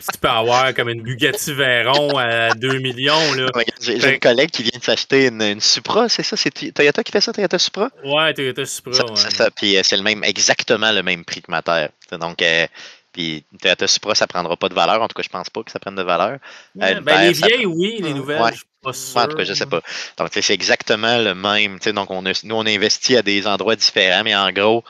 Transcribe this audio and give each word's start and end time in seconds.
Tu 0.00 0.18
peux 0.20 0.28
avoir 0.28 0.74
comme 0.74 0.88
une 0.88 1.02
Bugatti 1.02 1.52
Veyron 1.52 2.16
à 2.18 2.50
2 2.54 2.78
millions. 2.78 3.32
Là. 3.34 3.46
J'ai 3.80 4.14
un 4.14 4.18
collègue 4.18 4.50
qui 4.50 4.62
vient 4.62 4.78
de 4.78 4.84
s'acheter 4.84 5.26
une, 5.28 5.42
une 5.42 5.60
Supra, 5.60 6.08
c'est 6.08 6.22
ça? 6.22 6.36
C'est 6.36 6.50
Toyota 6.72 7.02
qui 7.02 7.12
fait 7.12 7.20
ça, 7.20 7.32
Toyota 7.32 7.58
Supra? 7.58 7.90
Ouais, 8.04 8.34
Toyota 8.34 8.64
Supra. 8.64 8.92
Ça, 8.92 9.04
ouais. 9.04 9.12
c'est 9.16 9.32
ça. 9.34 9.50
Puis 9.50 9.76
euh, 9.76 9.80
c'est 9.82 9.96
le 9.96 10.02
même, 10.02 10.22
exactement 10.24 10.92
le 10.92 11.02
même 11.02 11.24
prix 11.24 11.42
que 11.42 11.50
ma 11.50 11.62
terre. 11.62 11.90
Donc, 12.12 12.42
euh, 12.42 12.66
puis 13.12 13.44
Toyota 13.60 13.86
Supra, 13.86 14.14
ça 14.14 14.26
prendra 14.26 14.56
pas 14.56 14.68
de 14.68 14.74
valeur. 14.74 15.00
En 15.00 15.08
tout 15.08 15.14
cas, 15.14 15.22
je 15.22 15.28
pense 15.30 15.48
pas 15.48 15.62
que 15.62 15.70
ça 15.70 15.78
prenne 15.78 15.96
de 15.96 16.02
valeur. 16.02 16.38
Ouais, 16.74 16.92
une 16.92 17.00
ben, 17.00 17.28
les 17.28 17.34
ça- 17.34 17.46
vieilles, 17.46 17.66
oui, 17.66 17.96
les 18.00 18.12
nouvelles, 18.12 18.42
Ouais. 18.42 18.50
je 18.52 18.56
suis 18.56 18.66
pas 18.82 18.92
sûr. 18.92 19.16
En 19.20 19.26
tout 19.28 19.36
cas, 19.36 19.44
je 19.44 19.54
sais 19.54 19.66
pas. 19.66 19.80
Donc, 20.18 20.28
c'est 20.32 20.50
exactement 20.50 21.16
le 21.18 21.34
même. 21.34 21.78
Donc, 21.94 22.10
on 22.10 22.26
a, 22.26 22.32
nous, 22.44 22.54
on 22.54 22.66
investit 22.66 23.16
à 23.16 23.22
des 23.22 23.46
endroits 23.46 23.74
différents, 23.76 24.22
mais 24.22 24.36
en 24.36 24.52
gros, 24.52 24.84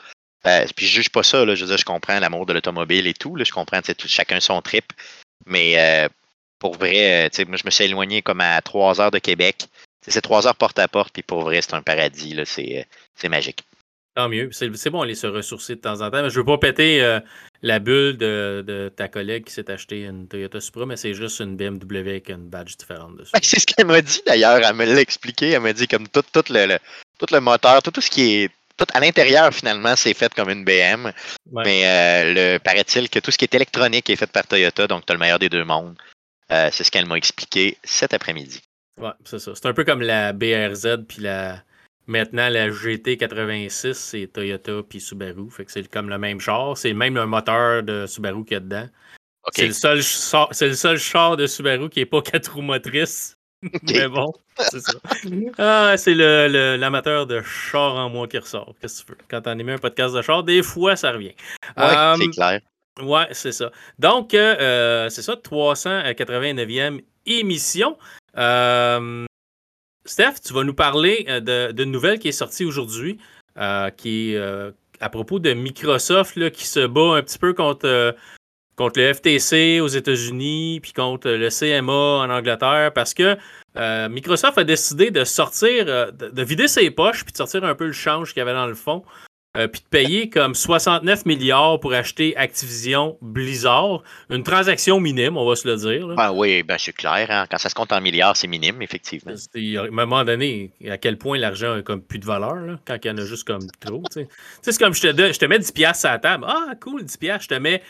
euh, 0.47 0.65
puis 0.75 0.85
je 0.87 0.95
juge 0.95 1.09
pas 1.09 1.23
ça. 1.23 1.45
Là, 1.45 1.55
je 1.55 1.61
veux 1.61 1.67
dire, 1.67 1.77
je 1.77 1.85
comprends 1.85 2.19
l'amour 2.19 2.45
de 2.45 2.53
l'automobile 2.53 3.07
et 3.07 3.13
tout. 3.13 3.35
Là, 3.35 3.43
je 3.43 3.51
comprends 3.51 3.81
tout, 3.81 3.93
chacun 4.07 4.39
son 4.39 4.61
trip. 4.61 4.85
Mais 5.45 5.77
euh, 5.77 6.09
pour 6.59 6.75
vrai, 6.77 7.27
euh, 7.27 7.45
moi, 7.47 7.57
je 7.57 7.65
me 7.65 7.71
suis 7.71 7.83
éloigné 7.85 8.21
comme 8.21 8.41
à 8.41 8.61
trois 8.61 8.99
heures 9.01 9.11
de 9.11 9.19
Québec. 9.19 9.67
C'est 10.07 10.21
trois 10.21 10.47
heures 10.47 10.55
porte 10.55 10.79
à 10.79 10.87
porte, 10.87 11.11
puis 11.13 11.23
pour 11.23 11.41
vrai, 11.41 11.61
c'est 11.61 11.73
un 11.73 11.81
paradis. 11.81 12.33
là, 12.33 12.45
C'est 12.45 12.87
c'est 13.15 13.29
magique. 13.29 13.63
Tant 14.15 14.29
mieux. 14.29 14.49
C'est 14.51 14.75
c'est 14.75 14.89
bon 14.89 15.01
aller 15.01 15.15
se 15.15 15.27
ressourcer 15.27 15.75
de 15.75 15.81
temps 15.81 16.01
en 16.01 16.09
temps. 16.09 16.23
Mais 16.23 16.29
je 16.29 16.39
veux 16.39 16.45
pas 16.45 16.57
péter 16.57 17.01
euh, 17.03 17.19
la 17.61 17.79
bulle 17.79 18.17
de, 18.17 18.63
de 18.65 18.89
ta 18.95 19.07
collègue 19.09 19.43
qui 19.45 19.53
s'est 19.53 19.69
acheté 19.69 20.05
une 20.05 20.27
Toyota 20.27 20.59
Supra, 20.61 20.85
mais 20.85 20.97
c'est 20.97 21.13
juste 21.13 21.39
une 21.39 21.55
BMW 21.57 21.99
avec 22.09 22.29
une 22.29 22.47
badge 22.49 22.77
différente 22.77 23.17
dessus. 23.17 23.31
Ben, 23.33 23.39
c'est 23.43 23.59
ce 23.59 23.65
qu'elle 23.67 23.85
m'a 23.85 24.01
dit 24.01 24.21
d'ailleurs. 24.25 24.59
Elle 24.63 24.75
me 24.75 24.85
l'a 24.85 25.01
expliqué. 25.01 25.49
Elle 25.51 25.61
m'a 25.61 25.73
dit 25.73 25.87
comme 25.87 26.07
tout, 26.07 26.23
tout, 26.33 26.43
le, 26.51 26.65
le- 26.65 26.79
tout 27.19 27.27
le 27.31 27.39
moteur, 27.41 27.83
tout, 27.83 27.91
tout 27.91 28.01
ce 28.01 28.09
qui 28.09 28.43
est. 28.43 28.49
Tout 28.77 28.85
à 28.93 28.99
l'intérieur, 28.99 29.51
finalement, 29.53 29.95
c'est 29.95 30.13
fait 30.13 30.33
comme 30.33 30.49
une 30.49 30.63
BM. 30.63 31.11
Ouais. 31.51 31.63
Mais 31.65 31.81
euh, 31.85 32.33
le, 32.33 32.57
paraît-il 32.59 33.09
que 33.09 33.19
tout 33.19 33.31
ce 33.31 33.37
qui 33.37 33.45
est 33.45 33.55
électronique 33.55 34.09
est 34.09 34.15
fait 34.15 34.31
par 34.31 34.45
Toyota, 34.45 34.87
donc 34.87 35.05
tu 35.05 35.11
as 35.11 35.15
le 35.15 35.19
meilleur 35.19 35.39
des 35.39 35.49
deux 35.49 35.63
mondes. 35.63 35.97
Euh, 36.51 36.69
c'est 36.71 36.83
ce 36.83 36.91
qu'elle 36.91 37.07
m'a 37.07 37.17
expliqué 37.17 37.77
cet 37.83 38.13
après-midi. 38.13 38.61
Ouais, 39.01 39.11
c'est 39.25 39.39
ça. 39.39 39.51
C'est 39.55 39.65
un 39.65 39.73
peu 39.73 39.83
comme 39.83 40.01
la 40.01 40.31
BRZ 40.31 41.05
puis 41.07 41.21
la. 41.21 41.63
Maintenant, 42.09 42.47
la 42.47 42.69
GT86, 42.69 43.93
c'est 43.93 44.27
Toyota 44.27 44.81
puis 44.87 45.01
Subaru. 45.01 45.51
Fait 45.51 45.65
que 45.65 45.71
c'est 45.73 45.85
comme 45.89 46.07
le 46.07 46.17
même 46.17 46.39
char. 46.39 46.77
C'est 46.77 46.93
même 46.93 47.15
le 47.15 47.25
moteur 47.25 47.83
de 47.83 48.05
Subaru 48.07 48.45
qu'il 48.45 48.53
y 48.53 48.57
a 48.57 48.59
dedans. 48.61 48.87
C'est 49.53 49.67
le 49.67 49.73
seul 49.73 50.01
char, 50.01 50.47
c'est 50.51 50.67
le 50.67 50.75
seul 50.75 50.97
char 50.97 51.35
de 51.35 51.47
Subaru 51.47 51.89
qui 51.89 52.01
est 52.01 52.05
pas 52.05 52.21
quatre 52.21 52.53
roues 52.53 52.61
motrices. 52.61 53.36
Mais 53.83 54.07
bon, 54.07 54.31
c'est 54.59 54.79
ça. 54.81 54.93
Ah, 55.57 55.95
c'est 55.97 56.13
le- 56.13 56.47
le- 56.47 56.75
l'amateur 56.77 57.25
de 57.25 57.41
char 57.41 57.95
en 57.95 58.09
moi 58.09 58.27
qui 58.27 58.37
ressort. 58.37 58.73
Qu'est-ce 58.81 59.01
que 59.01 59.07
tu 59.07 59.11
veux? 59.13 59.17
Quand 59.29 59.41
on 59.47 59.57
émet 59.57 59.73
un 59.73 59.77
podcast 59.77 60.13
de 60.15 60.21
char, 60.21 60.43
des 60.43 60.61
fois, 60.61 60.95
ça 60.95 61.11
revient. 61.11 61.33
Ouais, 61.75 61.83
Euh, 61.83 62.15
c'est 62.17 62.29
clair. 62.29 62.61
Ouais, 63.01 63.27
c'est 63.31 63.51
ça. 63.51 63.71
Donc, 63.99 64.33
euh, 64.33 64.55
euh, 64.59 65.09
c'est 65.09 65.21
ça, 65.21 65.35
389e 65.35 67.01
émission. 67.25 67.97
Euh, 68.37 69.25
Steph, 70.05 70.35
tu 70.45 70.53
vas 70.53 70.63
nous 70.63 70.73
parler 70.73 71.25
de- 71.27 71.71
d'une 71.71 71.91
nouvelle 71.91 72.19
qui 72.19 72.29
est 72.29 72.31
sortie 72.31 72.63
aujourd'hui, 72.65 73.17
qui 73.97 74.33
est 74.33 74.71
à 74.99 75.09
propos 75.09 75.39
de 75.39 75.53
Microsoft 75.53 76.35
là, 76.37 76.49
qui 76.49 76.65
se 76.65 76.85
bat 76.87 77.17
un 77.17 77.21
petit 77.23 77.37
peu 77.37 77.53
contre, 77.53 78.15
contre 78.77 78.99
le 79.01 79.13
FTC 79.13 79.81
aux 79.81 79.87
États-Unis, 79.87 80.79
puis 80.81 80.93
contre 80.93 81.29
le 81.29 81.49
CMA 81.49 81.91
en 81.91 82.29
Angleterre, 82.29 82.91
parce 82.93 83.13
que 83.13 83.35
euh, 83.77 84.07
Microsoft 84.09 84.57
a 84.57 84.63
décidé 84.63 85.11
de 85.11 85.23
sortir, 85.23 85.85
euh, 85.87 86.11
de, 86.11 86.29
de 86.29 86.43
vider 86.43 86.67
ses 86.67 86.89
poches, 86.91 87.23
puis 87.25 87.31
de 87.33 87.37
sortir 87.37 87.63
un 87.65 87.75
peu 87.75 87.85
le 87.87 87.91
change 87.91 88.33
qu'il 88.33 88.39
y 88.39 88.41
avait 88.41 88.53
dans 88.53 88.67
le 88.67 88.75
fond, 88.75 89.03
euh, 89.57 89.67
puis 89.67 89.81
de 89.81 89.87
payer 89.87 90.29
comme 90.29 90.53
69 90.53 91.25
milliards 91.25 91.79
pour 91.79 91.91
acheter 91.93 92.37
Activision 92.37 93.17
Blizzard. 93.21 94.03
Une 94.29 94.43
transaction 94.43 94.99
minime, 94.99 95.35
on 95.37 95.47
va 95.49 95.55
se 95.55 95.67
le 95.67 95.75
dire. 95.77 96.05
là. 96.07 96.13
Ben 96.15 96.31
oui, 96.31 96.61
ben 96.61 96.77
c'est 96.77 96.93
clair. 96.93 97.25
hein. 97.31 97.45
Quand 97.49 97.57
ça 97.57 97.69
se 97.69 97.73
compte 97.73 97.91
en 97.91 97.99
milliards, 97.99 98.37
c'est 98.37 98.47
minime, 98.47 98.81
effectivement. 98.83 99.31
À 99.33 99.57
un 99.83 99.89
moment 99.89 100.23
donné, 100.23 100.71
à 100.87 100.99
quel 100.99 101.17
point 101.17 101.39
l'argent 101.39 101.73
a 101.73 101.81
comme 101.81 102.03
plus 102.03 102.19
de 102.19 102.25
valeur, 102.25 102.55
là, 102.57 102.79
quand 102.85 102.97
il 103.03 103.07
y 103.07 103.11
en 103.11 103.17
a 103.17 103.25
juste 103.25 103.47
comme 103.47 103.65
trop. 103.79 104.03
tu 104.11 104.21
sais. 104.21 104.27
C'est 104.61 104.77
comme 104.77 104.93
je 104.93 105.01
te, 105.01 105.33
je 105.33 105.39
te 105.39 105.45
mets 105.45 105.57
10$ 105.57 105.73
piastres 105.73 106.05
à 106.05 106.11
la 106.11 106.19
table. 106.19 106.45
Ah, 106.47 106.73
cool, 106.79 107.01
10$, 107.03 107.17
piastres. 107.17 107.43
je 107.49 107.55
te 107.55 107.59
mets 107.59 107.81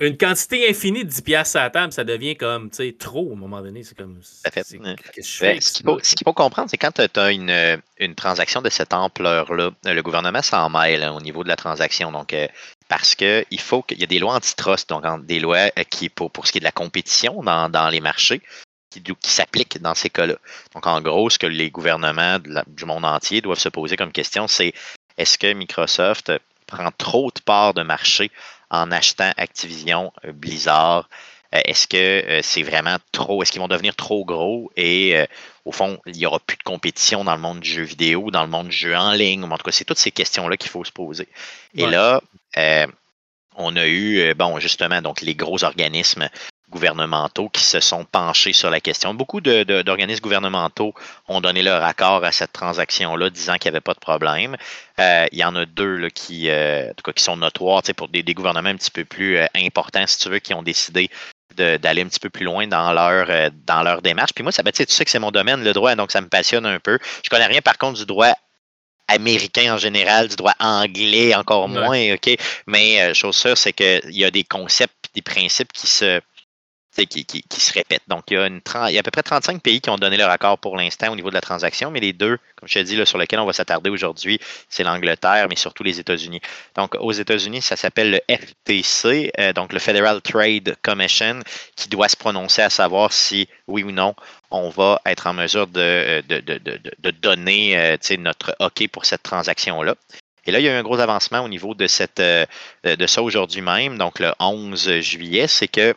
une 0.00 0.16
quantité 0.16 0.68
infinie 0.68 1.04
de 1.04 1.10
10$ 1.10 1.22
piastres 1.22 1.56
à 1.56 1.64
la 1.64 1.70
table, 1.70 1.92
ça 1.92 2.04
devient 2.04 2.36
comme 2.36 2.70
tu 2.70 2.76
sais, 2.76 2.96
trop 2.96 3.30
à 3.30 3.32
un 3.32 3.36
moment 3.36 3.60
donné. 3.60 3.82
C'est 3.82 3.96
comme. 3.96 4.20
fait. 4.50 4.64
Ben, 4.78 4.96
ce 5.60 5.72
qu'il 5.72 5.84
faut, 5.84 5.96
qu'il 5.98 6.24
comprendre, 6.34 6.70
c'est 6.70 6.76
quand 6.76 6.92
tu 6.92 7.18
as 7.18 7.32
une, 7.32 7.50
euh, 7.50 7.76
une 7.98 8.14
transaction 8.14 8.62
de 8.62 8.70
cette 8.70 8.94
ampleur-là, 8.94 9.70
euh, 9.86 9.92
le 9.92 10.02
gouvernement 10.02 10.42
s'en 10.42 10.70
mêle 10.70 11.02
hein, 11.02 11.12
au 11.12 11.20
niveau 11.20 11.42
de 11.42 11.48
la 11.48 11.56
transaction. 11.56 12.12
Donc, 12.12 12.32
euh, 12.32 12.46
parce 12.88 13.16
que 13.16 13.44
il 13.50 13.60
faut 13.60 13.82
qu'il 13.82 13.98
y 13.98 14.04
a 14.04 14.06
des 14.06 14.20
lois 14.20 14.34
antitrust, 14.34 14.88
donc 14.88 15.04
des 15.26 15.40
lois 15.40 15.70
qui, 15.90 16.08
pour, 16.08 16.30
pour 16.30 16.46
ce 16.46 16.52
qui 16.52 16.58
est 16.58 16.60
de 16.60 16.64
la 16.64 16.72
compétition 16.72 17.42
dans, 17.42 17.68
dans 17.68 17.88
les 17.88 18.00
marchés, 18.00 18.40
qui, 18.90 19.02
s'appliquent 19.24 19.80
dans 19.82 19.94
ces 19.94 20.10
cas-là. 20.10 20.36
Donc, 20.74 20.86
en 20.86 21.00
gros, 21.00 21.28
ce 21.28 21.38
que 21.38 21.46
les 21.46 21.70
gouvernements 21.70 22.38
la- 22.46 22.64
du 22.66 22.84
monde 22.84 23.04
entier 23.04 23.40
doivent 23.40 23.58
se 23.58 23.68
poser 23.68 23.96
comme 23.96 24.12
question, 24.12 24.46
c'est 24.48 24.72
est-ce 25.18 25.38
que 25.38 25.52
Microsoft 25.52 26.32
prend 26.66 26.90
trop 26.96 27.30
de 27.34 27.40
parts 27.40 27.74
de 27.74 27.82
marché 27.82 28.30
en 28.70 28.90
achetant 28.92 29.32
Activision, 29.36 30.12
euh, 30.24 30.32
Blizzard? 30.32 31.08
Euh, 31.54 31.60
Est-ce 31.64 31.86
que 31.86 31.96
euh, 31.96 32.40
c'est 32.42 32.62
vraiment 32.62 32.96
trop? 33.12 33.42
Est-ce 33.42 33.52
qu'ils 33.52 33.60
vont 33.60 33.68
devenir 33.68 33.96
trop 33.96 34.24
gros 34.24 34.70
et 34.76 35.16
au 35.64 35.72
fond, 35.72 35.98
il 36.06 36.12
n'y 36.12 36.26
aura 36.26 36.38
plus 36.40 36.56
de 36.56 36.62
compétition 36.62 37.24
dans 37.24 37.34
le 37.34 37.40
monde 37.40 37.60
du 37.60 37.70
jeu 37.70 37.82
vidéo, 37.82 38.30
dans 38.30 38.42
le 38.42 38.48
monde 38.48 38.68
du 38.68 38.76
jeu 38.76 38.96
en 38.96 39.12
ligne? 39.12 39.44
En 39.44 39.56
tout 39.56 39.64
cas, 39.64 39.72
c'est 39.72 39.84
toutes 39.84 39.98
ces 39.98 40.10
questions-là 40.10 40.56
qu'il 40.56 40.70
faut 40.70 40.84
se 40.84 40.92
poser. 40.92 41.28
Et 41.74 41.84
Ouais. 41.84 41.90
là, 41.90 42.22
on 43.56 43.76
a 43.76 43.86
eu, 43.86 44.34
bon, 44.34 44.58
justement, 44.60 45.02
donc 45.02 45.20
les 45.20 45.34
gros 45.34 45.64
organismes 45.64 46.28
gouvernementaux 46.70 47.48
qui 47.48 47.62
se 47.62 47.80
sont 47.80 48.04
penchés 48.04 48.52
sur 48.52 48.70
la 48.70 48.80
question. 48.80 49.14
Beaucoup 49.14 49.40
d'organismes 49.40 50.22
gouvernementaux 50.22 50.94
ont 51.28 51.40
donné 51.40 51.62
leur 51.62 51.82
accord 51.84 52.24
à 52.24 52.32
cette 52.32 52.52
transaction-là, 52.52 53.30
disant 53.30 53.54
qu'il 53.56 53.70
n'y 53.70 53.76
avait 53.76 53.80
pas 53.82 53.94
de 53.94 53.98
problème. 54.00 54.56
Euh, 55.00 55.26
il 55.32 55.38
y 55.38 55.44
en 55.44 55.54
a 55.56 55.64
deux 55.64 55.96
là, 55.96 56.10
qui, 56.10 56.48
euh, 56.50 56.90
en 56.90 56.94
tout 56.94 57.02
cas, 57.04 57.12
qui 57.12 57.22
sont 57.22 57.36
notoires 57.36 57.82
pour 57.96 58.08
des, 58.08 58.22
des 58.22 58.34
gouvernements 58.34 58.70
un 58.70 58.76
petit 58.76 58.90
peu 58.90 59.04
plus 59.04 59.38
euh, 59.38 59.46
importants, 59.54 60.06
si 60.06 60.18
tu 60.18 60.28
veux, 60.28 60.38
qui 60.38 60.54
ont 60.54 60.62
décidé 60.62 61.10
d'aller 61.56 62.02
un 62.02 62.06
petit 62.06 62.20
peu 62.20 62.30
plus 62.30 62.44
loin 62.44 62.68
dans 62.68 62.92
leur, 62.92 63.50
dans 63.66 63.82
leur 63.82 64.00
démarche. 64.00 64.30
Puis 64.32 64.44
moi, 64.44 64.52
ça, 64.52 64.62
ben, 64.62 64.70
tu 64.70 64.84
sais, 64.86 65.04
que 65.04 65.10
c'est 65.10 65.18
mon 65.18 65.32
domaine, 65.32 65.64
le 65.64 65.72
droit, 65.72 65.92
donc 65.96 66.12
ça 66.12 66.20
me 66.20 66.28
passionne 66.28 66.66
un 66.66 66.78
peu. 66.78 66.98
Je 67.24 67.30
connais 67.30 67.46
rien, 67.46 67.60
par 67.62 67.78
contre, 67.78 67.98
du 67.98 68.06
droit 68.06 68.32
américain 69.08 69.74
en 69.74 69.78
général, 69.78 70.28
du 70.28 70.36
droit 70.36 70.54
anglais 70.60 71.34
encore 71.34 71.68
Ouais. 71.68 71.80
moins, 71.80 72.14
OK? 72.14 72.36
Mais 72.68 73.12
chose 73.12 73.36
sûre, 73.36 73.58
c'est 73.58 73.72
qu'il 73.72 74.02
y 74.10 74.24
a 74.24 74.30
des 74.30 74.44
concepts 74.44 74.94
des 75.14 75.22
principes 75.22 75.72
qui 75.72 75.88
se, 75.88 76.20
qui, 77.06 77.24
qui, 77.24 77.60
se 77.60 77.72
répètent. 77.72 78.02
Donc, 78.08 78.24
il 78.30 78.34
y, 78.34 78.36
a 78.38 78.44
à 78.44 79.02
peu 79.02 79.10
près 79.10 79.22
35 79.22 79.62
pays 79.62 79.80
qui 79.80 79.90
ont 79.90 79.96
donné 79.96 80.16
leur 80.16 80.30
accord 80.30 80.58
pour 80.58 80.76
l'instant 80.76 81.12
au 81.12 81.16
niveau 81.16 81.28
de 81.30 81.34
la 81.34 81.40
transaction, 81.40 81.90
mais 81.90 82.00
les 82.00 82.12
deux, 82.12 82.38
comme 82.56 82.68
je 82.68 82.74
t'ai 82.74 82.84
dit, 82.84 82.96
là, 82.96 83.06
sur 83.06 83.18
lesquels 83.18 83.40
on 83.40 83.46
va 83.46 83.52
s'attarder 83.52 83.90
aujourd'hui, 83.90 84.38
c'est 84.68 84.82
l'Angleterre, 84.82 85.46
mais 85.48 85.56
surtout 85.56 85.82
les 85.82 86.00
États-Unis. 86.00 86.40
Donc, 86.74 86.96
aux 86.98 87.12
États-Unis, 87.12 87.62
ça 87.62 87.76
s'appelle 87.76 88.10
le 88.10 88.20
FTC, 88.34 89.32
euh, 89.38 89.52
donc 89.52 89.72
le 89.72 89.78
Federal 89.78 90.20
Trade 90.20 90.76
Commission, 90.82 91.40
qui 91.76 91.88
doit 91.88 92.08
se 92.08 92.16
prononcer 92.16 92.62
à 92.62 92.70
savoir 92.70 93.12
si, 93.12 93.48
oui 93.66 93.82
ou 93.82 93.92
non, 93.92 94.14
on 94.50 94.70
va 94.70 95.00
être 95.06 95.26
en 95.26 95.34
mesure 95.34 95.66
de, 95.66 95.80
euh, 95.80 96.22
de, 96.22 96.40
de, 96.40 96.58
de 96.98 97.10
donner 97.10 97.78
euh, 97.78 97.96
notre 98.18 98.56
OK 98.60 98.88
pour 98.88 99.04
cette 99.04 99.22
transaction-là. 99.22 99.94
Et 100.46 100.50
là, 100.50 100.60
il 100.60 100.64
y 100.64 100.68
a 100.68 100.72
eu 100.72 100.78
un 100.78 100.82
gros 100.82 100.98
avancement 100.98 101.40
au 101.40 101.48
niveau 101.48 101.74
de, 101.74 101.86
cette, 101.86 102.22
de 102.22 103.06
ça 103.06 103.22
aujourd'hui 103.22 103.60
même, 103.60 103.98
donc 103.98 104.18
le 104.18 104.32
11 104.40 105.00
juillet, 105.00 105.46
c'est 105.46 105.68
que 105.68 105.94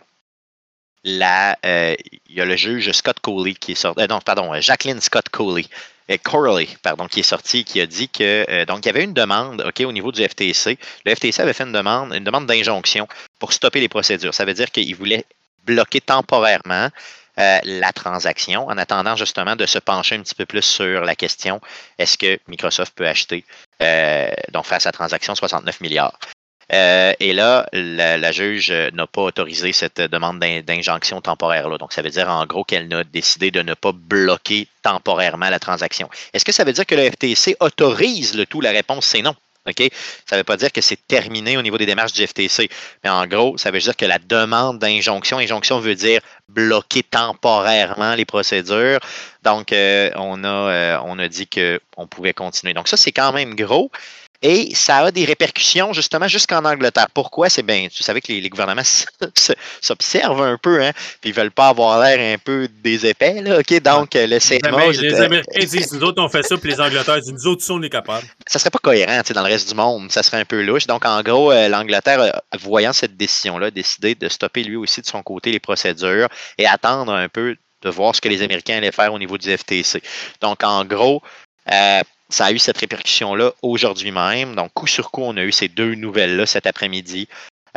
la, 1.03 1.57
euh, 1.65 1.95
il 2.29 2.35
y 2.35 2.41
a 2.41 2.45
le 2.45 2.55
juge 2.55 2.91
Scott 2.91 3.19
Coley 3.21 3.53
qui 3.53 3.73
est 3.73 3.75
sorti, 3.75 4.01
euh, 4.01 4.07
non, 4.07 4.19
pardon, 4.19 4.53
Jacqueline 4.59 5.01
Scott 5.01 5.29
Coley, 5.29 5.65
euh, 6.09 6.17
Corley, 6.23 6.67
pardon, 6.83 7.07
qui 7.07 7.21
est 7.21 7.23
sorti, 7.23 7.63
qui 7.63 7.81
a 7.81 7.87
dit 7.87 8.09
que 8.09 8.65
donc 8.65 8.85
il 8.85 8.87
y 8.87 8.89
avait 8.89 9.03
une 9.03 9.13
demande, 9.13 9.61
ok, 9.61 9.81
au 9.85 9.91
niveau 9.91 10.11
du 10.11 10.23
FTC. 10.23 10.77
Le 11.05 11.15
FTC 11.15 11.41
avait 11.41 11.53
fait 11.53 11.63
une 11.63 11.71
demande, 11.71 12.13
une 12.13 12.23
demande 12.23 12.45
d'injonction 12.45 13.07
pour 13.39 13.53
stopper 13.53 13.79
les 13.79 13.89
procédures. 13.89 14.33
Ça 14.33 14.45
veut 14.45 14.53
dire 14.53 14.71
qu'il 14.71 14.95
voulait 14.95 15.25
bloquer 15.65 16.01
temporairement 16.01 16.89
la 17.37 17.91
transaction 17.93 18.67
en 18.67 18.77
attendant 18.77 19.15
justement 19.15 19.55
de 19.55 19.65
se 19.65 19.79
pencher 19.79 20.15
un 20.15 20.21
petit 20.21 20.35
peu 20.35 20.45
plus 20.45 20.61
sur 20.61 21.01
la 21.01 21.15
question 21.15 21.59
est-ce 21.97 22.15
que 22.15 22.37
Microsoft 22.47 22.93
peut 22.93 23.07
acheter 23.07 23.45
donc 24.51 24.65
faire 24.65 24.81
sa 24.81 24.91
transaction 24.91 25.33
69 25.33 25.81
milliards. 25.81 26.19
Euh, 26.73 27.13
et 27.19 27.33
là, 27.33 27.67
la, 27.73 28.31
juge 28.31 28.71
n'a 28.93 29.07
pas 29.07 29.21
autorisé 29.21 29.73
cette 29.73 29.99
demande 30.01 30.39
d'injonction 30.39 31.21
temporaire-là. 31.21 31.77
Donc, 31.77 31.93
ça 31.93 32.01
veut 32.01 32.09
dire 32.09 32.29
en 32.29 32.45
gros 32.45 32.63
qu'elle 32.63 32.87
n'a 32.87 33.03
décidé 33.03 33.51
de 33.51 33.61
ne 33.61 33.73
pas 33.73 33.91
bloquer 33.91 34.67
temporairement 34.81 35.49
la 35.49 35.59
transaction. 35.59 36.09
Est-ce 36.33 36.45
que 36.45 36.51
ça 36.51 36.63
veut 36.63 36.73
dire 36.73 36.85
que 36.85 36.95
le 36.95 37.09
FTC 37.09 37.57
autorise 37.59 38.35
le 38.35 38.45
tout? 38.45 38.61
La 38.61 38.71
réponse, 38.71 39.05
c'est 39.05 39.21
non. 39.21 39.35
Ça 40.25 40.35
ne 40.35 40.37
veut 40.37 40.43
pas 40.43 40.57
dire 40.57 40.71
que 40.71 40.81
c'est 40.81 41.07
terminé 41.07 41.55
au 41.57 41.61
niveau 41.61 41.77
des 41.77 41.85
démarches 41.85 42.13
du 42.13 42.25
FTC. 42.25 42.69
Mais 43.03 43.09
en 43.09 43.27
gros, 43.27 43.57
ça 43.57 43.69
veut 43.69 43.79
dire 43.79 43.95
que 43.95 44.05
la 44.05 44.17
demande 44.17 44.79
d'injonction, 44.79 45.37
injonction 45.37 45.79
veut 45.79 45.93
dire 45.93 46.21
bloquer 46.49 47.03
temporairement 47.03 48.15
les 48.15 48.25
procédures. 48.25 48.99
Donc, 49.43 49.71
euh, 49.71 50.09
on, 50.15 50.43
a, 50.43 50.47
euh, 50.47 50.97
on 51.05 51.19
a 51.19 51.27
dit 51.27 51.47
qu'on 51.47 52.07
pouvait 52.07 52.33
continuer. 52.33 52.73
Donc, 52.73 52.87
ça, 52.87 52.97
c'est 52.97 53.11
quand 53.11 53.33
même 53.33 53.55
gros. 53.55 53.91
Et 54.41 54.73
ça 54.73 54.97
a 54.97 55.11
des 55.11 55.25
répercussions 55.25 55.93
justement 55.93 56.27
jusqu'en 56.27 56.63
Angleterre. 56.65 57.07
Pourquoi? 57.13 57.49
C'est 57.49 57.63
bien, 57.63 57.87
tu 57.93 58.03
savais 58.03 58.21
que 58.21 58.31
les, 58.31 58.49
gouvernements 58.49 58.81
s'observent 59.81 60.41
un 60.41 60.57
peu, 60.57 60.83
hein, 60.83 60.91
puis 61.21 61.29
ils 61.29 61.33
veulent 61.33 61.51
pas 61.51 61.67
avoir 61.67 62.01
l'air 62.01 62.33
un 62.33 62.37
peu 62.37 62.67
des 62.83 63.05
épais, 63.05 63.41
là, 63.41 63.59
OK? 63.59 63.81
Donc, 63.81 64.09
le 64.15 64.39
CMA... 64.39 64.87
les 64.87 65.21
Américains 65.21 65.65
disent, 65.65 65.93
nous 65.93 66.03
autres, 66.03 66.21
on 66.21 66.29
fait 66.29 66.43
ça, 66.43 66.57
puis 66.57 66.71
les 66.71 66.81
Angleterres 66.81 67.21
disent, 67.21 67.33
nous 67.33 67.47
autres, 67.47 67.63
on 67.69 67.81
est 67.83 67.89
capables. 67.89 68.25
Ça 68.47 68.59
serait 68.59 68.69
pas 68.69 68.79
cohérent, 68.79 69.21
dans 69.33 69.41
le 69.41 69.47
reste 69.47 69.69
du 69.69 69.75
monde. 69.75 70.11
Ça 70.11 70.23
serait 70.23 70.39
un 70.39 70.45
peu 70.45 70.61
louche. 70.61 70.87
Donc, 70.87 71.05
en 71.05 71.21
gros, 71.21 71.51
euh, 71.51 71.67
l'Angleterre, 71.69 72.41
voyant 72.59 72.93
cette 72.93 73.17
décision-là, 73.17 73.67
a 73.67 73.71
décidé 73.71 74.15
de 74.15 74.27
stopper 74.27 74.63
lui 74.63 74.75
aussi 74.75 75.01
de 75.01 75.05
son 75.05 75.21
côté 75.23 75.51
les 75.51 75.59
procédures 75.59 76.27
et 76.57 76.65
attendre 76.65 77.13
un 77.13 77.29
peu 77.29 77.55
de 77.81 77.89
voir 77.89 78.15
ce 78.15 78.21
que 78.21 78.29
les 78.29 78.41
Américains 78.41 78.77
allaient 78.77 78.91
faire 78.91 79.13
au 79.13 79.19
niveau 79.19 79.37
du 79.37 79.55
FTC. 79.55 80.01
Donc, 80.41 80.63
en 80.63 80.85
gros, 80.85 81.21
euh, 81.71 82.01
ça 82.31 82.45
a 82.45 82.51
eu 82.51 82.59
cette 82.59 82.77
répercussion-là 82.77 83.51
aujourd'hui 83.61 84.11
même. 84.11 84.55
Donc, 84.55 84.73
coup 84.73 84.87
sur 84.87 85.11
coup, 85.11 85.21
on 85.23 85.37
a 85.37 85.43
eu 85.43 85.51
ces 85.51 85.67
deux 85.67 85.95
nouvelles-là 85.95 86.45
cet 86.45 86.65
après-midi. 86.65 87.27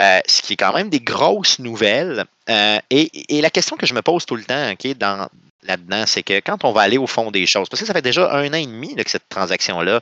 Euh, 0.01 0.19
ce 0.27 0.43
qui 0.43 0.55
est 0.55 0.57
quand 0.57 0.75
même 0.75 0.89
des 0.89 1.01
grosses 1.01 1.61
nouvelles. 1.61 2.25
Euh, 2.51 2.79
et, 2.91 3.41
la 3.41 3.51
question 3.51 3.77
que 3.77 3.87
je 3.87 3.95
me 3.95 4.03
pose 4.03 4.27
tout 4.27 4.35
le 4.35 4.43
temps 4.43 4.73
okay, 4.73 4.95
dans, 4.95 5.29
là-dedans, 5.63 6.05
c'est 6.07 6.25
que 6.25 6.41
quand 6.41 6.65
on 6.65 6.73
va 6.73 6.83
aller 6.83 6.99
au 6.99 7.07
fond 7.07 7.31
des 7.31 7.47
choses, 7.47 7.69
parce 7.69 7.81
que 7.81 7.87
ça 7.87 7.93
fait 7.93 8.03
déjà 8.03 8.33
un 8.33 8.49
an 8.49 8.55
et 8.55 8.67
demi 8.67 8.97
que 8.97 9.09
cette 9.09 9.29
transaction-là 9.29 10.01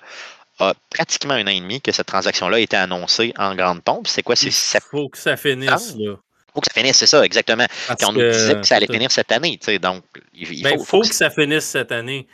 a 0.61 0.73
pratiquement 0.89 1.35
un 1.35 1.45
an 1.47 1.51
et 1.51 1.61
demi 1.61 1.81
que 1.83 1.93
cette 1.93 2.07
transaction-là 2.07 2.57
a 2.57 2.61
été 2.61 2.77
annoncée 2.77 3.35
en 3.37 3.55
grande 3.55 3.83
pompe. 3.83 4.09
C'est 4.09 4.23
quoi? 4.23 4.35
Il 4.43 4.51
faut 4.53 5.11
que 5.11 5.19
ça 5.19 5.37
finisse. 5.37 5.95
Il 5.99 6.17
faut 6.55 6.61
que 6.61 6.67
ça 6.73 6.81
finisse, 6.81 6.97
c'est 6.97 7.07
ça, 7.07 7.23
exactement. 7.25 7.67
on 8.03 8.13
nous 8.13 8.31
disait 8.31 8.55
que 8.57 8.67
ça 8.67 8.77
allait 8.77 8.87
finir 8.87 9.11
cette 9.11 9.33
année. 9.33 9.59
Donc, 9.81 10.05
il, 10.35 10.63
ben, 10.63 10.79
faut, 10.83 11.01
que 11.01 11.15
ça 11.15 11.29
finisse 11.29 11.65
cette 11.65 11.93
année. 11.93 12.27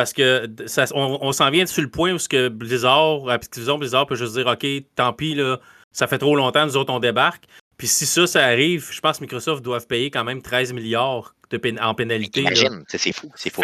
Parce 0.00 0.14
que 0.14 0.48
ça, 0.64 0.86
on, 0.94 1.30
s'en 1.30 1.50
vient 1.50 1.66
sur 1.66 1.82
le 1.82 1.90
point 1.90 2.14
où 2.14 2.18
ce 2.18 2.26
que 2.26 2.48
Blizzard, 2.48 3.28
Activision 3.28 3.76
Blizzard 3.76 4.06
peut 4.06 4.14
juste 4.14 4.32
dire 4.32 4.46
OK, 4.46 4.66
tant 4.96 5.12
pis, 5.12 5.34
là, 5.34 5.60
ça 5.92 6.06
fait 6.06 6.16
trop 6.16 6.34
longtemps, 6.36 6.64
nous 6.64 6.78
autres 6.78 6.90
on 6.90 7.00
débarque. 7.00 7.44
Puis 7.76 7.86
si 7.86 8.06
ça, 8.06 8.26
ça 8.26 8.46
arrive, 8.46 8.88
je 8.90 8.98
pense 9.00 9.18
que 9.18 9.24
Microsoft 9.24 9.62
doit 9.62 9.78
payer 9.80 10.10
quand 10.10 10.24
même 10.24 10.40
13 10.40 10.72
milliards 10.72 11.34
de 11.50 11.82
en 11.82 11.94
pénalité. 11.94 12.46
C'est 12.88 13.12
fou. 13.12 13.30
C'est 13.34 13.52
fou. 13.52 13.62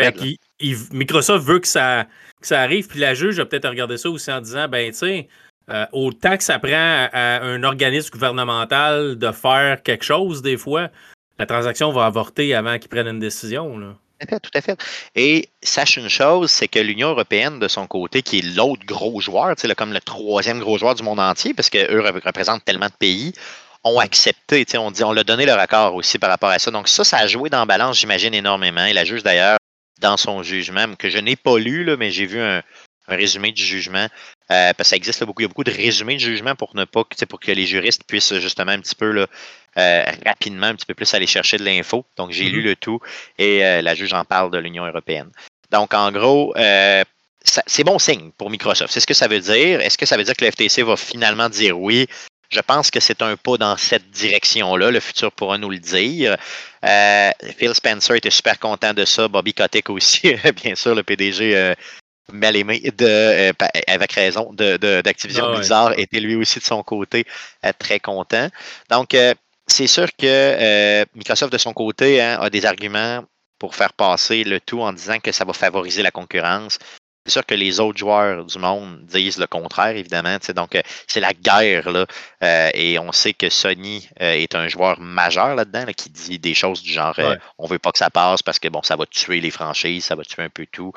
Microsoft 0.92 1.42
veut 1.46 1.58
que 1.58 1.68
ça, 1.68 2.06
ça 2.42 2.60
arrive, 2.60 2.86
puis 2.86 2.98
la 2.98 3.14
juge 3.14 3.40
a 3.40 3.46
peut-être 3.46 3.70
regardé 3.70 3.96
ça 3.96 4.10
aussi 4.10 4.30
en 4.30 4.42
disant 4.42 4.68
ben, 4.68 4.92
tu 4.92 4.98
sais, 4.98 5.28
euh, 5.70 5.86
autant 5.92 6.36
que 6.36 6.44
ça 6.44 6.58
prend 6.58 7.08
à, 7.12 7.40
un 7.40 7.62
organisme 7.62 8.10
gouvernemental 8.10 9.16
de 9.16 9.32
faire 9.32 9.82
quelque 9.82 10.04
chose, 10.04 10.42
des 10.42 10.58
fois, 10.58 10.90
la 11.38 11.46
transaction 11.46 11.92
va 11.92 12.04
avorter 12.04 12.54
avant 12.54 12.78
qu'ils 12.78 12.90
prennent 12.90 13.08
une 13.08 13.20
décision. 13.20 13.78
Là. 13.78 13.96
Tout 14.18 14.26
à 14.26 14.30
fait, 14.30 14.40
tout 14.40 14.50
à 14.54 14.60
fait. 14.62 14.80
Et 15.14 15.50
sache 15.62 15.98
une 15.98 16.08
chose, 16.08 16.50
c'est 16.50 16.68
que 16.68 16.78
l'Union 16.78 17.10
européenne, 17.10 17.58
de 17.58 17.68
son 17.68 17.86
côté, 17.86 18.22
qui 18.22 18.38
est 18.38 18.42
l'autre 18.42 18.84
gros 18.86 19.20
joueur, 19.20 19.54
comme 19.76 19.92
le 19.92 20.00
troisième 20.00 20.60
gros 20.60 20.78
joueur 20.78 20.94
du 20.94 21.02
monde 21.02 21.20
entier, 21.20 21.52
parce 21.52 21.68
qu'eux 21.68 22.00
représentent 22.24 22.64
tellement 22.64 22.86
de 22.86 22.96
pays, 22.98 23.34
ont 23.84 23.98
accepté, 23.98 24.64
on 24.78 24.90
dit, 24.90 25.04
on 25.04 25.12
l'a 25.12 25.22
donné 25.22 25.44
leur 25.44 25.58
accord 25.58 25.94
aussi 25.94 26.18
par 26.18 26.30
rapport 26.30 26.48
à 26.48 26.58
ça. 26.58 26.70
Donc 26.70 26.88
ça, 26.88 27.04
ça 27.04 27.18
a 27.18 27.26
joué 27.26 27.50
dans 27.50 27.60
la 27.60 27.66
balance, 27.66 28.00
j'imagine, 28.00 28.32
énormément. 28.32 28.84
Et 28.86 28.94
la 28.94 29.04
juge, 29.04 29.22
d'ailleurs, 29.22 29.58
dans 30.00 30.16
son 30.16 30.42
jugement, 30.42 30.94
que 30.94 31.10
je 31.10 31.18
n'ai 31.18 31.36
pas 31.36 31.58
lu, 31.58 31.84
là, 31.84 31.96
mais 31.96 32.10
j'ai 32.10 32.26
vu 32.26 32.40
un, 32.40 32.62
résumé 33.08 33.52
du 33.52 33.62
jugement, 33.62 34.08
euh, 34.50 34.72
parce 34.72 34.76
que 34.76 34.84
ça 34.84 34.96
existe 34.96 35.24
beaucoup, 35.24 35.42
il 35.42 35.44
y 35.44 35.46
a 35.46 35.48
beaucoup 35.48 35.64
de 35.64 35.70
résumés 35.70 36.14
de 36.14 36.20
jugement 36.20 36.54
pour 36.54 36.74
ne 36.74 36.84
pas, 36.84 37.04
pour 37.28 37.40
que 37.40 37.52
les 37.52 37.66
juristes 37.66 38.02
puissent 38.06 38.34
justement 38.38 38.72
un 38.72 38.80
petit 38.80 38.94
peu 38.94 39.10
là, 39.10 39.26
euh, 39.78 40.04
rapidement, 40.24 40.68
un 40.68 40.74
petit 40.74 40.86
peu 40.86 40.94
plus 40.94 41.12
aller 41.12 41.26
chercher 41.26 41.58
de 41.58 41.64
l'info. 41.64 42.06
Donc, 42.16 42.30
j'ai 42.30 42.44
lu 42.44 42.62
mm-hmm. 42.62 42.64
le 42.64 42.76
tout 42.76 43.00
et 43.38 43.64
euh, 43.64 43.82
la 43.82 43.94
juge 43.94 44.14
en 44.14 44.24
parle 44.24 44.50
de 44.50 44.58
l'Union 44.58 44.86
européenne. 44.86 45.30
Donc, 45.70 45.92
en 45.92 46.10
gros, 46.12 46.54
euh, 46.56 47.04
c'est 47.44 47.84
bon 47.84 47.98
signe 47.98 48.30
pour 48.38 48.48
Microsoft. 48.48 48.92
C'est 48.92 49.00
ce 49.00 49.06
que 49.06 49.14
ça 49.14 49.28
veut 49.28 49.40
dire. 49.40 49.80
Est-ce 49.80 49.98
que 49.98 50.06
ça 50.06 50.16
veut 50.16 50.24
dire 50.24 50.34
que 50.34 50.44
le 50.44 50.50
FTC 50.50 50.82
va 50.82 50.96
finalement 50.96 51.50
dire 51.50 51.78
oui? 51.78 52.06
Je 52.48 52.60
pense 52.60 52.90
que 52.90 53.00
c'est 53.00 53.20
un 53.22 53.36
pas 53.36 53.58
dans 53.58 53.76
cette 53.76 54.08
direction-là. 54.10 54.90
Le 54.90 55.00
futur 55.00 55.30
pourra 55.32 55.58
nous 55.58 55.68
le 55.68 55.78
dire. 55.78 56.36
Phil 57.58 57.74
Spencer 57.74 58.14
était 58.14 58.30
super 58.30 58.58
content 58.58 58.94
de 58.94 59.04
ça. 59.04 59.28
Bobby 59.28 59.52
Kotick 59.52 59.90
aussi, 59.90 60.34
bien 60.62 60.74
sûr, 60.74 60.94
le 60.94 61.02
PDG 61.02 61.74
mal 62.32 62.56
aimé 62.56 62.80
de, 62.96 63.52
avec 63.88 64.12
raison 64.12 64.52
d'Activision 64.52 65.50
de, 65.50 65.56
Blizzard 65.56 65.98
était 65.98 66.20
lui 66.20 66.36
aussi 66.36 66.60
de 66.60 66.64
son 66.64 66.82
côté 66.84 67.26
très 67.78 67.98
content. 67.98 68.48
Donc, 68.90 69.14
c'est 69.66 69.86
sûr 69.86 70.06
que 70.16 70.24
euh, 70.24 71.04
Microsoft, 71.14 71.52
de 71.52 71.58
son 71.58 71.72
côté, 71.72 72.20
hein, 72.20 72.38
a 72.40 72.50
des 72.50 72.66
arguments 72.66 73.24
pour 73.58 73.74
faire 73.74 73.92
passer 73.92 74.44
le 74.44 74.60
tout 74.60 74.80
en 74.80 74.92
disant 74.92 75.18
que 75.18 75.32
ça 75.32 75.44
va 75.44 75.52
favoriser 75.52 76.02
la 76.02 76.10
concurrence. 76.10 76.78
C'est 77.24 77.32
sûr 77.32 77.46
que 77.46 77.54
les 77.54 77.80
autres 77.80 77.98
joueurs 77.98 78.44
du 78.44 78.58
monde 78.58 79.04
disent 79.04 79.38
le 79.38 79.48
contraire, 79.48 79.96
évidemment. 79.96 80.36
Donc, 80.54 80.76
euh, 80.76 80.82
c'est 81.08 81.18
la 81.18 81.32
guerre, 81.32 81.90
là. 81.90 82.06
Euh, 82.44 82.70
et 82.74 83.00
on 83.00 83.10
sait 83.10 83.32
que 83.32 83.48
Sony 83.48 84.08
est 84.20 84.54
un 84.54 84.68
joueur 84.68 85.00
majeur 85.00 85.56
là-dedans, 85.56 85.86
qui 85.96 86.10
dit 86.10 86.38
des 86.38 86.54
choses 86.54 86.82
du 86.82 86.92
genre 86.92 87.18
on 87.58 87.66
veut 87.66 87.80
pas 87.80 87.90
que 87.90 87.98
ça 87.98 88.10
passe 88.10 88.42
parce 88.42 88.60
que 88.60 88.68
bon, 88.68 88.82
ça 88.84 88.94
va 88.94 89.06
tuer 89.06 89.40
les 89.40 89.50
franchises, 89.50 90.04
ça 90.04 90.14
va 90.14 90.22
tuer 90.22 90.44
un 90.44 90.50
peu 90.50 90.66
tout. 90.70 90.92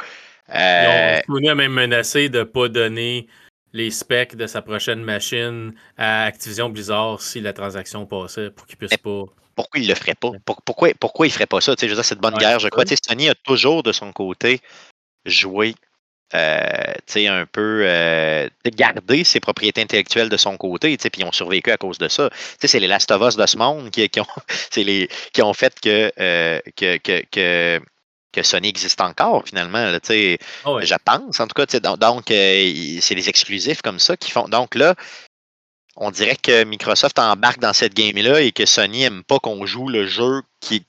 Sony 0.48 1.50
a 1.50 1.56
même 1.56 1.74
menacé 1.74 2.30
de 2.30 2.40
ne 2.40 2.44
pas 2.44 2.68
donner 2.68 3.28
les 3.74 3.92
specs 3.92 4.36
de 4.36 4.48
sa 4.48 4.62
prochaine 4.62 5.04
machine 5.04 5.74
à 5.98 6.24
Activision 6.24 6.70
Blizzard 6.70 7.22
si 7.22 7.42
la 7.42 7.54
transaction 7.54 8.06
passait 8.06 8.50
pour 8.50 8.66
qu'il 8.66 8.78
puisse 8.78 8.98
pas. 8.98 9.26
Pourquoi 9.56 9.82
il 9.82 9.88
le 9.88 9.96
ferait 9.96 10.16
pas? 10.16 10.32
Pourquoi, 10.46 10.90
pourquoi 11.00 11.28
il 11.28 11.32
ferait 11.32 11.46
pas 11.46 11.62
ça? 11.62 11.76
je 11.80 11.86
veux 11.86 11.94
dire, 11.94 12.06
cette 12.06 12.20
bonne 12.20 12.38
guerre, 12.38 12.60
je 12.60 12.70
crois. 12.70 12.86
Sony 12.86 13.30
a 13.30 13.36
toujours 13.36 13.84
de 13.84 13.92
son 13.92 14.12
côté 14.14 14.62
joué 15.26 15.76
euh, 16.34 16.94
un 17.16 17.46
peu 17.46 17.82
euh, 17.84 18.48
garder 18.66 19.24
ses 19.24 19.40
propriétés 19.40 19.82
intellectuelles 19.82 20.30
de 20.30 20.38
son 20.38 20.58
côté, 20.58 20.96
puis 20.96 21.10
ils 21.18 21.26
ont 21.26 21.32
survécu 21.32 21.72
à 21.72 21.78
cause 21.78 21.98
de 21.98 22.08
ça. 22.08 22.30
C'est 22.60 22.80
les 22.80 22.88
Last 22.88 23.12
of 23.12 23.22
Us 23.22 23.36
de 23.36 23.46
ce 23.46 23.58
monde 23.58 23.90
qui, 23.90 24.08
qui 24.10 24.20
ont, 24.20 24.26
les, 24.78 25.10
qui 25.34 25.42
ont 25.42 25.54
fait 25.54 25.78
que, 25.80 26.12
euh, 26.20 26.60
que, 26.76 26.98
que, 26.98 27.24
que 27.32 27.82
que 28.32 28.44
Sony 28.44 28.70
existe 28.70 29.02
encore 29.02 29.44
finalement. 29.46 29.92
Là, 29.92 30.00
oh 30.66 30.80
Je 30.82 30.96
pense, 31.04 31.40
en 31.40 31.48
tout 31.48 31.54
cas. 31.54 31.80
Donc, 31.98 32.32
euh, 32.32 32.98
c'est 33.02 33.16
les 33.16 33.30
exclusifs 33.30 33.82
comme 33.82 34.00
ça 34.00 34.18
qui 34.18 34.32
font. 34.32 34.48
Donc 34.48 34.76
là, 34.76 34.96
on 35.96 36.12
dirait 36.12 36.38
que 36.38 36.64
Microsoft 36.64 37.20
embarque 37.20 37.60
dans 37.60 37.74
cette 37.74 37.94
game-là 37.94 38.42
et 38.42 38.52
que 38.52 38.66
Sony 38.66 39.00
n'aime 39.00 39.24
pas 39.24 39.40
qu'on 39.40 39.66
joue 39.66 39.90
le 39.90 40.08
jeu 40.08 40.42
qui, 40.60 40.86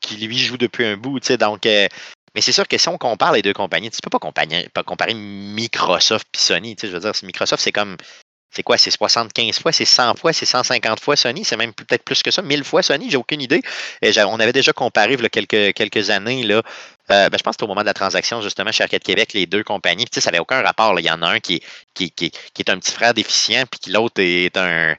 qui, 0.00 0.16
lui 0.16 0.38
joue 0.38 0.56
depuis 0.56 0.84
un 0.84 0.96
bout. 0.96 1.20
Donc, 1.32 1.66
euh, 1.66 1.86
mais 2.34 2.40
c'est 2.40 2.52
sûr 2.52 2.66
que 2.66 2.78
si 2.78 2.88
on 2.88 2.98
compare 2.98 3.32
les 3.32 3.42
deux 3.42 3.52
compagnies, 3.52 3.90
tu 3.90 3.96
ne 3.96 4.00
peux 4.02 4.10
pas 4.10 4.18
comparer, 4.18 4.68
pas 4.72 4.82
comparer 4.82 5.14
Microsoft 5.14 6.26
et 6.34 6.38
Sony. 6.38 6.76
Je 6.80 6.88
veux 6.88 7.00
dire, 7.00 7.12
Microsoft, 7.22 7.62
c'est 7.62 7.72
comme 7.72 7.96
c'est 8.50 8.62
quoi, 8.62 8.76
c'est 8.76 8.90
75 8.90 9.60
fois, 9.60 9.72
c'est 9.72 9.84
100 9.84 10.16
fois, 10.16 10.32
c'est 10.32 10.46
150 10.46 11.00
fois 11.00 11.16
Sony, 11.16 11.44
c'est 11.44 11.56
même 11.56 11.72
peut-être 11.72 12.02
plus 12.02 12.22
que 12.22 12.30
ça, 12.30 12.42
1000 12.42 12.64
fois 12.64 12.82
Sony, 12.82 13.10
j'ai 13.10 13.16
aucune 13.16 13.40
idée. 13.40 13.62
On 14.02 14.40
avait 14.40 14.52
déjà 14.52 14.72
comparé 14.72 15.14
il 15.14 15.30
quelques, 15.30 15.74
quelques 15.74 16.10
années, 16.10 16.42
là, 16.42 16.62
euh, 17.10 17.28
ben, 17.28 17.38
je 17.38 17.42
pense 17.42 17.56
que 17.56 17.64
au 17.64 17.68
moment 17.68 17.80
de 17.82 17.86
la 17.86 17.94
transaction, 17.94 18.40
justement, 18.40 18.72
chez 18.72 18.84
Arcade 18.84 19.02
Québec, 19.02 19.32
les 19.34 19.46
deux 19.46 19.64
compagnies, 19.64 20.04
tu 20.04 20.14
sais, 20.14 20.20
ça 20.20 20.30
n'avait 20.30 20.40
aucun 20.40 20.62
rapport. 20.62 20.98
Il 21.00 21.06
y 21.06 21.10
en 21.10 21.22
a 21.22 21.28
un 21.28 21.40
qui, 21.40 21.60
qui, 21.94 22.10
qui, 22.12 22.32
est 22.58 22.70
un 22.70 22.78
petit 22.78 22.92
frère 22.92 23.14
déficient, 23.14 23.66
puis 23.66 23.92
l'autre 23.92 24.20
est 24.20 24.56
un, 24.56 24.94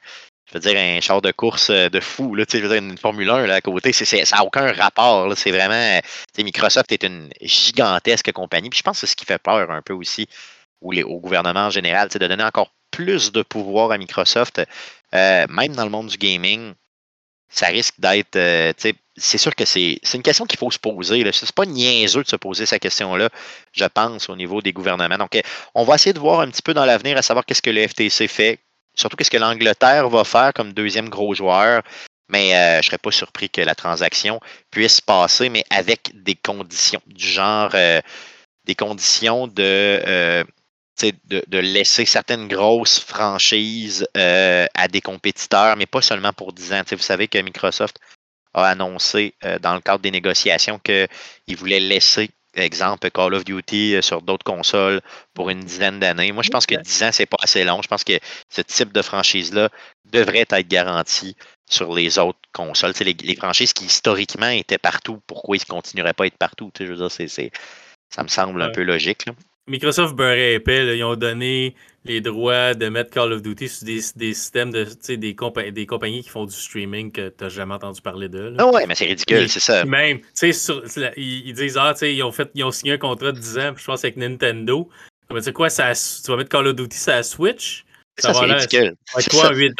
je 0.47 0.53
veux 0.53 0.59
dire, 0.59 0.77
un 0.77 0.99
char 0.99 1.21
de 1.21 1.31
course 1.31 1.69
euh, 1.69 1.89
de 1.89 1.99
fou, 1.99 2.35
là, 2.35 2.43
je 2.49 2.57
veux 2.57 2.67
dire, 2.69 2.77
une 2.77 2.97
Formule 2.97 3.29
1 3.29 3.47
là, 3.47 3.55
à 3.55 3.61
côté, 3.61 3.93
ça 3.93 4.17
n'a 4.17 4.43
aucun 4.43 4.71
rapport. 4.73 5.31
C'est 5.37 5.51
vraiment. 5.51 5.99
Microsoft 6.37 6.91
est 6.91 7.03
une 7.03 7.29
gigantesque 7.41 8.31
compagnie. 8.31 8.69
Puis 8.69 8.79
je 8.79 8.83
pense 8.83 8.99
que 8.99 9.07
c'est 9.07 9.11
ce 9.11 9.15
qui 9.15 9.25
fait 9.25 9.41
peur 9.41 9.71
un 9.71 9.81
peu 9.81 9.93
aussi 9.93 10.27
au 10.81 11.19
gouvernement 11.19 11.67
en 11.67 11.69
général, 11.69 12.09
de 12.09 12.17
donner 12.17 12.43
encore 12.43 12.71
plus 13.03 13.31
de 13.31 13.41
pouvoir 13.41 13.91
à 13.91 13.97
Microsoft, 13.97 14.61
euh, 15.13 15.45
même 15.49 15.75
dans 15.75 15.83
le 15.83 15.89
monde 15.89 16.07
du 16.07 16.17
gaming, 16.17 16.73
ça 17.49 17.67
risque 17.67 17.95
d'être. 17.99 18.35
Euh, 18.35 18.73
c'est 19.17 19.37
sûr 19.37 19.55
que 19.55 19.65
c'est 19.65 19.99
une 20.13 20.21
question 20.21 20.45
qu'il 20.45 20.59
faut 20.59 20.71
se 20.71 20.79
poser. 20.79 21.19
Ce 21.31 21.45
n'est 21.45 21.51
pas 21.53 21.65
niaiseux 21.65 22.23
de 22.23 22.27
se 22.29 22.35
poser 22.35 22.65
cette 22.65 22.81
question-là, 22.81 23.29
je 23.73 23.85
pense, 23.85 24.29
au 24.29 24.35
niveau 24.35 24.61
des 24.61 24.71
gouvernements. 24.71 25.17
Donc, 25.17 25.39
on 25.75 25.83
va 25.83 25.95
essayer 25.95 26.13
de 26.13 26.19
voir 26.19 26.41
un 26.41 26.49
petit 26.49 26.61
peu 26.61 26.73
dans 26.73 26.85
l'avenir 26.85 27.17
à 27.17 27.21
savoir 27.21 27.45
qu'est-ce 27.45 27.61
que 27.61 27.71
le 27.71 27.87
FTC 27.87 28.27
fait, 28.27 28.59
surtout 28.95 29.17
qu'est-ce 29.17 29.31
que 29.31 29.37
l'Angleterre 29.37 30.07
va 30.09 30.23
faire 30.23 30.53
comme 30.53 30.73
deuxième 30.73 31.09
gros 31.09 31.33
joueur. 31.33 31.81
Mais 32.29 32.55
euh, 32.55 32.73
je 32.75 32.77
ne 32.77 32.83
serais 32.83 32.97
pas 32.97 33.11
surpris 33.11 33.49
que 33.49 33.61
la 33.61 33.75
transaction 33.75 34.39
puisse 34.69 35.01
passer, 35.01 35.49
mais 35.49 35.65
avec 35.69 36.11
des 36.13 36.35
conditions 36.35 37.01
du 37.07 37.27
genre 37.27 37.71
des 38.63 38.75
conditions 38.75 39.47
de 39.47 40.45
de, 41.03 41.57
laisser 41.57 42.05
certaines 42.05 42.47
grosses 42.47 42.99
franchises 42.99 44.07
euh, 44.17 44.65
à 44.73 44.87
des 44.87 45.01
compétiteurs, 45.01 45.75
mais 45.77 45.85
pas 45.85 46.01
seulement 46.01 46.33
pour 46.33 46.53
10 46.53 46.73
ans. 46.73 46.81
vous 46.91 46.97
savez 46.97 47.27
que 47.27 47.37
Microsoft 47.39 47.97
a 48.53 48.65
annoncé 48.65 49.33
euh, 49.45 49.59
dans 49.59 49.73
le 49.73 49.81
cadre 49.81 49.99
des 49.99 50.11
négociations 50.11 50.79
qu'il 50.79 51.57
voulait 51.57 51.79
laisser, 51.79 52.29
exemple, 52.55 53.09
Call 53.11 53.33
of 53.33 53.45
Duty 53.45 53.95
euh, 53.95 54.01
sur 54.01 54.21
d'autres 54.21 54.43
consoles 54.43 55.01
pour 55.33 55.49
une 55.49 55.61
dizaine 55.61 55.99
d'années. 55.99 56.31
Moi, 56.31 56.43
je 56.43 56.49
pense 56.49 56.65
que 56.65 56.75
10 56.75 57.03
ans, 57.03 57.11
c'est 57.11 57.25
pas 57.25 57.37
assez 57.41 57.63
long. 57.63 57.81
Je 57.81 57.87
pense 57.87 58.03
que 58.03 58.19
ce 58.49 58.61
type 58.61 58.91
de 58.91 59.01
franchise-là 59.01 59.69
devrait 60.05 60.45
être 60.49 60.67
garanti 60.67 61.35
sur 61.69 61.93
les 61.93 62.19
autres 62.19 62.39
consoles. 62.51 62.93
Les, 62.99 63.13
les, 63.13 63.35
franchises 63.35 63.71
qui 63.71 63.85
historiquement 63.85 64.49
étaient 64.49 64.77
partout, 64.77 65.21
pourquoi 65.25 65.55
ils 65.55 65.61
ne 65.61 65.73
continueraient 65.73 66.13
pas 66.13 66.25
à 66.25 66.27
être 66.27 66.37
partout? 66.37 66.71
Je 66.77 66.85
veux 66.85 66.95
dire, 66.97 67.51
ça 68.09 68.23
me 68.23 68.27
semble 68.27 68.61
un 68.61 68.71
peu 68.71 68.83
logique. 68.83 69.25
Microsoft 69.71 70.15
beurrait 70.15 70.55
épais, 70.55 70.97
ils 70.97 71.03
ont 71.03 71.15
donné 71.15 71.75
les 72.03 72.19
droits 72.19 72.73
de 72.73 72.89
mettre 72.89 73.09
Call 73.11 73.31
of 73.31 73.41
Duty 73.41 73.69
sur 73.69 73.85
des, 73.85 74.01
systèmes 74.33 74.69
de 74.71 74.85
des, 75.07 75.71
des 75.71 75.85
compagnies 75.85 76.23
qui 76.23 76.29
font 76.29 76.45
du 76.45 76.53
streaming 76.53 77.11
que 77.11 77.29
tu 77.29 77.43
n'as 77.43 77.49
jamais 77.49 77.75
entendu 77.75 78.01
parler 78.01 78.27
d'eux. 78.27 78.53
Ah 78.57 78.67
ouais, 78.67 78.85
mais 78.85 78.95
c'est 78.95 79.05
ridicule, 79.05 79.47
c'est 79.47 79.61
ça. 79.61 79.85
Même, 79.85 80.19
tu 80.37 80.51
sais, 80.51 81.13
ils, 81.15 81.53
disent 81.53 81.77
Ah, 81.79 81.93
tu 81.97 82.11
ils 82.11 82.21
ont 82.21 82.33
fait 82.33 82.49
ils 82.53 82.65
ont 82.65 82.71
signé 82.71 82.93
un 82.93 82.97
contrat 82.97 83.31
de 83.31 83.39
10 83.39 83.57
ans, 83.59 83.73
je 83.77 83.85
pense 83.85 84.03
avec 84.03 84.17
Nintendo. 84.17 84.89
tu 85.29 85.41
sais 85.41 85.53
quoi, 85.53 85.69
ça, 85.69 85.93
tu 85.93 86.29
vas 86.31 86.37
mettre 86.37 86.49
Call 86.49 86.67
of 86.67 86.75
Duty 86.75 86.97
sur 86.97 87.13
la 87.13 87.23
Switch? 87.23 87.85
Ça, 88.21 88.33
c'est 88.33 88.45
ridicule. 88.45 88.95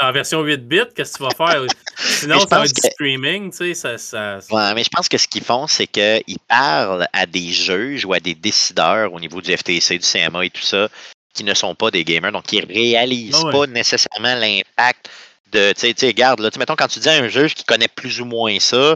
En, 0.02 0.12
version 0.12 0.42
8 0.42 0.68
bits, 0.68 0.80
qu'est-ce 0.96 1.14
que 1.14 1.18
tu 1.18 1.24
vas 1.24 1.48
faire? 1.48 1.64
Sinon, 1.98 2.40
ça 2.40 2.60
va 2.60 2.66
être 2.66 2.74
du 2.74 2.82
streaming, 2.82 3.52
tu 3.52 3.58
sais, 3.58 3.74
ça, 3.74 3.98
ça... 3.98 4.40
Ouais, 4.50 4.74
mais 4.74 4.84
je 4.84 4.90
pense 4.90 5.08
que 5.08 5.18
ce 5.18 5.28
qu'ils 5.28 5.44
font, 5.44 5.68
c'est 5.68 5.88
qu'ils 5.88 6.40
parlent 6.48 7.08
à 7.14 7.26
des 7.26 7.52
juges 7.52 8.06
ou 8.06 8.14
à 8.14 8.20
des 8.20 8.36
décideurs 8.36 9.14
au 9.14 9.20
niveau 9.20 9.42
du 9.42 9.56
FTC, 9.56 10.00
du 10.00 10.06
CMA 10.06 10.46
et 10.46 10.50
tout 10.50 10.62
ça, 10.62 10.90
qui 11.34 11.44
ne 11.44 11.54
sont 11.54 11.76
pas 11.76 11.92
des 11.92 12.04
gamers, 12.04 12.32
donc 12.32 12.46
qui 12.46 12.58
ne 12.58 12.66
réalisent 12.66 13.44
ah 13.46 13.52
pas 13.52 13.68
nécessairement 13.68 14.36
l'impact 14.36 15.10
de, 15.52 15.74
tu 15.74 15.94
sais, 15.96 16.08
regarde, 16.08 16.40
là, 16.40 16.50
mettons, 16.58 16.76
quand 16.76 16.88
tu 16.88 17.00
dis 17.00 17.10
à 17.10 17.14
un 17.14 17.28
juge 17.28 17.54
qui 17.54 17.64
connaît 17.64 17.90
plus 17.90 18.22
ou 18.22 18.26
moins 18.26 18.58
ça, 18.60 18.96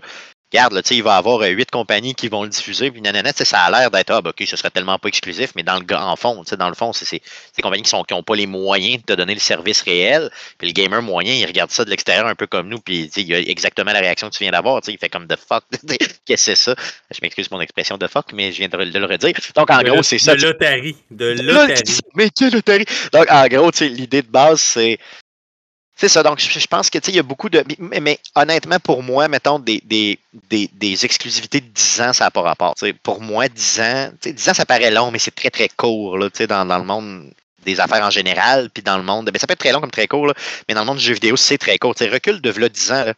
regarde, 0.52 0.74
là, 0.74 0.82
il 0.90 1.04
va 1.04 1.16
y 1.16 1.18
avoir 1.18 1.42
euh, 1.42 1.48
huit 1.48 1.70
compagnies 1.72 2.16
qui 2.16 2.28
vont 2.28 2.44
le 2.44 2.50
diffuser, 2.50 2.92
puis 2.92 3.02
nanana, 3.02 3.32
ça 3.34 3.60
a 3.60 3.72
l'air 3.72 3.92
d'être, 3.92 4.12
ah, 4.12 4.22
ben, 4.22 4.30
ok, 4.30 4.44
ce 4.48 4.56
serait 4.56 4.70
tellement 4.70 4.98
pas 5.00 5.08
exclusif, 5.08 5.52
mais 5.56 5.64
dans 5.64 5.80
le 5.80 5.96
en 5.96 6.16
fond, 6.16 6.44
dans 6.58 6.70
le 6.70 6.75
fond, 6.75 6.94
c'est 6.94 7.22
des 7.56 7.62
compagnies 7.62 7.84
qui 7.84 7.96
n'ont 7.96 8.24
pas 8.24 8.36
les 8.36 8.48
moyens 8.48 9.02
de 9.02 9.14
te 9.14 9.14
donner 9.14 9.34
le 9.34 9.40
service 9.40 9.82
réel, 9.82 10.30
puis 10.58 10.68
le 10.68 10.74
gamer 10.74 11.02
moyen, 11.02 11.34
il 11.34 11.46
regarde 11.46 11.72
ça 11.72 11.86
de 11.86 11.90
l'extérieur 11.90 12.28
un 12.28 12.36
peu 12.36 12.48
comme 12.48 12.70
nous, 12.70 12.80
puis 12.80 13.10
il 13.16 13.34
a 13.34 13.40
exactement 13.40 13.92
la 13.92 14.00
réaction 14.00 14.30
que 14.30 14.36
tu 14.36 14.44
viens 14.44 14.52
d'avoir, 14.52 14.82
il 14.88 14.98
fait 14.98 15.10
comme 15.10 15.28
the 15.28 15.38
fuck, 15.38 15.64
qu'est-ce 16.25 16.25
que 16.25 16.36
c'est 16.38 16.56
ça? 16.56 16.75
Je 17.12 17.20
m'excuse 17.22 17.48
pour 17.48 17.58
mon 17.58 17.64
expression 17.64 17.98
de 17.98 18.08
fuck, 18.08 18.34
mais 18.34 18.52
je 18.52 18.58
viens 18.58 18.68
de, 18.68 18.78
le 18.78 19.06
redire. 19.06 19.34
Donc, 19.56 19.70
en 19.70 19.82
gros, 19.82 20.04
c'est 20.04 20.20
ça. 20.20 20.36
De 20.36 20.42
loterie. 20.42 20.96
De 21.12 21.25
loterie. 21.42 22.00
Mais 22.16 22.30
quelle 22.30 22.54
loterie? 22.54 22.86
Donc, 23.12 23.25
en 23.30 23.48
gros, 23.48 23.72
l'idée 23.82 24.22
de 24.22 24.28
base, 24.28 24.62
c'est 24.62 25.00
c'est 25.98 26.10
ça, 26.10 26.24
donc 26.24 26.40
je 26.40 26.68
pense 26.68 26.90
que 26.90 26.98
il 27.08 27.16
y 27.16 27.20
a 27.20 27.24
beaucoup 27.24 27.50
de. 27.50 27.64
Mais, 27.80 28.20
honnêtement, 28.36 28.80
pour 28.80 29.02
moi, 29.02 29.30
mettons 29.30 29.60
des, 29.60 29.82
des, 29.86 30.20
des, 30.50 31.06
exclusivités 31.06 31.62
de 31.62 31.68
10 31.68 32.02
ans, 32.02 32.14
ça 32.14 32.25
n'a 32.25 32.32
pas 32.32 32.42
rapport. 32.42 32.75
Pour 33.02 33.22
moi, 33.22 33.48
10 33.48 33.80
ans, 33.80 34.12
10 34.22 34.50
ans, 34.50 34.54
ça 34.54 34.66
paraît 34.66 34.92
long, 34.92 35.10
mais 35.12 35.20
c'est 35.20 35.34
très, 35.34 35.50
très 35.50 35.70
court 35.70 36.18
là, 36.18 36.30
dans, 36.50 36.66
dans 36.66 36.78
le 36.80 36.84
monde 36.84 37.32
des 37.64 37.80
affaires 37.80 38.04
en 38.04 38.10
général, 38.10 38.70
puis 38.70 38.84
dans 38.84 38.98
le 38.98 39.04
monde. 39.04 39.32
Ben, 39.32 39.40
ça 39.40 39.48
peut 39.48 39.54
être 39.54 39.60
très 39.60 39.72
long 39.72 39.80
comme 39.80 39.92
très 39.92 40.08
court, 40.08 40.28
là, 40.28 40.34
mais 40.68 40.75
dans 40.75 40.82
le 40.82 40.88
monde 40.88 40.98
du 40.98 41.04
jeu 41.04 41.14
vidéo, 41.14 41.38
c'est 41.38 41.58
très 41.58 41.78
court. 41.78 41.96
T'sais, 41.96 42.10
recul 42.10 42.42
de 42.42 42.50
là 42.50 42.68
10 42.68 42.92
ans, 42.92 43.06
là, 43.06 43.14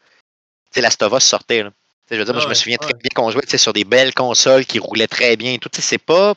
la 0.76 0.92
Stova 0.92 1.20
sortait. 1.20 1.64
Là. 1.64 1.72
Je 2.12 2.16
veux 2.16 2.26
dire, 2.26 2.34
moi, 2.34 2.44
je 2.44 2.48
me 2.48 2.54
souviens 2.54 2.78
très 2.78 2.94
bien 2.94 3.10
qu'on 3.16 3.32
jouait 3.32 3.44
sur 3.58 3.74
des 3.74 3.84
belles 3.86 4.14
consoles 4.14 4.66
qui 4.66 4.78
roulaient 4.78 5.08
très 5.08 5.36
bien 5.36 5.54
et 5.54 5.60
tout. 5.60 5.70
C'est 5.74 5.98
pas 5.98 6.36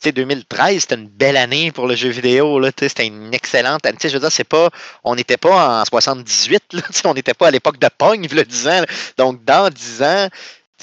sais, 0.00 0.12
2013, 0.12 0.80
c'était 0.80 0.94
une 0.94 1.08
belle 1.08 1.36
année 1.36 1.72
pour 1.72 1.86
le 1.86 1.96
jeu 1.96 2.08
vidéo. 2.10 2.62
C'était 2.80 3.06
une 3.06 3.34
excellente 3.34 3.84
année. 3.86 3.98
Je 4.02 4.08
veux 4.08 4.20
dire, 4.20 4.32
c'est 4.32 4.44
pas. 4.44 4.70
On 5.04 5.14
n'était 5.14 5.36
pas 5.36 5.80
en 5.80 5.84
78, 5.84 6.62
là, 6.72 6.82
on 7.04 7.14
n'était 7.14 7.34
pas 7.34 7.48
à 7.48 7.50
l'époque 7.50 7.78
de 7.78 7.88
Pong, 7.96 8.26
le 8.30 8.44
10 8.44 8.68
ans. 8.68 8.84
Donc, 9.16 9.44
dans 9.44 9.70
10 9.70 10.02
ans, 10.02 10.28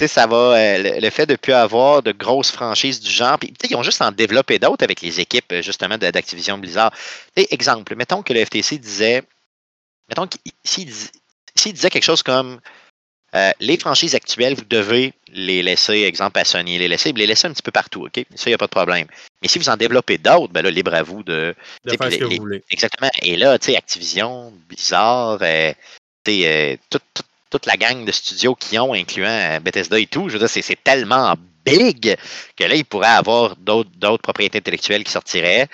ça 0.06 0.26
va. 0.26 0.36
Euh, 0.36 1.00
le, 1.00 1.10
fait 1.10 1.26
de 1.26 1.32
ne 1.32 1.36
plus 1.36 1.52
avoir 1.52 2.02
de 2.02 2.12
grosses 2.12 2.50
franchises 2.50 3.00
du 3.00 3.10
genre. 3.10 3.38
Ils 3.68 3.76
ont 3.76 3.82
juste 3.82 4.02
en 4.02 4.12
développé 4.12 4.58
d'autres 4.58 4.84
avec 4.84 5.00
les 5.00 5.20
équipes, 5.20 5.54
justement, 5.60 5.98
d'Activision 5.98 6.58
Blizzard. 6.58 6.92
exemple, 7.36 7.94
mettons 7.96 8.22
que 8.22 8.32
le 8.32 8.44
FTC 8.44 8.78
disait. 8.78 9.22
Mettons 10.08 10.28
s'il 10.62 11.72
disait 11.72 11.90
quelque 11.90 12.04
chose 12.04 12.22
comme 12.22 12.60
euh, 13.36 13.50
les 13.60 13.76
franchises 13.76 14.14
actuelles, 14.14 14.54
vous 14.54 14.64
devez 14.64 15.12
les 15.32 15.62
laisser, 15.62 16.02
exemple 16.02 16.38
à 16.38 16.44
Sony, 16.44 16.78
les 16.78 16.88
laisser, 16.88 17.12
les 17.12 17.26
laisser 17.26 17.46
un 17.46 17.52
petit 17.52 17.62
peu 17.62 17.70
partout, 17.70 18.06
OK? 18.06 18.24
Ça, 18.34 18.44
il 18.46 18.50
n'y 18.50 18.54
a 18.54 18.58
pas 18.58 18.66
de 18.66 18.70
problème. 18.70 19.06
Mais 19.42 19.48
si 19.48 19.58
vous 19.58 19.68
en 19.68 19.76
développez 19.76 20.16
d'autres, 20.16 20.52
ben 20.52 20.62
là, 20.62 20.70
libre 20.70 20.94
à 20.94 21.02
vous 21.02 21.22
de. 21.22 21.54
de 21.84 21.96
faire 21.96 22.10
ce 22.10 22.16
que 22.16 22.24
vous 22.24 22.36
voulez. 22.36 22.64
Exactement. 22.70 23.10
Et 23.20 23.36
là, 23.36 23.58
tu 23.58 23.66
sais, 23.66 23.76
Activision, 23.76 24.54
Blizzard, 24.68 25.38
euh, 25.42 25.72
euh, 26.28 26.76
toute, 26.88 27.66
la 27.66 27.76
gang 27.76 28.04
de 28.04 28.12
studios 28.12 28.54
qui 28.54 28.78
ont, 28.78 28.94
incluant 28.94 29.58
Bethesda 29.60 29.98
et 29.98 30.06
tout, 30.06 30.28
je 30.28 30.34
veux 30.34 30.46
dire, 30.46 30.48
c'est 30.48 30.82
tellement 30.82 31.34
big 31.64 32.16
que 32.56 32.64
là, 32.64 32.74
ils 32.74 32.84
pourraient 32.84 33.08
avoir 33.08 33.56
d'autres 33.56 34.22
propriétés 34.22 34.58
intellectuelles 34.58 35.04
qui 35.04 35.12
sortiraient. 35.12 35.68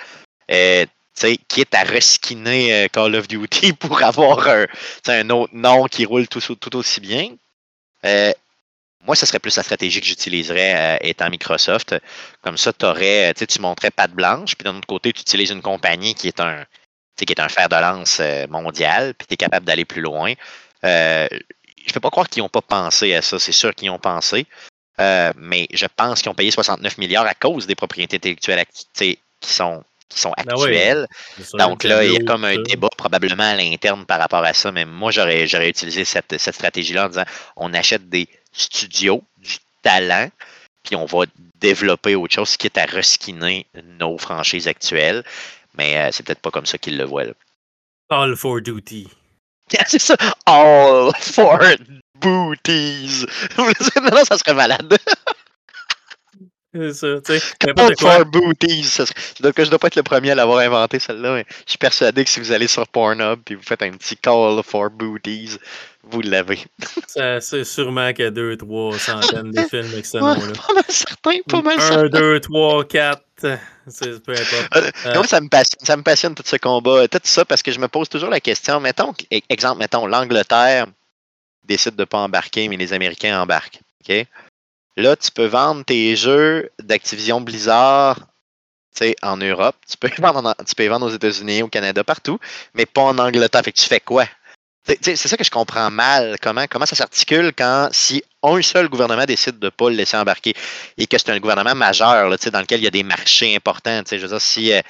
quitte 0.47 1.75
à 1.75 1.83
reskiner 1.83 2.87
Call 2.91 3.15
of 3.15 3.27
Duty 3.27 3.73
pour 3.79 4.01
avoir 4.01 4.47
un, 4.47 4.65
un 5.07 5.29
autre 5.29 5.53
nom 5.53 5.85
qui 5.85 6.05
roule 6.05 6.27
tout, 6.27 6.41
tout 6.55 6.75
aussi 6.75 6.99
bien. 6.99 7.29
Euh, 8.05 8.31
moi, 9.05 9.15
ce 9.15 9.25
serait 9.25 9.39
plus 9.39 9.55
la 9.57 9.63
stratégie 9.63 9.99
que 9.99 10.07
j'utiliserais 10.07 10.95
euh, 10.95 10.97
étant 11.01 11.29
Microsoft. 11.29 11.95
Comme 12.41 12.57
ça, 12.57 12.71
aurais, 12.83 13.31
euh, 13.31 13.45
tu 13.45 13.61
montrais 13.61 13.91
patte 13.91 14.11
blanche, 14.11 14.55
puis 14.55 14.63
d'un 14.63 14.77
autre 14.77 14.87
côté, 14.87 15.11
tu 15.13 15.21
utilises 15.21 15.51
une 15.51 15.61
compagnie 15.61 16.15
qui 16.15 16.27
est 16.27 16.39
un, 16.39 16.65
qui 17.17 17.25
est 17.31 17.39
un 17.39 17.49
fer 17.49 17.69
de 17.69 17.75
lance 17.75 18.21
mondial, 18.49 19.13
puis 19.15 19.27
tu 19.27 19.33
es 19.33 19.37
capable 19.37 19.65
d'aller 19.65 19.85
plus 19.85 20.01
loin. 20.01 20.33
je 20.83 21.27
ne 21.87 21.93
peux 21.93 21.99
pas 21.99 22.09
croire 22.09 22.29
qu'ils 22.29 22.43
n'ont 22.43 22.49
pas 22.49 22.61
pensé 22.61 23.13
à 23.13 23.21
ça. 23.21 23.39
C'est 23.39 23.51
sûr 23.51 23.75
qu'ils 23.75 23.89
ont 23.89 23.99
pensé. 23.99 24.45
mais 24.97 25.67
je 25.73 25.85
pense 25.95 26.21
qu'ils 26.21 26.31
ont 26.31 26.35
payé 26.35 26.51
69 26.51 26.97
milliards 26.97 27.27
à 27.27 27.33
cause 27.33 27.67
des 27.67 27.75
propriétés 27.75 28.17
intellectuelles 28.17 28.65
qui 28.93 29.19
sont 29.41 29.83
qui 30.09 30.19
sont 30.19 30.33
ben 30.37 30.49
actuels. 30.49 31.07
Donc 31.53 31.83
là, 31.83 32.03
il 32.03 32.13
y 32.13 32.17
a 32.17 32.23
comme 32.23 32.45
un 32.45 32.61
débat 32.61 32.89
probablement 32.97 33.43
à 33.43 33.55
l'interne 33.55 34.05
par 34.05 34.19
rapport 34.19 34.43
à 34.43 34.53
ça, 34.53 34.71
mais 34.71 34.85
moi, 34.85 35.11
j'aurais, 35.11 35.47
j'aurais 35.47 35.69
utilisé 35.69 36.05
cette, 36.05 36.37
stratégie-là 36.37 37.05
en 37.05 37.09
disant 37.09 37.25
on 37.55 37.73
achète 37.73 38.09
des 38.09 38.27
studios, 38.51 39.23
du 39.37 39.57
talent, 39.81 40.29
puis 40.83 40.95
on 40.95 41.05
va 41.05 41.25
développer 41.59 42.15
autre 42.15 42.33
chose, 42.33 42.57
qui 42.57 42.67
est 42.67 42.77
à 42.77 42.85
reskiner 42.85 43.65
nos 43.99 44.17
franchises 44.17 44.67
actuelles. 44.67 45.23
Mais 45.75 45.97
euh, 45.97 46.09
c'est 46.11 46.23
peut-être 46.23 46.41
pas 46.41 46.51
comme 46.51 46.65
ça 46.65 46.77
qu'ils 46.77 46.97
le 46.97 47.05
voient. 47.05 47.23
All 48.09 48.35
for 48.35 48.61
duty. 48.61 49.07
c'est 49.87 49.99
ça. 49.99 50.15
All 50.45 51.11
for 51.19 51.59
booties. 52.23 53.25
non, 53.57 54.25
ça 54.25 54.37
serait 54.37 54.53
malade. 54.53 54.97
C'est 56.91 56.93
ça, 56.93 57.07
tu 57.23 57.39
sais. 57.39 58.23
Booties. 58.25 58.83
Ça 58.83 59.03
Donc, 59.41 59.53
je 59.57 59.69
dois 59.69 59.79
pas 59.79 59.87
être 59.87 59.95
le 59.95 60.03
premier 60.03 60.31
à 60.31 60.35
l'avoir 60.35 60.59
inventé, 60.59 60.99
celle-là, 60.99 61.35
mais 61.35 61.45
je 61.65 61.71
suis 61.71 61.77
persuadé 61.77 62.23
que 62.23 62.29
si 62.29 62.39
vous 62.39 62.51
allez 62.51 62.67
sur 62.67 62.87
Pornhub 62.87 63.39
et 63.49 63.55
vous 63.55 63.61
faites 63.63 63.83
un 63.83 63.91
petit 63.91 64.17
call 64.17 64.61
for 64.63 64.89
booties, 64.89 65.57
vous 66.03 66.21
l'avez. 66.21 66.59
C'est 67.07 67.63
sûrement 67.63 68.11
qu'il 68.13 68.25
y 68.25 68.27
a 68.27 68.31
deux, 68.31 68.57
trois 68.57 68.97
centaines 68.97 69.51
de 69.51 69.61
films 69.69 69.89
avec 69.93 70.05
ce 70.05 70.17
nom-là. 70.17 70.53
pas 70.67 70.73
mal 70.73 70.83
certain, 70.89 71.31
pas 71.47 71.61
mal 71.61 71.79
Un, 71.79 71.81
certain. 71.87 72.09
deux, 72.19 72.39
trois, 72.39 72.83
quatre. 72.85 73.21
C'est 73.87 74.23
peu 74.23 74.31
importe. 74.31 74.75
Euh, 74.77 74.91
Euh, 75.05 75.13
Moi, 75.15 75.27
ça 75.27 75.41
me 75.41 75.49
passionne, 75.49 75.85
ça 75.85 75.97
me 75.97 76.03
passionne 76.03 76.33
tout 76.35 76.43
ce 76.45 76.55
combat, 76.55 77.07
tout 77.07 77.19
ça, 77.23 77.45
parce 77.45 77.61
que 77.61 77.71
je 77.71 77.79
me 77.79 77.87
pose 77.87 78.09
toujours 78.09 78.29
la 78.29 78.39
question. 78.39 78.79
Mettons, 78.79 79.13
e- 79.31 79.39
exemple, 79.49 79.79
mettons, 79.79 80.07
l'Angleterre 80.07 80.87
décide 81.65 81.95
de 81.95 82.01
ne 82.01 82.05
pas 82.05 82.19
embarquer, 82.19 82.67
mais 82.67 82.77
les 82.77 82.93
Américains 82.93 83.39
embarquent. 83.41 83.79
OK? 84.07 84.25
Là, 84.95 85.15
tu 85.15 85.31
peux 85.31 85.45
vendre 85.45 85.83
tes 85.85 86.15
jeux 86.15 86.69
d'Activision 86.81 87.41
Blizzard 87.41 88.19
en 89.23 89.37
Europe. 89.37 89.75
Tu 89.89 89.97
peux, 89.97 90.07
les 90.07 90.15
vendre 90.21 90.45
en- 90.49 90.63
tu 90.63 90.75
peux 90.75 90.87
vendre 90.87 91.07
aux 91.07 91.13
États-Unis, 91.13 91.63
au 91.63 91.67
Canada, 91.67 92.03
partout, 92.03 92.39
mais 92.73 92.85
pas 92.85 93.01
en 93.01 93.17
Angleterre. 93.17 93.63
Fait 93.63 93.71
que 93.71 93.79
tu 93.79 93.87
fais 93.87 93.99
quoi? 93.99 94.25
C'est 94.85 95.15
ça 95.15 95.37
que 95.37 95.45
je 95.45 95.49
comprends 95.49 95.89
mal. 95.89 96.35
Comment, 96.41 96.65
comment 96.69 96.85
ça 96.85 96.95
s'articule 96.97 97.53
quand 97.57 97.87
si 97.93 98.21
un 98.43 98.61
seul 98.61 98.89
gouvernement 98.89 99.23
décide 99.25 99.57
de 99.57 99.67
ne 99.67 99.69
pas 99.69 99.89
le 99.89 99.95
laisser 99.95 100.17
embarquer 100.17 100.53
et 100.97 101.07
que 101.07 101.17
c'est 101.17 101.29
un 101.29 101.39
gouvernement 101.39 101.73
majeur 101.73 102.29
dans 102.29 102.59
lequel 102.59 102.81
il 102.81 102.83
y 102.83 102.87
a 102.87 102.91
des 102.91 103.03
marchés 103.03 103.55
importants. 103.55 104.01
Je 104.11 104.17
veux 104.17 104.27
dire, 104.27 104.41
si 104.41 104.73
euh, 104.73 104.81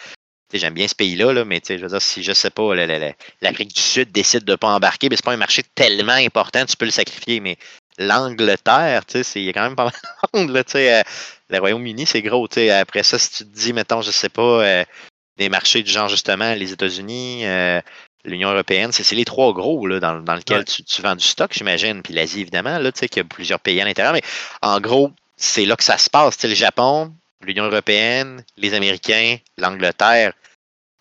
j'aime 0.52 0.74
bien 0.74 0.88
ce 0.88 0.96
pays-là, 0.96 1.32
là, 1.32 1.46
mais 1.46 1.62
je 1.68 1.76
veux 1.76 1.88
dire, 1.88 2.02
si 2.02 2.24
je 2.24 2.34
sais 2.34 2.50
pas, 2.50 2.74
la- 2.74 2.88
la- 2.88 2.98
la- 2.98 3.14
l'Afrique 3.42 3.74
du 3.74 3.82
Sud 3.82 4.12
décide 4.12 4.44
de 4.46 4.54
ne 4.54 4.56
pas 4.56 4.70
embarquer, 4.70 5.10
ben, 5.10 5.16
c'est 5.16 5.26
pas 5.26 5.34
un 5.34 5.38
marché 5.38 5.62
tellement 5.76 6.14
important, 6.14 6.66
tu 6.66 6.76
peux 6.76 6.86
le 6.86 6.92
sacrifier. 6.92 7.40
Mais 7.40 7.58
l'Angleterre, 7.98 9.06
tu 9.06 9.24
sais, 9.24 9.42
il 9.42 9.46
y 9.46 9.50
a 9.50 9.54
quand 9.54 9.64
même 9.64 9.76
pas 9.76 9.90
mal 10.34 10.48
de 10.48 10.62
tu 10.62 10.72
sais, 10.72 11.00
euh, 11.00 11.04
le 11.50 11.60
Royaume-Uni, 11.60 12.06
c'est 12.06 12.22
gros. 12.22 12.48
tu 12.48 12.56
sais. 12.56 12.70
Après 12.72 13.04
ça, 13.04 13.20
si 13.20 13.30
tu 13.32 13.46
te 13.46 13.56
dis, 13.56 13.74
mettons, 13.74 14.02
je 14.02 14.12
sais 14.12 14.30
pas, 14.30 14.42
euh, 14.64 14.84
des 15.38 15.50
marchés 15.50 15.84
du 15.84 15.92
genre 15.92 16.10
justement 16.10 16.54
les 16.54 16.72
États-Unis, 16.72 17.46
euh, 17.46 17.82
l'Union 18.26 18.52
européenne, 18.52 18.92
c'est 18.92 19.16
les 19.16 19.26
trois 19.26 19.54
gros 19.54 19.86
là, 19.88 20.00
dans, 20.00 20.20
dans 20.22 20.36
lesquels 20.36 20.60
Ouais. 20.60 20.64
tu, 20.64 20.84
tu 20.84 21.02
vends 21.02 21.16
du 21.16 21.26
stock, 21.26 21.52
j'imagine. 21.54 22.02
Puis 22.02 22.14
l'Asie, 22.14 22.42
évidemment, 22.42 22.78
là, 22.80 22.92
tu 22.92 23.00
sais, 23.00 23.10
qu'il 23.10 23.22
y 23.22 23.26
a 23.26 23.28
plusieurs 23.28 23.60
pays 23.60 23.82
à 23.82 23.86
l'intérieur. 23.86 24.14
Mais 24.14 24.22
en 24.62 24.80
gros, 24.80 25.12
c'est 25.38 25.66
là 25.66 25.76
que 25.76 25.84
ça 25.84 25.98
se 25.98 26.10
passe. 26.10 26.36
Tu 26.38 26.42
sais, 26.42 26.48
le 26.48 26.56
Japon, 26.56 27.14
l'Union 27.42 27.66
européenne, 27.66 28.44
les 28.58 28.74
Américains, 28.74 29.38
l'Angleterre. 29.58 30.34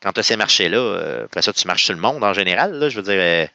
Quand 0.03 0.13
tu 0.13 0.21
as 0.21 0.25
ces 0.25 0.37
marchés-là, 0.37 0.79
euh, 0.79 1.25
après 1.27 1.43
ça, 1.43 1.53
tu 1.53 1.65
marches 1.69 1.85
sur 1.85 1.95
le 1.95 2.01
monde 2.01 2.25
en 2.25 2.33
général. 2.33 2.73
Là, 2.73 2.89
je 2.89 3.01
veux 3.01 3.03
dire. 3.05 3.49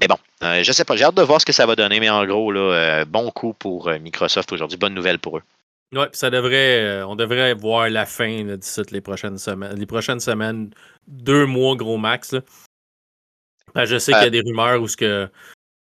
Mais 0.00 0.08
bon, 0.08 0.16
euh, 0.42 0.62
je 0.62 0.72
sais 0.72 0.84
pas. 0.84 0.96
J'ai 0.96 1.04
hâte 1.04 1.14
de 1.14 1.22
voir 1.22 1.40
ce 1.40 1.46
que 1.46 1.52
ça 1.52 1.66
va 1.66 1.74
donner. 1.76 2.00
Mais 2.00 2.10
en 2.10 2.24
gros, 2.26 2.52
là, 2.52 2.60
euh, 2.60 3.04
bon 3.04 3.30
coup 3.30 3.54
pour 3.54 3.88
euh, 3.88 3.98
Microsoft 3.98 4.52
aujourd'hui. 4.52 4.76
Bonne 4.78 4.94
nouvelle 4.94 5.18
pour 5.18 5.38
eux. 5.38 5.42
Puis 5.90 6.00
ça 6.12 6.30
devrait, 6.30 6.80
euh, 6.82 7.06
on 7.06 7.14
devrait 7.16 7.54
voir 7.54 7.88
la 7.88 8.04
fin 8.06 8.42
d'ici 8.56 8.82
les 8.90 9.00
prochaines 9.00 9.38
semaines. 9.38 9.78
Les 9.78 9.86
prochaines 9.86 10.20
semaines, 10.20 10.70
deux 11.06 11.46
mois 11.46 11.76
gros 11.76 11.96
max. 11.96 12.34
Ben, 13.74 13.84
je 13.84 13.98
sais 13.98 14.12
qu'il 14.12 14.22
y 14.22 14.26
a 14.26 14.30
des 14.30 14.40
rumeurs 14.40 14.80
où 14.80 14.88
ce 14.88 14.96
que, 14.96 15.26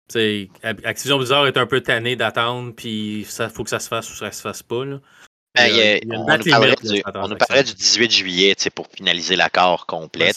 tu 0.09 0.13
sais, 0.13 0.50
Ac- 0.63 0.85
Activision 0.85 1.17
Blizzard 1.17 1.47
est 1.47 1.57
un 1.57 1.65
peu 1.65 1.81
tanné 1.81 2.15
d'attendre, 2.15 2.74
puis 2.75 3.25
ça 3.29 3.47
faut 3.50 3.63
que 3.63 3.69
ça 3.69 3.79
se 3.79 3.88
fasse 3.88 4.09
ou 4.12 4.15
ça 4.15 4.31
se 4.31 4.41
fasse 4.41 4.63
pas. 4.63 4.85
Là. 4.85 5.00
Ben, 5.55 5.67
Il 5.67 5.75
y 5.77 5.81
a- 5.81 5.97
il 5.97 6.03
y 6.03 6.07
il 6.07 6.13
on, 6.13 6.19
nous 6.38 6.43
parlerait 6.51 6.75
du, 6.83 7.03
on 7.15 7.27
nous 7.29 7.38
parlerait 7.38 7.63
du 7.63 7.74
18 7.74 8.12
juillet 8.12 8.55
pour 8.74 8.88
finaliser 8.88 9.35
l'accord 9.35 9.85
complet. 9.85 10.31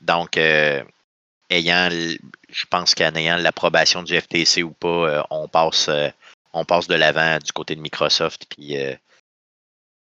Donc, 0.00 0.36
euh, 0.36 0.82
ayant, 1.52 1.88
je 1.90 2.64
pense 2.70 2.94
qu'en 2.94 3.14
ayant 3.14 3.36
l'approbation 3.36 4.02
du 4.02 4.18
FTC 4.20 4.62
ou 4.62 4.70
pas, 4.72 4.88
euh, 4.88 5.22
on 5.30 5.48
passe, 5.48 5.88
euh, 5.88 6.08
on 6.52 6.64
passe 6.64 6.88
de 6.88 6.94
l'avant 6.94 7.38
du 7.38 7.52
côté 7.52 7.74
de 7.76 7.80
Microsoft. 7.80 8.46
Puis, 8.50 8.76
euh, 8.76 8.94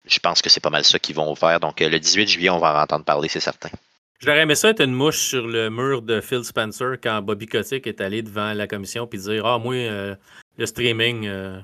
je 0.04 0.18
pense 0.18 0.40
que 0.42 0.48
c'est 0.50 0.60
pas 0.60 0.70
mal 0.70 0.84
ça 0.84 0.98
qu'ils 0.98 1.14
vont 1.16 1.34
faire. 1.34 1.60
Donc, 1.60 1.80
le 1.80 1.98
18 1.98 2.28
juillet, 2.28 2.50
on 2.50 2.58
va 2.58 2.74
en 2.78 2.82
entendre 2.82 3.04
parler, 3.04 3.28
c'est 3.28 3.40
certain. 3.40 3.68
J'aurais 4.20 4.40
aimé 4.40 4.54
ça 4.54 4.70
être 4.70 4.82
une 4.82 4.92
mouche 4.92 5.18
sur 5.18 5.46
le 5.46 5.70
mur 5.70 6.02
de 6.02 6.20
Phil 6.20 6.44
Spencer 6.44 6.96
quand 7.02 7.22
Bobby 7.22 7.46
Kotick 7.46 7.86
est 7.86 8.00
allé 8.02 8.20
devant 8.22 8.52
la 8.52 8.66
commission 8.66 9.06
puis 9.06 9.18
dire 9.18 9.46
Ah, 9.46 9.58
moi, 9.58 9.74
euh, 9.74 10.14
le 10.58 10.66
streaming, 10.66 11.26
euh, 11.26 11.58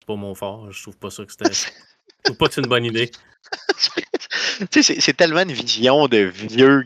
c'est 0.00 0.06
pas 0.06 0.14
mon 0.16 0.34
fort. 0.34 0.70
Je 0.70 0.82
trouve 0.82 0.98
pas 0.98 1.08
ça 1.10 1.24
que 1.24 1.32
c'était. 1.32 1.50
Je 1.52 1.64
trouve 2.24 2.36
pas 2.36 2.48
que 2.48 2.54
c'est 2.54 2.60
une 2.60 2.66
bonne 2.68 2.84
idée. 2.84 3.10
tu 3.10 4.66
sais, 4.70 4.82
c'est- 4.82 5.00
c'est 5.00 5.14
tellement 5.14 5.40
une 5.42 5.52
vision 5.52 6.06
de 6.08 6.18
vieux 6.18 6.84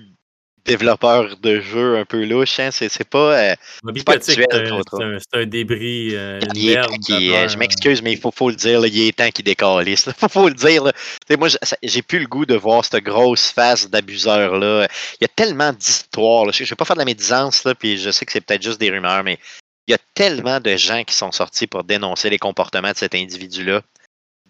développeurs 0.65 1.37
de 1.39 1.61
jeux 1.61 1.97
un 1.99 2.05
peu 2.05 2.25
louche. 2.25 2.59
Hein? 2.61 2.71
C'est 2.71 3.09
pas. 3.09 3.39
euh, 3.39 3.55
C'est 3.97 4.05
pas 4.05 4.13
actuel, 4.13 4.47
c'est 4.51 5.03
un- 5.37 5.41
un, 5.41 5.47
débris, 5.47 6.15
euh, 6.15 6.41
il 6.55 6.71
est 6.71 6.75
temps 6.75 6.93
euh, 6.93 6.97
d'affaires. 7.09 7.49
je 7.49 7.57
m'excuse, 7.59 8.03
mais 8.03 8.13
il 8.13 8.19
faut, 8.19 8.31
faut 8.31 8.51
le 8.51 8.57
dire, 8.57 8.81
là, 8.81 8.87
il 8.89 9.09
est 9.09 9.17
temps 9.17 9.31
qu'il 9.31 9.45
décalisse. 9.45 10.09
Il 10.23 10.29
faut, 10.29 10.49
le 10.49 10.55
dire. 10.55 10.85
là. 10.85 10.93
Moi, 11.39 11.49
j'ai 11.83 12.03
plus 12.03 12.19
le 12.21 12.27
goût 12.27 12.47
de 12.47 12.55
voir 12.55 12.85
cette 12.85 13.03
grosse 13.05 13.51
face 13.51 13.89
d'abuseur-là. 13.89 14.87
Il 15.21 15.23
y 15.23 15.25
a 15.25 15.29
tellement 15.29 15.73
d'histoires. 15.73 16.51
Je 16.53 16.63
ne 16.63 16.69
vais 16.69 16.77
pas 16.77 16.85
faire 16.85 16.97
de 16.97 17.01
la 17.01 17.05
médisance, 17.07 17.65
là, 17.65 17.75
puis 17.75 17.99
je 17.99 18.11
sais 18.11 18.25
que 18.27 18.33
c'est 18.33 18.41
peut-être 18.41 18.63
juste 18.63 18.81
des 18.81 18.91
rumeurs, 18.91 19.25
mais 19.25 19.39
il 19.87 19.93
y 19.93 19.95
a 19.95 19.99
tellement 20.15 20.61
de 20.61 20.77
gens 20.77 21.03
qui 21.05 21.15
sont 21.15 21.33
sortis 21.33 21.67
pour 21.67 21.83
dénoncer 21.85 22.29
les 22.31 22.39
comportements 22.39 22.93
de 22.93 22.97
cet 22.97 23.15
individu-là 23.15 23.81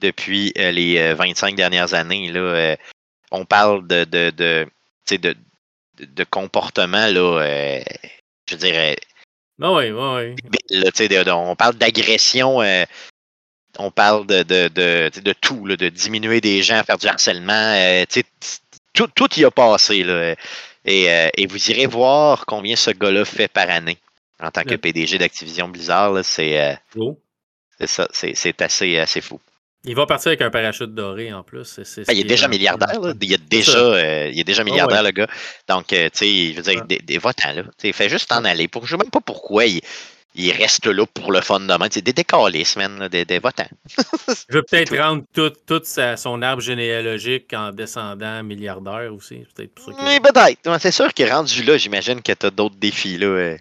depuis 0.01 0.53
euh, 0.59 0.71
les 0.71 0.99
euh, 0.99 1.15
25 1.15 1.55
dernières 1.55 1.95
années. 1.95 2.31
Là, 2.33 2.41
Euh, 2.41 2.77
on 3.31 3.45
parle 3.45 3.87
de, 3.87 4.05
de, 4.05 4.31
de, 4.31 4.67
de, 5.99 6.05
de 6.05 6.25
comportements, 6.25 7.07
là, 7.07 7.41
euh, 7.43 7.81
je 8.51 8.57
euh, 8.57 8.95
Ah 9.63 9.73
oui, 9.73 9.91
oui, 9.91 9.93
oui. 9.93 10.35
débile, 10.43 10.83
là, 10.85 11.25
de- 11.25 11.31
on 11.31 11.57
parle 11.57 11.75
d'agression, 11.77 12.63
euh, 12.63 12.85
on 13.79 13.91
parle 13.91 14.27
de, 14.27 14.43
de, 14.43 15.33
tout, 15.35 15.67
là, 15.67 15.77
de 15.77 15.89
diminuer 15.89 16.41
des 16.41 16.63
gens, 16.63 16.83
faire 16.85 16.99
du 16.99 17.07
harcèlement. 17.07 17.53
euh, 17.77 18.05
tout, 18.95 19.09
tout 19.15 19.29
y 19.39 19.45
a 19.45 19.51
passé. 19.51 20.03
Là, 20.03 20.35
et, 20.85 21.11
euh, 21.11 21.29
et 21.37 21.47
vous 21.47 21.71
irez 21.71 21.87
voir 21.87 22.47
combien 22.47 22.77
ce 22.77 22.91
gars-là 22.91 23.25
fait 23.25 23.49
par 23.49 23.69
année 23.71 23.99
en 24.41 24.51
tant 24.51 24.63
que. 24.63 24.75
PDG 24.77 25.19
d'Activision 25.19 25.69
Blizzard. 25.69 26.25
C'est 26.25 26.79
c'est 27.79 27.87
ça, 27.87 28.09
c'est 28.13 28.35
c'est 28.35 28.61
assez, 28.63 28.99
assez 28.99 29.21
fou. 29.21 29.39
Il 29.85 29.95
va 29.95 30.07
partir 30.07 30.29
avec 30.29 30.43
un 30.43 30.51
parachute 30.51 30.93
doré 30.95 31.33
en 31.33 31.43
plus. 31.43 31.79
Ben, 31.79 32.13
il 32.13 32.21
est 32.21 32.25
déjà 32.25 32.49
milliardaire. 32.49 33.01
là. 33.01 33.13
Il, 33.21 33.33
est 33.33 33.49
déjà, 33.49 33.79
euh, 33.79 34.29
il 34.33 34.41
est 34.41 34.45
déjà 34.45 34.65
milliardaire, 34.65 34.99
ouais. 35.03 35.05
le 35.07 35.11
gars. 35.13 35.29
Donc, 35.69 35.93
euh, 35.93 36.09
tu 36.13 36.19
sais, 36.19 36.51
je 36.53 36.57
veux 36.57 36.63
dire, 36.63 36.85
des, 36.85 36.99
des 36.99 37.19
votants, 37.19 37.53
là. 37.53 37.63
Tu 37.79 37.93
fais 37.93 38.09
juste 38.09 38.31
en 38.33 38.45
aller. 38.45 38.67
Pour, 38.69 38.85
je 38.87 38.91
sais 38.91 38.97
même 38.97 39.11
pas 39.11 39.21
pourquoi 39.21 39.67
il, 39.67 39.81
il 40.35 40.51
reste 40.53 40.87
là 40.87 41.07
pour 41.07 41.31
le 41.33 41.41
fun 41.41 41.61
de 41.61 41.67
même. 41.67 41.89
C'est 41.91 42.03
des 42.03 42.13
décalistes, 42.13 42.77
man, 42.77 42.99
là, 42.99 43.09
des, 43.09 43.25
des 43.25 43.39
votants. 43.39 43.69
Je 43.97 44.57
veux 44.57 44.63
peut-être 44.69 44.97
rendre 44.99 45.23
tout, 45.33 45.53
tout 45.67 45.81
sa- 45.85 46.17
son 46.17 46.43
arbre 46.43 46.61
généalogique 46.61 47.53
en 47.55 47.71
descendant 47.71 48.43
milliardaire 48.43 49.15
aussi. 49.15 49.45
Peut-être 49.55 49.75
pour 49.75 49.85
ça 49.87 49.93
que. 49.93 50.03
Mais 50.05 50.19
peut-être. 50.21 50.79
C'est 50.81 50.91
sûr 50.93 51.15
qu'il 51.15 51.27
est 51.27 51.33
rendu 51.33 51.63
là. 51.63 51.77
J'imagine 51.79 52.21
que 52.21 52.33
tu 52.33 52.47
as 52.47 52.51
d'autres 52.51 52.77
défis. 52.77 53.17
là. 53.17 53.55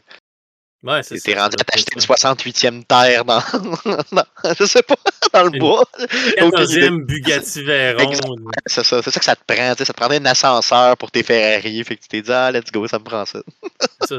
Ouais, 0.87 1.03
c'est 1.03 1.19
T'es 1.19 1.33
rendu 1.37 1.55
à 1.59 1.63
t'acheter 1.65 1.91
une 1.95 2.01
68e 2.01 2.83
terre 2.85 3.25
dans, 3.25 3.39
dans- 4.13 4.53
je 4.57 4.65
sais 4.65 4.81
pas, 4.83 4.95
dans 5.33 5.43
le 5.43 5.51
Une- 5.53 5.59
bois. 5.59 5.83
idée. 5.99 6.07
14e 6.37 7.05
Bugatti 7.05 7.63
Veyron. 7.63 8.11
C'est 8.65 8.83
ça, 8.85 9.01
c'est 9.01 9.11
ça 9.11 9.19
que 9.19 9.25
ça 9.25 9.35
te 9.35 9.41
prend. 9.45 9.71
tu 9.73 9.79
sais, 9.79 9.85
Ça 9.85 9.93
te 9.93 9.97
prendrait 9.97 10.19
un 10.19 10.25
ascenseur 10.25 10.95
pour 10.95 11.11
tes 11.11 11.23
Ferrari. 11.23 11.83
Fait 11.83 11.97
que 11.97 12.01
tu 12.03 12.07
t'es 12.07 12.21
dit, 12.21 12.31
ah, 12.31 12.51
let's 12.51 12.71
go, 12.71 12.87
ça 12.87 12.99
me 12.99 13.03
prend 13.03 13.25
ça. 13.25 13.39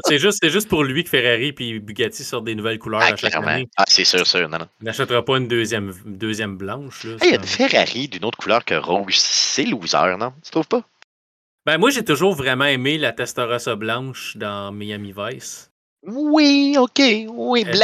C'est 0.05 0.19
juste, 0.19 0.47
juste 0.47 0.67
pour 0.69 0.83
lui 0.83 1.03
que 1.03 1.09
Ferrari 1.09 1.55
et 1.59 1.79
Bugatti 1.79 2.23
sortent 2.23 2.45
des 2.45 2.53
nouvelles 2.55 2.77
couleurs 2.79 3.01
Ah, 3.03 3.13
à 3.13 3.15
chaque 3.15 3.33
année. 3.35 3.67
Ah, 3.75 3.85
c'est 3.87 4.03
sûr, 4.05 4.27
sûr. 4.27 4.47
Non, 4.47 4.59
non. 4.59 4.67
Il 4.81 4.85
n'achètera 4.85 5.25
pas 5.25 5.37
une 5.37 5.47
deuxième, 5.47 5.91
une 6.05 6.17
deuxième 6.17 6.55
blanche. 6.57 7.05
Il 7.23 7.29
y 7.29 7.33
a 7.33 7.35
une 7.37 7.43
Ferrari 7.43 8.07
d'une 8.07 8.25
autre 8.25 8.37
couleur 8.37 8.63
que 8.63 8.75
rouge. 8.75 9.15
C'est 9.17 9.63
loser, 9.65 10.17
non? 10.19 10.33
Tu 10.43 10.51
trouves 10.51 10.67
pas? 10.67 10.83
Ben, 11.65 11.77
moi, 11.77 11.89
j'ai 11.89 12.03
toujours 12.05 12.35
vraiment 12.35 12.65
aimé 12.65 12.97
la 12.97 13.11
Testarossa 13.11 13.75
blanche 13.75 14.37
dans 14.37 14.71
Miami 14.71 15.13
Vice. 15.17 15.68
Oui, 16.03 16.75
ok. 16.77 17.01
Oui, 17.29 17.63
elle 17.67 17.75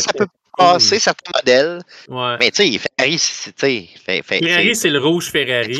ça 0.00 0.12
peut 0.12 0.26
cool. 0.26 0.28
passer 0.56 0.98
certains 0.98 1.30
modèles. 1.34 1.80
Ouais. 2.08 2.36
Mais 2.38 2.50
tu 2.50 2.70
sais, 2.72 2.78
Ferrari, 2.78 3.18
c'est. 3.18 3.86
Ferrari, 4.22 4.68
c'est- 4.68 4.74
c'est 4.74 4.90
le 4.90 4.98
rouge 4.98 5.30
Ferrari. 5.30 5.68
tu 5.68 5.74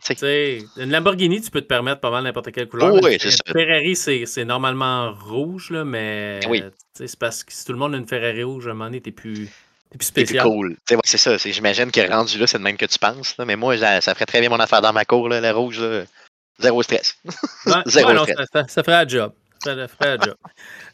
sais, 0.00 0.14
Tu 0.14 0.20
sais, 0.20 0.58
une 0.76 0.90
Lamborghini, 0.90 1.40
tu 1.40 1.50
peux 1.50 1.60
te 1.62 1.66
permettre 1.66 2.00
pas 2.00 2.10
mal 2.10 2.22
n'importe 2.24 2.52
quelle 2.52 2.68
couleur. 2.68 2.92
Oh 2.94 3.00
oui, 3.02 3.16
c'est. 3.20 3.30
Ferrari, 3.52 3.96
c'est 3.96 4.24
c'est 4.26 4.44
normalement 4.44 5.12
rouge, 5.12 5.70
là, 5.70 5.84
mais 5.84 6.40
Oui. 6.48 6.60
tu 6.62 6.66
sais, 6.94 7.06
c'est 7.08 7.18
parce 7.18 7.42
que 7.42 7.52
si 7.52 7.64
tout 7.64 7.72
le 7.72 7.78
monde 7.78 7.94
a 7.94 7.98
une 7.98 8.06
Ferrari 8.06 8.42
rouge, 8.44 8.66
à 8.68 8.70
un 8.70 8.74
moment 8.74 8.84
donné, 8.86 9.00
t'es 9.00 9.10
plus, 9.10 9.34
plus 9.34 9.48
C'est 9.90 9.98
plus 9.98 10.06
spécial. 10.06 10.44
cool. 10.44 10.76
Sais, 10.88 10.94
ouais, 10.96 11.00
c'est 11.04 11.18
ça. 11.18 11.38
c'est- 11.38 11.52
J'imagine 11.52 11.90
que 11.90 12.00
rendu 12.08 12.38
là, 12.38 12.46
c'est 12.46 12.58
le 12.58 12.64
même 12.64 12.76
que 12.76 12.86
tu 12.86 12.98
penses. 12.98 13.36
là, 13.38 13.44
mais 13.46 13.56
moi, 13.56 13.76
ça, 13.78 14.00
ça 14.00 14.14
ferait 14.14 14.26
très 14.26 14.40
bien 14.40 14.48
mon 14.50 14.60
affaire 14.60 14.80
dans 14.82 14.92
ma 14.92 15.04
cour, 15.04 15.28
là, 15.28 15.40
la 15.40 15.52
rouge. 15.52 15.80
Là. 15.80 16.04
Zéro 16.60 16.82
stress. 16.82 17.16
Ouais, 17.24 17.72
Zéro 17.86 18.08
ouais, 18.10 18.14
non, 18.14 18.22
stress. 18.24 18.36
ça, 18.52 18.60
ça- 18.62 18.68
ça 18.68 18.82
ferait 18.84 19.04
la 19.04 19.08
job. 19.08 19.32
Ça. 19.66 20.16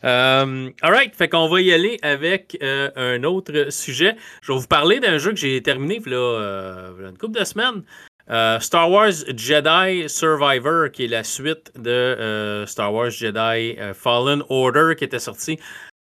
Euh, 0.05 0.71
all 0.83 0.93
right, 0.93 1.15
fait 1.15 1.29
qu'on 1.29 1.49
va 1.49 1.61
y 1.61 1.73
aller 1.73 1.99
avec 2.03 2.59
euh, 2.63 2.91
un 2.97 3.23
autre 3.25 3.71
sujet. 3.71 4.17
Je 4.41 4.53
vais 4.53 4.59
vous 4.59 4.67
parler 4.67 4.99
d'un 4.99 5.19
jeu 5.19 5.31
que 5.31 5.37
j'ai 5.37 5.63
terminé 5.63 6.01
là, 6.07 6.17
euh, 6.17 7.11
une 7.11 7.19
couple 7.19 7.39
de 7.39 7.45
semaines. 7.45 7.83
Euh, 8.31 8.59
Star 8.61 8.91
Wars 8.91 9.13
Jedi 9.37 10.09
Survivor, 10.09 10.91
qui 10.91 11.05
est 11.05 11.09
la 11.09 11.23
suite 11.23 11.73
de 11.79 12.65
Star 12.67 12.93
Wars 12.93 13.11
Jedi 13.11 13.77
Fallen 13.95 14.43
Order, 14.49 14.95
qui 14.97 15.05
était 15.05 15.19
sorti 15.19 15.59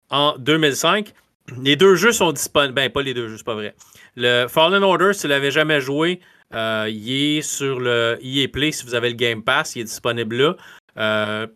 en 0.10 0.38
2005. 0.38 1.14
Les 1.62 1.76
deux 1.76 1.96
jeux 1.96 2.12
sont 2.12 2.32
disponibles. 2.32 2.76
Ben, 2.76 2.90
pas 2.90 3.02
les 3.02 3.14
deux 3.14 3.28
jeux, 3.28 3.38
c'est 3.38 3.46
pas 3.46 3.56
vrai. 3.56 3.76
Le 4.16 4.48
Fallen 4.48 4.84
Order, 4.84 5.14
si 5.14 5.22
tu 5.22 5.28
l'avais 5.28 5.52
jamais 5.52 5.82
joué, 5.82 6.20
il 6.54 7.38
est 7.38 7.42
sur 7.42 7.80
le 7.80 8.20
EA 8.22 8.48
Play 8.48 8.72
si 8.72 8.86
vous 8.86 8.96
avez 8.96 9.10
le 9.10 9.16
Game 9.16 9.44
Pass, 9.44 9.76
il 9.76 9.82
est 9.82 9.86
disponible 9.86 10.56
là. 10.96 11.48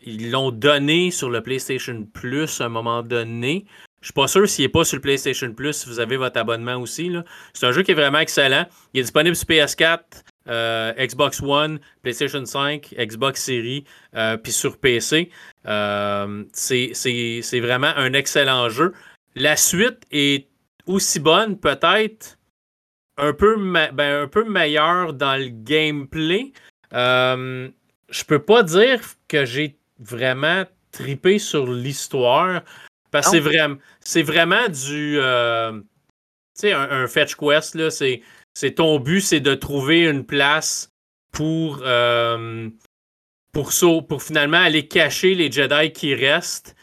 Ils 0.00 0.30
l'ont 0.30 0.50
donné 0.50 1.10
sur 1.10 1.30
le 1.30 1.42
PlayStation 1.42 2.06
Plus 2.12 2.60
à 2.60 2.66
un 2.66 2.68
moment 2.68 3.02
donné. 3.02 3.66
Je 4.00 4.08
suis 4.08 4.14
pas 4.14 4.28
sûr 4.28 4.48
s'il 4.48 4.64
n'est 4.64 4.68
pas 4.68 4.84
sur 4.84 4.96
le 4.96 5.02
PlayStation 5.02 5.52
Plus, 5.52 5.72
si 5.72 5.88
vous 5.88 5.98
avez 5.98 6.16
votre 6.16 6.38
abonnement 6.38 6.76
aussi. 6.76 7.10
C'est 7.52 7.66
un 7.66 7.72
jeu 7.72 7.82
qui 7.82 7.90
est 7.90 7.94
vraiment 7.94 8.18
excellent. 8.18 8.66
Il 8.94 9.00
est 9.00 9.02
disponible 9.02 9.34
sur 9.34 9.46
PS4, 9.46 10.00
euh, 10.48 10.92
Xbox 10.92 11.42
One, 11.42 11.80
PlayStation 12.02 12.44
5, 12.44 12.94
Xbox 12.98 13.42
Series, 13.42 13.84
euh, 14.14 14.36
puis 14.36 14.52
sur 14.52 14.78
PC. 14.78 15.30
Euh, 15.66 16.44
c'est 16.52 17.60
vraiment 17.60 17.92
un 17.96 18.12
excellent 18.12 18.68
jeu. 18.68 18.92
La 19.34 19.56
suite 19.56 20.04
est 20.12 20.46
aussi 20.86 21.18
bonne, 21.18 21.58
peut-être 21.58 22.38
un, 23.16 23.32
peu 23.32 23.56
ben, 23.56 24.22
un 24.22 24.28
peu 24.28 24.44
meilleure 24.44 25.14
dans 25.14 25.36
le 25.36 25.48
gameplay. 25.48 26.52
je 26.92 28.24
peux 28.24 28.38
pas 28.38 28.62
dire 28.62 29.00
que 29.26 29.44
j'ai 29.44 29.76
vraiment 29.98 30.64
tripé 30.92 31.38
sur 31.38 31.66
l'histoire. 31.66 32.62
Parce 33.10 33.26
que 33.26 33.32
c'est 33.32 33.40
vraiment, 33.40 33.76
vraiment 34.24 34.68
du. 34.68 35.18
tu 35.18 35.82
sais, 36.54 36.72
un, 36.72 36.90
un, 36.90 37.06
fetch 37.06 37.34
quest, 37.36 37.74
là, 37.74 37.90
c'est 37.90 38.22
c'est 38.56 38.76
ton 38.76 38.98
but, 38.98 39.20
c'est 39.20 39.40
de 39.40 39.54
trouver 39.54 40.08
une 40.08 40.24
place 40.24 40.88
pour, 41.30 41.80
euh, 41.82 42.70
pour, 43.52 43.70
pour 44.08 44.22
finalement 44.22 44.56
aller 44.56 44.88
cacher 44.88 45.34
les 45.34 45.52
Jedi 45.52 45.92
qui 45.92 46.14
restent 46.14 46.74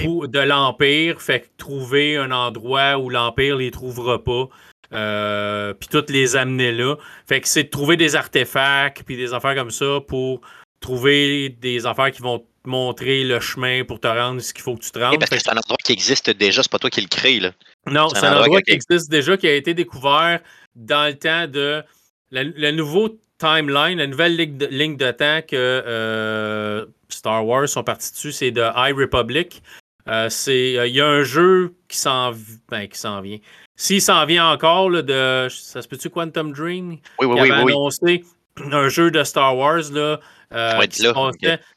de 0.00 0.38
l'Empire. 0.40 1.22
Fait 1.22 1.42
que 1.42 1.46
trouver 1.58 2.16
un 2.16 2.32
endroit 2.32 2.98
où 2.98 3.08
l'Empire 3.08 3.58
les 3.58 3.70
trouvera 3.70 4.24
pas. 4.24 4.48
Euh, 4.92 5.72
puis 5.74 5.88
toutes 5.88 6.10
les 6.10 6.34
amener 6.34 6.72
là. 6.72 6.96
Fait 7.28 7.40
que 7.40 7.46
c'est 7.46 7.62
de 7.62 7.68
trouver 7.68 7.96
des 7.96 8.16
artefacts 8.16 9.04
puis 9.04 9.16
des 9.16 9.32
affaires 9.32 9.54
comme 9.54 9.70
ça 9.70 10.00
pour 10.00 10.40
trouver 10.80 11.50
des 11.50 11.86
affaires 11.86 12.10
qui 12.10 12.20
vont 12.20 12.44
te 12.62 12.68
montrer 12.68 13.24
le 13.24 13.40
chemin 13.40 13.84
pour 13.84 14.00
te 14.00 14.06
rendre 14.06 14.40
ce 14.40 14.52
qu'il 14.52 14.62
faut 14.62 14.76
que 14.76 14.82
tu 14.82 14.90
te 14.90 14.98
rendes. 14.98 15.18
parce 15.18 15.30
que 15.30 15.38
c'est 15.38 15.50
un 15.50 15.56
endroit 15.56 15.76
qui 15.84 15.92
existe 15.92 16.30
déjà, 16.30 16.62
c'est 16.62 16.70
pas 16.70 16.78
toi 16.78 16.90
qui 16.90 17.00
le 17.00 17.08
crée. 17.08 17.40
Là. 17.40 17.52
Non, 17.86 18.08
c'est 18.10 18.24
un, 18.24 18.38
endroit, 18.40 18.62
qui 18.62 18.72
existe 18.72 19.10
déjà, 19.10 19.36
qui 19.36 19.46
a 19.46 19.54
été 19.54 19.74
découvert 19.74 20.40
dans 20.74 21.08
le 21.08 21.18
temps 21.18 21.46
de 21.46 21.82
le, 22.30 22.70
nouveau 22.70 23.18
timeline, 23.38 23.98
la 23.98 24.06
nouvelle 24.06 24.36
ligne 24.36 24.56
de, 24.56 24.66
ligne 24.66 24.96
de 24.96 25.10
temps 25.10 25.40
que 25.46 25.56
euh, 25.56 26.86
Star 27.08 27.46
Wars 27.46 27.68
sont 27.68 27.84
partis 27.84 28.12
dessus, 28.12 28.32
c'est 28.32 28.50
de 28.50 28.62
High 28.76 28.96
Republic. 28.96 29.62
Euh, 30.08 30.28
c'est 30.28 30.78
euh, 30.78 30.86
il 30.86 30.94
y 30.94 31.00
a 31.00 31.06
un 31.06 31.22
jeu 31.22 31.74
qui 31.88 31.96
s'en 31.96 32.32
ben, 32.68 32.88
qui 32.88 32.98
s'en 32.98 33.20
vient. 33.20 33.38
S'il 33.76 34.02
s'en 34.02 34.24
vient 34.26 34.50
encore 34.50 34.90
là, 34.90 35.02
de 35.02 35.48
ça 35.50 35.82
se 35.82 35.88
peut-tu 35.88 36.10
Quantum 36.10 36.52
Dream? 36.52 36.98
Oui, 37.18 37.26
oui, 37.26 37.34
qui 37.34 37.40
avait 37.40 37.62
oui, 37.62 37.72
annoncé 37.72 38.24
un 38.70 38.88
jeu 38.88 39.10
de 39.10 39.22
Star 39.24 39.56
Wars 39.56 39.90
là, 39.92 40.20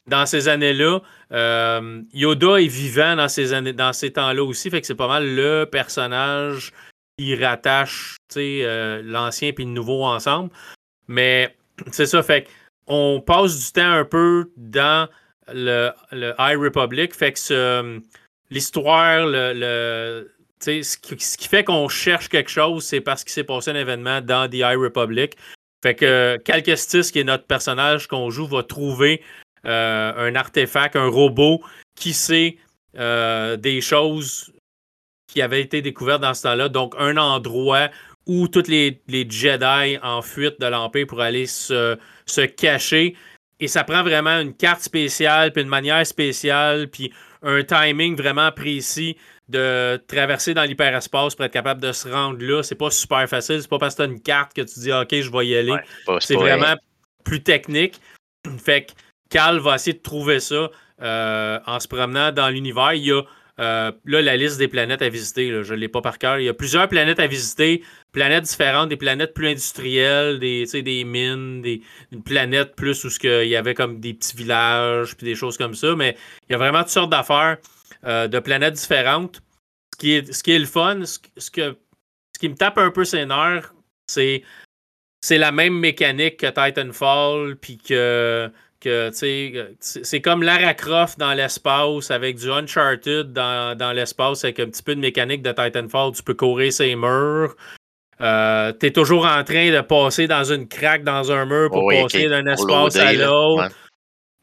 dans 0.07 0.25
ces 0.25 0.47
années-là. 0.47 0.99
Yoda 2.13 2.61
est 2.61 2.67
vivant 2.67 3.15
dans 3.15 3.29
ces 3.29 3.53
années 3.53 3.73
dans 3.73 3.93
ces 3.93 4.11
temps-là 4.11 4.43
aussi, 4.43 4.69
fait 4.69 4.81
que 4.81 4.87
c'est 4.87 4.95
pas 4.95 5.07
mal 5.07 5.35
le 5.35 5.65
personnage 5.65 6.71
ils 7.17 7.43
rattachent 7.43 8.17
euh, 8.37 9.01
l'ancien 9.03 9.49
et 9.49 9.55
le 9.57 9.65
nouveau 9.65 10.03
ensemble. 10.03 10.49
Mais 11.07 11.55
c'est 11.91 12.05
ça, 12.05 12.23
fait 12.23 12.47
on 12.87 13.19
passe 13.19 13.65
du 13.65 13.71
temps 13.71 13.91
un 13.91 14.05
peu 14.05 14.51
dans 14.57 15.09
le, 15.47 15.91
le 16.11 16.33
High 16.37 16.57
Republic. 16.57 17.15
Fait 17.15 17.33
que 17.33 18.01
l'histoire, 18.51 19.25
le, 19.25 20.29
ce, 20.59 20.97
qui, 20.97 21.19
ce 21.19 21.37
qui 21.37 21.47
fait 21.47 21.63
qu'on 21.63 21.87
cherche 21.87 22.29
quelque 22.29 22.51
chose, 22.51 22.83
c'est 22.83 23.01
parce 23.01 23.23
qu'il 23.23 23.33
s'est 23.33 23.43
passé 23.43 23.71
un 23.71 23.75
événement 23.75 24.21
dans 24.21 24.47
The 24.47 24.55
High 24.55 24.77
Republic. 24.77 25.35
Fait 25.83 25.95
que 25.95 26.37
Cal 26.43 26.63
qui 26.63 26.71
est 26.71 27.23
notre 27.23 27.45
personnage 27.45 28.07
qu'on 28.07 28.29
joue, 28.29 28.47
va 28.47 28.63
trouver 28.63 29.21
euh, 29.65 30.13
un 30.15 30.35
artefact, 30.35 30.95
un 30.95 31.07
robot 31.07 31.61
qui 31.95 32.13
sait 32.13 32.57
euh, 32.97 33.57
des 33.57 33.81
choses 33.81 34.51
qui 35.27 35.41
avait 35.41 35.61
été 35.61 35.81
découvert 35.81 36.19
dans 36.19 36.33
ce 36.33 36.43
temps-là. 36.43 36.69
Donc, 36.69 36.95
un 36.97 37.17
endroit 37.17 37.89
où 38.27 38.47
tous 38.47 38.67
les, 38.67 39.01
Jedi 39.07 39.97
en 40.01 40.21
fuite 40.21 40.59
de 40.59 40.65
l'Empire 40.65 41.07
pour 41.07 41.21
aller 41.21 41.45
se, 41.45 41.97
cacher. 42.57 43.15
Et 43.59 43.67
ça 43.67 43.83
prend 43.83 44.03
vraiment 44.03 44.39
une 44.39 44.53
carte 44.53 44.81
spéciale, 44.81 45.51
puis 45.51 45.63
une 45.63 45.69
manière 45.69 46.05
spéciale, 46.05 46.89
puis 46.89 47.13
un 47.41 47.63
timing 47.63 48.15
vraiment 48.15 48.51
précis 48.51 49.17
de 49.47 50.01
traverser 50.07 50.53
dans 50.53 50.63
l'hyperespace 50.63 51.35
pour 51.35 51.45
être 51.45 51.53
capable 51.53 51.81
de 51.81 51.91
se 51.91 52.07
rendre 52.07 52.43
là. 52.43 52.63
C'est 52.63 52.75
pas 52.75 52.89
super 52.89 53.27
facile. 53.29 53.61
C'est 53.61 53.69
pas 53.69 53.77
parce 53.77 53.95
que 53.95 54.03
tu 54.03 54.09
as 54.09 54.11
une 54.11 54.21
carte 54.21 54.53
que 54.53 54.61
tu 54.61 54.79
dis 54.79 54.91
OK, 54.91 55.09
je 55.11 55.31
vais 55.31 55.47
y 55.47 55.55
aller. 55.55 55.75
c'est 56.19 56.35
vraiment 56.35 56.75
plus 57.23 57.43
technique. 57.43 57.99
Fait 58.57 58.85
que 58.85 58.91
Cal 59.29 59.59
va 59.59 59.75
essayer 59.75 59.93
de 59.93 60.01
trouver 60.01 60.39
ça 60.39 60.69
euh, 61.01 61.59
en 61.65 61.79
se 61.79 61.87
promenant 61.87 62.31
dans 62.31 62.49
l'univers. 62.49 62.93
Il 62.93 63.05
y 63.05 63.11
a 63.11 63.21
euh, 63.57 63.91
là, 64.03 64.21
la 64.21 64.35
liste 64.35 64.57
des 64.57 64.67
planètes 64.67 65.01
à 65.01 65.07
visiter, 65.07 65.63
je 65.63 65.73
ne 65.73 65.79
l'ai 65.79 65.87
pas 65.87 66.01
par 66.01 66.17
cœur. 66.17 66.39
Il 66.39 66.45
y 66.45 66.49
a 66.49 66.53
plusieurs 66.53 66.89
planètes 66.89 67.19
à 67.19 67.27
visiter, 67.27 67.83
planètes 68.11 68.43
différentes, 68.43 68.89
des 68.89 68.97
planètes 68.97 69.33
plus 69.33 69.47
industrielles, 69.47 70.39
des, 70.39 70.65
des 70.65 71.03
mines, 71.05 71.61
des, 71.61 71.81
une 72.11 72.21
planète 72.21 72.75
plus 72.75 73.05
où 73.05 73.09
il 73.23 73.47
y 73.47 73.55
avait 73.55 73.73
comme 73.73 74.01
des 74.01 74.13
petits 74.13 74.35
villages, 74.35 75.15
puis 75.15 75.25
des 75.25 75.35
choses 75.35 75.57
comme 75.57 75.73
ça. 75.73 75.95
Mais 75.95 76.17
il 76.49 76.51
y 76.51 76.55
a 76.55 76.57
vraiment 76.57 76.79
toutes 76.79 76.89
sortes 76.89 77.11
d'affaires 77.11 77.57
euh, 78.05 78.27
de 78.27 78.39
planètes 78.39 78.73
différentes. 78.73 79.41
Ce 79.93 79.99
qui 79.99 80.13
est, 80.13 80.33
ce 80.33 80.43
qui 80.43 80.51
est 80.51 80.59
le 80.59 80.65
fun, 80.65 81.05
ce, 81.05 81.19
que, 81.51 81.77
ce 82.33 82.39
qui 82.39 82.49
me 82.49 82.55
tape 82.55 82.77
un 82.77 82.91
peu 82.91 83.05
ses 83.05 83.25
nerfs, 83.25 83.73
c'est 84.07 84.43
c'est 85.21 85.37
la 85.39 85.51
même 85.51 85.79
mécanique 85.79 86.37
que 86.37 86.47
Titanfall, 86.47 87.55
puis 87.55 87.77
que 87.77 88.51
c'est 89.11 90.21
comme 90.21 90.43
Lara 90.43 90.73
Croft 90.73 91.17
dans 91.19 91.33
l'espace 91.33 92.11
avec 92.11 92.37
du 92.37 92.51
Uncharted 92.51 93.33
dans, 93.33 93.95
l'espace 93.95 94.43
avec 94.43 94.59
un 94.59 94.67
petit 94.67 94.83
peu 94.83 94.95
de 94.95 94.99
mécanique 94.99 95.41
de 95.41 95.51
Titanfall. 95.51 96.11
Tu 96.13 96.23
peux 96.23 96.33
courir 96.33 96.71
ces 96.71 96.95
murs. 96.95 97.55
Euh, 98.21 98.71
tu 98.79 98.85
es 98.85 98.91
toujours 98.91 99.25
en 99.25 99.43
train 99.43 99.71
de 99.71 99.81
passer 99.81 100.27
dans 100.27 100.43
une 100.43 100.67
craque 100.67 101.03
dans 101.03 101.31
un 101.31 101.45
mur 101.45 101.69
pour 101.69 101.89
passer 101.89 102.27
d'un 102.27 102.45
espace 102.45 102.95
à 102.95 103.13
l'autre. 103.13 103.69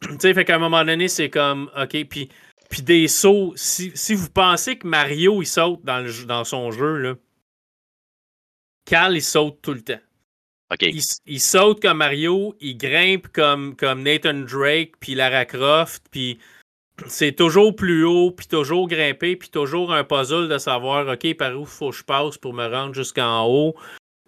Tu 0.03 0.17
sais, 0.19 0.35
fait 0.35 0.45
qu'à 0.45 0.57
un 0.57 0.59
moment 0.59 0.85
donné, 0.85 1.07
c'est 1.07 1.31
comme, 1.31 1.71
OK, 1.81 2.05
puis, 2.11 2.29
puis 2.73 2.81
des 2.81 3.07
sauts. 3.07 3.53
Si, 3.55 4.15
vous 4.15 4.31
pensez 4.31 4.79
que 4.79 4.87
Mario, 4.87 5.43
il 5.43 5.47
saute 5.47 5.85
dans, 5.85 6.03
dans 6.27 6.45
son 6.45 6.71
jeu, 6.71 6.97
là, 6.97 7.15
Cal, 8.87 9.15
il 9.15 9.23
saute 9.23 9.59
tout 9.61 9.75
le 9.75 9.83
temps. 9.83 10.01
Il, 10.81 11.39
saute 11.41 11.83
comme 11.83 11.99
Mario, 11.99 12.57
il 12.63 12.79
grimpe 12.79 13.29
comme, 13.29 13.77
comme 13.77 14.03
Nathan 14.03 14.41
Drake, 14.51 14.93
puis 15.01 15.15
Lara 15.15 15.45
Croft, 15.45 16.07
puis 16.11 16.39
c'est 17.09 17.33
toujours 17.33 17.77
plus 17.77 18.07
haut, 18.07 18.31
puis 18.31 18.47
toujours 18.47 18.89
grimpé, 18.89 19.37
puis 19.37 19.51
toujours 19.51 19.93
un 19.93 20.03
puzzle 20.03 20.49
de 20.49 20.57
savoir, 20.57 21.07
OK, 21.07 21.37
par 21.37 21.61
où 21.61 21.67
faut 21.67 21.91
que 21.91 21.97
je 21.97 22.05
passe 22.05 22.39
pour 22.39 22.55
me 22.55 22.67
rendre 22.67 22.95
jusqu'en 22.95 23.45
haut. 23.45 23.77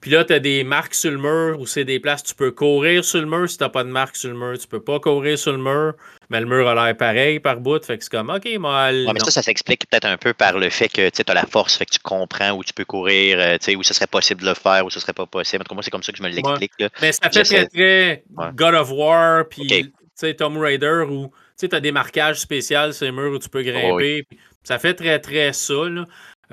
Puis 0.05 0.13
là, 0.13 0.23
tu 0.23 0.35
as 0.35 0.39
des 0.39 0.65
marques 0.65 0.93
sur 0.93 1.11
le 1.11 1.17
mur 1.17 1.59
où 1.59 1.65
c'est 1.65 1.87
des 1.87 1.99
places, 1.99 2.23
tu 2.23 2.35
peux 2.35 2.51
courir 2.51 3.03
sur 3.03 3.23
le 3.23 3.27
mur 3.27 3.49
si 3.49 3.57
tu 3.57 3.67
pas 3.71 3.85
de 3.85 3.89
marque 3.89 4.17
sur 4.17 4.29
le 4.29 4.37
mur. 4.37 4.59
Tu 4.59 4.69
peux 4.69 4.83
pas 4.83 5.01
courir 5.01 5.39
sur 5.39 5.53
le 5.53 5.57
mur, 5.57 5.95
mais 6.29 6.41
le 6.41 6.47
mur 6.47 6.69
a 6.69 6.75
l'air 6.75 6.95
pareil 6.95 7.41
par 7.41 7.59
bout. 7.59 7.83
Fait 7.83 7.97
que 7.97 8.05
c'est 8.05 8.11
comme, 8.11 8.29
OK, 8.29 8.47
moi. 8.59 8.93
mais 8.93 9.19
ça, 9.21 9.31
ça 9.31 9.41
s'explique 9.41 9.89
peut-être 9.89 10.05
un 10.05 10.19
peu 10.19 10.35
par 10.35 10.59
le 10.59 10.69
fait 10.69 10.91
que 10.91 11.09
tu 11.09 11.23
as 11.27 11.33
la 11.33 11.47
force, 11.47 11.79
fait 11.79 11.87
que 11.87 11.93
tu 11.93 12.01
comprends 12.01 12.51
où 12.51 12.63
tu 12.63 12.75
peux 12.75 12.85
courir, 12.85 13.39
euh, 13.41 13.77
où 13.79 13.83
ce 13.83 13.95
serait 13.95 14.07
possible 14.07 14.43
de 14.43 14.49
le 14.49 14.55
faire, 14.55 14.85
où 14.85 14.91
ce 14.91 15.01
serait 15.01 15.15
pas 15.15 15.25
possible. 15.25 15.63
En 15.63 15.65
tout 15.65 15.71
cas, 15.71 15.75
moi, 15.77 15.83
c'est 15.83 15.91
comme 15.91 16.03
ça 16.03 16.13
que 16.13 16.19
je 16.19 16.23
me 16.23 16.29
l'explique. 16.29 16.73
Mais 17.01 17.13
ça 17.13 17.31
fait 17.31 17.43
très, 17.43 17.67
très 17.67 18.25
God 18.55 18.75
of 18.75 18.91
War, 18.93 19.49
puis 19.49 19.91
sais 20.15 20.35
Tomb 20.35 20.59
Raider, 20.59 21.07
où 21.09 21.33
tu 21.59 21.67
as 21.73 21.81
des 21.81 21.93
marquages 21.93 22.41
spéciaux 22.41 22.93
sur 22.93 23.07
les 23.07 23.13
murs 23.13 23.33
où 23.33 23.39
tu 23.39 23.49
peux 23.49 23.63
grimper. 23.63 24.27
Ça 24.65 24.79
fait 24.79 24.95
très, 24.95 25.19
très 25.19 25.55
ça. 25.55 25.89
Là. 25.89 26.05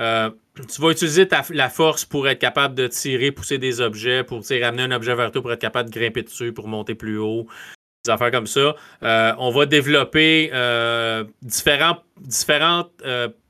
Euh, 0.02 0.30
tu 0.74 0.82
vas 0.82 0.90
utiliser 0.90 1.28
la 1.52 1.70
force 1.70 2.06
pour 2.06 2.28
être 2.28 2.40
capable 2.40 2.76
de 2.76 2.88
tirer, 2.88 3.32
pousser 3.32 3.58
des 3.58 3.82
objets, 3.82 4.24
pour 4.24 4.42
ramener 4.50 4.84
un 4.84 4.92
objet 4.92 5.16
vers 5.16 5.32
toi 5.32 5.42
pour 5.42 5.52
être 5.54 5.62
capable 5.62 5.90
de 5.90 5.98
grimper 5.98 6.24
dessus, 6.24 6.52
pour 6.52 6.68
monter 6.68 6.96
plus 6.96 7.18
haut. 7.18 7.48
Des 8.04 8.12
affaires 8.12 8.32
comme 8.32 8.48
ça. 8.48 8.76
Euh, 9.04 9.34
on 9.38 9.52
va 9.52 9.66
développer 9.68 10.50
euh, 10.54 11.24
différents, 11.44 11.98
différentes 12.20 12.92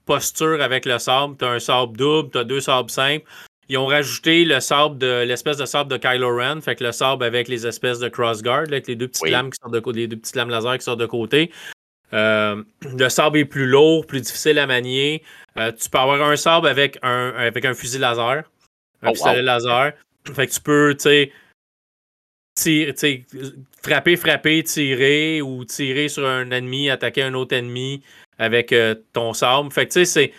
postures 0.06 0.62
avec 0.62 0.86
le 0.86 1.00
sable. 1.00 1.38
Tu 1.38 1.46
as 1.46 1.52
un 1.52 1.60
sable 1.60 1.98
double, 1.98 2.32
tu 2.32 2.38
as 2.38 2.44
deux 2.44 2.60
sables 2.60 2.90
simples. 2.90 3.26
Ils 3.70 3.78
ont 3.78 3.86
rajouté 3.86 4.44
le 4.44 4.60
sable 4.60 4.98
de 4.98 5.24
l'espèce 5.24 5.56
de 5.56 5.66
sable 5.66 5.90
de 5.90 5.96
Kylo 5.96 6.36
Ren, 6.36 6.60
fait 6.60 6.76
que 6.76 6.84
le 6.84 6.92
sable 6.92 7.24
avec 7.24 7.48
les 7.48 7.66
espèces 7.66 8.00
de 8.00 8.10
crossguard, 8.10 8.64
avec 8.68 8.88
les 8.88 8.98
deux 8.98 9.08
petites 9.08 9.30
lames 9.30 9.50
qui 9.50 9.58
sortent 9.62 9.74
de 9.74 9.80
côté, 9.80 10.00
les 10.00 10.08
deux 10.08 10.18
petites 10.18 10.36
lames 10.36 10.50
laser 10.50 10.78
qui 10.78 10.84
sortent 10.84 11.00
de 11.00 11.06
côté. 11.06 11.52
Le 12.12 13.10
sable 13.10 13.38
est 13.38 13.46
plus 13.46 13.68
lourd, 13.68 14.06
plus 14.06 14.20
difficile 14.20 14.60
à 14.60 14.68
manier. 14.68 15.24
Euh, 15.58 15.72
tu 15.72 15.90
peux 15.90 15.98
avoir 15.98 16.22
un 16.22 16.36
sable 16.36 16.68
avec 16.68 16.98
un, 17.02 17.34
avec 17.38 17.66
un 17.66 17.74
fusil 17.74 18.00
laser, 18.00 18.44
un 19.02 19.10
oh, 19.10 19.12
pistolet 19.12 19.42
laser. 19.42 19.94
Fait 20.34 20.48
que 20.48 20.52
tu 20.54 20.62
peux, 20.62 20.96
tu 20.96 21.32
sais, 22.56 23.26
frapper, 23.82 24.16
frapper, 24.16 24.64
tirer 24.64 25.42
ou 25.42 25.66
tirer 25.66 26.08
sur 26.08 26.28
un 26.28 26.52
ennemi, 26.52 26.90
attaquer 26.90 27.24
un 27.24 27.34
autre 27.34 27.56
ennemi 27.56 28.02
avec 28.38 28.72
euh, 28.72 28.96
ton 29.14 29.34
sable. 29.34 29.72
Fait 29.72 29.88
que 29.88 29.94
tu 29.94 30.06
sais, 30.06 30.32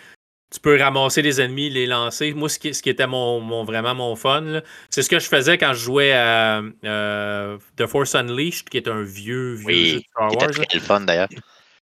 tu 0.53 0.59
peux 0.59 0.77
ramasser 0.79 1.21
les 1.21 1.41
ennemis, 1.41 1.69
les 1.69 1.85
lancer. 1.85 2.33
Moi, 2.33 2.47
ce 2.47 2.59
qui, 2.59 2.73
ce 2.73 2.81
qui 2.81 2.89
était 2.89 3.07
mon, 3.07 3.63
vraiment 3.63 3.95
mon 3.95 4.15
fun, 4.15 4.61
c'est 4.89 5.01
ce 5.01 5.09
que 5.09 5.19
je 5.19 5.27
faisais 5.27 5.57
quand 5.57 5.73
je 5.73 5.79
jouais 5.79 6.13
à 6.13 6.61
euh, 6.85 7.57
The 7.75 7.87
Force 7.87 8.13
Unleashed, 8.15 8.69
qui 8.69 8.77
est 8.77 8.87
un 8.87 9.01
vieux, 9.01 9.55
vieux 9.55 9.85
jeu 9.85 9.95
de 9.97 10.03
Star 10.11 10.35
Wars. 10.35 10.53
C'était 10.53 10.79
fun 10.79 11.01
d'ailleurs. 11.01 11.29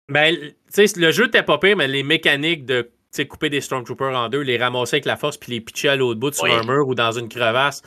Ben, 0.09 0.35
le 0.77 1.11
jeu 1.11 1.27
était 1.27 1.43
pas 1.43 1.57
pire, 1.57 1.77
mais 1.77 1.87
les 1.87 2.03
mécaniques 2.03 2.65
de 2.65 2.89
couper 3.27 3.49
des 3.49 3.61
Stormtroopers 3.61 4.15
en 4.15 4.29
deux, 4.29 4.41
les 4.41 4.57
ramasser 4.57 4.95
avec 4.95 5.05
la 5.05 5.17
force, 5.17 5.37
puis 5.37 5.53
les 5.53 5.61
pitcher 5.61 5.89
à 5.89 5.95
l'autre 5.95 6.19
bout 6.19 6.33
sur 6.33 6.45
un 6.45 6.63
mur 6.63 6.87
ou 6.87 6.95
dans 6.95 7.11
une 7.11 7.29
crevasse. 7.29 7.81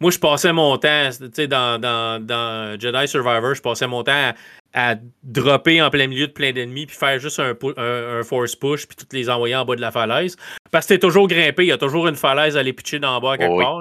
Moi, 0.00 0.10
je 0.10 0.18
passais 0.18 0.52
mon 0.52 0.76
temps, 0.76 1.08
dans, 1.48 1.80
dans, 1.80 2.24
dans 2.24 2.78
Jedi 2.78 3.08
Survivor, 3.08 3.54
je 3.54 3.62
passais 3.62 3.86
mon 3.86 4.02
temps 4.02 4.34
à, 4.74 4.94
dropper 5.22 5.80
en 5.80 5.88
plein 5.88 6.06
milieu 6.06 6.26
de 6.26 6.32
plein 6.32 6.52
d'ennemis, 6.52 6.86
puis 6.86 6.96
faire 6.96 7.18
juste 7.18 7.40
un, 7.40 7.54
un, 7.78 8.22
force 8.22 8.54
push, 8.54 8.86
puis 8.86 8.96
toutes 8.96 9.14
les 9.14 9.30
envoyer 9.30 9.56
en 9.56 9.64
bas 9.64 9.74
de 9.74 9.80
la 9.80 9.90
falaise. 9.90 10.36
Parce 10.70 10.86
que 10.86 10.94
t'es 10.94 10.98
toujours 10.98 11.28
grimpé, 11.28 11.64
il 11.64 11.68
y 11.68 11.72
a 11.72 11.78
toujours 11.78 12.08
une 12.08 12.16
falaise 12.16 12.58
à 12.58 12.62
les 12.62 12.74
pitcher 12.74 12.98
d'en 12.98 13.20
bas 13.20 13.38
quelque 13.38 13.58
part. 13.58 13.80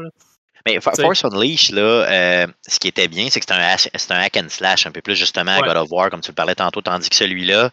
Mais 0.65 0.79
Force 0.81 1.23
Unleashed, 1.23 1.75
là, 1.75 1.81
euh, 1.81 2.47
ce 2.67 2.79
qui 2.79 2.87
était 2.87 3.07
bien, 3.07 3.27
c'est 3.29 3.39
que 3.39 3.45
c'est 3.45 3.53
un, 3.53 4.17
un, 4.17 4.19
hack 4.19 4.37
and 4.37 4.49
slash, 4.49 4.87
un 4.87 4.91
peu 4.91 5.01
plus 5.01 5.15
justement 5.15 5.51
à 5.51 5.61
God 5.61 5.77
of 5.77 5.91
War, 5.91 6.09
comme 6.09 6.21
tu 6.21 6.31
le 6.31 6.35
parlais 6.35 6.55
tantôt, 6.55 6.81
tandis 6.81 7.07
que 7.07 7.15
celui-là, 7.15 7.69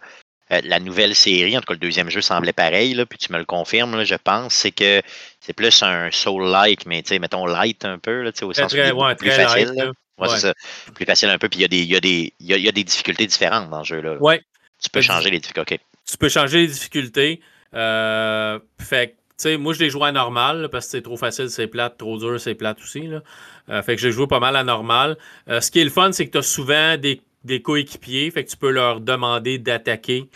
euh, 0.52 0.60
la 0.64 0.80
nouvelle 0.80 1.14
série, 1.14 1.56
en 1.56 1.60
tout 1.60 1.66
cas 1.66 1.74
le 1.74 1.80
deuxième 1.80 2.10
jeu 2.10 2.20
semblait 2.20 2.52
pareil, 2.52 2.94
là, 2.94 3.06
puis 3.06 3.18
tu 3.18 3.32
me 3.32 3.38
le 3.38 3.44
confirmes, 3.44 4.04
je 4.04 4.14
pense, 4.14 4.54
c'est 4.54 4.70
que 4.70 5.02
c'est 5.40 5.52
plus 5.52 5.82
un 5.82 6.10
soul-like, 6.10 6.86
mais 6.86 7.02
mettons 7.20 7.46
light 7.46 7.84
un 7.84 7.98
peu, 7.98 8.22
là, 8.22 8.30
au 8.42 8.52
sens 8.52 8.72
très, 8.72 8.92
ouais, 8.92 9.14
plus 9.14 9.30
facile. 9.30 9.92
Ouais, 10.18 10.28
ça. 10.28 10.54
Plus 10.94 11.04
facile 11.04 11.30
un 11.30 11.38
peu, 11.38 11.48
puis 11.48 11.60
il 11.60 11.62
y, 11.62 11.64
a 11.64 11.68
des, 12.00 12.32
y, 12.38 12.52
a 12.54 12.58
y, 12.58 12.68
a, 12.68 12.72
des 12.72 12.84
difficultés 12.84 13.26
différentes 13.26 13.70
dans 13.70 13.78
le 13.78 13.84
jeu. 13.84 14.00
Là. 14.00 14.16
Ouais. 14.20 14.40
Tu 14.80 14.88
peux 14.90 15.00
changer 15.00 15.30
les 15.30 15.40
difficultés. 15.40 15.80
Tu 16.08 16.16
peux 16.16 16.28
changer 16.28 16.58
les 16.58 16.66
difficultés. 16.68 17.40
Euh, 17.74 18.58
fait 18.78 19.16
sais, 19.36 19.56
moi, 19.56 19.72
je 19.72 19.80
l'ai 19.80 19.90
joué 19.90 20.08
à 20.08 20.12
normal 20.12 20.68
parce 20.70 20.86
que 20.86 20.92
c'est 20.92 21.02
trop 21.02 21.16
facile, 21.16 21.50
c'est 21.50 21.66
plate, 21.66 21.96
trop 21.98 22.18
dur, 22.18 22.38
c'est 22.40 22.54
plate 22.54 22.78
aussi. 22.80 23.08
Là. 23.08 23.22
Euh, 23.70 23.82
fait 23.82 23.96
que 23.96 24.02
j'ai 24.02 24.12
joué 24.12 24.28
pas 24.28 24.38
mal 24.38 24.54
à 24.54 24.62
normal. 24.62 25.16
ce 25.48 25.70
qui 25.70 25.80
est 25.80 25.84
le 25.84 25.90
fun, 25.90 26.12
c'est 26.12 26.26
que 26.26 26.32
tu 26.32 26.38
as 26.38 26.42
souvent 26.42 26.96
des 26.96 27.20
des 27.44 27.62
coéquipiers, 27.62 28.30
fait 28.30 28.44
que 28.44 28.50
tu 28.50 28.56
peux 28.56 28.70
leur 28.70 29.00
demander 29.00 29.58
d'attaquer. 29.58 30.28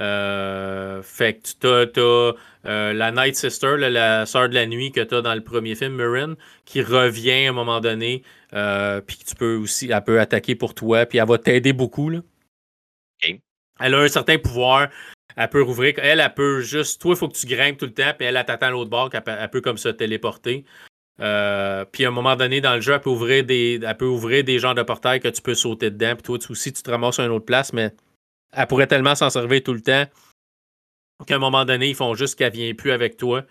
Euh, 0.00 1.02
fait 1.02 1.34
que 1.34 1.84
tu 1.92 2.00
as, 2.00 2.34
euh, 2.66 2.92
la 2.92 3.12
Night 3.12 3.36
Sister, 3.36 3.76
la 3.78 4.26
sœur 4.26 4.48
de 4.48 4.54
la 4.54 4.66
nuit 4.66 4.90
que 4.90 5.00
tu 5.00 5.14
as 5.14 5.22
dans 5.22 5.34
le 5.34 5.42
premier 5.42 5.74
film, 5.74 5.94
Murin, 5.96 6.36
qui 6.64 6.82
revient 6.82 7.46
à 7.46 7.50
un 7.50 7.52
moment 7.52 7.80
donné, 7.80 8.22
euh, 8.54 9.00
puis 9.00 9.18
tu 9.18 9.34
peux 9.34 9.56
aussi, 9.56 9.90
elle 9.90 10.04
peut 10.04 10.20
attaquer 10.20 10.54
pour 10.54 10.74
toi, 10.74 11.06
puis 11.06 11.18
elle 11.18 11.28
va 11.28 11.38
t'aider 11.38 11.72
beaucoup. 11.72 12.08
Là. 12.08 12.20
Elle 13.80 13.94
a 13.94 13.98
un 13.98 14.08
certain 14.08 14.38
pouvoir. 14.38 14.88
Elle 15.36 15.48
peut 15.48 15.62
rouvrir. 15.62 15.94
Elle, 15.98 16.20
elle 16.20 16.34
peut 16.34 16.60
juste. 16.60 17.00
Toi, 17.00 17.14
il 17.14 17.18
faut 17.18 17.28
que 17.28 17.36
tu 17.36 17.46
grimpes 17.46 17.78
tout 17.78 17.86
le 17.86 17.94
temps, 17.94 18.12
puis 18.16 18.26
elle, 18.26 18.36
elle 18.36 18.44
t'attend 18.44 18.66
à 18.66 18.70
l'autre 18.70 18.90
bord, 18.90 19.10
elle, 19.12 19.50
peut 19.50 19.60
comme 19.60 19.78
se 19.78 19.88
téléporter. 19.88 20.64
Euh, 21.22 21.84
puis 21.84 22.04
à 22.04 22.08
un 22.08 22.10
moment 22.12 22.34
donné, 22.36 22.60
dans 22.60 22.74
le 22.74 22.80
jeu, 22.80 22.92
elle 22.94 23.00
peut 23.00 23.10
ouvrir 23.10 23.44
des, 23.44 23.80
elle 23.82 23.96
peut 23.96 24.06
ouvrir 24.06 24.42
des 24.44 24.58
genres 24.58 24.74
de 24.74 24.82
portails 24.82 25.20
que 25.20 25.28
tu 25.28 25.40
peux 25.40 25.54
sauter 25.54 25.90
dedans. 25.90 26.14
Puis 26.14 26.22
toi 26.22 26.38
aussi, 26.50 26.72
tu 26.72 26.82
te 26.82 26.90
ramasses 26.90 27.20
à 27.20 27.24
une 27.24 27.30
autre 27.30 27.44
place, 27.44 27.72
mais 27.72 27.92
elle 28.52 28.66
pourrait 28.66 28.88
tellement 28.88 29.14
s'en 29.14 29.30
servir 29.30 29.62
tout 29.62 29.72
le 29.72 29.80
temps 29.80 30.04
qu'à 31.24 31.36
un 31.36 31.38
moment 31.38 31.64
donné, 31.64 31.88
ils 31.88 31.94
font 31.94 32.14
juste 32.14 32.36
qu'elle 32.36 32.52
ne 32.52 32.56
vient 32.56 32.74
plus 32.74 32.92
avec 32.92 33.16
toi. 33.16 33.44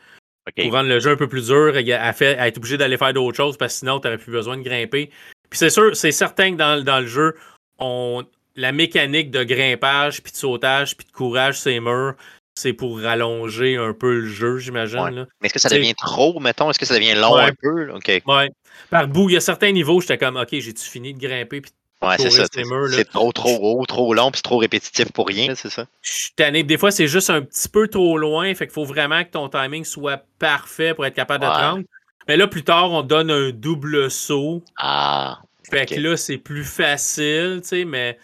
Pour 0.58 0.72
rendre 0.74 0.90
le 0.90 1.00
jeu 1.00 1.12
un 1.12 1.16
peu 1.16 1.28
plus 1.28 1.48
dur, 1.48 1.78
elle, 1.78 2.14
fait, 2.14 2.38
est 2.38 2.58
obligée 2.58 2.78
d'aller 2.78 2.98
faire 2.98 3.14
d'autres 3.14 3.38
choses 3.38 3.58
parce 3.58 3.74
que 3.74 3.80
sinon, 3.80 4.00
tu 4.00 4.08
n'aurais 4.08 4.18
plus 4.18 4.32
besoin 4.32 4.58
de 4.58 4.64
grimper. 4.64 5.10
Puis 5.50 5.60
c'est 5.60 5.70
sûr, 5.70 5.96
c'est 5.96 6.12
certain 6.12 6.52
que 6.52 6.58
dans, 6.58 6.84
dans 6.84 7.00
le 7.00 7.06
jeu, 7.06 7.36
on, 7.78 8.26
la 8.56 8.72
mécanique 8.72 9.32
de 9.32 9.44
grimpage, 9.44 10.22
puis 10.24 10.32
de 10.32 10.38
sautage, 10.38 10.98
puis 10.98 11.06
de 11.06 11.12
courage, 11.12 11.60
c'est 11.60 11.80
murs, 11.80 12.16
c'est 12.56 12.74
pour 12.74 13.00
rallonger 13.00 13.78
un 13.78 13.94
peu 13.94 14.20
le 14.20 14.28
jeu, 14.28 14.58
j'imagine. 14.58 15.28
Mais 15.42 15.46
est-ce 15.46 15.54
que 15.54 15.60
ça 15.60 15.70
devient 15.70 15.96
trop, 15.96 16.40
mettons? 16.40 16.70
Est-ce 16.70 16.80
que 16.80 16.86
ça 16.86 16.96
devient 16.96 17.16
long 17.16 17.36
un 17.36 17.54
peu? 17.54 17.92
Ouais. 18.26 18.52
Par 18.90 19.08
bout, 19.08 19.30
il 19.30 19.34
y 19.34 19.38
a 19.38 19.42
certains 19.42 19.72
niveaux, 19.72 20.02
j'étais 20.02 20.18
comme, 20.18 20.38
OK, 20.38 20.50
j'ai-tu 20.52 20.84
fini 20.84 21.14
de 21.14 21.20
grimper? 21.20 21.62
Puis 21.62 21.72
ouais, 22.02 22.18
c'est 22.18 22.30
ça. 22.30 22.46
C'est 22.90 23.10
trop, 23.10 23.32
trop 23.32 23.58
haut, 23.62 23.86
trop 23.86 24.14
long, 24.14 24.32
puis 24.32 24.42
trop 24.42 24.58
répétitif 24.58 25.12
pour 25.12 25.28
rien, 25.28 25.56
c'est 25.56 25.70
ça? 25.70 25.86
Je 26.02 26.12
suis 26.12 26.32
tanné. 26.36 26.64
Des 26.64 26.78
fois, 26.78 26.92
c'est 26.92 27.08
juste 27.08 27.30
un 27.30 27.42
petit 27.42 27.70
peu 27.70 27.88
trop 27.88 28.18
loin, 28.18 28.54
fait 28.54 28.68
qu'il 28.68 28.74
faut 28.74 28.86
vraiment 28.86 29.24
que 29.24 29.30
ton 29.30 29.50
timing 29.50 29.86
soit 29.86 30.26
parfait 30.40 30.94
pour 30.94 31.06
être 31.06 31.16
capable 31.16 31.44
de 31.44 31.50
te 31.50 31.54
rendre. 31.54 31.84
Mais 32.28 32.38
là, 32.38 32.48
plus 32.48 32.64
tard, 32.64 32.92
on 32.92 33.02
donne 33.02 33.32
un 33.32 33.50
double 33.50 34.12
saut. 34.12 34.64
Ah. 34.78 35.42
Fait 35.70 35.86
que 35.86 36.00
là, 36.00 36.18
c'est 36.18 36.38
plus 36.38 36.66
facile, 36.66 37.60
tu 37.62 37.70
sais, 37.70 37.86
mais 37.86 38.18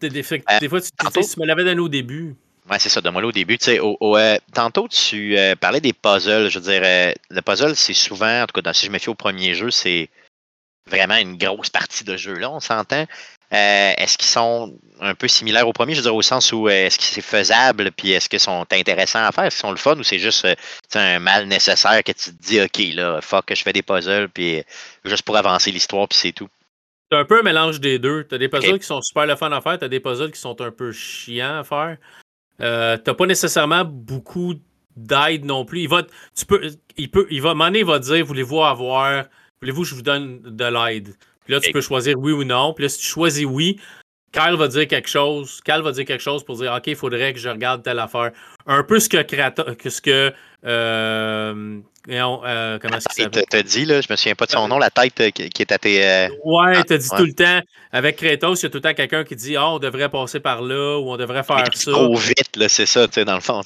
des, 0.00 0.08
des 0.08 0.22
fois, 0.22 0.38
tu, 0.40 0.58
tu 0.60 1.40
me 1.40 1.46
l'avais 1.46 1.64
donné 1.64 1.80
au 1.80 1.88
début. 1.88 2.34
Oui, 2.70 2.76
c'est 2.78 2.88
ça, 2.88 3.00
de 3.00 3.10
moi 3.10 3.24
au 3.24 3.32
début. 3.32 3.58
Tu 3.58 3.64
sais, 3.64 3.80
euh, 3.80 4.38
tantôt, 4.54 4.86
tu 4.86 5.36
euh, 5.36 5.56
parlais 5.56 5.80
des 5.80 5.92
puzzles. 5.92 6.48
Je 6.48 6.58
veux 6.58 6.64
dire, 6.64 6.82
euh, 6.84 7.12
le 7.30 7.42
puzzle, 7.42 7.74
c'est 7.74 7.94
souvent, 7.94 8.42
en 8.42 8.46
tout 8.46 8.60
cas, 8.60 8.72
si 8.72 8.86
je 8.86 8.90
me 8.90 8.98
fie 8.98 9.08
au 9.08 9.14
premier 9.14 9.54
jeu, 9.54 9.70
c'est 9.70 10.08
vraiment 10.88 11.16
une 11.16 11.36
grosse 11.36 11.70
partie 11.70 12.04
de 12.04 12.16
jeu. 12.16 12.34
Là, 12.34 12.50
on 12.50 12.60
s'entend. 12.60 13.06
est-ce 13.50 14.16
qu'ils 14.16 14.28
sont 14.28 14.78
un 15.00 15.14
peu 15.14 15.26
similaires 15.26 15.66
au 15.66 15.72
premier? 15.72 15.94
Je 15.94 15.98
veux 15.98 16.04
dire, 16.04 16.14
au 16.14 16.22
sens 16.22 16.52
où 16.52 16.68
est-ce 16.68 16.98
que 16.98 17.04
c'est 17.04 17.20
faisable, 17.20 17.90
puis 17.92 18.12
est-ce 18.12 18.28
qu'ils 18.28 18.40
sont 18.40 18.64
intéressants 18.70 19.24
à 19.24 19.32
faire? 19.32 19.44
Est-ce 19.44 19.56
qu'ils 19.56 19.66
sont 19.66 19.70
le 19.72 19.76
fun 19.76 19.98
ou 19.98 20.04
c'est 20.04 20.20
juste 20.20 20.46
un 20.94 21.18
mal 21.18 21.46
nécessaire 21.46 22.02
que 22.04 22.12
tu 22.12 22.30
te 22.30 22.42
dis, 22.42 22.60
OK, 22.60 22.78
là, 22.94 23.20
fuck, 23.20 23.52
je 23.52 23.62
fais 23.62 23.72
des 23.72 23.82
puzzles, 23.82 24.28
puis 24.28 24.62
juste 25.04 25.22
pour 25.22 25.36
avancer 25.36 25.72
l'histoire, 25.72 26.08
puis 26.08 26.18
c'est 26.18 26.32
tout? 26.32 26.48
C'est 27.10 27.18
un 27.18 27.24
peu 27.24 27.40
un 27.40 27.42
mélange 27.42 27.80
des 27.80 27.98
deux. 27.98 28.24
Tu 28.26 28.36
as 28.36 28.38
des 28.38 28.48
puzzles 28.48 28.78
qui 28.78 28.86
sont 28.86 29.02
super 29.02 29.26
le 29.26 29.36
fun 29.36 29.52
à 29.52 29.60
faire, 29.60 29.78
tu 29.78 29.84
as 29.84 29.88
des 29.88 30.00
puzzles 30.00 30.30
qui 30.30 30.40
sont 30.40 30.58
un 30.62 30.70
peu 30.70 30.92
chiants 30.92 31.58
à 31.58 31.64
faire. 31.64 31.98
Euh, 32.62 32.96
t'as 32.96 33.14
pas 33.14 33.26
nécessairement 33.26 33.84
beaucoup 33.84 34.54
d'aide 34.96 35.44
non 35.44 35.64
plus. 35.64 35.80
Il 35.80 35.88
va, 35.88 36.02
tu 36.34 36.46
peux, 36.46 36.60
il 36.96 37.10
peut, 37.10 37.26
il 37.30 37.42
va, 37.42 37.54
il 37.74 37.84
va 37.84 37.98
te 37.98 38.04
dire, 38.04 38.24
voulez-vous 38.24 38.62
avoir, 38.62 39.24
voulez-vous 39.60 39.82
que 39.82 39.88
je 39.88 39.94
vous 39.94 40.02
donne 40.02 40.40
de 40.42 40.64
l'aide? 40.64 41.14
Puis 41.44 41.54
là, 41.54 41.60
tu 41.60 41.72
peux 41.72 41.80
choisir 41.80 42.18
oui 42.18 42.32
ou 42.32 42.44
non. 42.44 42.72
Puis 42.72 42.84
là, 42.84 42.88
si 42.88 42.98
tu 42.98 43.06
choisis 43.06 43.44
oui, 43.44 43.80
Kyle 44.32 44.56
va 44.56 44.68
dire 44.68 44.88
quelque 44.88 45.08
chose. 45.08 45.60
Kyle 45.64 45.82
va 45.82 45.92
dire 45.92 46.04
quelque 46.04 46.22
chose 46.22 46.42
pour 46.44 46.56
dire, 46.56 46.72
OK, 46.72 46.86
il 46.86 46.96
faudrait 46.96 47.32
que 47.32 47.38
je 47.38 47.48
regarde 47.48 47.82
telle 47.82 47.98
affaire. 47.98 48.30
Un 48.66 48.82
peu 48.82 48.98
ce 48.98 49.08
que, 49.08 49.22
que 49.74 49.90
ce 49.90 50.00
que 50.00 50.32
euh, 50.64 51.80
euh, 52.08 52.78
comment 52.80 52.96
est-ce 52.96 53.08
qu'il? 53.14 53.30
T'as 53.30 53.62
dit, 53.62 53.84
là, 53.84 54.00
je 54.00 54.06
me 54.10 54.16
souviens 54.16 54.34
pas 54.34 54.46
de 54.46 54.52
son 54.52 54.68
nom, 54.68 54.78
la 54.78 54.90
tête 54.90 55.20
euh, 55.20 55.30
qui, 55.30 55.62
est 55.62 55.72
à 55.72 55.78
tes. 55.78 56.04
Euh, 56.04 56.28
ouais, 56.44 56.72
ah, 56.76 56.82
t'as 56.84 56.98
dit 56.98 57.08
tout 57.16 57.24
le 57.24 57.32
temps. 57.32 57.60
Avec 57.92 58.16
Kratos, 58.16 58.60
il 58.60 58.64
y 58.64 58.66
a 58.66 58.70
tout 58.70 58.78
le 58.78 58.82
temps 58.82 58.94
quelqu'un 58.94 59.24
qui 59.24 59.36
dit 59.36 59.56
oh, 59.56 59.74
on 59.74 59.78
devrait 59.78 60.08
passer 60.08 60.40
par 60.40 60.62
là 60.62 60.98
ou 60.98 61.10
on 61.10 61.16
devrait 61.16 61.42
faire 61.42 61.64
ça. 61.72 61.90
Trop 61.90 62.16
vite, 62.16 62.56
là, 62.56 62.68
c'est 62.68 62.86
ça, 62.86 63.06
tu 63.06 63.14
sais, 63.14 63.24
dans 63.24 63.34
le 63.34 63.40
fond. 63.40 63.60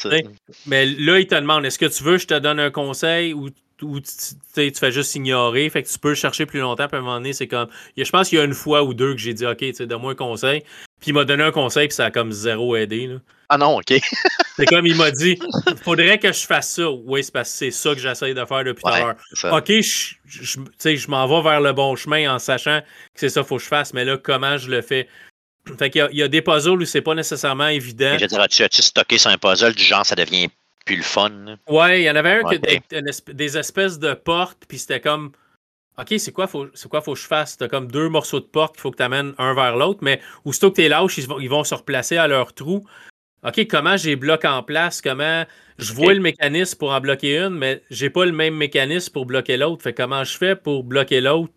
Mais 0.66 0.85
là, 0.87 1.18
il 1.18 1.26
te 1.26 1.35
demande 1.35 1.64
est-ce 1.64 1.79
que 1.79 1.87
tu 1.87 2.02
veux 2.02 2.16
que 2.16 2.22
je 2.22 2.26
te 2.26 2.38
donne 2.38 2.61
un 2.61 2.70
conseil 2.70 3.33
ou 3.33 3.48
ou 3.83 4.01
tu, 4.01 4.73
fais 4.75 4.93
juste 4.93 5.15
ignorer, 5.15 5.69
fait 5.69 5.83
que 5.83 5.89
tu 5.89 5.99
peux 5.99 6.15
chercher 6.15 6.47
plus 6.47 6.61
longtemps, 6.61 6.89
puis 6.89 6.97
à 6.97 7.01
un 7.01 7.03
moment 7.03 7.17
donné, 7.17 7.33
c'est 7.33 7.47
comme. 7.47 7.69
Je 7.97 8.11
pense 8.11 8.29
qu'il 8.29 8.39
y 8.39 8.41
a 8.41 8.45
une 8.45 8.55
fois 8.55 8.83
ou 8.83 8.95
deux 8.95 9.12
que 9.12 9.21
j'ai 9.21 9.35
dit, 9.35 9.47
OK, 9.47 9.65
donne-moi 9.81 10.12
un 10.12 10.15
conseil. 10.15 10.62
Puis 11.01 11.11
il 11.11 11.12
m'a 11.12 11.25
donné 11.25 11.43
un 11.43 11.53
conseil, 11.53 11.89
puis 11.89 11.95
ça 11.95 12.07
a 12.07 12.11
comme 12.11 12.33
zéro 12.33 12.75
aidé. 12.75 13.07
Là. 13.07 13.17
Ah 13.49 13.59
non, 13.59 13.77
OK. 13.77 13.93
c'est 14.57 14.67
comme 14.67 14.87
il 14.87 14.97
m'a 14.97 15.11
dit, 15.11 15.39
faudrait 15.83 16.19
que 16.19 16.33
je 16.33 16.47
fasse 16.47 16.71
ça. 16.71 16.91
Oui, 16.91 17.23
c'est 17.23 17.33
parce 17.33 17.51
que 17.51 17.57
c'est 17.59 17.71
ça 17.71 17.95
que 17.95 18.01
j'essaye 18.01 18.35
de 18.35 18.45
faire 18.45 18.65
depuis 18.65 18.83
tout 18.83 18.89
à 18.89 18.99
l'heure. 18.99 19.57
OK, 19.57 19.69
je, 19.69 20.15
je, 20.27 20.97
je 20.97 21.11
m'en 21.11 21.27
vais 21.27 21.49
vers 21.49 21.61
le 21.61 21.73
bon 21.73 21.95
chemin 21.97 22.35
en 22.35 22.39
sachant 22.39 22.81
que 22.81 23.21
c'est 23.21 23.29
ça 23.29 23.41
qu'il 23.41 23.49
faut 23.49 23.57
que 23.59 23.62
je 23.62 23.69
fasse, 23.69 23.93
mais 23.93 24.05
là, 24.05 24.17
comment 24.17 24.57
je 24.57 24.71
le 24.71 24.83
fais? 24.83 25.09
Fait 25.79 25.91
qu'il 25.91 26.03
y, 26.03 26.09
il 26.12 26.19
y 26.19 26.23
a 26.23 26.29
des 26.29 26.43
puzzles 26.43 26.81
où 26.81 26.85
c'est 26.85 27.03
pas 27.03 27.15
nécessairement 27.15 27.69
évident. 27.69 28.17
je 28.19 28.27
dirais, 28.27 28.49
tu 28.49 28.62
as-tu 28.62 28.83
stocké 28.83 29.19
sur 29.19 29.31
un 29.31 29.39
puzzle 29.39 29.75
du 29.75 29.83
genre, 29.83 30.07
ça 30.07 30.15
devient 30.15 30.49
plus 30.87 30.96
le 30.96 31.03
fun. 31.03 31.59
Ouais, 31.68 32.01
il 32.01 32.05
y 32.05 32.11
en 32.11 32.16
avait 32.16 32.40
un 32.40 32.44
qui 32.44 32.59
des, 33.35 33.59
espèces 33.59 33.99
de 33.99 34.14
portes, 34.14 34.64
puis 34.66 34.79
c'était 34.79 35.01
comme. 35.01 35.33
OK, 35.99 36.14
c'est 36.18 36.33
quoi, 36.33 36.46
faut, 36.46 36.66
c'est 36.75 36.88
quoi 36.88 37.01
faut 37.01 37.14
que 37.14 37.20
je 37.20 37.27
fasse? 37.27 37.57
T'as 37.57 37.68
comme 37.68 37.90
deux 37.90 38.09
morceaux 38.09 38.40
de 38.40 38.44
porte 38.44 38.75
qu'il 38.75 38.83
faut 38.83 38.90
que 38.90 38.99
tu 38.99 39.03
amènes 39.03 39.35
un 39.38 39.55
vers 39.55 39.77
l'autre, 39.77 40.01
mais 40.03 40.20
aussitôt 40.44 40.70
que 40.70 40.77
tu 40.77 40.83
es 40.83 40.88
lâche, 40.88 41.18
ils 41.18 41.27
vont, 41.27 41.40
ils 41.40 41.49
vont 41.49 41.64
se 41.64 41.75
replacer 41.75 42.16
à 42.16 42.29
leur 42.29 42.53
trou. 42.53 42.87
OK, 43.42 43.66
comment 43.68 43.96
j'ai 43.96 44.16
bloqué 44.16 44.49
en 44.49 44.62
place? 44.62 45.01
Comment 45.01 45.44
je 45.79 45.92
vois 45.92 46.14
le 46.14 46.20
mécanisme 46.20 46.79
pour 46.79 46.92
en 46.92 47.01
bloquer 47.01 47.38
une, 47.38 47.55
mais 47.55 47.83
j'ai 47.90 48.11
pas 48.11 48.25
le 48.25 48.33
même 48.33 48.55
mécanisme 48.55 49.12
pour 49.12 49.27
bloquer 49.27 49.57
l'autre. 49.57 49.83
Fait 49.83 49.94
comment 49.94 50.25
je 50.25 50.37
fais 50.37 50.57
pour 50.57 50.85
bloquer 50.85 51.20
l'autre? 51.20 51.53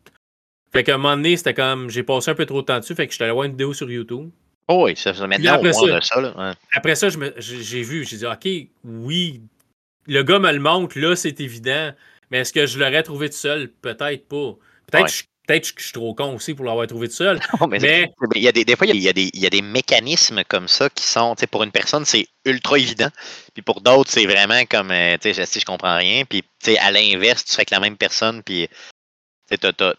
Fait 0.72 0.84
qu'à 0.84 0.96
un 0.96 0.98
moment 0.98 1.16
donné, 1.16 1.36
c'était 1.36 1.54
comme 1.54 1.90
j'ai 1.90 2.04
passé 2.04 2.32
un 2.32 2.36
peu 2.36 2.46
trop 2.46 2.62
de 2.62 2.66
temps 2.68 2.80
dessus, 2.80 2.96
fait 2.96 3.08
que 3.08 3.12
je 3.12 3.16
suis 3.16 3.24
allé 3.24 3.34
voir 3.34 3.46
une 3.46 3.52
vidéo 3.52 3.74
sur 3.74 3.90
YouTube. 3.90 4.30
Oh 4.72 4.86
oui, 4.86 4.96
ça, 4.96 5.12
maintenant, 5.26 5.54
après 5.54 5.74
ça, 5.74 5.86
de 5.88 6.00
ça. 6.00 6.22
Là, 6.22 6.56
Après 6.74 6.96
ça, 6.96 7.08
j'ai 7.40 7.82
vu, 7.82 8.06
j'ai 8.06 8.18
dit, 8.18 8.26
OK, 8.28 8.48
oui, 8.84 9.42
le 10.06 10.22
gars 10.22 10.38
me 10.38 10.52
le 10.52 10.60
montre, 10.60 11.00
là, 11.00 11.16
c'est 11.16 11.42
évident. 11.42 11.92
Mais 12.30 12.40
est-ce 12.40 12.54
que 12.54 12.68
je 12.68 12.78
l'aurais 12.78 13.02
trouvé 13.02 13.32
tout 13.32 13.36
seul? 13.36 13.70
Peut-être 13.82 14.28
pas. 14.28 14.56
Peut-être 14.92 15.08
que 15.08 15.30
Peut-être 15.50 15.74
que 15.74 15.80
je 15.82 15.86
suis 15.86 15.94
trop 15.94 16.14
con 16.14 16.36
aussi 16.36 16.54
pour 16.54 16.64
l'avoir 16.64 16.86
trouvé 16.86 17.08
tout 17.08 17.16
seul. 17.16 17.40
mais, 17.68 18.14
Il 18.36 18.44
y 18.44 18.48
a 18.48 18.52
des, 18.52 18.64
des 18.64 18.76
fois, 18.76 18.86
il 18.86 18.96
y 19.02 19.10
a, 19.10 19.14
des, 19.14 19.32
il 19.34 19.40
y 19.40 19.48
a 19.48 19.50
des 19.50 19.64
mécanismes 19.64 20.44
comme 20.48 20.68
ça 20.68 20.92
qui 20.92 21.04
sont, 21.04 21.34
pour 21.50 21.64
une 21.64 21.72
personne, 21.72 22.06
c'est 22.06 22.28
ultra 22.46 22.78
évident. 22.78 23.10
Puis 23.56 23.64
pour 23.64 23.82
d'autres, 23.82 24.12
c'est 24.12 24.28
vraiment 24.28 24.64
comme, 24.70 24.92
euh, 24.92 25.18
tu 25.20 25.34
sais, 25.34 25.44
je, 25.44 25.60
je 25.60 25.66
comprends 25.66 25.98
rien. 25.98 26.24
Puis, 26.26 26.44
à 26.80 26.92
l'inverse, 26.92 27.44
tu 27.44 27.52
serais 27.54 27.62
avec 27.62 27.72
la 27.72 27.80
même 27.80 27.98
personne, 27.98 28.44
puis 28.44 28.70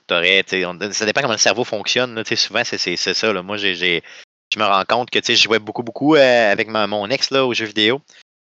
t'aurais, 0.06 0.44
ça 0.92 1.04
dépend 1.04 1.22
comment 1.22 1.32
le 1.32 1.38
cerveau 1.38 1.64
fonctionne. 1.64 2.22
souvent, 2.36 2.62
c'est 2.62 2.96
ça. 2.96 3.32
Là. 3.32 3.42
Moi, 3.42 3.56
j'ai 3.56 4.04
je 4.52 4.58
me 4.58 4.64
rends 4.64 4.84
compte 4.84 5.10
que 5.10 5.20
je 5.22 5.34
jouais 5.34 5.58
beaucoup, 5.58 5.82
beaucoup 5.82 6.16
euh, 6.16 6.52
avec 6.52 6.68
ma, 6.68 6.86
mon 6.86 7.08
ex 7.08 7.30
là, 7.30 7.46
aux 7.46 7.54
jeux 7.54 7.66
vidéo. 7.66 8.00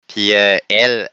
Puis 0.08 0.34
euh, 0.34 0.58
elle, 0.70 1.10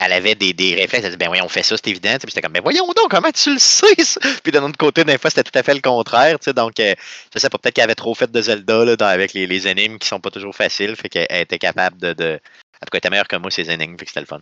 elle 0.00 0.12
avait 0.12 0.34
des, 0.34 0.52
des 0.52 0.74
réflexes. 0.74 1.04
Elle 1.04 1.10
disait, 1.10 1.16
ben 1.16 1.28
voyons, 1.28 1.44
on 1.44 1.48
fait 1.48 1.62
ça, 1.62 1.76
c'est 1.76 1.88
évident. 1.88 2.16
Puis 2.18 2.28
j'étais 2.28 2.42
comme, 2.42 2.52
ben 2.52 2.62
voyons 2.62 2.86
donc, 2.86 3.10
comment 3.10 3.30
tu 3.32 3.52
le 3.52 3.58
sais, 3.58 3.94
ça? 4.02 4.20
Puis 4.42 4.52
d'un 4.52 4.64
autre 4.64 4.78
côté, 4.78 5.04
des 5.04 5.18
fois, 5.18 5.30
c'était 5.30 5.48
tout 5.48 5.56
à 5.58 5.62
fait 5.62 5.74
le 5.74 5.80
contraire. 5.80 6.38
Donc, 6.54 6.80
euh, 6.80 6.94
je 7.34 7.38
sais 7.38 7.48
pas, 7.48 7.58
peut-être 7.58 7.74
qu'elle 7.74 7.84
avait 7.84 7.94
trop 7.94 8.14
fait 8.14 8.30
de 8.30 8.42
Zelda 8.42 8.84
là, 8.84 8.96
avec 9.08 9.32
les, 9.32 9.46
les, 9.46 9.68
énigmes 9.68 9.98
qui 9.98 10.08
sont 10.08 10.20
pas 10.20 10.30
toujours 10.30 10.54
faciles. 10.54 10.96
Fait 10.96 11.08
qu'elle 11.08 11.26
était 11.30 11.58
capable 11.58 11.98
de, 11.98 12.12
de. 12.12 12.40
En 12.80 12.86
tout 12.86 12.90
cas, 12.90 12.94
elle 12.94 12.98
était 12.98 13.10
meilleure 13.10 13.28
que 13.28 13.36
moi, 13.36 13.50
ces 13.50 13.70
énigmes. 13.70 13.96
Fait 13.98 14.04
que 14.04 14.10
c'était 14.10 14.20
le 14.20 14.26
fun. 14.26 14.40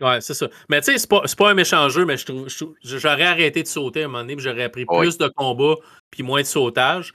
Ouais, 0.00 0.20
c'est 0.20 0.34
ça. 0.34 0.48
Mais 0.68 0.80
tu 0.80 0.92
sais, 0.92 0.98
c'est 0.98 1.08
pas, 1.08 1.22
pas 1.38 1.50
un 1.50 1.54
méchant 1.54 1.88
jeu, 1.88 2.04
mais 2.04 2.16
je 2.16 2.26
trouve, 2.26 2.48
j'aurais 2.82 3.22
arrêté 3.22 3.62
de 3.62 3.68
sauter 3.68 4.02
à 4.02 4.06
un 4.06 4.08
moment 4.08 4.24
donné, 4.24 4.34
j'aurais 4.38 4.64
appris 4.64 4.84
plus 4.84 5.16
de 5.16 5.28
combats, 5.28 5.76
puis 6.10 6.24
moins 6.24 6.40
de 6.40 6.46
sautage. 6.46 7.14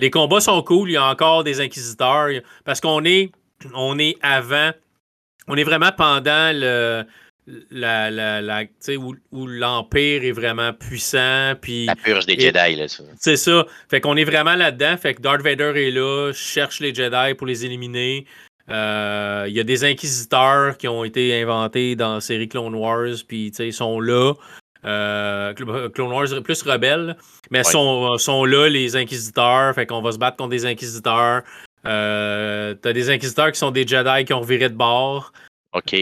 Les 0.00 0.10
combats 0.10 0.40
sont 0.40 0.62
cool, 0.62 0.90
il 0.90 0.92
y 0.92 0.96
a 0.96 1.04
encore 1.04 1.44
des 1.44 1.60
inquisiteurs, 1.60 2.28
parce 2.64 2.80
qu'on 2.80 3.04
est, 3.04 3.32
on 3.74 3.98
est 3.98 4.16
avant, 4.22 4.70
on 5.48 5.56
est 5.56 5.64
vraiment 5.64 5.90
pendant 5.96 6.52
le, 6.54 7.04
la, 7.70 8.10
la, 8.10 8.40
la 8.40 8.62
où, 8.96 9.16
où 9.32 9.46
l'Empire 9.46 10.24
est 10.24 10.32
vraiment 10.32 10.72
puissant. 10.72 11.54
Puis, 11.60 11.86
la 11.86 11.96
purge 11.96 12.26
des 12.26 12.38
Jedi, 12.38 12.76
là. 12.76 12.86
C'est 13.18 13.36
ça. 13.36 13.66
Fait 13.88 14.00
qu'on 14.00 14.16
est 14.16 14.24
vraiment 14.24 14.54
là-dedans. 14.54 14.96
Fait 14.96 15.14
que 15.14 15.22
Darth 15.22 15.42
Vader 15.42 15.72
est 15.76 15.90
là, 15.90 16.32
cherche 16.32 16.80
les 16.80 16.94
Jedi 16.94 17.34
pour 17.34 17.46
les 17.46 17.64
éliminer. 17.64 18.26
Euh, 18.70 19.46
il 19.48 19.54
y 19.54 19.60
a 19.60 19.64
des 19.64 19.84
inquisiteurs 19.84 20.76
qui 20.76 20.88
ont 20.88 21.04
été 21.04 21.40
inventés 21.40 21.96
dans 21.96 22.14
la 22.14 22.20
série 22.20 22.48
Clone 22.48 22.74
Wars, 22.74 23.16
puis 23.26 23.46
ils 23.46 23.72
sont 23.72 23.98
là. 23.98 24.34
Euh, 24.88 25.52
Clone 25.54 26.12
Wars 26.12 26.42
plus 26.42 26.62
rebelles, 26.62 27.16
mais 27.50 27.62
sont, 27.62 28.16
sont 28.16 28.44
là 28.44 28.68
les 28.68 28.96
inquisiteurs, 28.96 29.74
fait 29.74 29.86
qu'on 29.86 30.00
va 30.00 30.12
se 30.12 30.18
battre 30.18 30.38
contre 30.38 30.50
des 30.50 30.64
inquisiteurs. 30.64 31.42
Euh, 31.86 32.74
T'as 32.74 32.92
des 32.92 33.10
inquisiteurs 33.10 33.52
qui 33.52 33.58
sont 33.58 33.70
des 33.70 33.86
Jedi 33.86 34.24
qui 34.24 34.32
ont 34.32 34.40
reviré 34.40 34.68
de 34.68 34.74
bord. 34.74 35.32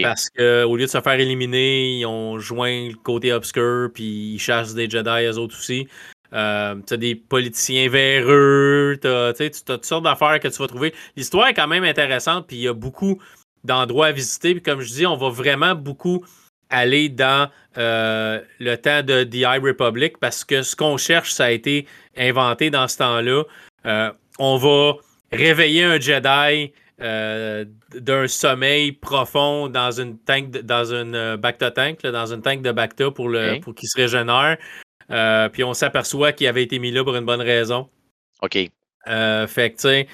Parce 0.01 0.29
qu'au 0.29 0.75
lieu 0.77 0.85
de 0.85 0.89
se 0.89 1.01
faire 1.01 1.19
éliminer, 1.19 1.97
ils 1.99 2.05
ont 2.05 2.39
joint 2.39 2.87
le 2.87 2.95
côté 2.95 3.33
obscur, 3.33 3.89
puis 3.93 4.33
ils 4.33 4.39
chassent 4.39 4.73
des 4.73 4.89
Jedi, 4.89 5.25
eux 5.25 5.37
autres 5.37 5.57
aussi. 5.57 5.87
Euh, 6.33 6.75
tu 6.85 6.93
as 6.93 6.97
des 6.97 7.15
politiciens 7.15 7.89
véreux, 7.89 8.97
tu 9.01 9.07
as, 9.07 9.33
toutes 9.33 9.85
sortes 9.85 10.03
d'affaires 10.03 10.39
que 10.39 10.47
tu 10.47 10.57
vas 10.57 10.67
trouver. 10.67 10.93
L'histoire 11.15 11.47
est 11.47 11.53
quand 11.53 11.67
même 11.67 11.83
intéressante, 11.83 12.47
puis 12.47 12.57
il 12.57 12.63
y 12.63 12.67
a 12.67 12.73
beaucoup 12.73 13.21
d'endroits 13.63 14.07
à 14.07 14.11
visiter. 14.11 14.53
Puis 14.53 14.63
comme 14.63 14.81
je 14.81 14.91
dis, 14.91 15.05
on 15.05 15.17
va 15.17 15.29
vraiment 15.29 15.75
beaucoup 15.75 16.25
aller 16.69 17.09
dans 17.09 17.49
euh, 17.77 18.41
le 18.59 18.75
temps 18.75 19.03
de 19.03 19.23
The 19.23 19.35
High 19.35 19.63
Republic 19.63 20.17
parce 20.19 20.43
que 20.43 20.61
ce 20.61 20.75
qu'on 20.75 20.97
cherche, 20.97 21.31
ça 21.31 21.45
a 21.45 21.51
été 21.51 21.87
inventé 22.17 22.69
dans 22.69 22.87
ce 22.87 22.97
temps-là. 22.97 23.43
Euh, 23.85 24.11
on 24.39 24.57
va 24.57 24.93
réveiller 25.31 25.83
un 25.83 25.99
Jedi 25.99 26.73
d'un 26.99 28.27
sommeil 28.27 28.91
profond 28.91 29.69
dans 29.69 29.91
une 29.91 30.17
tank 30.17 30.49
dans 30.49 30.91
une 30.91 31.35
Bacta 31.35 31.69
tank, 31.69 32.01
dans 32.01 32.33
une 32.33 32.41
tank 32.41 32.63
de 32.63 32.71
Bacta 32.71 33.11
pour, 33.11 33.29
le, 33.29 33.59
pour 33.59 33.75
qu'il 33.75 33.87
se 33.87 33.95
régénère. 33.95 34.57
Euh, 35.09 35.49
puis 35.49 35.63
on 35.63 35.73
s'aperçoit 35.73 36.33
qu'il 36.33 36.47
avait 36.47 36.63
été 36.63 36.79
mis 36.79 36.91
là 36.91 37.03
pour 37.03 37.15
une 37.15 37.25
bonne 37.25 37.41
raison. 37.41 37.89
OK. 38.41 38.57
Euh, 39.07 39.47
fait 39.47 39.71
que, 39.71 39.75
tu 39.75 39.81
sais, 39.81 40.07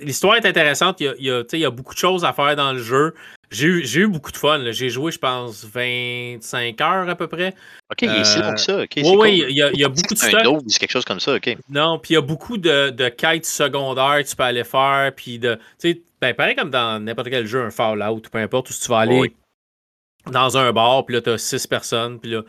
l'histoire 0.00 0.36
est 0.36 0.46
intéressante. 0.46 1.00
Il 1.00 1.14
y, 1.18 1.30
a, 1.30 1.42
il, 1.52 1.58
y 1.58 1.64
a, 1.64 1.70
beaucoup 1.70 1.94
de 1.94 1.98
choses 1.98 2.24
à 2.24 2.32
faire 2.32 2.54
dans 2.56 2.72
le 2.72 2.82
jeu. 2.82 3.14
J'ai 3.50 3.66
eu, 3.66 3.86
eu, 3.96 4.06
beaucoup 4.06 4.32
de 4.32 4.36
fun. 4.36 4.60
J'ai 4.70 4.88
joué, 4.88 5.12
je 5.12 5.18
pense, 5.18 5.64
25 5.64 6.80
heures 6.80 7.08
à 7.08 7.14
peu 7.14 7.26
près. 7.28 7.54
OK, 7.90 8.02
il 8.02 8.10
est 8.10 8.24
si 8.24 8.38
long 8.38 8.52
que 8.54 8.60
ça. 8.60 8.78
oui, 8.78 9.14
oui, 9.18 9.44
il 9.48 9.56
y 9.56 9.62
a, 9.62 9.70
il 9.72 9.80
y 9.80 9.84
a 9.84 9.88
beaucoup 9.88 10.14
de 10.14 10.18
stuff. 10.18 10.78
quelque 10.78 10.90
chose 10.90 11.04
comme 11.04 11.20
ça, 11.20 11.34
OK. 11.34 11.56
Non, 11.68 11.98
puis 11.98 12.12
il 12.12 12.14
y 12.14 12.18
a 12.18 12.22
beaucoup 12.22 12.56
de, 12.56 12.90
de, 12.90 13.08
quêtes 13.08 13.46
secondaires 13.46 14.22
que 14.22 14.28
tu 14.28 14.36
peux 14.36 14.42
aller 14.42 14.64
faire. 14.64 15.12
Puis 15.14 15.38
de. 15.38 15.56
Tu 15.78 15.92
sais, 15.92 16.02
ben, 16.20 16.34
pareil 16.34 16.54
comme 16.54 16.70
dans 16.70 17.02
n'importe 17.02 17.30
quel 17.30 17.46
jeu, 17.46 17.62
un 17.62 17.70
Fallout, 17.70 18.22
peu 18.30 18.38
importe, 18.38 18.70
où 18.70 18.74
tu 18.74 18.88
vas 18.88 19.00
aller 19.00 19.34
dans 20.30 20.56
un 20.56 20.72
bar, 20.72 21.04
puis 21.04 21.16
là, 21.16 21.20
tu 21.20 21.30
as 21.30 21.38
six 21.38 21.66
personnes, 21.66 22.20
puis 22.20 22.30
là, 22.30 22.42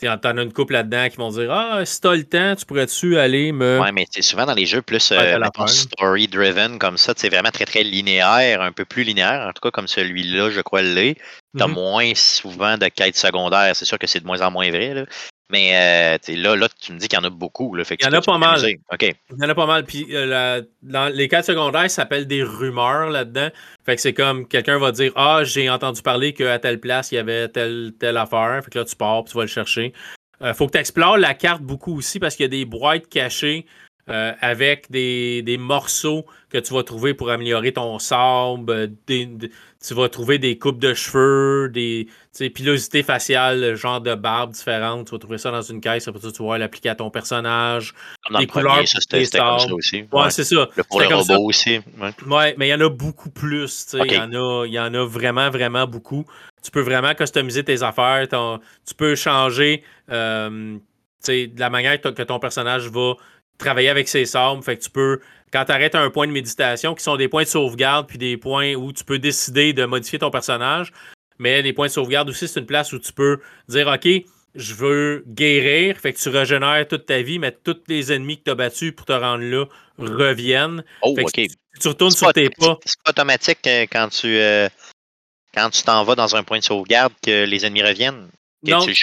T'en 0.00 0.36
as 0.36 0.42
une 0.42 0.52
couple 0.52 0.74
là-dedans 0.74 1.08
qui 1.08 1.16
vont 1.16 1.30
dire 1.30 1.50
Ah, 1.50 1.84
si 1.84 2.00
t'as 2.00 2.14
le 2.14 2.24
temps, 2.24 2.54
tu 2.54 2.64
pourrais-tu 2.64 3.18
aller 3.18 3.50
me. 3.50 3.80
Ouais, 3.80 3.90
mais 3.90 4.06
c'est 4.10 4.22
souvent 4.22 4.46
dans 4.46 4.54
les 4.54 4.66
jeux 4.66 4.82
plus 4.82 5.10
euh, 5.10 5.38
story-driven 5.66 6.78
comme 6.78 6.96
ça, 6.96 7.14
c'est 7.16 7.28
vraiment 7.28 7.50
très 7.50 7.64
très 7.64 7.82
linéaire, 7.82 8.62
un 8.62 8.70
peu 8.70 8.84
plus 8.84 9.02
linéaire, 9.02 9.48
en 9.48 9.52
tout 9.52 9.60
cas 9.60 9.70
comme 9.70 9.88
celui-là, 9.88 10.50
je 10.50 10.60
crois 10.60 10.82
l'est. 10.82 11.16
T'as 11.56 11.66
mm-hmm. 11.66 11.72
moins 11.72 12.14
souvent 12.14 12.78
de 12.78 12.86
quêtes 12.88 13.16
secondaires. 13.16 13.74
C'est 13.74 13.84
sûr 13.84 13.98
que 13.98 14.06
c'est 14.06 14.20
de 14.20 14.26
moins 14.26 14.40
en 14.40 14.50
moins 14.50 14.70
vrai. 14.70 14.94
Là. 14.94 15.04
Mais 15.50 16.18
euh, 16.28 16.34
là, 16.36 16.56
là, 16.56 16.68
tu 16.80 16.92
me 16.92 16.98
dis 16.98 17.08
qu'il 17.08 17.18
y 17.18 17.22
en 17.22 17.24
a 17.24 17.30
beaucoup. 17.30 17.74
Là, 17.74 17.84
fait 17.84 17.96
il 17.98 18.04
y 18.04 18.08
en 18.08 18.12
a 18.12 18.20
pas 18.20 18.36
mal. 18.36 18.60
Il 18.62 18.78
y 19.00 19.44
en 19.44 19.48
a 19.48 19.54
pas 19.54 19.66
mal. 19.66 19.84
Puis 19.84 20.06
euh, 20.10 20.62
dans 20.82 21.12
les 21.12 21.28
cas 21.28 21.42
secondaires, 21.42 21.90
ça 21.90 22.02
s'appelle 22.02 22.26
des 22.26 22.42
rumeurs 22.42 23.08
là-dedans. 23.08 23.48
Fait 23.86 23.96
que 23.96 24.02
c'est 24.02 24.12
comme 24.12 24.46
quelqu'un 24.46 24.78
va 24.78 24.92
dire 24.92 25.12
Ah, 25.16 25.40
j'ai 25.44 25.70
entendu 25.70 26.02
parler 26.02 26.34
qu'à 26.34 26.58
telle 26.58 26.80
place, 26.80 27.12
il 27.12 27.14
y 27.14 27.18
avait 27.18 27.48
telle, 27.48 27.92
telle 27.98 28.18
affaire. 28.18 28.60
Fait 28.62 28.70
que 28.70 28.78
là, 28.78 28.84
tu 28.84 28.94
pars, 28.94 29.24
puis 29.24 29.32
tu 29.32 29.38
vas 29.38 29.44
le 29.44 29.48
chercher. 29.48 29.94
Euh, 30.42 30.52
faut 30.54 30.66
que 30.66 30.72
tu 30.72 30.78
explores 30.78 31.16
la 31.16 31.34
carte 31.34 31.62
beaucoup 31.62 31.96
aussi 31.96 32.20
parce 32.20 32.36
qu'il 32.36 32.44
y 32.44 32.46
a 32.46 32.50
des 32.50 32.64
boîtes 32.64 33.08
cachées 33.08 33.66
euh, 34.08 34.32
avec 34.40 34.90
des, 34.90 35.42
des, 35.42 35.58
morceaux 35.58 36.24
que 36.48 36.58
tu 36.58 36.72
vas 36.72 36.82
trouver 36.82 37.12
pour 37.12 37.30
améliorer 37.30 37.72
ton 37.72 37.98
sable. 37.98 38.92
tu 39.06 39.94
vas 39.94 40.08
trouver 40.08 40.38
des 40.38 40.56
coupes 40.56 40.78
de 40.78 40.94
cheveux, 40.94 41.68
des 41.68 42.08
pilosités 42.50 43.02
faciales, 43.02 43.74
genre 43.74 44.00
de 44.00 44.14
barbe 44.14 44.52
différentes. 44.52 45.08
Tu 45.08 45.12
vas 45.12 45.18
trouver 45.18 45.36
ça 45.36 45.50
dans 45.50 45.60
une 45.60 45.80
caisse. 45.80 46.08
Après 46.08 46.20
ça, 46.22 46.32
tu 46.32 46.42
vas 46.42 46.56
l'appliquer 46.56 46.88
à 46.88 46.94
ton 46.94 47.10
personnage. 47.10 47.92
des 48.38 48.46
couleurs. 48.46 48.82
C'était 48.86 49.24
comme 49.24 49.58
ça 49.58 49.74
aussi. 49.74 50.04
Ouais, 50.10 50.30
c'est 50.30 50.44
ça. 50.44 50.68
Le 50.74 50.84
pour 50.84 51.00
le 51.00 51.14
robot 51.14 51.44
aussi. 51.44 51.80
Ouais. 52.26 52.54
mais 52.56 52.68
il 52.68 52.70
y 52.70 52.74
en 52.74 52.80
a 52.80 52.88
beaucoup 52.88 53.30
plus. 53.30 53.88
Il 53.92 54.12
y, 54.12 54.18
en 54.18 54.32
a, 54.32 54.66
y 54.66 54.78
en 54.78 54.94
a 54.94 55.04
vraiment, 55.04 55.50
vraiment 55.50 55.86
beaucoup. 55.86 56.24
Tu 56.62 56.70
peux 56.70 56.80
vraiment 56.80 57.14
customiser 57.14 57.62
tes 57.62 57.82
affaires. 57.82 58.26
tu 58.28 58.94
peux 58.94 59.14
changer 59.14 59.82
euh, 60.10 60.78
de 61.26 61.60
la 61.60 61.70
manière 61.70 62.00
que 62.00 62.22
ton 62.22 62.38
personnage 62.38 62.88
va 62.88 63.14
travailler 63.58 63.88
avec 63.88 64.08
ses 64.08 64.24
sabres. 64.24 64.64
Fait 64.64 64.76
que 64.76 64.82
tu 64.82 64.90
peux, 64.90 65.20
quand 65.52 65.64
tu 65.66 65.72
arrêtes 65.72 65.94
un 65.94 66.10
point 66.10 66.26
de 66.26 66.32
méditation, 66.32 66.94
qui 66.94 67.02
sont 67.02 67.16
des 67.16 67.28
points 67.28 67.42
de 67.42 67.48
sauvegarde, 67.48 68.06
puis 68.06 68.18
des 68.18 68.36
points 68.36 68.74
où 68.74 68.92
tu 68.92 69.04
peux 69.04 69.18
décider 69.18 69.72
de 69.72 69.84
modifier 69.84 70.18
ton 70.18 70.30
personnage. 70.30 70.92
Mais 71.38 71.62
les 71.62 71.72
points 71.72 71.86
de 71.86 71.92
sauvegarde 71.92 72.28
aussi, 72.30 72.48
c'est 72.48 72.60
une 72.60 72.66
place 72.66 72.92
où 72.92 72.98
tu 72.98 73.12
peux 73.12 73.40
dire 73.68 73.86
OK, 73.86 74.08
je 74.54 74.74
veux 74.74 75.24
guérir. 75.26 75.96
Fait 75.98 76.12
que 76.12 76.18
tu 76.18 76.28
régénères 76.30 76.86
toute 76.88 77.06
ta 77.06 77.22
vie, 77.22 77.38
mais 77.38 77.52
tous 77.52 77.76
les 77.88 78.12
ennemis 78.12 78.38
que 78.38 78.44
tu 78.44 78.50
as 78.50 78.54
battus 78.54 78.92
pour 78.94 79.06
te 79.06 79.12
rendre 79.12 79.44
là 79.44 79.66
reviennent. 79.98 80.82
Oh, 81.02 81.14
OK. 81.18 81.32
Tu, 81.80 81.88
retournes 81.88 82.10
sur 82.10 82.32
tes 82.32 82.50
pas. 82.50 82.78
C'est 82.84 83.00
pas 83.04 83.10
automatique 83.10 83.64
euh, 83.66 83.86
quand 83.90 84.08
tu 84.08 84.26
euh, 84.26 84.68
quand 85.54 85.70
tu 85.70 85.82
t'en 85.82 86.02
vas 86.02 86.16
dans 86.16 86.34
un 86.34 86.42
point 86.42 86.58
de 86.58 86.64
sauvegarde 86.64 87.12
que 87.22 87.44
les 87.44 87.64
ennemis 87.64 87.82
reviennent. 87.82 88.28
non, 88.64 88.80
il 88.80 88.94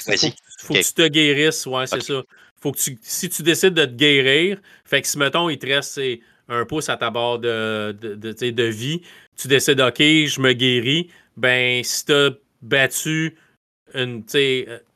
faut, 0.60 0.74
que 0.74 0.80
tu 0.80 0.94
te 0.94 1.08
guérisses, 1.08 1.66
ouais, 1.66 1.88
c'est 1.88 2.02
ça 2.02 2.22
faut 2.66 2.72
que 2.72 2.80
si 2.80 3.30
tu 3.30 3.44
décides 3.44 3.76
de 3.76 3.86
te 3.86 3.94
guérir, 3.94 4.58
fait 4.86 5.00
que 5.00 5.08
si, 5.08 5.20
mettons, 5.20 5.50
il 5.50 5.60
te 5.60 5.68
reste 5.68 6.02
un 6.50 6.66
pouce 6.66 6.90
à 6.90 6.98
ta 6.98 7.12
barre 7.12 7.38
de, 7.38 7.92
de, 7.92 8.16
de, 8.16 8.64
vie, 8.64 9.04
tu 9.38 9.48
décides, 9.48 9.80
OK, 9.80 10.00
je 10.00 10.42
me 10.42 10.54
guéris, 10.54 11.12
ben, 11.38 11.84
si 11.84 12.06
tu 12.06 12.14
as 12.14 12.32
battu 12.64 13.38
une, 13.94 14.24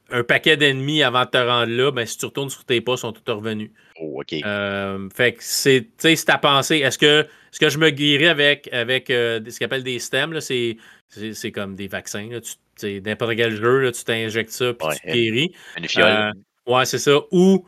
un 0.09 0.23
paquet 0.23 0.57
d'ennemis 0.57 1.03
avant 1.03 1.25
de 1.25 1.29
te 1.29 1.37
rendre 1.37 1.71
là, 1.71 1.91
ben, 1.91 2.07
si 2.07 2.17
tu 2.17 2.25
retournes 2.25 2.49
sur 2.49 2.65
tes 2.65 2.81
pas, 2.81 2.93
ils 2.93 2.97
sont 2.97 3.11
tous 3.11 3.31
revenus. 3.31 3.69
Oh, 4.01 4.21
OK. 4.21 4.33
Euh, 4.43 5.07
fait 5.15 5.33
que 5.33 5.43
c'est, 5.43 5.81
tu 5.81 5.89
sais, 5.99 6.15
si 6.15 6.25
t'as 6.25 6.39
pensé, 6.39 6.77
est-ce 6.77 6.97
que, 6.97 7.21
est-ce 7.21 7.59
que 7.59 7.69
je 7.69 7.77
me 7.77 7.91
guéris 7.91 8.29
avec, 8.29 8.67
avec 8.73 9.11
euh, 9.11 9.39
ce 9.47 9.59
qu'on 9.59 9.65
appelle 9.65 9.83
des 9.83 9.99
stems, 9.99 10.39
c'est, 10.41 10.77
c'est, 11.07 11.51
comme 11.51 11.75
des 11.75 11.87
vaccins, 11.87 12.27
là, 12.31 12.39
tu, 12.41 13.01
n'importe 13.01 13.35
quel 13.35 13.55
jeu, 13.55 13.79
là, 13.81 13.91
tu 13.91 14.03
t'injectes 14.03 14.49
ça, 14.49 14.73
puis 14.73 14.87
tu 14.95 15.01
te 15.01 15.13
guéris. 15.13 15.51
Une 15.77 15.87
fiole. 15.87 16.05
Euh, 16.07 16.31
Ouais, 16.69 16.85
c'est 16.85 16.99
ça. 16.99 17.19
Ou 17.31 17.65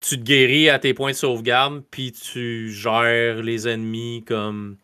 tu 0.00 0.18
te 0.18 0.24
guéris 0.24 0.70
à 0.70 0.78
tes 0.78 0.94
points 0.94 1.10
de 1.10 1.16
sauvegarde, 1.16 1.82
puis 1.90 2.12
tu 2.12 2.72
gères 2.72 3.42
les 3.42 3.68
ennemis 3.68 4.24
comme. 4.26 4.76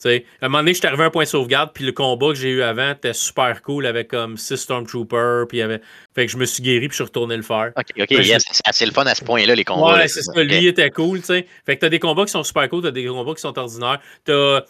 Tu 0.00 0.08
sais, 0.08 0.24
à 0.40 0.46
un 0.46 0.48
moment 0.48 0.62
donné, 0.62 0.72
je 0.72 0.78
suis 0.78 0.86
arrivé 0.86 1.04
à 1.04 1.06
un 1.06 1.10
point 1.10 1.22
de 1.24 1.28
sauvegarde, 1.28 1.70
puis 1.72 1.84
le 1.84 1.92
combat 1.92 2.28
que 2.28 2.34
j'ai 2.34 2.48
eu 2.48 2.62
avant 2.62 2.90
était 2.90 3.12
super 3.12 3.62
cool 3.62 3.86
avec 3.86 4.08
comme 4.08 4.36
6 4.36 4.56
Stormtroopers, 4.56 5.46
puis 5.46 5.58
il 5.58 5.60
y 5.60 5.62
avait. 5.62 5.80
Fait 6.14 6.26
que 6.26 6.32
je 6.32 6.38
me 6.38 6.44
suis 6.44 6.62
guéri, 6.62 6.88
puis 6.88 6.90
je 6.90 6.94
suis 6.96 7.04
retourné 7.04 7.36
le 7.36 7.42
faire. 7.42 7.72
Ok, 7.76 7.86
ok, 8.00 8.10
yes, 8.10 8.42
c'est 8.50 8.62
assez 8.64 8.86
le 8.86 8.92
fun 8.92 9.04
à 9.04 9.14
ce 9.14 9.24
point-là, 9.24 9.54
les 9.54 9.64
combats. 9.64 9.98
Ouais, 9.98 10.08
c'est 10.08 10.22
ça. 10.22 10.42
Lui 10.42 10.66
était 10.66 10.90
cool, 10.90 11.20
tu 11.20 11.26
sais. 11.26 11.46
Fait 11.66 11.76
que 11.76 11.82
t'as 11.82 11.88
des 11.88 12.00
combats 12.00 12.24
qui 12.24 12.32
sont 12.32 12.42
super 12.42 12.68
cool, 12.68 12.82
t'as 12.82 12.90
des 12.90 13.06
combats 13.06 13.34
qui 13.34 13.42
sont 13.42 13.56
ordinaires. 13.56 14.00
T'as 14.24 14.62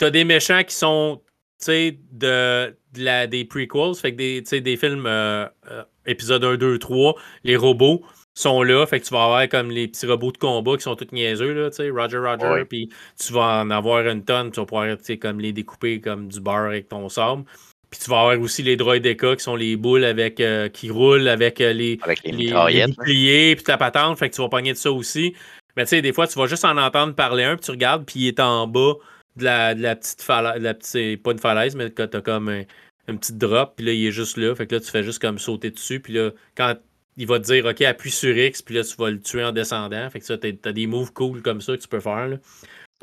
as 0.00 0.10
des 0.10 0.24
méchants 0.24 0.62
qui 0.64 0.74
sont, 0.74 1.20
tu 1.58 1.66
sais, 1.66 1.98
de, 2.12 2.74
la, 2.96 3.26
des 3.26 3.44
prequels, 3.44 3.94
fait 3.96 4.12
que 4.12 4.16
des, 4.16 4.60
des 4.60 4.76
films 4.76 5.06
euh, 5.06 5.46
euh, 5.70 5.82
épisode 6.06 6.44
1, 6.44 6.56
2, 6.56 6.78
3, 6.78 7.14
les 7.44 7.56
robots 7.56 8.02
sont 8.34 8.62
là. 8.62 8.86
Fait 8.86 9.00
que 9.00 9.06
tu 9.06 9.14
vas 9.14 9.24
avoir 9.24 9.48
comme 9.48 9.70
les 9.70 9.88
petits 9.88 10.06
robots 10.06 10.32
de 10.32 10.38
combat 10.38 10.76
qui 10.76 10.82
sont 10.82 10.96
tous 10.96 11.12
niaiseux, 11.12 11.52
là, 11.52 11.70
tu 11.70 11.76
sais, 11.76 11.90
Roger, 11.90 12.18
Roger. 12.18 12.64
Puis 12.64 12.88
tu 13.18 13.32
vas 13.32 13.62
en 13.62 13.70
avoir 13.70 14.06
une 14.06 14.24
tonne. 14.24 14.50
Tu 14.50 14.60
vas 14.60 14.66
pouvoir, 14.66 14.96
comme 15.20 15.40
les 15.40 15.52
découper 15.52 16.00
comme 16.00 16.28
du 16.28 16.40
beurre 16.40 16.66
avec 16.66 16.88
ton 16.88 17.08
sable. 17.08 17.44
Puis 17.90 18.00
tu 18.04 18.10
vas 18.10 18.20
avoir 18.20 18.40
aussi 18.40 18.62
les 18.62 18.76
droïdes 18.76 19.16
qui 19.16 19.42
sont 19.42 19.56
les 19.56 19.76
boules 19.76 20.04
avec 20.04 20.38
euh, 20.38 20.68
qui 20.68 20.90
roulent 20.90 21.26
avec 21.26 21.60
euh, 21.60 21.72
les, 21.72 21.98
avec 22.02 22.22
les, 22.22 22.32
les, 22.32 22.86
boucliers 22.86 23.56
puis 23.56 23.64
ta 23.64 23.76
patente. 23.76 24.16
Fait 24.16 24.30
que 24.30 24.34
tu 24.36 24.40
vas 24.40 24.48
pogner 24.48 24.72
de 24.72 24.78
ça 24.78 24.92
aussi. 24.92 25.34
Mais 25.76 25.84
tu 25.84 25.90
sais, 25.90 26.02
des 26.02 26.12
fois, 26.12 26.28
tu 26.28 26.38
vas 26.38 26.46
juste 26.46 26.64
en 26.64 26.76
entendre 26.76 27.14
parler 27.14 27.42
un, 27.44 27.56
puis 27.56 27.64
tu 27.64 27.70
regardes, 27.72 28.04
puis 28.04 28.20
il 28.20 28.28
est 28.28 28.40
en 28.40 28.68
bas 28.68 28.94
de 29.36 29.44
la, 29.44 29.74
de 29.74 29.82
la 29.82 29.96
petite 29.96 30.22
falaise. 30.22 30.62
La 30.62 30.74
petite, 30.74 31.22
pas 31.22 31.32
une 31.32 31.38
falaise, 31.40 31.74
mais 31.74 31.90
tu 31.90 32.02
as 32.02 32.20
comme 32.20 32.64
une 33.10 33.18
petite 33.18 33.38
drop, 33.38 33.74
puis 33.76 33.86
là, 33.86 33.92
il 33.92 34.06
est 34.06 34.12
juste 34.12 34.36
là. 34.36 34.54
Fait 34.54 34.66
que 34.66 34.74
là, 34.74 34.80
tu 34.80 34.90
fais 34.90 35.02
juste 35.02 35.20
comme 35.20 35.38
sauter 35.38 35.70
dessus, 35.70 36.00
puis 36.00 36.14
là, 36.14 36.30
quand 36.56 36.74
il 37.16 37.26
va 37.26 37.38
te 37.38 37.44
dire, 37.44 37.66
OK, 37.66 37.82
appuie 37.82 38.10
sur 38.10 38.36
X, 38.36 38.62
puis 38.62 38.74
là, 38.74 38.84
tu 38.84 38.96
vas 38.96 39.10
le 39.10 39.20
tuer 39.20 39.44
en 39.44 39.52
descendant. 39.52 40.08
Fait 40.10 40.20
que 40.20 40.24
ça, 40.26 40.38
t'as 40.38 40.72
des 40.72 40.86
moves 40.86 41.12
cool 41.12 41.42
comme 41.42 41.60
ça 41.60 41.76
que 41.76 41.82
tu 41.82 41.88
peux 41.88 42.00
faire. 42.00 42.28
Là. 42.28 42.36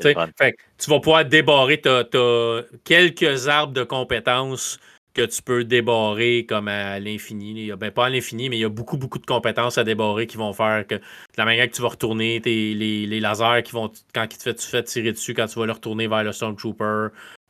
Fait 0.00 0.14
que 0.14 0.56
tu 0.78 0.90
vas 0.90 1.00
pouvoir 1.00 1.24
débarrer, 1.24 1.80
tu 1.80 1.88
as, 1.88 2.62
quelques 2.84 3.48
arbres 3.48 3.72
de 3.72 3.82
compétences 3.82 4.78
que 5.14 5.22
tu 5.22 5.42
peux 5.42 5.64
débarrer 5.64 6.46
comme 6.48 6.68
à 6.68 7.00
l'infini. 7.00 7.72
Ben, 7.72 7.90
pas 7.90 8.06
à 8.06 8.10
l'infini, 8.10 8.48
mais 8.48 8.56
il 8.56 8.60
y 8.60 8.64
a 8.64 8.68
beaucoup, 8.68 8.96
beaucoup 8.96 9.18
de 9.18 9.26
compétences 9.26 9.76
à 9.76 9.84
débarrer 9.84 10.28
qui 10.28 10.36
vont 10.36 10.52
faire 10.52 10.86
que 10.86 11.00
la 11.36 11.44
manière 11.44 11.68
que 11.68 11.74
tu 11.74 11.82
vas 11.82 11.88
retourner, 11.88 12.40
tes, 12.40 12.74
les, 12.74 13.06
les, 13.06 13.18
lasers 13.18 13.62
qui 13.64 13.72
vont, 13.72 13.90
quand 14.14 14.26
tu 14.28 14.38
te 14.38 14.62
fais 14.62 14.82
tirer 14.84 15.12
dessus, 15.12 15.34
quand 15.34 15.46
tu 15.46 15.58
vas 15.58 15.66
le 15.66 15.72
retourner 15.72 16.06
vers 16.06 16.22
le 16.22 16.30
Stormtrooper, 16.30 17.08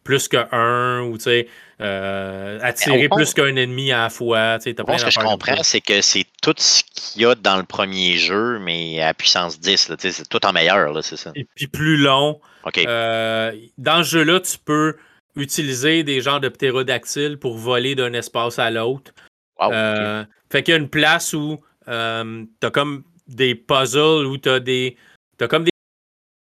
plus 0.08 0.26
qu'un, 0.26 1.02
ou 1.02 1.18
tu 1.18 1.24
sais, 1.24 1.48
euh, 1.82 2.58
attirer 2.62 3.10
plus 3.10 3.34
qu'un 3.34 3.54
ennemi 3.56 3.92
à 3.92 4.04
la 4.04 4.08
fois. 4.08 4.58
ce 4.58 4.70
que 4.70 5.10
je 5.10 5.18
comprends, 5.18 5.62
c'est 5.62 5.82
que 5.82 6.00
c'est 6.00 6.24
tout 6.40 6.54
ce 6.56 6.82
qu'il 6.94 7.20
y 7.20 7.24
a 7.26 7.34
dans 7.34 7.58
le 7.58 7.62
premier 7.62 8.16
jeu, 8.16 8.58
mais 8.58 9.02
à 9.02 9.12
puissance 9.12 9.60
10. 9.60 9.92
C'est 9.98 10.26
tout 10.30 10.46
en 10.46 10.52
meilleur, 10.54 11.04
c'est 11.04 11.18
ça. 11.18 11.30
Et 11.34 11.46
puis 11.54 11.66
plus 11.66 11.98
long. 11.98 12.40
Euh, 12.78 13.52
dans 13.76 14.02
ce 14.02 14.08
jeu-là, 14.08 14.40
tu 14.40 14.56
peux 14.56 14.96
utiliser 15.36 16.04
des 16.04 16.22
genres 16.22 16.40
de 16.40 16.48
ptérodactyles 16.48 17.38
pour 17.38 17.58
voler 17.58 17.94
d'un 17.94 18.14
espace 18.14 18.58
à 18.58 18.70
l'autre. 18.70 19.12
Euh, 19.60 20.24
fait 20.50 20.62
qu'il 20.62 20.72
y 20.72 20.76
a 20.78 20.80
une 20.80 20.88
place 20.88 21.34
où 21.34 21.58
euh, 21.88 22.44
t'as 22.60 22.70
comme 22.70 23.04
des 23.26 23.54
puzzles, 23.54 24.24
où 24.24 24.38
t'as 24.38 24.58
des. 24.58 24.96
T'as 25.36 25.48
comme 25.48 25.64
des 25.64 25.70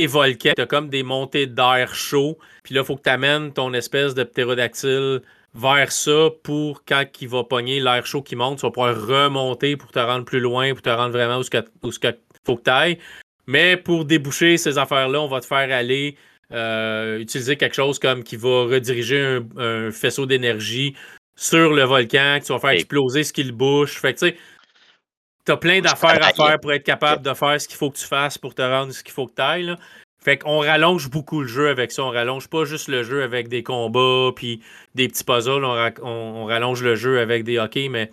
volcans, 0.07 0.53
t'as 0.57 0.67
comme 0.67 0.89
des 0.89 1.03
montées 1.03 1.47
d'air 1.47 1.95
chaud. 1.95 2.39
Puis 2.63 2.75
là, 2.75 2.83
il 2.83 2.87
faut 2.87 2.97
que 2.97 3.03
tu 3.03 3.11
amènes 3.11 3.53
ton 3.53 3.73
espèce 3.75 4.15
de 4.15 4.23
ptérodactyle 4.23 5.23
vers 5.55 5.91
ça 5.91 6.29
pour 6.43 6.85
quand 6.85 7.05
il 7.21 7.29
va 7.29 7.45
pogner 7.45 7.81
l'air 7.81 8.07
chaud 8.07 8.23
qui 8.23 8.37
monte, 8.37 8.59
tu 8.59 8.63
vas 8.67 8.71
pouvoir 8.71 8.95
remonter 8.95 9.77
pour 9.77 9.91
te 9.91 9.99
rendre 9.99 10.25
plus 10.25 10.41
loin, 10.41 10.73
pour 10.73 10.83
te 10.83 10.91
rendre 10.91 11.11
vraiment 11.11 11.39
où 11.39 11.43
il 11.43 12.15
faut 12.45 12.57
que 12.57 12.63
tu 12.63 12.71
ailles. 12.71 12.99
Mais 13.47 13.77
pour 13.77 14.05
déboucher 14.05 14.57
ces 14.57 14.79
affaires-là, 14.79 15.21
on 15.21 15.29
va 15.29 15.41
te 15.41 15.47
faire 15.47 15.75
aller 15.75 16.17
euh, 16.53 17.19
utiliser 17.19 17.57
quelque 17.57 17.75
chose 17.75 17.99
comme 17.99 18.23
qui 18.23 18.37
va 18.37 18.65
rediriger 18.65 19.41
un, 19.57 19.91
faisceau 19.91 20.27
d'énergie 20.27 20.95
sur 21.37 21.73
le 21.73 21.83
volcan, 21.83 22.39
que 22.41 22.47
tu 22.47 22.53
vas 22.53 22.59
faire 22.59 22.71
exploser 22.71 23.25
ce 23.25 23.33
qu'il 23.33 23.53
bouche. 23.53 23.99
Fait 24.01 24.15
que 24.15 24.19
tu 24.19 24.29
sais, 24.29 24.37
tu 25.49 25.53
as 25.53 25.57
plein 25.57 25.81
d'affaires 25.81 26.23
à 26.23 26.33
faire 26.33 26.61
pour 26.61 26.73
être 26.73 26.85
capable 26.85 27.23
de 27.23 27.33
faire 27.33 27.59
ce 27.59 27.67
qu'il 27.67 27.79
faut 27.79 27.91
que 27.91 27.97
tu 27.97 28.05
fasses 28.05 28.37
pour 28.37 28.55
te 28.55 28.61
rendre 28.61 28.93
ce 28.93 29.03
qu'il 29.03 29.15
faut 29.15 29.27
que 29.27 29.35
tu 29.35 29.43
ailles. 29.43 29.75
Fait 30.23 30.37
qu'on 30.37 30.59
rallonge 30.59 31.09
beaucoup 31.09 31.41
le 31.41 31.49
jeu 31.49 31.71
avec 31.71 31.91
ça. 31.91 32.03
On 32.05 32.11
rallonge 32.11 32.49
pas 32.49 32.65
juste 32.65 32.89
le 32.89 33.03
jeu 33.03 33.23
avec 33.23 33.49
des 33.49 33.63
combats 33.63 34.31
puis 34.37 34.61
des 34.95 35.09
petits 35.09 35.25
puzzles. 35.25 35.65
On, 35.65 36.45
rallonge 36.45 36.83
le 36.83 36.97
jeu 36.97 37.19
avec 37.19 37.45
des 37.45 37.59
hockey, 37.59 37.89
mais 37.89 38.11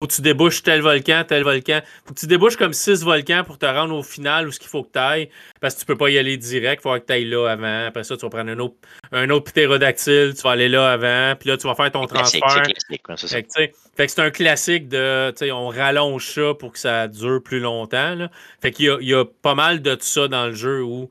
faut 0.00 0.06
que 0.06 0.12
tu 0.12 0.22
débouches 0.22 0.62
tel 0.62 0.80
volcan, 0.80 1.24
tel 1.26 1.42
volcan. 1.42 1.80
Faut 2.04 2.14
que 2.14 2.20
tu 2.20 2.28
débouches 2.28 2.56
comme 2.56 2.72
six 2.72 3.02
volcans 3.02 3.42
pour 3.44 3.58
te 3.58 3.66
rendre 3.66 3.96
au 3.96 4.04
final 4.04 4.46
où 4.46 4.52
ce 4.52 4.60
qu'il 4.60 4.68
faut 4.68 4.84
que 4.84 4.92
tu 4.92 4.98
ailles. 4.98 5.28
Parce 5.60 5.74
que 5.74 5.80
tu 5.80 5.86
peux 5.86 5.96
pas 5.96 6.08
y 6.08 6.18
aller 6.18 6.36
direct. 6.36 6.80
Il 6.80 6.88
faut 6.88 6.94
que 6.94 7.04
tu 7.04 7.12
ailles 7.12 7.24
là 7.24 7.48
avant. 7.48 7.86
Après 7.86 8.04
ça, 8.04 8.16
tu 8.16 8.22
vas 8.22 8.30
prendre 8.30 8.50
un 8.50 8.58
autre, 8.60 8.76
un 9.10 9.28
autre 9.30 9.50
ptérodactyle. 9.50 10.34
Tu 10.36 10.42
vas 10.42 10.50
aller 10.50 10.68
là 10.68 10.92
avant. 10.92 11.34
Puis 11.36 11.48
là, 11.48 11.56
tu 11.56 11.66
vas 11.66 11.74
faire 11.74 11.90
ton 11.90 12.06
transfert. 12.06 12.62
fait 13.96 14.06
que 14.06 14.12
c'est 14.12 14.20
un 14.20 14.30
classique 14.30 14.88
de. 14.88 15.34
On 15.50 15.68
rallonge 15.68 16.26
ça 16.26 16.54
pour 16.54 16.72
que 16.72 16.78
ça 16.78 17.08
dure 17.08 17.42
plus 17.42 17.58
longtemps. 17.58 18.14
Là. 18.14 18.30
Fait 18.62 18.70
qu'il 18.70 18.96
y, 19.00 19.06
y 19.06 19.14
a, 19.14 19.24
pas 19.24 19.56
mal 19.56 19.82
de 19.82 19.96
ça 20.00 20.28
dans 20.28 20.46
le 20.46 20.54
jeu 20.54 20.80
où 20.82 21.10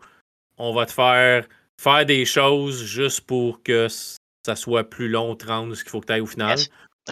on 0.57 0.73
va 0.73 0.85
te 0.85 0.93
faire 0.93 1.45
faire 1.79 2.05
des 2.05 2.23
choses 2.23 2.83
juste 2.83 3.21
pour 3.21 3.61
que 3.63 3.87
ça 3.89 4.55
soit 4.55 4.85
plus 4.85 5.09
long, 5.09 5.35
30, 5.35 5.75
ce 5.75 5.83
qu'il 5.83 5.91
faut 5.91 5.99
que 5.99 6.07
tu 6.07 6.13
ailles 6.13 6.21
au 6.21 6.25
final. 6.25 6.57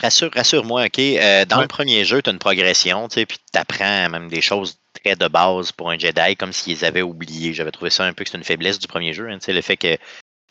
Rassure, 0.02 0.30
rassure-moi, 0.34 0.86
OK? 0.86 1.00
Euh, 1.00 1.46
dans 1.46 1.62
le 1.62 1.68
premier 1.68 2.04
jeu, 2.06 2.22
tu 2.22 2.30
as 2.30 2.34
une 2.34 2.40
progression, 2.40 3.08
tu 3.08 3.16
sais, 3.16 3.26
puis 3.26 3.38
tu 3.52 3.60
apprends 3.60 4.10
même 4.10 4.28
des 4.28 4.42
choses 4.42 4.78
très 4.94 5.16
de 5.16 5.28
base 5.28 5.72
pour 5.72 5.90
un 5.90 5.98
Jedi, 5.98 6.36
comme 6.36 6.52
s'ils 6.52 6.84
avaient 6.84 7.02
oublié. 7.02 7.54
J'avais 7.54 7.72
trouvé 7.72 7.90
ça 7.90 8.04
un 8.04 8.14
peu 8.14 8.24
que 8.24 8.30
c'est 8.30 8.38
une 8.38 8.44
faiblesse 8.44 8.80
du 8.80 8.88
premier 8.88 9.14
jeu, 9.14 9.30
hein, 9.30 9.40
le 9.48 9.62
fait 9.62 9.78
que 9.78 9.98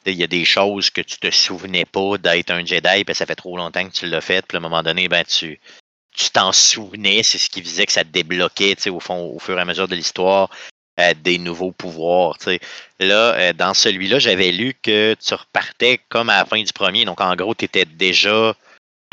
il 0.07 0.15
y 0.15 0.23
a 0.23 0.27
des 0.27 0.45
choses 0.45 0.91
que 0.91 1.01
tu 1.01 1.19
te 1.19 1.31
souvenais 1.31 1.87
pas 1.87 2.19
d'être 2.19 2.51
un 2.51 2.65
Jedi, 2.65 3.05
puis 3.05 3.15
ça 3.15 3.25
fait 3.27 3.35
trop 3.35 3.57
longtemps 3.57 3.87
que 3.89 3.93
tu 3.95 4.07
l'as 4.07 4.21
fait, 4.21 4.45
puis 4.47 4.57
à 4.57 4.59
un 4.59 4.63
moment 4.63 4.83
donné, 4.83 5.09
ben 5.09 5.25
tu 5.25 5.59
tu 6.15 6.31
t'en 6.31 6.53
souvenais, 6.53 7.23
c'est 7.23 7.39
ce 7.39 7.51
qui 7.51 7.63
faisait 7.63 7.87
que 7.87 7.93
ça 7.93 8.05
te 8.05 8.09
débloquait, 8.09 8.77
au 8.89 9.01
fond, 9.01 9.33
au 9.35 9.39
fur 9.41 9.59
et 9.59 9.61
à 9.61 9.65
mesure 9.65 9.89
de 9.89 9.97
l'histoire, 9.97 10.49
euh, 11.01 11.13
des 11.25 11.39
nouveaux 11.39 11.73
pouvoirs. 11.73 12.39
Là, 13.01 13.35
euh, 13.35 13.53
dans 13.53 13.75
celui-là, 13.75 14.21
j'avais 14.21 14.53
lu 14.53 14.75
que 14.81 15.17
tu 15.21 15.35
repartais 15.35 15.99
comme 16.09 16.31
à 16.31 16.39
la 16.39 16.45
fin 16.45 16.63
du 16.63 16.73
premier. 16.73 17.05
Donc, 17.05 17.21
en 17.21 17.35
gros, 17.35 17.55
tu 17.55 17.65
étais 17.65 17.85
déjà 17.85 18.55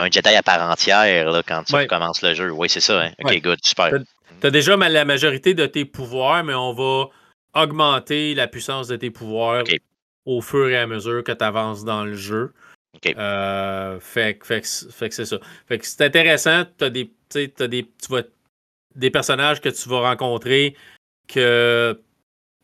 un 0.02 0.10
Jedi 0.12 0.30
à 0.30 0.44
part 0.44 0.70
entière 0.70 1.32
là, 1.32 1.42
quand 1.46 1.64
tu 1.64 1.88
commences 1.88 2.22
le 2.22 2.34
jeu. 2.34 2.52
Oui, 2.52 2.70
c'est 2.70 2.80
ça. 2.80 3.02
Hein? 3.02 3.12
Ok, 3.24 3.42
good, 3.42 3.60
super. 3.64 3.92
Tu 4.42 4.48
as 4.48 4.52
déjà 4.52 4.76
la 4.76 5.06
majorité 5.06 5.54
de 5.54 5.66
tes 5.66 5.86
pouvoirs, 5.86 6.44
mais 6.44 6.54
on 6.54 6.74
va 6.74 7.10
augmenter 7.54 8.34
la 8.34 8.48
puissance 8.48 8.88
de 8.88 8.96
tes 8.96 9.12
pouvoirs 9.12 9.64
au 10.26 10.42
fur 10.42 10.70
et 10.70 10.78
à 10.78 10.88
mesure 10.88 11.24
que 11.24 11.32
tu 11.32 11.44
avances 11.44 11.84
dans 11.84 12.06
le 12.06 12.16
jeu. 12.16 12.54
Euh, 13.06 14.00
fait, 14.00 14.40
fait, 14.44 14.66
fait, 14.66 15.10
que 15.10 15.16
c'est 15.16 15.26
ça. 15.26 15.38
Fait 15.68 15.80
que 15.80 15.86
c'est 15.86 16.02
intéressant. 16.02 16.66
Tu 16.78 16.84
as 16.84 16.90
des, 16.90 17.12
as 17.36 17.68
des, 17.68 17.84
tu 17.84 18.12
vas, 18.12 18.24
des 18.96 19.10
personnages 19.10 19.62
que 19.62 19.70
tu 19.70 19.90
vas 19.90 20.02
rencontrer 20.02 20.76
que 21.28 22.00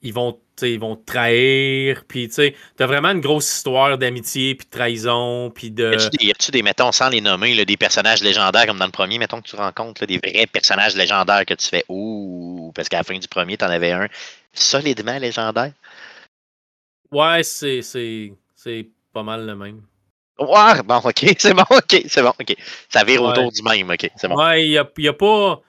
ils 0.02 0.14
vont, 0.14 0.39
ils 0.62 0.80
vont 0.80 0.95
te 0.95 1.06
trahir. 1.06 2.04
Puis, 2.08 2.30
tu 2.30 2.54
as 2.80 2.86
vraiment 2.86 3.10
une 3.10 3.22
grosse 3.22 3.58
histoire 3.58 3.98
d'amitié, 3.98 4.56
puis 4.56 4.66
de 4.66 4.72
trahison, 4.72 5.52
puis 5.52 5.72
de... 5.72 5.95
Y 6.22 6.32
a-tu 6.32 6.52
des, 6.52 6.64
mettons, 6.64 6.91
sans 6.91 7.10
les 7.10 7.22
nommer, 7.22 7.66
des 7.66 7.78
personnages 7.78 8.22
légendaires 8.22 8.66
comme 8.66 8.80
dans 8.80 8.86
le 8.86 8.91
premier, 8.91 9.18
mettons 9.18 9.41
que 9.41 9.48
tu 9.48 9.56
rencontres 9.56 10.06
des 10.06 10.18
vrais 10.18 10.48
personnages 10.48 10.95
légendaires 10.95 11.45
que 11.45 11.54
tu 11.54 11.68
fais 11.68 11.84
«Ouh!» 11.89 12.72
parce 12.76 12.89
qu'à 12.89 12.98
la 12.98 13.04
fin 13.04 13.18
du 13.18 13.28
premier, 13.28 13.58
tu 13.58 13.66
en 13.66 13.70
avais 13.70 13.91
un 13.91 14.08
solidement 14.54 15.18
légendaire? 15.18 15.74
Ouais, 17.12 17.43
c'est 17.43 17.82
pas 19.14 19.24
mal 19.24 19.45
le 19.45 19.56
même. 19.56 19.82
Ouais, 20.39 20.84
bon, 20.86 20.98
ok, 20.98 21.36
c'est 21.39 21.54
bon, 21.54 21.66
ok, 21.72 22.04
c'est 22.08 22.22
bon, 22.22 22.34
ok. 22.39 22.56
Ça 22.89 23.04
vire 23.04 23.24
autour 23.24 23.52
du 23.52 23.64
même, 23.64 23.89
ok, 23.89 24.10
c'est 24.16 24.28
bon. 24.28 24.38
Ouais, 24.38 24.64
il 24.64 24.70
n'y 24.70 24.78
a, 24.78 24.88
y 24.98 25.08
a 25.08 25.14
pas 25.14 25.62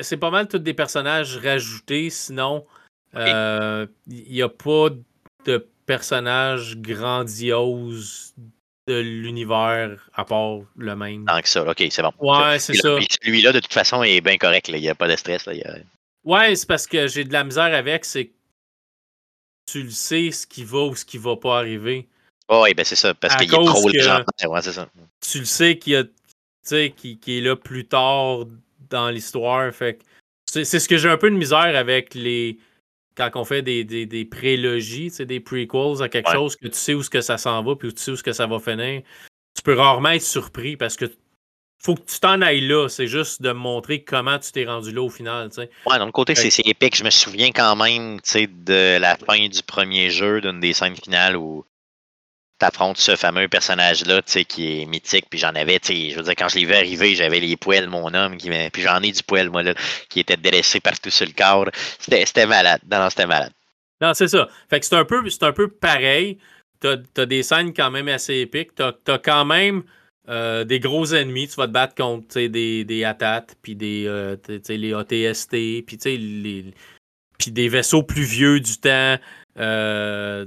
c'est 0.00 0.16
pas 0.16 0.30
mal 0.30 0.48
tous 0.48 0.58
des 0.58 0.74
personnages 0.74 1.36
rajoutés, 1.38 2.10
sinon 2.10 2.66
il 3.14 3.20
euh, 3.20 3.86
n'y 4.06 4.42
a 4.42 4.48
pas 4.48 4.88
de 5.44 5.68
personnages 5.86 6.76
grandioses 6.76 8.34
de 8.86 9.00
l'univers 9.00 10.08
à 10.14 10.24
part 10.24 10.60
le 10.76 10.96
même. 10.96 11.24
Tant 11.24 11.40
que 11.40 11.48
ça, 11.48 11.68
ok, 11.68 11.84
c'est 11.90 12.02
bon. 12.02 12.12
Ouais, 12.20 12.58
c'est 12.58 12.74
ça. 12.74 12.98
Celui-là, 13.22 13.52
de 13.52 13.60
toute 13.60 13.72
façon, 13.72 14.02
est 14.02 14.20
bien 14.20 14.36
correct, 14.36 14.68
il 14.68 14.80
n'y 14.80 14.88
a 14.88 14.94
pas 14.94 15.08
de 15.08 15.16
stress. 15.16 15.46
Là, 15.46 15.54
Ouais, 16.24 16.54
c'est 16.54 16.68
parce 16.68 16.86
que 16.86 17.06
j'ai 17.08 17.24
de 17.24 17.32
la 17.32 17.44
misère 17.44 17.74
avec, 17.74 18.04
c'est 18.04 18.30
tu 19.66 19.82
le 19.84 19.90
sais 19.90 20.30
ce 20.32 20.46
qui 20.46 20.64
va 20.64 20.80
ou 20.80 20.94
ce 20.94 21.04
qui 21.04 21.16
va 21.16 21.36
pas 21.36 21.58
arriver. 21.58 22.08
Oh, 22.48 22.62
oui, 22.64 22.74
ben 22.74 22.84
c'est 22.84 22.96
ça, 22.96 23.14
parce 23.14 23.36
qu'il 23.36 23.52
est 23.52 23.64
trop 23.64 23.88
légendaire, 23.88 24.26
ouais, 24.48 24.62
c'est 24.62 24.72
ça. 24.72 24.88
Tu 25.20 25.38
le 25.38 25.44
sais 25.44 25.78
qu'il 25.78 25.96
a, 25.96 26.88
qui, 26.90 27.18
qui 27.18 27.38
est 27.38 27.40
là 27.40 27.56
plus 27.56 27.86
tard 27.86 28.46
dans 28.90 29.10
l'histoire. 29.10 29.72
Fait 29.72 29.98
c'est 30.46 30.64
ce 30.64 30.88
que 30.88 30.96
j'ai 30.96 31.08
un 31.08 31.16
peu 31.16 31.30
de 31.30 31.36
misère 31.36 31.76
avec 31.76 32.14
les. 32.14 32.58
Quand 33.16 33.30
on 33.34 33.44
fait 33.44 33.62
des, 33.62 33.84
des, 33.84 34.06
des 34.06 34.24
prélogies, 34.24 35.10
des 35.20 35.40
prequels 35.40 36.02
à 36.02 36.08
quelque 36.08 36.32
chose 36.32 36.56
que 36.56 36.68
tu 36.68 36.78
sais 36.78 36.94
où 36.94 37.02
ce 37.02 37.10
que 37.10 37.20
ça 37.20 37.38
s'en 37.38 37.62
va, 37.62 37.76
puis 37.76 37.92
tu 37.92 38.00
sais 38.00 38.10
où 38.12 38.16
ce 38.16 38.22
que 38.22 38.32
ça 38.32 38.46
va 38.46 38.58
finir. 38.58 39.02
Tu 39.54 39.62
peux 39.62 39.74
rarement 39.74 40.10
être 40.10 40.22
surpris 40.22 40.76
parce 40.76 40.96
que 40.96 41.06
faut 41.82 41.94
que 41.94 42.02
tu 42.02 42.20
t'en 42.20 42.40
ailles 42.40 42.66
là. 42.66 42.88
C'est 42.88 43.06
juste 43.06 43.42
de 43.42 43.52
montrer 43.52 44.04
comment 44.04 44.38
tu 44.38 44.52
t'es 44.52 44.64
rendu 44.64 44.92
là 44.92 45.02
au 45.02 45.10
final. 45.10 45.50
T'sais. 45.50 45.70
Ouais, 45.86 45.98
d'un 45.98 46.10
côté, 46.10 46.34
c'est 46.34 46.66
épique. 46.66 46.96
Je 46.96 47.04
me 47.04 47.10
souviens 47.10 47.50
quand 47.50 47.76
même 47.76 48.18
de 48.20 48.98
la 48.98 49.16
fin 49.16 49.48
du 49.48 49.62
premier 49.62 50.10
jeu, 50.10 50.40
d'une 50.40 50.60
des 50.60 50.72
scènes 50.72 50.96
finales 50.96 51.36
où 51.36 51.64
t'affrontes 52.60 52.98
ce 52.98 53.16
fameux 53.16 53.48
personnage-là, 53.48 54.22
tu 54.22 54.32
sais, 54.32 54.44
qui 54.44 54.82
est 54.82 54.86
mythique, 54.86 55.24
puis 55.28 55.38
j'en 55.38 55.54
avais, 55.54 55.80
tu 55.80 55.88
sais, 55.88 56.10
je 56.10 56.16
veux 56.16 56.22
dire, 56.22 56.34
quand 56.36 56.48
je 56.48 56.58
l'ai 56.58 56.66
vu 56.66 56.74
arriver, 56.74 57.14
j'avais 57.14 57.40
les 57.40 57.56
poils, 57.56 57.88
mon 57.88 58.12
homme, 58.14 58.36
puis 58.36 58.82
j'en 58.82 59.02
ai 59.02 59.10
du 59.10 59.22
poil, 59.22 59.50
moi, 59.50 59.62
là, 59.62 59.74
qui 60.08 60.20
était 60.20 60.36
délaissé 60.36 60.78
partout 60.78 61.10
sur 61.10 61.26
le 61.26 61.32
corps. 61.32 61.70
C'était 61.98 62.46
malade. 62.46 62.80
Non, 62.90 63.08
c'était 63.10 63.26
malade. 63.26 63.52
Non, 64.00 64.14
c'est 64.14 64.28
ça. 64.28 64.48
Fait 64.68 64.78
que 64.78 64.86
c'est 64.86 64.94
un 64.94 65.04
peu, 65.04 65.22
un 65.40 65.52
peu 65.52 65.68
pareil. 65.68 66.38
T'as 66.80 66.96
as 67.16 67.26
des 67.26 67.42
scènes 67.42 67.74
quand 67.74 67.90
même 67.90 68.08
assez 68.08 68.36
épiques. 68.36 68.74
T'as 68.74 68.92
as 69.08 69.18
quand 69.18 69.44
même 69.44 69.82
euh, 70.28 70.64
des 70.64 70.80
gros 70.80 71.12
ennemis. 71.14 71.48
Tu 71.48 71.56
vas 71.56 71.66
te 71.66 71.72
battre 71.72 71.94
contre 71.94 72.34
des, 72.34 72.84
des 72.84 73.04
ATAT, 73.04 73.46
puis 73.62 73.74
des, 73.74 74.04
euh, 74.06 74.36
les 74.68 74.94
ATST, 74.94 75.84
puis 75.86 75.98
les, 76.04 76.74
puis 77.38 77.50
des 77.50 77.68
vaisseaux 77.68 78.02
plus 78.02 78.22
vieux 78.22 78.60
du 78.60 78.78
temps. 78.78 79.18
Euh, 79.60 80.46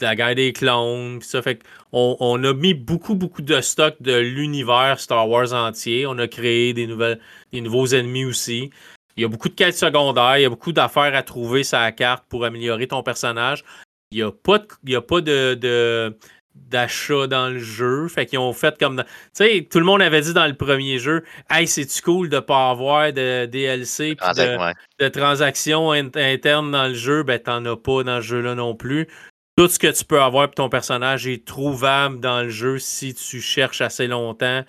la 0.00 0.14
guerre 0.14 0.34
des 0.36 0.52
clones, 0.52 1.20
ça 1.20 1.42
fait 1.42 1.62
on, 1.92 2.16
on, 2.20 2.42
a 2.44 2.54
mis 2.54 2.74
beaucoup, 2.74 3.16
beaucoup 3.16 3.42
de 3.42 3.60
stock 3.60 3.96
de 4.00 4.16
l'univers 4.16 5.00
Star 5.00 5.28
Wars 5.28 5.52
entier. 5.52 6.06
On 6.06 6.16
a 6.18 6.28
créé 6.28 6.72
des, 6.72 6.86
nouvelles, 6.86 7.18
des 7.52 7.60
nouveaux 7.60 7.86
ennemis 7.86 8.24
aussi. 8.24 8.70
Il 9.16 9.22
y 9.22 9.24
a 9.24 9.28
beaucoup 9.28 9.48
de 9.48 9.54
quêtes 9.54 9.76
secondaires, 9.76 10.38
il 10.38 10.42
y 10.42 10.46
a 10.46 10.48
beaucoup 10.48 10.72
d'affaires 10.72 11.14
à 11.14 11.22
trouver 11.22 11.64
sur 11.64 11.78
la 11.78 11.92
carte 11.92 12.24
pour 12.28 12.44
améliorer 12.44 12.86
ton 12.86 13.02
personnage. 13.02 13.64
Il 14.10 14.18
n'y 14.18 14.22
a 14.22 14.30
pas 14.30 14.62
y 14.86 14.94
a 14.94 15.02
pas 15.02 15.20
de, 15.20 16.16
d'achat 16.72 17.28
dans 17.28 17.48
le 17.48 17.58
jeu. 17.60 18.08
Fait 18.08 18.26
qu'ils 18.26 18.38
ont 18.38 18.52
fait 18.52 18.76
comme. 18.78 19.04
Tu 19.04 19.44
sais, 19.44 19.68
tout 19.70 19.78
le 19.78 19.84
monde 19.84 20.02
avait 20.02 20.22
dit 20.22 20.34
dans 20.34 20.46
le 20.46 20.54
premier 20.54 20.98
jeu 20.98 21.22
Hey, 21.48 21.68
c'est-tu 21.68 22.02
cool 22.02 22.28
de 22.28 22.40
pas 22.40 22.70
avoir 22.70 23.12
de 23.12 23.46
DLC 23.46 24.16
de, 24.16 25.04
de, 25.04 25.08
transactions 25.08 25.92
internes 25.92 26.72
dans 26.72 26.88
le 26.88 26.94
jeu? 26.94 27.22
Ben, 27.22 27.38
t'en 27.38 27.64
as 27.66 27.76
pas 27.76 28.02
dans 28.02 28.16
le 28.16 28.22
jeu-là 28.22 28.54
non 28.54 28.74
plus. 28.74 29.06
Tout 29.56 29.68
ce 29.68 29.78
que 29.78 29.88
tu 29.88 30.04
peux 30.04 30.20
avoir 30.20 30.48
pour 30.48 30.54
ton 30.56 30.68
personnage 30.68 31.26
est 31.26 31.46
trouvable 31.46 32.18
dans 32.20 32.42
le 32.42 32.48
jeu 32.48 32.78
si 32.78 33.14
tu 33.14 33.40
cherches 33.40 33.82
assez 33.82 34.08
longtemps. 34.08 34.64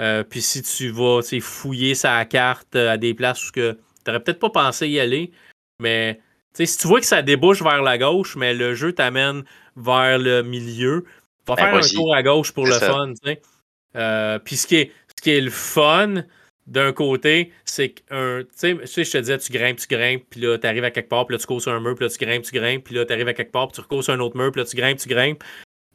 Euh, 0.00 0.24
puis 0.24 0.40
si 0.40 0.62
tu 0.62 0.88
vas 0.88 1.20
fouiller 1.40 1.94
sa 1.94 2.24
carte 2.24 2.74
à 2.74 2.96
des 2.96 3.12
places 3.12 3.46
où 3.46 3.52
tu 3.52 3.60
n'aurais 4.06 4.20
peut-être 4.20 4.38
pas 4.38 4.50
pensé 4.50 4.88
y 4.88 4.98
aller, 4.98 5.32
mais 5.78 6.18
si 6.54 6.78
tu 6.78 6.86
vois 6.86 7.00
que 7.00 7.06
ça 7.06 7.22
débouche 7.22 7.62
vers 7.62 7.82
la 7.82 7.98
gauche, 7.98 8.36
mais 8.36 8.54
le 8.54 8.74
jeu 8.74 8.92
t'amène 8.92 9.44
vers 9.76 10.18
le 10.18 10.42
milieu, 10.42 11.04
va 11.46 11.54
ben, 11.54 11.64
faire 11.64 11.74
un 11.74 11.80
tour 11.80 12.14
à 12.14 12.22
gauche 12.22 12.52
pour 12.52 12.66
le 12.66 12.74
fun. 12.74 13.12
Euh, 13.94 14.38
puis 14.38 14.56
ce 14.56 14.66
qui, 14.66 14.76
est, 14.76 14.92
ce 15.16 15.22
qui 15.22 15.30
est 15.30 15.40
le 15.40 15.50
fun 15.50 16.24
d'un 16.66 16.92
côté, 16.92 17.52
c'est 17.64 17.90
que 17.90 18.42
tu 18.42 18.86
sais, 18.86 19.04
je 19.04 19.10
te 19.10 19.18
disais, 19.18 19.38
tu 19.38 19.52
grimpes, 19.52 19.78
tu 19.78 19.88
grimpes, 19.88 20.24
puis 20.30 20.40
là, 20.40 20.58
tu 20.58 20.66
arrives 20.66 20.84
à 20.84 20.90
quelque 20.90 21.08
part, 21.08 21.26
puis 21.26 21.34
là, 21.34 21.40
tu 21.40 21.46
cours 21.46 21.60
sur 21.60 21.72
un 21.72 21.80
mur, 21.80 21.94
puis 21.94 22.04
là, 22.04 22.10
tu 22.10 22.24
grimpes, 22.24 22.44
tu 22.44 22.52
grimpes, 22.52 22.84
puis 22.84 22.94
là, 22.94 23.04
tu 23.04 23.12
arrives 23.12 23.28
à 23.28 23.34
quelque 23.34 23.52
part, 23.52 23.68
puis 23.68 23.74
tu 23.74 23.80
recours 23.80 24.04
sur 24.04 24.14
un 24.14 24.20
autre 24.20 24.36
mur, 24.36 24.50
puis 24.52 24.60
là, 24.60 24.66
tu 24.66 24.76
grimpes, 24.76 24.98
tu 24.98 25.08
grimpes. 25.08 25.42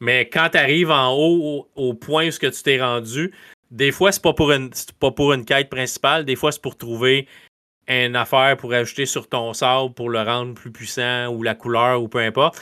Mais 0.00 0.28
quand 0.28 0.50
tu 0.52 0.58
arrives 0.58 0.90
en 0.90 1.12
haut, 1.12 1.68
au, 1.74 1.94
point 1.94 2.28
où 2.28 2.30
tu 2.30 2.62
t'es 2.62 2.80
rendu, 2.80 3.32
des 3.70 3.90
fois, 3.90 4.12
c'est 4.12 4.22
pas 4.22 4.32
pour 4.32 4.52
une 4.52 4.70
pas 5.00 5.10
pour 5.10 5.32
une 5.32 5.44
quête 5.44 5.68
principale, 5.70 6.24
des 6.24 6.36
fois, 6.36 6.52
c'est 6.52 6.62
pour 6.62 6.76
trouver 6.76 7.26
une 7.88 8.16
affaire 8.16 8.56
pour 8.56 8.72
ajouter 8.72 9.06
sur 9.06 9.28
ton 9.28 9.52
sable 9.54 9.94
pour 9.94 10.10
le 10.10 10.20
rendre 10.20 10.54
plus 10.54 10.70
puissant 10.70 11.28
ou 11.28 11.42
la 11.42 11.54
couleur 11.54 12.02
ou 12.02 12.08
peu 12.08 12.18
importe. 12.18 12.60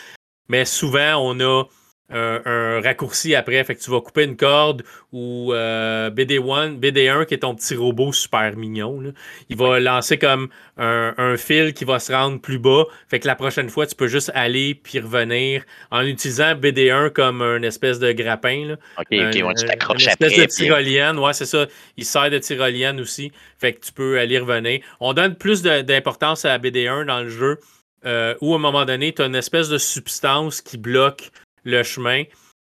Mais 0.49 0.65
souvent, 0.65 1.17
on 1.17 1.41
a 1.41 1.65
un, 2.11 2.81
raccourci 2.81 3.35
après. 3.35 3.63
Fait 3.65 3.75
que 3.75 3.81
tu 3.81 3.91
vas 3.91 4.01
couper 4.01 4.25
une 4.25 4.37
corde 4.37 4.83
ou 5.13 5.53
euh, 5.53 6.11
BD1, 6.11 6.79
BD1 6.79 7.27
qui 7.27 7.35
est 7.35 7.39
ton 7.39 7.55
petit 7.55 7.75
robot 7.75 8.13
super 8.13 8.57
mignon. 8.57 9.13
Il 9.49 9.57
va 9.57 9.81
lancer 9.81 10.19
comme 10.19 10.49
un, 10.77 11.37
fil 11.37 11.75
qui 11.75 11.85
va 11.85 11.99
se 11.99 12.13
rendre 12.13 12.41
plus 12.41 12.59
bas. 12.59 12.85
Fait 13.09 13.19
que 13.19 13.27
la 13.27 13.35
prochaine 13.35 13.69
fois, 13.69 13.87
tu 13.87 13.95
peux 13.95 14.07
juste 14.07 14.31
aller 14.35 14.75
puis 14.75 15.01
revenir 15.01 15.65
en 15.91 16.03
utilisant 16.03 16.55
BD1 16.55 17.11
comme 17.11 17.43
une 17.43 17.65
espèce 17.65 17.99
de 17.99 18.13
grappin. 18.13 18.67
Là. 18.69 18.75
OK, 18.99 19.07
OK, 19.11 19.55
tu 19.57 19.67
t'accroches 19.67 20.05
Une 20.05 20.09
espèce 20.09 20.37
de 20.37 20.45
tyrolienne. 20.45 21.19
Ouais, 21.19 21.33
c'est 21.33 21.47
ça. 21.47 21.67
Il 21.97 22.05
sert 22.05 22.31
de 22.31 22.39
tyrolienne 22.39 23.01
aussi. 23.01 23.33
Fait 23.59 23.73
que 23.73 23.85
tu 23.85 23.93
peux 23.93 24.19
aller 24.19 24.39
revenir. 24.39 24.81
On 25.01 25.13
donne 25.13 25.35
plus 25.35 25.63
d'importance 25.63 26.45
à 26.45 26.59
BD1 26.59 27.07
dans 27.07 27.21
le 27.21 27.29
jeu. 27.29 27.59
Euh, 28.05 28.37
où 28.41 28.53
à 28.53 28.57
un 28.57 28.61
moment 28.61 28.85
donné, 28.85 29.13
tu 29.13 29.23
as 29.23 29.27
une 29.27 29.35
espèce 29.35 29.69
de 29.69 29.79
substance 29.79 30.61
qui 30.61 30.77
bloque 30.77 31.33
le 31.67 31.83
chemin. 31.83 32.23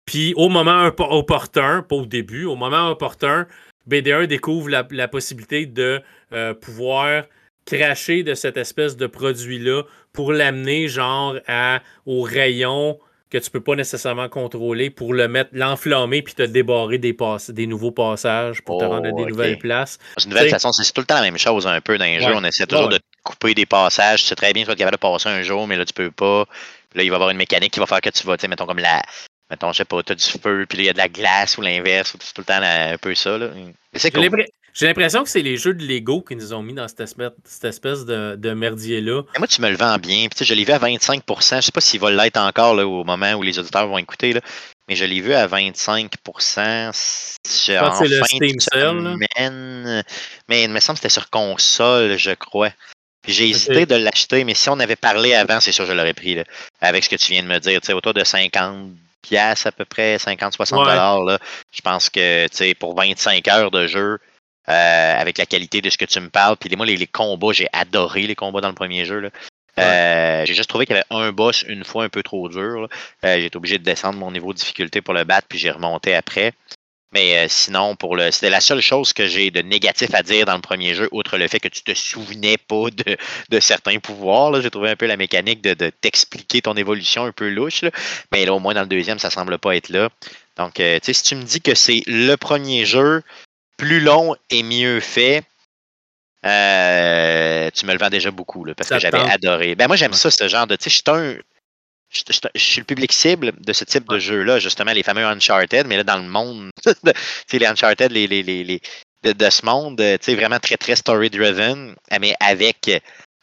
Puis 0.05 0.33
au 0.37 0.47
moment 0.47 0.89
opportun, 0.99 1.81
pas 1.81 1.95
au 1.95 2.05
début, 2.05 2.45
au 2.45 2.55
moment 2.55 2.89
opportun, 2.89 3.47
BD1 3.89 4.27
découvre 4.27 4.69
la, 4.69 5.07
possibilité 5.07 5.65
de 5.65 6.01
euh, 6.31 6.53
pouvoir 6.53 7.23
cracher 7.65 8.23
de 8.23 8.33
cette 8.33 8.57
espèce 8.57 8.95
de 8.95 9.07
produit-là 9.07 9.83
pour 10.13 10.31
l'amener 10.31 10.87
genre 10.87 11.37
à, 11.47 11.81
au 12.05 12.21
rayon 12.21 12.99
que 13.29 13.39
tu 13.39 13.49
peux 13.49 13.61
pas 13.61 13.75
nécessairement 13.75 14.29
contrôler 14.29 14.91
pour 14.91 15.13
le 15.13 15.27
mettre, 15.27 15.49
l'enflammer 15.53 16.21
puis 16.21 16.35
te 16.35 16.43
débarrer 16.43 16.99
des, 16.99 17.17
des 17.49 17.65
nouveaux 17.65 17.91
passages 17.91 18.61
pour 18.61 18.79
te 18.79 18.85
rendre 18.85 19.07
à 19.07 19.11
des 19.11 19.23
oh, 19.23 19.27
nouvelles 19.27 19.57
places. 19.57 19.97
C'est 20.17 20.25
une 20.25 20.31
nouvelle 20.31 20.49
façon, 20.49 20.71
c'est 20.71 20.93
tout 20.93 21.01
le 21.01 21.07
temps 21.07 21.15
la 21.15 21.23
même 21.23 21.39
chose 21.39 21.65
un 21.65 21.81
peu 21.81 21.97
dans 21.97 22.05
les 22.05 22.21
jeux. 22.21 22.35
On 22.35 22.43
essaie 22.43 22.67
toujours 22.67 22.89
de 22.89 22.99
couper 23.23 23.55
des 23.55 23.65
passages. 23.65 24.23
C'est 24.23 24.35
très 24.35 24.53
bien, 24.53 24.61
tu 24.61 24.67
vas 24.67 24.73
être 24.73 24.79
capable 24.79 24.97
de 24.97 25.01
passer 25.01 25.29
un 25.29 25.41
jour, 25.41 25.67
mais 25.67 25.77
là, 25.77 25.85
tu 25.85 25.93
peux 25.93 26.11
pas. 26.11 26.45
Là, 26.95 27.03
il 27.03 27.09
va 27.09 27.15
y 27.15 27.15
avoir 27.15 27.29
une 27.29 27.37
mécanique 27.37 27.73
qui 27.73 27.79
va 27.79 27.87
faire 27.87 28.01
que 28.01 28.09
tu 28.09 28.25
vas, 28.25 28.37
tu 28.37 28.41
sais, 28.41 28.47
mettons 28.47 28.65
comme 28.65 28.79
la. 28.79 29.01
Mettons, 29.49 29.71
je 29.71 29.77
sais 29.77 29.85
pas, 29.85 30.01
tu 30.01 30.13
as 30.13 30.15
du 30.15 30.23
feu, 30.23 30.65
puis 30.67 30.77
là, 30.77 30.83
il 30.83 30.87
y 30.87 30.89
a 30.89 30.93
de 30.93 30.97
la 30.97 31.09
glace 31.09 31.57
ou 31.57 31.61
l'inverse, 31.61 32.15
c'est 32.19 32.33
tout 32.33 32.41
le 32.41 32.45
temps 32.45 32.61
un 32.61 32.97
peu 32.97 33.13
ça. 33.13 33.37
Là. 33.37 33.49
J'ai 34.73 34.87
l'impression 34.87 35.23
que 35.23 35.29
c'est 35.29 35.43
les 35.43 35.55
jeux 35.57 35.75
de 35.75 35.85
Lego 35.85 36.21
qui 36.21 36.35
nous 36.35 36.51
ont 36.51 36.63
mis 36.63 36.73
dans 36.73 36.87
cette 36.87 37.01
espèce, 37.01 37.29
cette 37.45 37.65
espèce 37.65 38.05
de, 38.05 38.35
de 38.35 38.53
merdier-là. 38.53 39.21
Moi, 39.37 39.47
tu 39.47 39.61
me 39.61 39.69
le 39.69 39.75
vends 39.75 39.99
bien. 39.99 40.27
Puis, 40.29 40.43
je 40.43 40.53
l'ai 40.55 40.65
vu 40.65 40.71
à 40.71 40.79
25% 40.79 41.57
Je 41.57 41.61
sais 41.61 41.71
pas 41.71 41.81
s'il 41.81 41.99
va 41.99 42.09
l'être 42.09 42.37
encore 42.37 42.73
là, 42.73 42.87
au 42.87 43.03
moment 43.03 43.33
où 43.33 43.43
les 43.43 43.59
auditeurs 43.59 43.87
vont 43.87 43.99
écouter. 43.99 44.33
Là. 44.33 44.41
Mais 44.89 44.95
je 44.95 45.05
l'ai 45.05 45.21
vu 45.21 45.33
à 45.33 45.45
25 45.45 46.11
en 46.25 46.39
c'est 46.39 48.07
le 48.07 48.23
Steam 48.23 48.59
semaine. 48.59 50.03
Mais 50.49 50.63
il 50.63 50.69
me 50.71 50.79
semble 50.79 50.97
que 50.97 51.03
c'était 51.03 51.13
sur 51.13 51.29
console, 51.29 52.17
je 52.17 52.31
crois. 52.31 52.71
J'ai 53.25 53.49
hésité 53.49 53.85
de 53.85 53.95
l'acheter, 53.95 54.43
mais 54.43 54.53
si 54.53 54.69
on 54.69 54.79
avait 54.79 54.95
parlé 54.95 55.33
avant, 55.33 55.59
c'est 55.59 55.71
sûr 55.71 55.85
que 55.85 55.91
je 55.91 55.95
l'aurais 55.95 56.13
pris. 56.13 56.35
Là, 56.35 56.43
avec 56.81 57.03
ce 57.03 57.09
que 57.09 57.15
tu 57.15 57.31
viens 57.31 57.43
de 57.43 57.47
me 57.47 57.59
dire, 57.59 57.79
autour 57.93 58.13
de 58.13 58.23
50 58.23 58.91
pièces 59.21 59.65
à 59.65 59.71
peu 59.71 59.85
près, 59.85 60.17
50-60 60.17 60.83
dollars. 60.83 61.39
Je 61.71 61.81
pense 61.81 62.09
que 62.09 62.73
pour 62.73 62.95
25 62.95 63.47
heures 63.47 63.71
de 63.71 63.87
jeu, 63.87 64.19
euh, 64.69 65.19
avec 65.19 65.37
la 65.37 65.45
qualité 65.45 65.81
de 65.81 65.89
ce 65.89 65.97
que 65.97 66.05
tu 66.05 66.19
me 66.19 66.29
parles, 66.29 66.57
puis 66.57 66.73
moi, 66.75 66.85
les, 66.85 66.95
les 66.95 67.07
combats, 67.07 67.51
j'ai 67.51 67.67
adoré 67.73 68.27
les 68.27 68.35
combats 68.35 68.61
dans 68.61 68.69
le 68.69 68.75
premier 68.75 69.05
jeu. 69.05 69.19
Là. 69.19 69.29
Euh, 69.79 70.45
j'ai 70.45 70.53
juste 70.53 70.69
trouvé 70.69 70.85
qu'il 70.85 70.95
y 70.95 70.99
avait 70.99 71.25
un 71.25 71.31
boss 71.31 71.63
une 71.67 71.83
fois 71.83 72.03
un 72.03 72.09
peu 72.09 72.23
trop 72.23 72.47
dur. 72.47 72.87
Euh, 73.25 73.39
j'ai 73.39 73.45
été 73.45 73.57
obligé 73.57 73.77
de 73.77 73.83
descendre 73.83 74.19
mon 74.19 74.31
niveau 74.31 74.53
de 74.53 74.57
difficulté 74.57 75.01
pour 75.01 75.13
le 75.13 75.23
battre, 75.23 75.47
puis 75.49 75.57
j'ai 75.57 75.71
remonté 75.71 76.13
après. 76.13 76.53
Mais 77.13 77.37
euh, 77.37 77.45
sinon, 77.47 77.95
pour 77.95 78.15
le, 78.15 78.31
c'était 78.31 78.49
la 78.49 78.59
seule 78.59 78.81
chose 78.81 79.13
que 79.13 79.27
j'ai 79.27 79.51
de 79.51 79.61
négatif 79.61 80.13
à 80.13 80.23
dire 80.23 80.45
dans 80.45 80.55
le 80.55 80.61
premier 80.61 80.95
jeu, 80.95 81.07
outre 81.11 81.37
le 81.37 81.47
fait 81.47 81.59
que 81.59 81.67
tu 81.67 81.83
te 81.83 81.93
souvenais 81.93 82.57
pas 82.57 82.85
de, 83.49 83.59
certains 83.59 83.99
pouvoirs. 83.99 84.59
J'ai 84.61 84.71
trouvé 84.71 84.89
un 84.89 84.95
peu 84.95 85.05
la 85.05 85.17
mécanique 85.17 85.61
de, 85.61 85.89
t'expliquer 85.89 86.61
ton 86.61 86.73
évolution 86.73 87.25
un 87.25 87.31
peu 87.31 87.49
louche. 87.49 87.83
Mais 88.31 88.45
là, 88.45 88.53
au 88.53 88.59
moins 88.59 88.73
dans 88.73 88.81
le 88.81 88.87
deuxième, 88.87 89.19
ça 89.19 89.29
semble 89.29 89.59
pas 89.59 89.75
être 89.75 89.89
là. 89.89 90.09
Donc, 90.57 90.79
euh, 90.79 90.99
tu 90.99 91.05
sais, 91.05 91.13
si 91.13 91.23
tu 91.23 91.35
me 91.35 91.43
dis 91.43 91.61
que 91.61 91.75
c'est 91.75 92.01
le 92.07 92.35
premier 92.35 92.85
jeu, 92.85 93.21
plus 93.77 93.99
long 93.99 94.35
et 94.49 94.63
mieux 94.63 94.99
fait, 94.99 95.43
euh, 96.45 97.69
tu 97.73 97.85
me 97.85 97.93
le 97.93 97.99
vends 97.99 98.09
déjà 98.09 98.31
beaucoup, 98.31 98.65
parce 98.75 98.89
que 98.89 98.99
j'avais 98.99 99.19
adoré. 99.19 99.75
Ben 99.75 99.87
moi, 99.87 99.95
j'aime 99.95 100.13
ça, 100.13 100.31
ce 100.31 100.47
genre 100.47 100.67
de. 100.67 100.75
Tu 100.75 100.85
sais, 100.85 100.89
je 100.89 100.95
suis 100.95 101.03
un 101.07 101.37
je, 102.13 102.59
suis 102.59 102.79
le 102.81 102.85
public 102.85 103.11
cible 103.11 103.53
de 103.59 103.73
ce 103.73 103.83
type 103.83 104.07
de 104.07 104.19
jeu-là, 104.19 104.59
justement, 104.59 104.91
les 104.91 105.03
fameux 105.03 105.25
Uncharted, 105.25 105.87
mais 105.87 105.97
là, 105.97 106.03
dans 106.03 106.17
le 106.17 106.29
monde, 106.29 106.69
les 107.51 107.65
Uncharted 107.65 108.11
les, 108.11 108.27
les, 108.27 108.43
les, 108.43 108.81
de, 109.23 109.49
ce 109.49 109.65
monde, 109.65 110.01
vraiment 110.27 110.59
très, 110.59 110.77
très 110.77 110.95
story-driven, 110.95 111.95
mais 112.19 112.35
avec, 112.39 112.91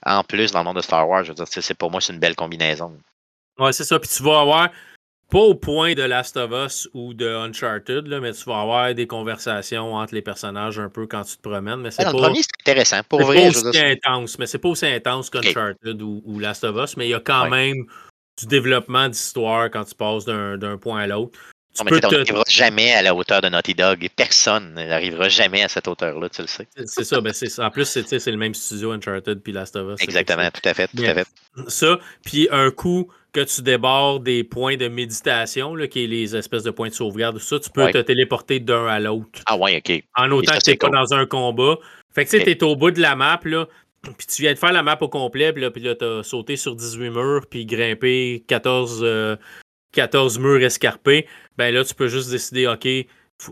en 0.06 0.22
plus, 0.22 0.52
dans 0.52 0.60
le 0.60 0.64
monde 0.66 0.76
de 0.76 0.82
Star 0.82 1.08
Wars, 1.08 1.24
je 1.24 1.30
veux 1.30 1.34
dire, 1.34 1.46
c'est 1.48 1.74
pour 1.74 1.90
moi, 1.90 2.00
c'est 2.00 2.12
une 2.12 2.18
belle 2.18 2.36
combinaison. 2.36 2.96
Ouais, 3.58 3.72
c'est 3.72 3.84
ça. 3.84 3.98
Puis 3.98 4.10
tu 4.14 4.22
vas 4.22 4.40
avoir, 4.40 4.70
pas 5.30 5.38
au 5.38 5.54
point 5.54 5.94
de 5.94 6.02
Last 6.02 6.36
of 6.36 6.50
Us 6.52 6.88
ou 6.92 7.14
de 7.14 7.28
Uncharted, 7.28 8.06
là, 8.06 8.20
mais 8.20 8.32
tu 8.32 8.44
vas 8.44 8.60
avoir 8.60 8.94
des 8.94 9.06
conversations 9.06 9.94
entre 9.94 10.14
les 10.14 10.22
personnages 10.22 10.78
un 10.78 10.88
peu 10.88 11.06
quand 11.06 11.24
tu 11.24 11.36
te 11.36 11.42
promènes. 11.42 11.80
Mais 11.80 11.90
c'est 11.90 12.04
pas, 12.04 12.12
le 12.12 12.18
premier, 12.18 12.42
c'est 12.42 12.60
intéressant. 12.60 13.00
Pour 13.08 13.22
vrai, 13.22 13.50
pas 13.50 13.58
aussi 13.58 13.78
intense, 13.78 14.38
mais 14.38 14.46
c'est 14.46 14.58
pas 14.58 14.68
aussi 14.68 14.86
intense 14.86 15.30
qu'Uncharted 15.30 16.02
ou, 16.02 16.22
ou, 16.24 16.38
Last 16.38 16.64
of 16.64 16.76
Us, 16.76 16.96
mais 16.96 17.06
il 17.06 17.10
y 17.10 17.14
a 17.14 17.20
quand 17.20 17.48
même 17.48 17.86
du 18.40 18.46
développement 18.46 19.08
d'histoire 19.08 19.70
quand 19.70 19.84
tu 19.84 19.94
passes 19.94 20.24
d'un 20.24 20.78
point 20.78 21.00
à 21.00 21.06
l'autre. 21.06 21.38
Tu 21.72 21.82
on 21.82 21.84
n'arrivera 21.84 22.42
jamais 22.48 22.92
à 22.92 23.02
la 23.02 23.14
hauteur 23.14 23.40
de 23.40 23.48
Naughty 23.48 23.74
Dog. 23.74 24.08
Personne 24.16 24.74
n'arrivera 24.74 25.28
jamais 25.28 25.62
à 25.62 25.68
cette 25.68 25.86
hauteur-là, 25.86 26.28
tu 26.28 26.42
le 26.42 26.48
sais. 26.48 26.66
C'est 26.84 27.04
ça. 27.04 27.20
Ben 27.20 27.32
en 27.58 27.70
plus, 27.70 27.84
c'est 27.84 28.26
le 28.26 28.36
même 28.36 28.54
studio 28.54 28.90
Uncharted 28.90 29.40
puis 29.40 29.52
Last 29.52 29.76
of 29.76 29.94
Us. 29.94 30.02
Exactement, 30.02 30.50
tout 30.50 30.68
à 30.68 30.74
fait. 30.74 30.88
Tout 30.88 31.04
à 31.04 31.14
fait. 31.14 31.28
Ça, 31.68 32.00
puis 32.24 32.48
un 32.50 32.72
coup 32.72 33.08
que 33.32 33.40
tu 33.42 33.62
débordes 33.62 34.24
des 34.24 34.42
points 34.42 34.76
de 34.76 34.88
méditation, 34.88 35.76
là, 35.76 35.86
qui 35.86 36.02
est 36.02 36.06
les 36.08 36.34
espèces 36.34 36.64
de 36.64 36.72
points 36.72 36.88
de 36.88 36.94
sauvegarde, 36.94 37.38
ça, 37.38 37.60
tu 37.60 37.70
peux 37.70 37.88
te 37.92 37.98
téléporter 37.98 38.58
d'un 38.58 38.88
à 38.88 38.98
l'autre. 38.98 39.40
Ah 39.46 39.56
ouais, 39.56 39.76
OK. 39.76 40.02
En 40.16 40.28
autant 40.32 40.54
que 40.54 40.64
tu 40.64 40.70
n'es 40.70 40.76
pas 40.76 40.88
dans 40.88 41.14
un 41.14 41.24
combat. 41.24 41.76
Fait 42.12 42.24
que 42.24 42.30
tu 42.30 42.40
sais, 42.40 42.50
es 42.50 42.64
au 42.64 42.74
bout 42.74 42.90
de 42.90 43.00
la 43.00 43.14
map, 43.14 43.38
là, 43.44 43.68
puis 44.02 44.26
tu 44.26 44.42
viens 44.42 44.52
de 44.52 44.58
faire 44.58 44.72
la 44.72 44.82
map 44.82 44.98
au 45.00 45.08
complet, 45.08 45.52
puis 45.52 45.62
là, 45.62 45.70
puis 45.70 45.82
là 45.82 45.94
t'as 45.94 46.22
sauté 46.22 46.56
sur 46.56 46.74
18 46.74 47.10
murs, 47.10 47.46
puis 47.48 47.66
grimpé 47.66 48.44
14, 48.48 49.38
14 49.92 50.38
euh, 50.38 50.40
murs 50.40 50.62
escarpés. 50.64 51.26
Ben 51.58 51.74
là, 51.74 51.84
tu 51.84 51.94
peux 51.94 52.08
juste 52.08 52.30
décider, 52.30 52.66
OK, 52.66 52.88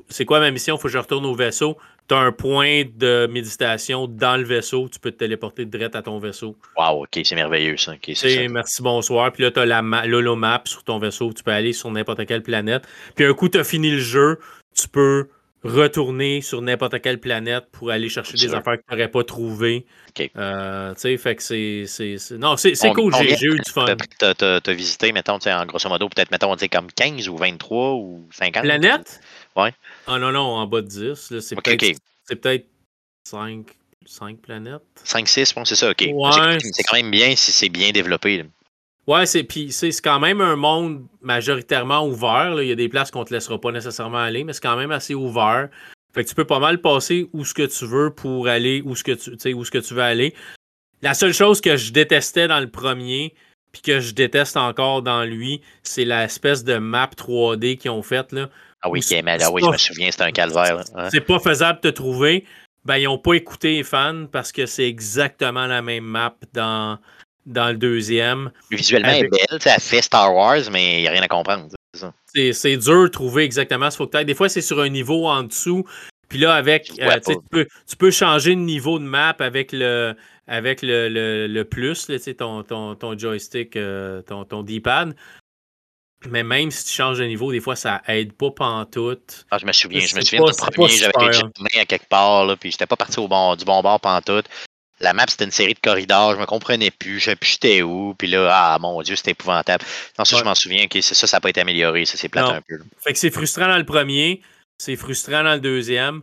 c'est 0.09 0.25
quoi 0.25 0.41
ma 0.41 0.51
mission? 0.51 0.77
Faut 0.77 0.89
que 0.89 0.93
je 0.93 0.99
retourne 0.99 1.27
au 1.27 1.35
vaisseau. 1.35 1.77
Tu 2.09 2.15
as 2.15 2.19
un 2.19 2.33
point 2.33 2.85
de 2.97 3.27
méditation 3.31 4.07
dans 4.07 4.37
le 4.37 4.45
vaisseau. 4.45 4.89
Tu 4.89 4.99
peux 4.99 5.11
te 5.11 5.19
téléporter 5.19 5.67
direct 5.67 5.95
à 5.95 6.03
ton 6.03 6.19
vaisseau. 6.19 6.57
Wow, 6.77 7.03
OK, 7.03 7.21
c'est 7.23 7.35
merveilleux 7.35 7.77
ça. 7.77 7.93
merci, 8.51 8.83
bonsoir. 8.83 9.33
Puis 9.33 9.43
là, 9.43 9.51
tu 9.51 9.61
as 9.61 9.67
la 9.67 9.83
map 9.83 10.63
sur 10.65 10.85
ton 10.85 10.99
vaisseau. 10.99 11.33
Tu 11.33 11.43
peux 11.43 11.51
aller 11.51 11.73
sur 11.73 11.91
n'importe 11.91 12.25
quelle 12.27 12.43
planète. 12.43 12.87
Puis 13.15 13.27
un 13.27 13.35
coup, 13.35 13.49
tu 13.49 13.59
as 13.59 13.65
fini 13.65 13.91
le 13.91 13.99
jeu, 13.99 14.39
tu 14.75 14.89
peux 14.89 15.29
retourner 15.69 16.41
sur 16.41 16.63
n'importe 16.63 17.01
quelle 17.01 17.21
planète 17.21 17.67
pour 17.73 17.91
aller 17.91 18.09
chercher 18.09 18.37
des 18.37 18.55
affaires 18.55 18.77
que 18.77 18.83
tu 18.89 18.93
n'aurais 18.95 19.09
pas 19.09 19.25
trouvées. 19.25 19.87
Euh, 20.37 20.95
tu 20.95 21.01
sais, 21.01 21.17
fait 21.17 21.37
que 21.37 21.43
c'est. 21.43 22.39
Non, 22.39 22.57
c'est 22.57 22.75
cool, 22.95 23.15
j'ai 23.15 23.47
eu 23.47 23.59
du 23.59 23.71
fun. 23.71 23.87
Tu 24.19 24.25
as, 24.25 24.73
visité, 24.73 25.13
mettons, 25.13 25.39
en 25.39 25.67
grosso 25.67 25.89
modo, 25.89 26.09
peut-être, 26.09 26.31
mettons, 26.31 26.53
on 26.53 26.69
comme 26.69 26.91
15 26.93 27.29
ou 27.29 27.37
23 27.37 27.95
ou 27.95 28.27
50. 28.33 28.63
Planète? 28.63 29.21
Ouais. 29.57 29.73
Ah 30.07 30.19
non, 30.19 30.33
non, 30.33 30.41
en 30.41 30.67
bas 30.67 30.83
de 30.83 30.87
10. 30.87 31.39
C'est 31.41 31.57
peut-être 31.57 32.67
5, 33.25 33.67
5 34.07 34.39
planètes. 34.39 34.83
5, 35.05 35.29
6, 35.29 35.55
bon, 35.55 35.65
c'est 35.65 35.77
ça, 35.77 35.91
ok. 35.91 36.09
C'est 36.61 36.83
quand 36.85 36.97
même 36.97 37.11
bien 37.11 37.35
si 37.37 37.53
c'est 37.53 37.69
bien 37.69 37.91
développé. 37.91 38.45
Ouais, 39.09 39.25
c'est 39.25 39.43
puis 39.43 39.73
c'est 39.73 39.91
quand 40.03 40.21
même 40.21 40.43
un 40.43 40.55
monde 40.55 41.07
majoritairement 41.23 42.07
ouvert. 42.07 42.61
Il 42.61 42.69
y 42.69 42.73
a 42.73 42.75
des 42.75 42.91
places 42.91 43.11
qu'on 43.11 43.25
te 43.25 43.33
laissera 43.33 43.59
pas 43.59 43.73
nécessairement 43.73 44.19
aller, 44.19 44.45
mais 44.45 44.53
c'est 44.53 44.63
quand 44.63 44.77
même 44.77 44.91
assez 44.91 45.15
ouvert. 45.15 45.71
Fait 46.13 46.25
que 46.25 46.29
tu 46.29 46.35
peux 46.35 46.45
pas 46.45 46.59
mal 46.59 46.83
passer 46.83 47.27
où 47.33 47.43
ce 47.43 47.55
que 47.55 47.63
tu 47.63 47.87
veux 47.87 48.11
pour 48.11 48.49
aller 48.49 48.83
où 48.85 48.95
ce 48.95 49.03
que 49.03 49.13
tu 49.13 49.55
où 49.55 49.65
ce 49.65 49.71
que 49.71 49.79
tu 49.79 49.95
veux 49.95 50.03
aller. 50.03 50.35
La 51.01 51.15
seule 51.15 51.33
chose 51.33 51.63
que 51.63 51.79
je 51.79 51.91
détestais 51.91 52.49
dans 52.49 52.61
le 52.61 52.69
premier, 52.69 53.35
puis 53.73 53.81
que 53.81 53.99
je 53.99 54.13
déteste 54.13 54.59
encore 54.59 55.01
dans 55.01 55.25
lui, 55.25 55.63
c'est 55.83 56.05
l'espèce 56.05 56.63
de 56.63 56.77
map 56.77 57.09
3D 57.17 57.79
qu'ils 57.79 57.91
ont 57.91 58.03
faite 58.03 58.33
là. 58.33 58.51
Ah 58.83 58.91
oui, 58.91 59.01
ah 59.11 59.51
oui, 59.51 59.63
je 59.65 59.71
me 59.71 59.77
souviens, 59.79 60.11
c'était 60.11 60.25
un 60.25 60.33
calvaire. 60.33 60.85
C'est 61.11 61.23
pas 61.23 61.39
faisable 61.39 61.81
de 61.81 61.89
te 61.89 61.95
trouver. 61.95 62.45
Ben, 62.85 62.99
ils 62.99 63.05
n'ont 63.05 63.19
pas 63.19 63.35
écouté 63.35 63.77
les 63.77 63.85
fans 63.85 64.27
parce 64.31 64.53
que 64.53 64.67
c'est 64.67 64.87
exactement 64.87 65.67
la 65.67 65.81
même 65.83 66.05
map 66.05 66.35
dans, 66.53 66.99
dans 67.49 67.69
le 67.69 67.77
deuxième. 67.77 68.53
Visuellement, 68.71 69.09
elle 69.09 69.25
est 69.25 69.29
belle, 69.29 69.59
elle 69.65 69.81
fait 69.81 70.03
Star 70.03 70.35
Wars, 70.35 70.71
mais 70.71 70.99
il 70.99 71.01
n'y 71.03 71.09
a 71.09 71.11
rien 71.11 71.23
à 71.23 71.29
comprendre. 71.29 71.69
C'est 72.33 72.77
dur 72.77 73.05
de 73.05 73.09
trouver 73.09 73.43
exactement 73.45 73.91
ce 73.91 73.97
faut 73.97 74.07
que 74.07 74.23
Des 74.23 74.35
fois, 74.35 74.49
c'est 74.49 74.61
sur 74.61 74.81
un 74.81 74.89
niveau 74.89 75.27
en 75.27 75.43
dessous. 75.43 75.85
Puis 76.29 76.39
là, 76.39 76.55
avec, 76.55 76.93
euh, 77.01 77.19
tu, 77.27 77.37
peux, 77.51 77.67
tu 77.89 77.97
peux 77.97 78.11
changer 78.11 78.55
de 78.55 78.61
niveau 78.61 78.99
de 78.99 79.05
map 79.05 79.35
avec 79.39 79.73
le, 79.73 80.15
avec 80.47 80.83
le, 80.83 81.09
le, 81.47 81.65
plus, 81.65 82.07
ton, 82.37 82.63
ton, 82.63 82.95
ton, 82.95 83.19
joystick, 83.19 83.77
euh, 83.77 84.21
ton, 84.23 84.45
ton 84.45 84.63
D-pad. 84.63 85.17
Mais 86.29 86.43
même 86.43 86.71
si 86.71 86.85
tu 86.85 86.93
changes 86.93 87.19
de 87.19 87.25
niveau, 87.25 87.51
des 87.51 87.61
fois, 87.61 87.77
ça 87.77 88.03
aide 88.09 88.33
pas 88.35 88.51
pantoute. 88.51 89.47
Ah, 89.51 89.59
je 89.59 89.65
me 89.65 89.73
souviens, 89.73 90.01
je 90.01 90.17
me 90.17 90.21
souviens 90.21 90.45
du 90.45 90.53
premier, 90.53 90.89
j'avais 90.89 91.27
été 91.29 91.43
main 91.61 91.81
à 91.81 91.85
quelque 91.87 92.09
part, 92.09 92.45
là, 92.45 92.57
puis 92.57 92.73
j'étais 92.73 92.87
pas 92.87 92.97
parti 92.97 93.19
au 93.21 93.29
bon, 93.29 93.55
du 93.57 93.65
bon 93.65 93.81
bord 93.81 94.01
pantoute. 94.01 94.47
La 95.01 95.13
map, 95.13 95.27
c'était 95.29 95.45
une 95.45 95.51
série 95.51 95.75
de 95.75 95.81
corridors, 95.81 96.35
je 96.35 96.41
me 96.41 96.47
comprenais 96.47 96.91
plus, 96.91 97.21
je 97.21 97.27
sais 97.27 97.37
plus 97.37 97.51
j'étais 97.51 97.83
où, 97.83 98.15
puis 98.19 98.29
là, 98.29 98.49
ah 98.51 98.79
mon 98.81 99.01
Dieu, 99.03 99.15
c'était 99.15 99.31
épouvantable. 99.31 99.85
Non, 100.19 100.25
ça, 100.25 100.37
je 100.39 100.45
m'en 100.45 100.55
souviens, 100.55 100.85
ok, 100.85 101.03
ça, 101.03 101.15
ça 101.15 101.37
n'a 101.37 101.41
pas 101.41 101.51
été 101.51 101.61
amélioré, 101.61 102.05
ça 102.05 102.17
s'est 102.17 102.29
plate 102.29 102.51
un 102.51 102.63
peu. 102.63 102.79
Fait 102.99 103.13
que 103.13 103.19
c'est 103.19 103.31
frustrant 103.31 103.69
dans 103.69 103.79
le 103.79 103.87
premier, 103.87 104.43
c'est 104.79 104.97
frustrant 104.97 105.45
dans 105.45 105.55
le 105.55 105.61
deuxième. 105.61 106.23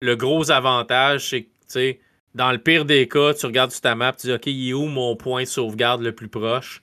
Le 0.00 0.16
gros 0.16 0.50
avantage, 0.50 1.28
c'est 1.30 1.42
que, 1.42 1.48
tu 1.48 1.64
sais, 1.68 2.00
dans 2.34 2.50
le 2.50 2.58
pire 2.58 2.84
des 2.84 3.08
cas, 3.08 3.34
tu 3.34 3.46
regardes 3.46 3.70
sur 3.70 3.80
ta 3.80 3.94
map, 3.94 4.12
tu 4.12 4.26
dis, 4.26 4.32
OK, 4.32 4.46
il 4.46 4.70
est 4.70 4.72
où 4.72 4.86
mon 4.86 5.16
point 5.16 5.42
de 5.42 5.48
sauvegarde 5.48 6.02
le 6.02 6.12
plus 6.12 6.28
proche? 6.28 6.82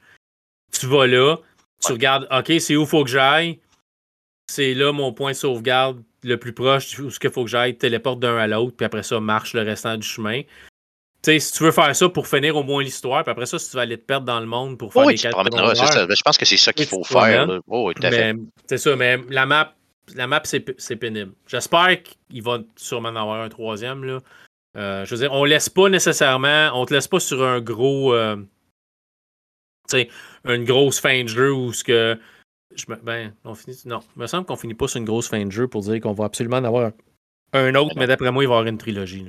Tu 0.71 0.85
vas 0.85 1.07
là, 1.07 1.37
tu 1.83 1.91
regardes, 1.91 2.27
OK, 2.31 2.53
c'est 2.59 2.75
où 2.75 2.83
il 2.83 2.87
faut 2.87 3.03
que 3.03 3.09
j'aille? 3.09 3.59
C'est 4.47 4.73
là 4.73 4.91
mon 4.91 5.11
point 5.11 5.31
de 5.31 5.37
sauvegarde 5.37 6.01
le 6.23 6.37
plus 6.37 6.53
proche 6.53 6.99
où 6.99 7.09
ce 7.09 7.19
qu'il 7.19 7.31
faut 7.31 7.43
que 7.43 7.49
j'aille, 7.49 7.77
téléporte 7.77 8.19
d'un 8.19 8.37
à 8.37 8.47
l'autre, 8.47 8.75
puis 8.77 8.85
après 8.85 9.03
ça, 9.03 9.19
marche 9.19 9.53
le 9.53 9.61
restant 9.61 9.97
du 9.97 10.07
chemin. 10.07 10.41
Sais, 11.23 11.39
si 11.39 11.53
tu 11.53 11.63
veux 11.63 11.71
faire 11.71 11.95
ça 11.95 12.09
pour 12.09 12.27
finir 12.27 12.55
au 12.55 12.63
moins 12.63 12.81
l'histoire, 12.81 13.23
puis 13.23 13.31
après 13.31 13.45
ça, 13.45 13.59
si 13.59 13.69
tu 13.69 13.75
vas 13.75 13.83
aller 13.83 13.97
te 13.97 14.03
perdre 14.03 14.25
dans 14.25 14.39
le 14.39 14.47
monde 14.47 14.79
pour 14.79 14.91
faire 14.91 15.05
oui, 15.05 15.13
les 15.13 15.19
quatre 15.19 15.37
Je 15.43 16.21
pense 16.23 16.37
que 16.37 16.45
c'est 16.45 16.57
ça 16.57 16.73
qu'il 16.73 16.87
faut 16.87 17.03
faire. 17.03 17.59
Oh, 17.67 17.91
c'est 18.65 18.77
ça, 18.77 18.95
mais 18.95 19.19
la 19.29 19.45
map, 19.45 19.75
la 20.15 20.25
map 20.25 20.41
c'est 20.43 20.95
pénible. 20.95 21.33
J'espère 21.47 22.01
qu'il 22.01 22.41
va 22.41 22.59
sûrement 22.75 23.09
en 23.09 23.15
avoir 23.15 23.41
un 23.41 23.49
troisième. 23.49 24.03
Là. 24.03 24.19
Euh, 24.77 25.05
je 25.05 25.13
veux 25.13 25.21
dire, 25.21 25.31
on 25.33 25.43
laisse 25.43 25.69
pas 25.69 25.89
nécessairement, 25.89 26.71
on 26.73 26.85
te 26.85 26.93
laisse 26.93 27.07
pas 27.07 27.19
sur 27.19 27.43
un 27.43 27.59
gros. 27.59 28.13
Euh, 28.13 28.37
une 30.45 30.63
grosse 30.63 30.99
fin 30.99 31.23
de 31.23 31.27
jeu 31.27 31.53
où 31.53 31.73
ce 31.73 31.83
que. 31.83 32.17
Je 32.73 32.85
ben, 33.03 33.33
on 33.43 33.53
finit. 33.53 33.77
Non, 33.85 33.99
il 34.15 34.21
me 34.21 34.27
semble 34.27 34.45
qu'on 34.45 34.55
finit 34.55 34.73
pas 34.73 34.87
sur 34.87 34.97
une 34.97 35.05
grosse 35.05 35.27
fin 35.27 35.45
de 35.45 35.51
jeu 35.51 35.67
pour 35.67 35.81
dire 35.81 35.99
qu'on 35.99 36.13
va 36.13 36.25
absolument 36.25 36.57
en 36.57 36.63
avoir 36.63 36.91
un 37.53 37.75
autre, 37.75 37.95
mais 37.97 38.07
d'après 38.07 38.31
moi, 38.31 38.43
il 38.43 38.47
va 38.47 38.55
y 38.55 38.57
avoir 38.57 38.67
une 38.67 38.77
trilogie. 38.77 39.25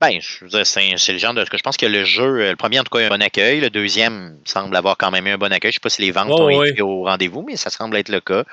Ben, 0.00 0.20
je 0.20 0.44
veux 0.44 0.48
dire, 0.48 0.66
c'est 0.66 1.12
le 1.12 1.18
genre 1.18 1.34
de. 1.34 1.44
Je 1.44 1.62
pense 1.62 1.76
que 1.76 1.86
le 1.86 2.04
jeu, 2.04 2.40
euh, 2.40 2.50
le 2.50 2.56
premier 2.56 2.80
en 2.80 2.84
tout 2.84 2.90
cas, 2.90 2.98
a 2.98 3.02
eu 3.02 3.06
un 3.06 3.10
bon 3.10 3.22
accueil. 3.22 3.60
Le 3.60 3.70
deuxième 3.70 4.38
semble 4.44 4.74
avoir 4.76 4.96
quand 4.96 5.10
même 5.10 5.26
eu 5.26 5.30
un 5.30 5.38
bon 5.38 5.52
accueil. 5.52 5.72
Je 5.72 5.76
sais 5.76 5.80
pas 5.80 5.90
si 5.90 6.02
les 6.02 6.10
ventes 6.10 6.30
ont 6.30 6.62
été 6.62 6.82
au 6.82 7.04
rendez-vous, 7.04 7.42
mais 7.42 7.56
ça 7.56 7.70
semble 7.70 7.96
être 7.96 8.08
le 8.08 8.20
cas. 8.20 8.44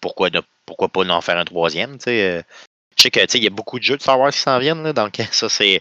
Pourquoi, 0.00 0.30
pourquoi 0.66 0.88
pas 0.88 1.04
en 1.06 1.20
faire 1.20 1.38
un 1.38 1.44
troisième? 1.44 2.00
sais 2.00 2.22
euh? 2.22 2.42
Je 2.96 3.02
sais 3.02 3.10
que 3.10 3.36
il 3.36 3.44
y 3.44 3.46
a 3.46 3.50
beaucoup 3.50 3.78
de 3.78 3.84
jeux 3.84 3.96
de 3.96 4.02
Star 4.02 4.18
Wars 4.18 4.30
qui 4.30 4.38
s'en 4.38 4.58
viennent, 4.58 4.82
là, 4.82 4.92
donc 4.92 5.16
ça, 5.32 5.48
c'est 5.48 5.80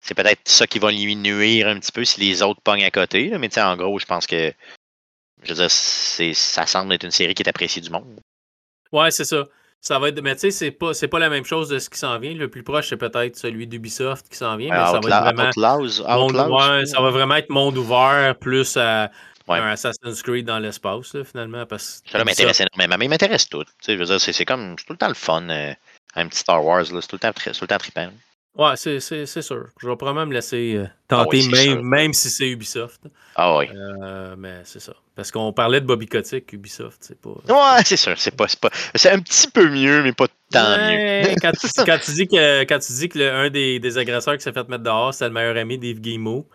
c'est 0.00 0.14
peut-être 0.14 0.46
ça 0.46 0.66
qui 0.66 0.78
va 0.78 0.90
lui 0.90 1.16
nuire 1.16 1.68
un 1.68 1.78
petit 1.78 1.92
peu 1.92 2.04
si 2.04 2.20
les 2.20 2.42
autres 2.42 2.60
pognent 2.62 2.84
à 2.84 2.90
côté. 2.90 3.30
Là. 3.30 3.38
Mais 3.38 3.58
en 3.58 3.76
gros, 3.76 3.98
je 3.98 4.04
pense 4.04 4.26
que 4.26 4.52
je 5.42 5.48
veux 5.48 5.54
dire, 5.54 5.70
ça 5.70 6.66
semble 6.66 6.92
être 6.92 7.04
une 7.04 7.10
série 7.10 7.34
qui 7.34 7.42
est 7.42 7.48
appréciée 7.48 7.80
du 7.80 7.90
monde. 7.90 8.20
Ouais, 8.92 9.10
c'est 9.10 9.24
ça. 9.24 9.44
Ça 9.86 9.98
va 9.98 10.08
être, 10.08 10.22
mais 10.22 10.34
tu 10.34 10.50
sais, 10.50 10.50
c'est 10.50 10.70
pas, 10.70 10.92
pas 11.10 11.18
la 11.18 11.28
même 11.28 11.44
chose 11.44 11.68
de 11.68 11.78
ce 11.78 11.90
qui 11.90 11.98
s'en 11.98 12.18
vient. 12.18 12.32
Le 12.32 12.48
plus 12.48 12.62
proche, 12.62 12.88
c'est 12.88 12.96
peut-être 12.96 13.36
celui 13.36 13.66
d'Ubisoft 13.66 14.26
qui 14.30 14.38
s'en 14.38 14.56
vient, 14.56 14.70
mais 14.70 14.82
ça 14.86 14.92
va 14.92 14.98
être 14.98 15.34
vraiment. 15.34 16.86
ça 16.86 17.00
va 17.02 17.10
vraiment 17.10 17.34
être 17.34 17.50
monde 17.50 17.76
ouvert 17.76 18.34
plus 18.38 18.78
à 18.78 19.10
un 19.46 19.72
Assassin's 19.72 20.22
Creed 20.22 20.46
dans 20.46 20.58
l'espace, 20.58 21.14
finalement. 21.30 21.66
Parce 21.66 22.02
ça 22.10 22.24
m'intéresse 22.24 22.60
énormément, 22.60 22.96
mais 22.98 23.04
il 23.04 23.10
m'intéresse 23.10 23.46
tout. 23.46 23.64
Je 23.86 23.92
veux 23.92 24.06
dire, 24.06 24.18
c'est 24.18 24.44
comme 24.46 24.74
tout 24.76 24.94
le 24.94 24.96
temps 24.96 25.08
le 25.08 25.14
fun, 25.14 25.46
euh, 25.50 25.74
un 26.14 26.28
petit 26.28 26.38
Star 26.38 26.64
Wars, 26.64 26.86
c'est 26.86 26.92
tout 27.06 27.16
le 27.16 27.18
temps, 27.18 27.32
tout 27.32 27.50
le 27.60 27.66
temps 27.66 27.78
trippant. 27.78 28.08
Ouais, 28.56 28.76
c'est 28.76 29.00
sûr. 29.00 29.66
Je 29.80 29.88
vais 29.88 29.96
probablement 29.96 30.26
me 30.26 30.34
laisser 30.34 30.74
euh, 30.76 30.86
ah 31.08 31.24
tenter, 31.24 31.48
même, 31.48 31.82
même 31.82 32.12
si 32.12 32.30
c'est 32.30 32.48
Ubisoft. 32.48 33.00
Ah 33.34 33.56
oui. 33.56 33.66
Euh, 33.74 34.36
mais 34.38 34.60
c'est 34.64 34.78
ça. 34.80 34.92
Parce 35.16 35.32
qu'on 35.32 35.52
parlait 35.52 35.80
de 35.80 35.86
Bobby 35.86 36.06
Kotick, 36.06 36.52
Ubisoft, 36.52 36.98
c'est 37.00 37.20
pas. 37.20 37.30
Ouais, 37.30 37.82
c'est 37.84 37.96
sûr. 37.96 38.14
C'est 38.16 38.36
pas, 38.36 38.46
pas... 38.60 38.70
C'est 38.94 39.10
un 39.10 39.18
petit 39.18 39.48
peu 39.50 39.68
mieux, 39.68 40.04
mais 40.04 40.12
pas 40.12 40.28
tant 40.50 40.78
mieux. 40.78 41.34
quand, 41.42 41.52
tu, 41.60 41.66
quand, 41.84 41.98
tu, 41.98 42.12
dis 42.12 42.28
que, 42.28 42.62
quand 42.62 42.78
tu 42.78 42.92
dis 42.92 43.08
que 43.08 43.18
le, 43.18 43.32
un 43.32 43.50
des, 43.50 43.80
des 43.80 43.98
agresseurs 43.98 44.36
qui 44.36 44.42
s'est 44.42 44.52
fait 44.52 44.68
mettre 44.68 44.84
dehors, 44.84 45.12
c'est 45.12 45.26
le 45.26 45.34
meilleur 45.34 45.56
ami 45.56 45.76
d'Yves 45.76 46.00
Guillemot, 46.00 46.46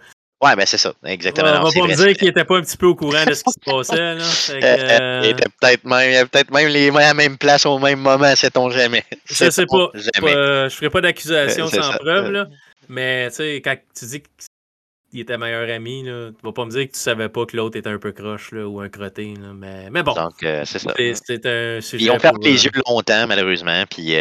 Ouais, 0.41 0.55
ben 0.55 0.65
c'est 0.65 0.77
ça, 0.77 0.93
exactement. 1.03 1.49
on 1.49 1.63
va 1.63 1.71
pas 1.71 1.87
me 1.87 1.95
dire 1.95 2.15
qu'il 2.15 2.29
était 2.29 2.45
pas 2.45 2.57
un 2.57 2.61
petit 2.61 2.77
peu 2.77 2.85
au 2.87 2.95
courant 2.95 3.25
de 3.25 3.33
ce 3.33 3.43
qui 3.43 3.51
se 3.51 3.59
passait. 3.59 4.15
Là. 4.15 4.23
Euh, 4.49 4.99
euh, 5.01 5.21
il 5.23 5.29
était 5.31 5.49
peut-être 5.59 5.83
même, 5.83 6.27
peut 6.27 6.43
même 6.51 6.69
les 6.69 6.91
mains 6.91 7.01
à 7.01 7.07
la 7.07 7.13
même 7.13 7.37
place 7.37 7.65
au 7.65 7.77
même 7.77 7.99
moment, 7.99 8.35
sait-on 8.35 8.69
jamais. 8.69 9.03
Je 9.25 9.49
sais 9.49 9.65
pas. 9.65 9.91
Jamais. 9.93 10.31
je 10.69 10.75
ferai 10.75 10.89
pas 10.89 11.01
d'accusation 11.01 11.67
sans 11.67 11.97
preuve, 11.97 12.31
là. 12.31 12.47
mais 12.87 13.29
tu 13.29 13.35
sais, 13.35 13.55
quand 13.63 13.75
tu 13.97 14.05
dis 14.05 14.23
qu'il 15.11 15.19
était 15.19 15.37
meilleur 15.37 15.69
ami, 15.69 16.03
là, 16.03 16.29
tu 16.29 16.45
vas 16.45 16.53
pas 16.53 16.65
me 16.65 16.71
dire 16.71 16.87
que 16.87 16.93
tu 16.93 16.99
savais 16.99 17.29
pas 17.29 17.45
que 17.45 17.57
l'autre 17.57 17.77
était 17.77 17.89
un 17.89 17.99
peu 17.99 18.11
croche 18.11 18.51
là, 18.51 18.65
ou 18.67 18.79
un 18.79 18.89
crotté. 18.89 19.33
Là, 19.35 19.53
mais, 19.53 19.89
mais 19.89 20.03
bon. 20.03 20.13
Donc, 20.13 20.41
euh, 20.43 20.63
c'est 20.65 20.79
ça. 20.79 20.93
C'est 20.95 21.45
un 21.45 21.81
sujet. 21.81 22.05
Ils 22.05 22.11
ont 22.11 22.17
perdu 22.17 22.47
les 22.47 22.65
yeux 22.65 22.71
longtemps, 22.87 23.27
malheureusement. 23.27 23.83
Puis 23.89 24.15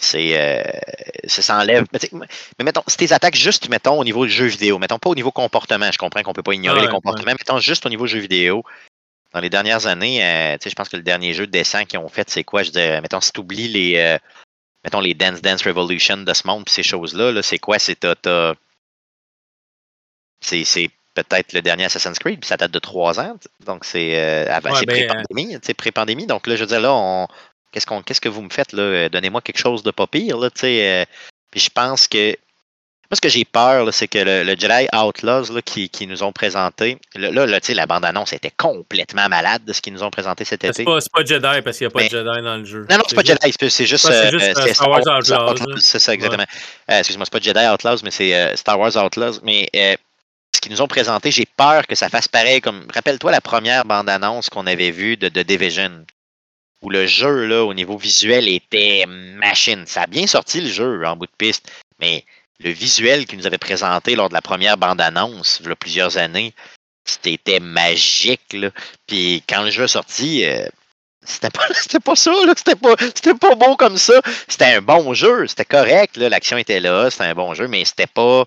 c'est 0.00 0.38
euh, 0.38 0.62
ça 1.26 1.42
s'enlève. 1.42 1.84
Mais, 2.12 2.64
mettons, 2.64 2.82
si 2.86 2.96
tes 2.96 3.12
attaques 3.12 3.36
juste, 3.36 3.68
mettons, 3.68 3.98
au 3.98 4.04
niveau 4.04 4.24
du 4.24 4.32
jeu 4.32 4.46
vidéo, 4.46 4.78
mettons 4.78 4.98
pas 4.98 5.10
au 5.10 5.14
niveau 5.14 5.30
comportement, 5.30 5.90
je 5.92 5.98
comprends 5.98 6.22
qu'on 6.22 6.32
peut 6.32 6.42
pas 6.42 6.54
ignorer 6.54 6.80
les 6.82 6.88
comportements, 6.88 7.32
mettons 7.32 7.58
juste 7.58 7.86
au 7.86 7.88
niveau 7.88 8.06
jeu 8.06 8.18
vidéo. 8.18 8.64
Dans 9.32 9.40
les 9.40 9.50
dernières 9.50 9.86
années, 9.86 10.24
euh, 10.24 10.56
je 10.64 10.74
pense 10.74 10.88
que 10.88 10.96
le 10.96 11.02
dernier 11.02 11.34
jeu 11.34 11.46
de 11.46 11.52
dessin 11.52 11.84
qu'ils 11.84 11.98
ont 11.98 12.08
fait, 12.08 12.30
c'est 12.30 12.44
quoi? 12.44 12.62
Je 12.62 12.70
dis, 12.70 12.78
mettons, 12.78 13.20
si 13.20 13.30
tu 13.32 13.40
oublies 13.40 13.68
les 13.68 13.96
euh, 13.98 14.18
mettons 14.84 15.00
les 15.00 15.14
Dance 15.14 15.42
Dance 15.42 15.62
Revolution 15.62 16.18
de 16.18 16.32
ce 16.32 16.46
monde 16.46 16.68
ces 16.68 16.82
choses-là, 16.82 17.32
-là, 17.32 17.42
c'est 17.42 17.58
quoi? 17.58 17.78
C'est 17.78 17.98
c'est 20.40 20.90
peut-être 21.14 21.52
le 21.52 21.62
dernier 21.62 21.84
Assassin's 21.84 22.18
Creed, 22.18 22.40
puis 22.40 22.48
ça 22.48 22.56
date 22.56 22.70
de 22.70 22.78
trois 22.78 23.18
ans. 23.20 23.36
Donc 23.64 23.84
c'est 23.84 24.10
euh, 24.14 24.60
ben, 24.60 24.72
pré-pandémie. 24.72 25.58
pré-pandémie. 25.76 26.26
Donc 26.26 26.46
là, 26.46 26.56
je 26.56 26.60
veux 26.60 26.66
dire, 26.66 26.80
là, 26.80 26.92
on, 26.92 27.26
Qu'est-ce, 27.78 27.86
qu'on, 27.86 28.02
qu'est-ce 28.02 28.20
que 28.20 28.28
vous 28.28 28.42
me 28.42 28.50
faites 28.50 28.72
là? 28.72 28.82
Euh, 28.82 29.08
donnez-moi 29.08 29.40
quelque 29.40 29.60
chose 29.60 29.84
de 29.84 29.92
pas 29.92 30.08
pire. 30.08 30.36
Là, 30.36 30.48
euh, 30.64 31.04
puis 31.52 31.60
je 31.60 31.70
pense 31.70 32.08
que. 32.08 32.30
Moi, 32.30 33.14
ce 33.14 33.20
que 33.20 33.28
j'ai 33.28 33.44
peur, 33.44 33.94
c'est 33.94 34.08
que 34.08 34.18
le, 34.18 34.56
Jedi 34.58 34.88
Outlaws 34.92 35.54
là, 35.54 35.62
qui, 35.62 35.88
qui, 35.88 36.08
nous 36.08 36.24
ont 36.24 36.32
présenté, 36.32 36.98
là, 37.14 37.30
là, 37.30 37.58
la 37.68 37.86
bande-annonce 37.86 38.32
était 38.32 38.50
complètement 38.50 39.28
malade 39.28 39.64
de 39.64 39.72
ce 39.72 39.80
qu'ils 39.80 39.92
nous 39.92 40.02
ont 40.02 40.10
présenté 40.10 40.44
cet 40.44 40.64
été. 40.64 40.72
C'est 40.72 40.84
pas, 40.84 40.98
pas 41.14 41.24
Jedi 41.24 41.62
parce 41.62 41.78
qu'il 41.78 41.86
n'y 41.86 41.92
a 41.92 41.94
pas 41.94 42.02
de 42.02 42.10
Jedi 42.10 42.42
dans 42.42 42.56
le 42.56 42.64
jeu. 42.64 42.84
Non, 42.90 42.96
non, 42.96 43.04
c'est, 43.08 43.14
pas 43.14 43.22
Jedi, 43.22 43.54
c'est 43.70 43.86
juste, 43.86 44.06
c'est 44.06 44.30
juste 44.30 44.58
euh, 44.58 44.74
Star 44.74 44.90
Wars 44.90 45.06
Outlaws. 45.06 45.78
C'est 45.78 46.00
ça, 46.00 46.12
exactement. 46.12 46.44
excuse-moi, 46.88 47.26
c'est 47.26 47.32
pas 47.32 47.40
Jedi 47.40 47.72
Outlaws, 47.72 48.02
mais 48.02 48.10
c'est 48.10 48.56
Star 48.56 48.78
Wars 48.78 48.96
Outlaws. 48.96 49.38
Mais 49.44 49.68
ce 49.72 50.60
qu'ils 50.60 50.72
nous 50.72 50.82
ont 50.82 50.88
présenté, 50.88 51.30
j'ai 51.30 51.46
peur 51.46 51.86
que 51.86 51.94
ça 51.94 52.08
fasse 52.08 52.26
pareil 52.26 52.60
comme. 52.60 52.88
Rappelle-toi 52.92 53.30
la 53.30 53.40
première 53.40 53.84
bande-annonce 53.84 54.50
qu'on 54.50 54.66
avait 54.66 54.90
vue 54.90 55.16
de, 55.16 55.28
de 55.28 55.42
Division 55.42 56.04
où 56.82 56.90
le 56.90 57.06
jeu, 57.06 57.46
là, 57.46 57.64
au 57.64 57.74
niveau 57.74 57.96
visuel, 57.96 58.48
était 58.48 59.04
machine. 59.06 59.86
Ça 59.86 60.02
a 60.02 60.06
bien 60.06 60.26
sorti 60.26 60.60
le 60.60 60.68
jeu 60.68 61.04
en 61.06 61.16
bout 61.16 61.26
de 61.26 61.32
piste, 61.36 61.70
mais 62.00 62.24
le 62.60 62.70
visuel 62.70 63.26
qu'ils 63.26 63.38
nous 63.38 63.46
avait 63.46 63.58
présenté 63.58 64.16
lors 64.16 64.28
de 64.28 64.34
la 64.34 64.42
première 64.42 64.76
bande-annonce, 64.76 65.60
il 65.60 65.68
y 65.68 65.72
a 65.72 65.76
plusieurs 65.76 66.18
années, 66.18 66.52
c'était 67.04 67.60
magique. 67.60 68.52
Là. 68.52 68.70
Puis 69.06 69.42
quand 69.48 69.62
le 69.62 69.70
jeu 69.70 69.84
est 69.84 69.88
sorti, 69.88 70.44
euh, 70.44 70.68
c'était 71.24 71.50
pas, 71.50 71.66
pas 72.04 72.16
ça, 72.16 72.32
c'était 72.56 72.74
pas, 72.74 72.96
pas 72.96 73.54
bon 73.54 73.76
comme 73.76 73.96
ça. 73.96 74.20
C'était 74.48 74.76
un 74.76 74.82
bon 74.82 75.14
jeu, 75.14 75.46
c'était 75.46 75.64
correct, 75.64 76.16
l'action 76.16 76.56
était 76.58 76.80
là, 76.80 77.10
c'était 77.10 77.24
un 77.24 77.34
bon 77.34 77.54
jeu, 77.54 77.68
mais 77.68 77.84
c'était 77.84 78.06
pas 78.06 78.44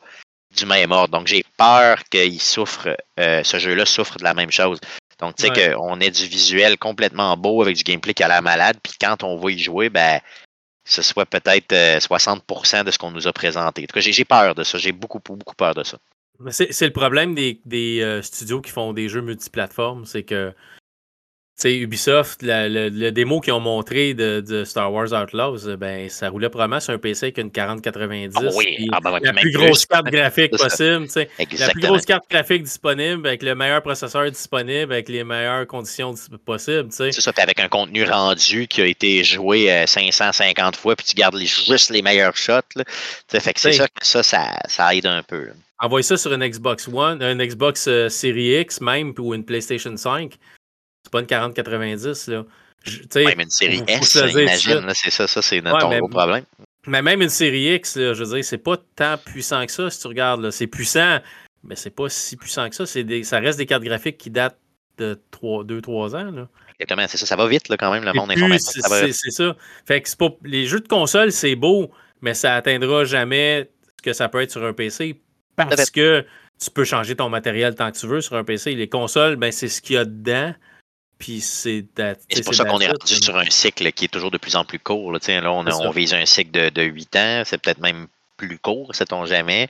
du 0.55 0.65
même 0.65 0.91
ordre. 0.91 1.17
Donc 1.17 1.27
j'ai 1.27 1.43
peur 1.57 2.03
qu'il 2.11 2.41
souffre, 2.41 2.95
euh, 3.19 3.43
ce 3.43 3.59
jeu-là 3.59 3.85
souffre 3.85 4.17
de 4.17 4.23
la 4.23 4.33
même 4.33 4.51
chose. 4.51 4.79
Donc, 5.21 5.35
tu 5.35 5.43
sais 5.43 5.73
qu'on 5.73 5.99
ait 5.99 6.11
du 6.11 6.25
visuel 6.25 6.77
complètement 6.77 7.37
beau 7.37 7.61
avec 7.61 7.75
du 7.75 7.83
gameplay 7.83 8.13
qui 8.13 8.23
a 8.23 8.27
l'air 8.27 8.41
malade, 8.41 8.77
puis 8.81 8.93
quand 8.99 9.23
on 9.23 9.37
va 9.37 9.51
y 9.51 9.59
jouer, 9.59 9.89
ben, 9.89 10.19
ce 10.83 11.01
soit 11.01 11.25
peut-être 11.25 11.73
60% 11.73 12.75
euh, 12.75 12.83
de 12.83 12.91
ce 12.91 12.97
qu'on 12.97 13.11
nous 13.11 13.27
a 13.27 13.33
présenté. 13.33 13.83
En 13.83 13.85
tout 13.85 13.93
cas, 13.93 14.01
j'ai 14.01 14.25
peur 14.25 14.55
de 14.55 14.63
ça. 14.63 14.77
J'ai 14.77 14.91
beaucoup, 14.91 15.19
beaucoup 15.19 15.55
peur 15.55 15.75
de 15.75 15.83
ça. 15.83 15.97
C'est 16.49 16.85
le 16.85 16.91
problème 16.91 17.35
des, 17.35 17.61
des 17.65 18.01
euh, 18.01 18.21
studios 18.23 18.61
qui 18.61 18.71
font 18.71 18.93
des 18.93 19.09
jeux 19.09 19.21
multiplateformes, 19.21 20.05
c'est 20.05 20.23
que 20.23 20.53
sais, 21.55 21.77
Ubisoft, 21.77 22.41
le, 22.43 23.09
démo 23.09 23.39
qu'ils 23.39 23.53
ont 23.53 23.59
montré 23.59 24.13
de, 24.13 24.63
Star 24.65 24.91
Wars 24.91 25.13
Outlaws, 25.13 25.67
euh, 25.67 25.77
ben, 25.77 26.09
ça 26.09 26.29
roulait 26.29 26.49
probablement 26.49 26.79
sur 26.79 26.93
un 26.93 26.97
PC 26.97 27.27
avec 27.27 27.37
une 27.37 27.51
4090. 27.51 28.35
Ah 28.35 28.41
oui. 28.55 28.87
Ah 28.91 28.99
ben 29.01 29.19
la 29.21 29.33
plus 29.33 29.51
grosse 29.51 29.85
carte 29.85 30.07
graphique 30.07 30.51
possible. 30.57 31.07
La 31.59 31.69
plus 31.69 31.81
grosse 31.81 32.05
carte 32.05 32.25
graphique 32.29 32.63
disponible, 32.63 33.27
avec 33.27 33.43
le 33.43 33.55
meilleur 33.55 33.81
processeur 33.81 34.29
disponible, 34.29 34.93
avec 34.93 35.09
les 35.09 35.23
meilleures 35.23 35.67
conditions 35.67 36.13
possibles. 36.45 36.89
C'est 36.91 37.11
ça, 37.11 37.31
avec 37.37 37.59
un 37.59 37.69
contenu 37.69 38.03
rendu 38.03 38.67
qui 38.67 38.81
a 38.81 38.85
été 38.85 39.23
joué 39.23 39.83
550 39.85 40.75
euh, 40.75 40.77
fois, 40.77 40.95
puis 40.95 41.05
tu 41.05 41.15
gardes 41.15 41.37
juste 41.37 41.89
les 41.89 42.01
meilleurs 42.01 42.35
shots. 42.35 42.81
Fait 43.29 43.53
que 43.53 43.59
c'est 43.59 43.73
ça, 43.73 43.87
ça, 44.01 44.23
ça, 44.67 44.95
aide 44.95 45.05
un 45.05 45.23
peu. 45.23 45.49
Envoie 45.79 46.03
ça 46.03 46.17
sur 46.17 46.31
une 46.33 46.47
Xbox 46.47 46.87
One, 46.87 47.21
une 47.23 47.43
Xbox 47.43 47.87
euh, 47.87 48.07
Series 48.07 48.61
X 48.61 48.81
même, 48.81 49.13
ou 49.17 49.33
une 49.33 49.43
PlayStation 49.43 49.95
5 49.95 50.37
c'est 51.03 51.11
pas 51.11 51.19
une 51.19 51.27
4090, 51.27 52.27
là. 52.27 52.45
mais 53.15 53.43
une 53.43 53.49
série 53.49 53.83
S, 53.87 54.15
imagine, 54.15 54.87
c'est 54.93 55.11
ça, 55.11 55.27
ça 55.27 55.41
c'est 55.41 55.61
notre 55.61 55.87
gros 55.97 56.07
problème. 56.07 56.45
Mais 56.87 57.01
même 57.01 57.21
une 57.21 57.29
série 57.29 57.75
X, 57.75 57.95
là, 57.95 58.13
je 58.13 58.23
veux 58.23 58.35
dire, 58.35 58.45
c'est 58.45 58.57
pas 58.57 58.77
tant 58.95 59.17
puissant 59.17 59.65
que 59.65 59.71
ça, 59.71 59.89
si 59.89 59.99
tu 59.99 60.07
regardes. 60.07 60.49
C'est 60.49 60.67
puissant, 60.67 61.19
mais 61.63 61.75
c'est 61.75 61.91
pas 61.91 62.09
si 62.09 62.37
puissant 62.37 62.69
que 62.69 62.75
ça. 62.75 63.03
Des, 63.03 63.23
ça 63.23 63.39
reste 63.39 63.59
des 63.59 63.67
cartes 63.67 63.83
graphiques 63.83 64.17
qui 64.17 64.31
datent 64.31 64.57
de 64.97 65.19
2-3 65.41 66.15
ans. 66.15 66.31
Là. 66.31 66.47
Exactement, 66.79 67.07
c'est 67.07 67.17
ça. 67.17 67.25
Ça 67.27 67.35
va 67.35 67.47
vite 67.47 67.69
là, 67.69 67.77
quand 67.77 67.91
même, 67.91 68.03
le 68.03 68.13
monde 68.13 68.31
informatique. 68.31 68.81
C'est 69.13 69.31
ça. 69.31 69.55
Fait 69.85 70.01
que 70.01 70.15
pas, 70.15 70.35
les 70.43 70.65
jeux 70.65 70.79
de 70.79 70.87
console, 70.87 71.31
c'est 71.31 71.55
beau, 71.55 71.91
mais 72.21 72.33
ça 72.33 72.55
atteindra 72.55 73.05
jamais 73.05 73.69
ce 73.97 74.03
que 74.03 74.13
ça 74.13 74.27
peut 74.29 74.41
être 74.41 74.51
sur 74.51 74.63
un 74.63 74.73
PC 74.73 75.21
parce 75.55 75.91
que 75.91 76.25
tu 76.59 76.71
peux 76.71 76.83
changer 76.83 77.15
ton 77.15 77.29
matériel 77.29 77.75
tant 77.75 77.91
que 77.91 77.97
tu 77.97 78.07
veux 78.07 78.21
sur 78.21 78.35
un 78.35 78.43
PC. 78.43 78.73
Les 78.73 78.89
consoles, 78.89 79.35
ben, 79.35 79.51
c'est 79.51 79.67
ce 79.67 79.81
qu'il 79.81 79.95
y 79.95 79.99
a 79.99 80.05
dedans 80.05 80.53
c'est 81.21 82.43
pour 82.43 82.53
ça 82.53 82.65
qu'on 82.65 82.79
est 82.79 82.87
rendu 82.87 83.15
sur 83.15 83.37
un 83.37 83.49
cycle 83.49 83.91
qui 83.91 84.05
est 84.05 84.09
toujours 84.09 84.31
de 84.31 84.37
plus 84.37 84.55
en 84.55 84.65
plus 84.65 84.79
court. 84.79 85.11
Là, 85.11 85.19
là 85.27 85.51
on, 85.51 85.65
on 85.67 85.91
vise 85.91 86.13
un 86.13 86.25
cycle 86.25 86.51
de, 86.51 86.69
de 86.69 86.81
8 86.83 87.15
ans, 87.15 87.41
c'est 87.45 87.61
peut-être 87.61 87.79
même 87.79 88.07
plus 88.37 88.57
court, 88.57 88.93
sait-on 88.95 89.25
jamais. 89.25 89.69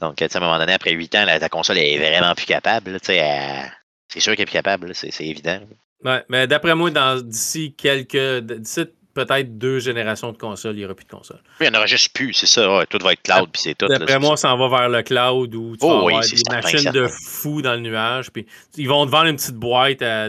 Donc, 0.00 0.22
à 0.22 0.26
un 0.32 0.40
moment 0.40 0.58
donné, 0.58 0.72
après 0.72 0.92
8 0.92 1.14
ans, 1.16 1.24
la, 1.24 1.40
ta 1.40 1.48
console 1.48 1.78
est 1.78 1.98
vraiment 1.98 2.34
plus 2.34 2.46
capable. 2.46 2.98
C'est 3.02 4.20
sûr 4.20 4.32
qu'elle 4.32 4.42
est 4.42 4.46
plus 4.46 4.52
capable, 4.52 4.94
c'est 4.94 5.12
évident. 5.20 5.60
Ouais, 6.04 6.24
mais 6.28 6.46
d'après 6.46 6.74
moi, 6.74 6.90
d'ici 7.22 7.74
quelques. 7.76 8.40
D'ici 8.44 8.84
peut-être 9.14 9.58
deux 9.58 9.80
générations 9.80 10.30
de 10.30 10.38
consoles, 10.38 10.76
il 10.76 10.78
n'y 10.78 10.84
aura 10.84 10.94
plus 10.94 11.04
de 11.04 11.10
consoles. 11.10 11.40
Il 11.60 11.64
n'y 11.64 11.70
en 11.70 11.78
aura 11.78 11.86
juste 11.86 12.12
plus, 12.12 12.34
c'est 12.34 12.46
ça. 12.46 12.84
tout 12.88 12.98
va 13.02 13.12
être 13.12 13.22
cloud, 13.22 13.48
puis 13.52 13.62
c'est 13.62 13.74
tout. 13.74 13.88
D'après 13.88 14.18
moi, 14.18 14.36
ça 14.36 14.54
en 14.54 14.58
va 14.58 14.78
vers 14.78 14.88
le 14.88 15.02
cloud 15.02 15.54
où 15.54 15.76
tu 15.76 15.84
oh, 15.84 15.88
vas 15.88 15.98
avoir 15.98 16.22
des 16.22 16.42
machines 16.50 16.92
de 16.92 17.08
fou 17.08 17.62
dans 17.62 17.74
le 17.74 17.80
nuage. 17.80 18.30
Puis 18.30 18.46
ils 18.76 18.88
vont 18.88 19.04
te 19.06 19.10
vendre 19.10 19.26
une 19.26 19.36
petite 19.36 19.56
boîte 19.56 20.02
à 20.02 20.28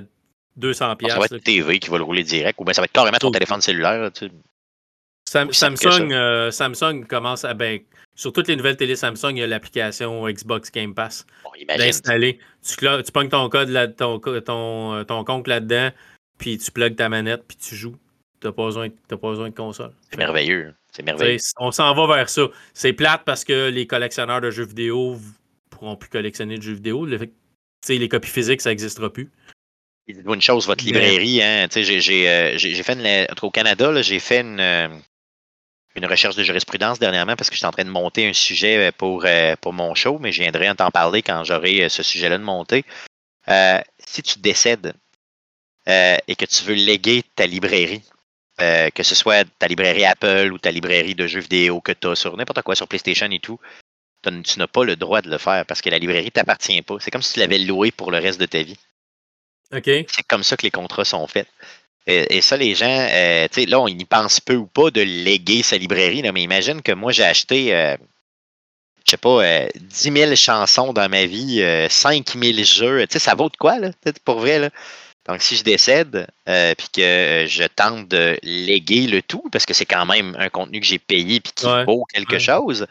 200 0.58 0.96
pièces. 0.96 1.14
Ça 1.14 1.20
va 1.20 1.26
être 1.26 1.38
TV 1.38 1.80
qui 1.80 1.90
va 1.90 1.98
le 1.98 2.04
rouler 2.04 2.24
direct 2.24 2.60
ou 2.60 2.64
bien 2.64 2.74
ça 2.74 2.82
va 2.82 2.86
être 2.86 2.92
carrément 2.92 3.18
ton 3.18 3.32
téléphone 3.32 3.62
cellulaire. 3.62 4.12
Samsung, 5.30 6.12
euh, 6.12 6.52
Samsung 6.52 7.06
commence 7.08 7.46
à. 7.46 7.54
Ben, 7.54 7.80
sur 8.16 8.34
toutes 8.34 8.50
les 8.50 8.56
nouvelles 8.56 8.76
télé 8.76 8.96
Samsung, 8.96 9.32
il 9.32 9.38
y 9.38 9.44
a 9.44 9.48
l'application 9.48 10.28
Xbox 10.28 10.72
Game 10.72 10.94
Pass 10.94 11.26
d'installer. 11.78 12.40
Tu, 12.68 12.76
tu 12.76 13.12
pognes 13.14 13.30
ton 13.30 13.48
code, 13.48 13.70
là, 13.70 13.88
ton, 13.88 14.20
ton, 14.20 14.94
euh, 14.94 15.04
ton 15.04 15.24
compte 15.24 15.48
là-dedans, 15.48 15.92
puis 16.38 16.58
tu 16.58 16.72
plugues 16.72 16.98
ta 16.98 17.08
manette, 17.08 17.44
puis 17.48 17.56
tu 17.58 17.76
joues. 17.76 17.96
Tu 18.42 18.48
n'as 18.48 18.54
pas, 18.54 18.66
besoin, 18.66 18.90
pas 18.90 19.18
besoin 19.18 19.50
de 19.50 19.56
console. 19.56 19.92
C'est 20.10 20.18
merveilleux. 20.18 20.74
C'est 20.92 21.04
merveilleux. 21.04 21.40
On 21.60 21.72
s'en 21.72 21.94
va 21.94 22.16
vers 22.16 22.30
ça. 22.30 22.48
C'est 22.74 22.94
plate 22.94 23.22
parce 23.26 23.44
que 23.44 23.70
les 23.70 23.86
collectionneurs 23.86 24.42
de 24.42 24.50
jeux 24.50 24.66
vidéo 24.66 25.16
ne 25.16 25.20
pourront 25.70 25.96
plus 25.96 26.10
collectionner 26.10 26.58
de 26.58 26.64
jeux 26.64 26.74
vidéo. 26.74 27.06
les 27.06 28.10
copies 28.10 28.30
physiques, 28.30 28.62
ça 28.62 28.70
n'existera 28.70 29.12
plus. 29.12 29.30
Dites-vous 30.10 30.34
une 30.34 30.42
chose, 30.42 30.66
votre 30.66 30.84
librairie, 30.84 31.44
hein, 31.44 31.68
j'ai 31.72 32.28
euh, 32.28 32.58
fait 32.58 32.94
une, 32.94 33.28
au 33.44 33.52
Canada, 33.52 34.02
j'ai 34.02 34.18
fait 34.18 34.42
une, 34.42 34.60
euh, 34.60 34.88
une 35.96 36.08
recherche 36.08 36.36
de 36.36 36.44
jurisprudence 36.44 36.98
dernièrement 36.98 37.36
parce 37.36 37.52
que 37.52 37.56
j'étais 37.56 37.68
en 37.68 37.72
train 37.72 37.86
de 37.86 37.92
monter 37.92 38.28
un 38.28 38.34
sujet 38.34 38.88
euh, 38.88 38.92
pour, 38.92 39.28
pour 39.62 39.72
mon 39.72 39.94
show, 39.94 40.18
mais 40.18 40.32
je 40.32 40.42
viendrai 40.42 40.68
en 40.68 40.74
t'en 40.74 40.90
parler 40.90 41.22
quand 41.22 41.44
j'aurai 41.44 41.90
ce 41.90 42.02
sujet-là 42.02 42.40
de 42.40 42.44
monter. 42.44 42.86
si 44.04 44.24
tu 44.24 44.40
décèdes 44.40 44.96
et 45.86 46.36
que 46.36 46.46
tu 46.46 46.64
veux 46.64 46.74
léguer 46.74 47.24
ta 47.36 47.46
librairie, 47.46 48.02
que 48.58 49.04
ce 49.04 49.14
soit 49.14 49.48
ta 49.60 49.68
librairie 49.68 50.06
Apple 50.06 50.50
ou 50.52 50.58
ta 50.58 50.72
librairie 50.72 51.14
de 51.14 51.28
jeux 51.28 51.42
vidéo 51.42 51.82
que 51.82 51.92
tu 51.92 52.08
as 52.08 52.16
sur 52.16 52.36
n'importe 52.36 52.64
quoi, 52.64 52.76
sur 52.76 52.88
PlayStation 52.88 53.30
et 53.30 53.40
tout, 53.40 53.60
tu 54.24 54.58
n'as 54.58 54.68
pas 54.68 54.86
le 54.86 54.96
droit 54.96 55.22
de 55.22 55.30
le 55.30 55.38
faire 55.38 55.68
parce 55.68 55.84
que 55.84 55.92
la 55.92 56.00
librairie 56.00 56.26
ne 56.26 56.30
t'appartient 56.32 56.82
pas. 56.82 56.96
C'est 57.00 57.12
comme 57.12 57.22
si 57.22 57.34
tu 57.34 57.40
l'avais 57.42 57.60
loué 57.60 57.92
pour 57.92 58.10
le 58.10 58.18
reste 58.18 58.40
de 58.40 58.48
ta 58.48 58.64
vie. 58.64 58.78
C'est 60.08 60.28
comme 60.28 60.44
ça 60.44 60.58
que 60.58 60.64
les 60.64 60.72
contrats 60.72 61.06
sont 61.06 61.28
faits. 61.28 61.48
Et, 62.08 62.42
ça, 62.42 62.58
les 62.58 62.74
gens, 62.74 63.08
euh, 63.12 63.48
là, 63.68 63.80
on 63.80 63.88
y 63.88 64.06
pense 64.06 64.40
peu 64.40 64.56
ou 64.56 64.66
pas 64.66 64.90
de 64.90 65.02
léguer 65.02 65.62
sa 65.62 65.78
librairie, 65.78 66.24
mais 66.34 66.42
imagine 66.42 66.82
que 66.82 66.92
moi, 66.92 67.12
j'ai 67.12 67.24
acheté, 67.24 67.76
euh, 67.76 67.96
je 69.06 69.12
sais 69.12 69.18
pas, 69.18 69.42
10 69.76 70.08
euh, 70.08 70.26
000 70.26 70.36
chansons 70.36 70.92
dans 70.92 71.08
ma 71.08 71.26
vie, 71.26 71.64
5 71.88 72.36
000 72.36 72.64
jeux. 72.64 73.06
ça 73.10 73.36
vaut 73.36 73.50
de 73.50 73.58
quoi, 73.58 73.78
là, 73.78 73.92
pour 74.26 74.40
vrai, 74.40 74.58
là? 74.58 74.70
Donc, 75.28 75.44
si 75.44 75.56
je 75.56 75.64
décède, 75.64 76.28
puis 76.46 76.88
que 76.92 77.46
je 77.48 77.68
tente 77.68 78.08
de 78.08 78.40
léguer 78.42 79.06
le 79.06 79.22
tout, 79.22 79.44
parce 79.52 79.68
que 79.68 79.76
c'est 79.76 79.86
quand 79.86 80.08
même 80.08 80.36
un 80.40 80.50
contenu 80.50 80.80
que 80.80 80.88
j'ai 80.88 80.98
payé 80.98 81.40
puis 81.40 81.54
qui 81.54 81.68
vaut 81.86 82.06
quelque 82.06 82.40
chose, 82.40 82.88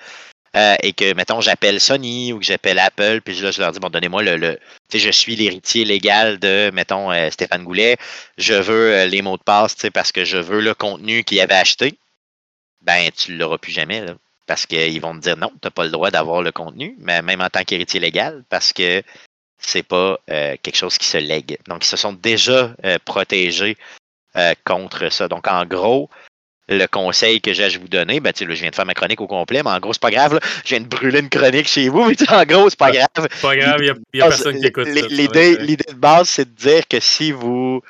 euh, 0.58 0.74
et 0.82 0.92
que, 0.92 1.14
mettons, 1.14 1.40
j'appelle 1.40 1.80
Sony 1.80 2.32
ou 2.32 2.40
que 2.40 2.44
j'appelle 2.44 2.80
Apple, 2.80 3.20
puis 3.24 3.34
là, 3.40 3.52
je 3.52 3.60
leur 3.60 3.70
dis, 3.70 3.78
bon, 3.78 3.90
donnez-moi 3.90 4.22
le, 4.24 4.36
le 4.36 4.58
tu 4.88 4.98
sais, 4.98 5.06
je 5.06 5.10
suis 5.10 5.36
l'héritier 5.36 5.84
légal 5.84 6.40
de, 6.40 6.70
mettons, 6.74 7.12
euh, 7.12 7.30
Stéphane 7.30 7.62
Goulet, 7.62 7.96
je 8.38 8.54
veux 8.54 8.92
euh, 8.92 9.06
les 9.06 9.22
mots 9.22 9.36
de 9.36 9.42
passe, 9.42 9.76
tu 9.76 9.82
sais, 9.82 9.90
parce 9.90 10.10
que 10.10 10.24
je 10.24 10.36
veux 10.36 10.60
le 10.60 10.74
contenu 10.74 11.22
qu'il 11.22 11.40
avait 11.40 11.54
acheté, 11.54 11.96
ben, 12.80 13.08
tu 13.16 13.32
ne 13.32 13.38
l'auras 13.38 13.58
plus 13.58 13.70
jamais, 13.70 14.04
parce 14.46 14.66
qu'ils 14.66 15.00
vont 15.00 15.14
te 15.14 15.20
dire, 15.20 15.36
non, 15.36 15.50
tu 15.50 15.58
n'as 15.64 15.70
pas 15.70 15.84
le 15.84 15.90
droit 15.90 16.10
d'avoir 16.10 16.42
le 16.42 16.50
contenu, 16.50 16.96
mais 16.98 17.22
même 17.22 17.40
en 17.40 17.50
tant 17.50 17.62
qu'héritier 17.62 18.00
légal, 18.00 18.42
parce 18.48 18.72
que 18.72 19.02
c'est 19.58 19.82
pas 19.84 20.18
quelque 20.26 20.76
chose 20.76 20.98
qui 20.98 21.06
se 21.06 21.18
lègue. 21.18 21.58
Donc, 21.66 21.84
ils 21.84 21.88
se 21.88 21.96
sont 21.96 22.12
déjà 22.12 22.74
protégés 23.04 23.76
contre 24.64 25.10
ça. 25.10 25.26
Donc, 25.26 25.48
en 25.48 25.66
gros, 25.66 26.08
le 26.68 26.86
conseil 26.86 27.40
que 27.40 27.52
j'ai 27.52 27.64
à 27.64 27.68
vous 27.68 27.88
donner, 27.88 28.20
ben, 28.20 28.32
tu 28.32 28.44
sais, 28.44 28.54
je 28.54 28.60
viens 28.60 28.70
de 28.70 28.74
faire 28.74 28.86
ma 28.86 28.94
chronique 28.94 29.20
au 29.20 29.26
complet, 29.26 29.62
mais 29.62 29.70
en 29.70 29.78
gros, 29.78 29.92
c'est 29.92 30.02
pas 30.02 30.10
grave. 30.10 30.34
Là. 30.34 30.40
Je 30.64 30.70
viens 30.70 30.80
de 30.80 30.86
brûler 30.86 31.20
une 31.20 31.28
chronique 31.28 31.68
chez 31.68 31.88
vous, 31.88 32.04
mais 32.08 32.16
en 32.28 32.44
gros, 32.44 32.68
c'est 32.68 32.78
pas 32.78 32.90
grave. 32.90 33.08
C'est 33.16 33.40
pas 33.40 33.56
grave, 33.56 33.80
il 33.80 33.94
n'y 34.14 34.20
a, 34.20 34.28
personne 34.28 34.58
qui 34.60 34.66
écoute 34.66 34.88
L'idée 34.88 35.56
de 35.56 35.94
base, 35.94 36.28
c'est 36.28 36.44
de 36.44 36.58
dire 36.58 36.86
que 36.86 37.00
si 37.00 37.32
vous 37.32 37.80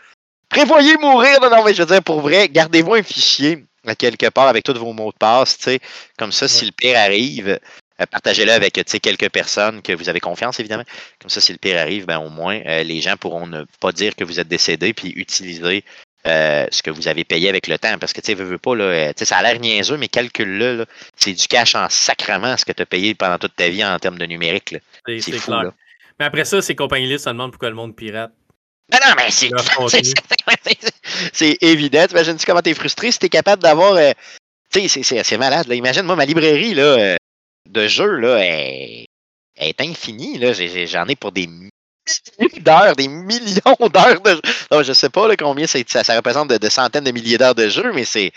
prévoyez 0.49 0.97
mourir, 0.97 1.41
non, 1.41 1.51
non, 1.51 1.65
mais 1.65 1.75
je 1.75 1.83
veux 1.83 1.89
dire, 1.89 2.03
pour 2.03 2.21
vrai, 2.21 2.49
gardez-vous 2.49 2.95
un 2.95 3.03
fichier 3.03 3.65
à 3.87 3.95
quelque 3.95 4.29
part 4.29 4.49
avec 4.49 4.65
tous 4.65 4.79
vos 4.79 4.93
mots 4.93 5.13
de 5.13 5.19
passe, 5.19 5.57
tu 5.57 5.65
sais, 5.65 5.81
comme 6.19 6.33
ça, 6.33 6.47
si 6.47 6.65
le 6.65 6.73
pire 6.73 6.99
arrive, 6.99 7.59
euh, 8.01 8.07
partagez-le 8.07 8.53
avec 8.53 8.75
quelques 8.75 9.31
personnes 9.31 9.83
que 9.83 9.93
vous 9.93 10.09
avez 10.09 10.21
confiance, 10.21 10.61
évidemment. 10.61 10.85
Comme 11.21 11.31
ça, 11.31 11.41
si 11.41 11.53
le 11.53 11.59
pire 11.59 11.79
arrive, 11.81 12.07
ben, 12.07 12.19
au 12.19 12.29
moins, 12.29 12.61
euh, 12.67 12.83
les 12.83 13.01
gens 13.01 13.17
pourront 13.17 13.47
ne 13.47 13.65
pas 13.81 13.93
dire 13.93 14.15
que 14.15 14.25
vous 14.25 14.39
êtes 14.39 14.49
décédé, 14.49 14.93
puis 14.93 15.11
utiliser 15.17 15.85
euh, 16.29 16.67
ce 16.71 16.83
que 16.83 16.91
vous 16.91 17.09
avez 17.09 17.25
payé 17.25 17.49
avec 17.49 17.67
le 17.67 17.79
temps. 17.79 17.99
Parce 17.99 18.13
que, 18.13 18.21
tu 18.21 18.27
sais, 18.27 18.35
veux, 18.35 18.59
pas, 18.59 18.75
là, 18.75 18.85
euh, 18.85 19.13
ça 19.17 19.39
a 19.39 19.43
l'air 19.43 19.61
niaiseux, 19.61 19.97
mais 19.97 20.09
calcule-le. 20.09 20.87
C'est 21.17 21.33
du 21.33 21.47
cash 21.47 21.75
en 21.75 21.89
sacrement 21.89 22.57
ce 22.57 22.65
que 22.65 22.73
tu 22.73 22.83
as 22.83 22.87
payé 22.87 23.15
pendant 23.15 23.39
toute 23.39 23.57
ta 23.57 23.69
vie 23.69 23.85
en 23.85 23.99
termes 23.99 24.19
de 24.19 24.27
numérique. 24.27 24.77
C'est 25.07 25.33
fou. 25.39 25.53
Là. 25.53 25.73
Mais 26.19 26.27
après 26.27 26.45
ça, 26.45 26.61
ces 26.61 26.75
compagnies-là 26.75 27.19
se 27.19 27.29
demandent 27.29 27.53
pourquoi 27.53 27.71
le 27.71 27.77
monde 27.77 27.97
pirate. 27.97 28.33
Non, 28.93 28.99
non, 29.07 29.15
mais 29.17 29.31
c'est. 29.31 29.51
C'est 31.33 31.59
évident. 31.61 32.07
T'imagines-tu 32.07 32.47
comment 32.47 32.63
t'es 32.63 32.75
frustré 32.75 33.11
si 33.13 33.19
t'es 33.19 33.29
capable 33.29 33.63
d'avoir. 33.63 33.95
Euh, 33.95 34.13
tu 34.73 34.89
sais, 34.89 35.03
c'est 35.03 35.39
malade. 35.39 35.67
Là. 35.67 35.75
Imagine, 35.75 36.03
moi, 36.03 36.17
ma 36.17 36.27
librairie 36.27 36.75
là, 36.75 37.17
de 37.69 37.89
jeux 37.89 38.17
là, 38.17 38.39
est, 38.41 39.07
est 39.57 39.81
infinie. 39.81 40.41
J'en 40.87 41.07
ai, 41.07 41.13
ai, 41.13 41.17
pour 41.17 41.33
des 41.33 41.49
d'heures, 42.61 42.97
des 42.97 43.09
millions 43.09 43.89
d'heures 43.93 44.21
de 44.23 44.31
jeu. 44.31 44.83
je 44.83 44.93
sais 44.93 45.09
pas 45.09 45.35
combien 45.37 45.67
ça, 45.67 45.79
ça, 45.87 46.17
représente 46.17 46.49
de, 46.49 46.69
centaines 46.69 47.05
de 47.05 47.11
milliers 47.11 47.39
d'heures 47.39 47.55
de 47.55 47.69
jeu, 47.69 47.93
mais 47.93 48.05
c'est. 48.05 48.33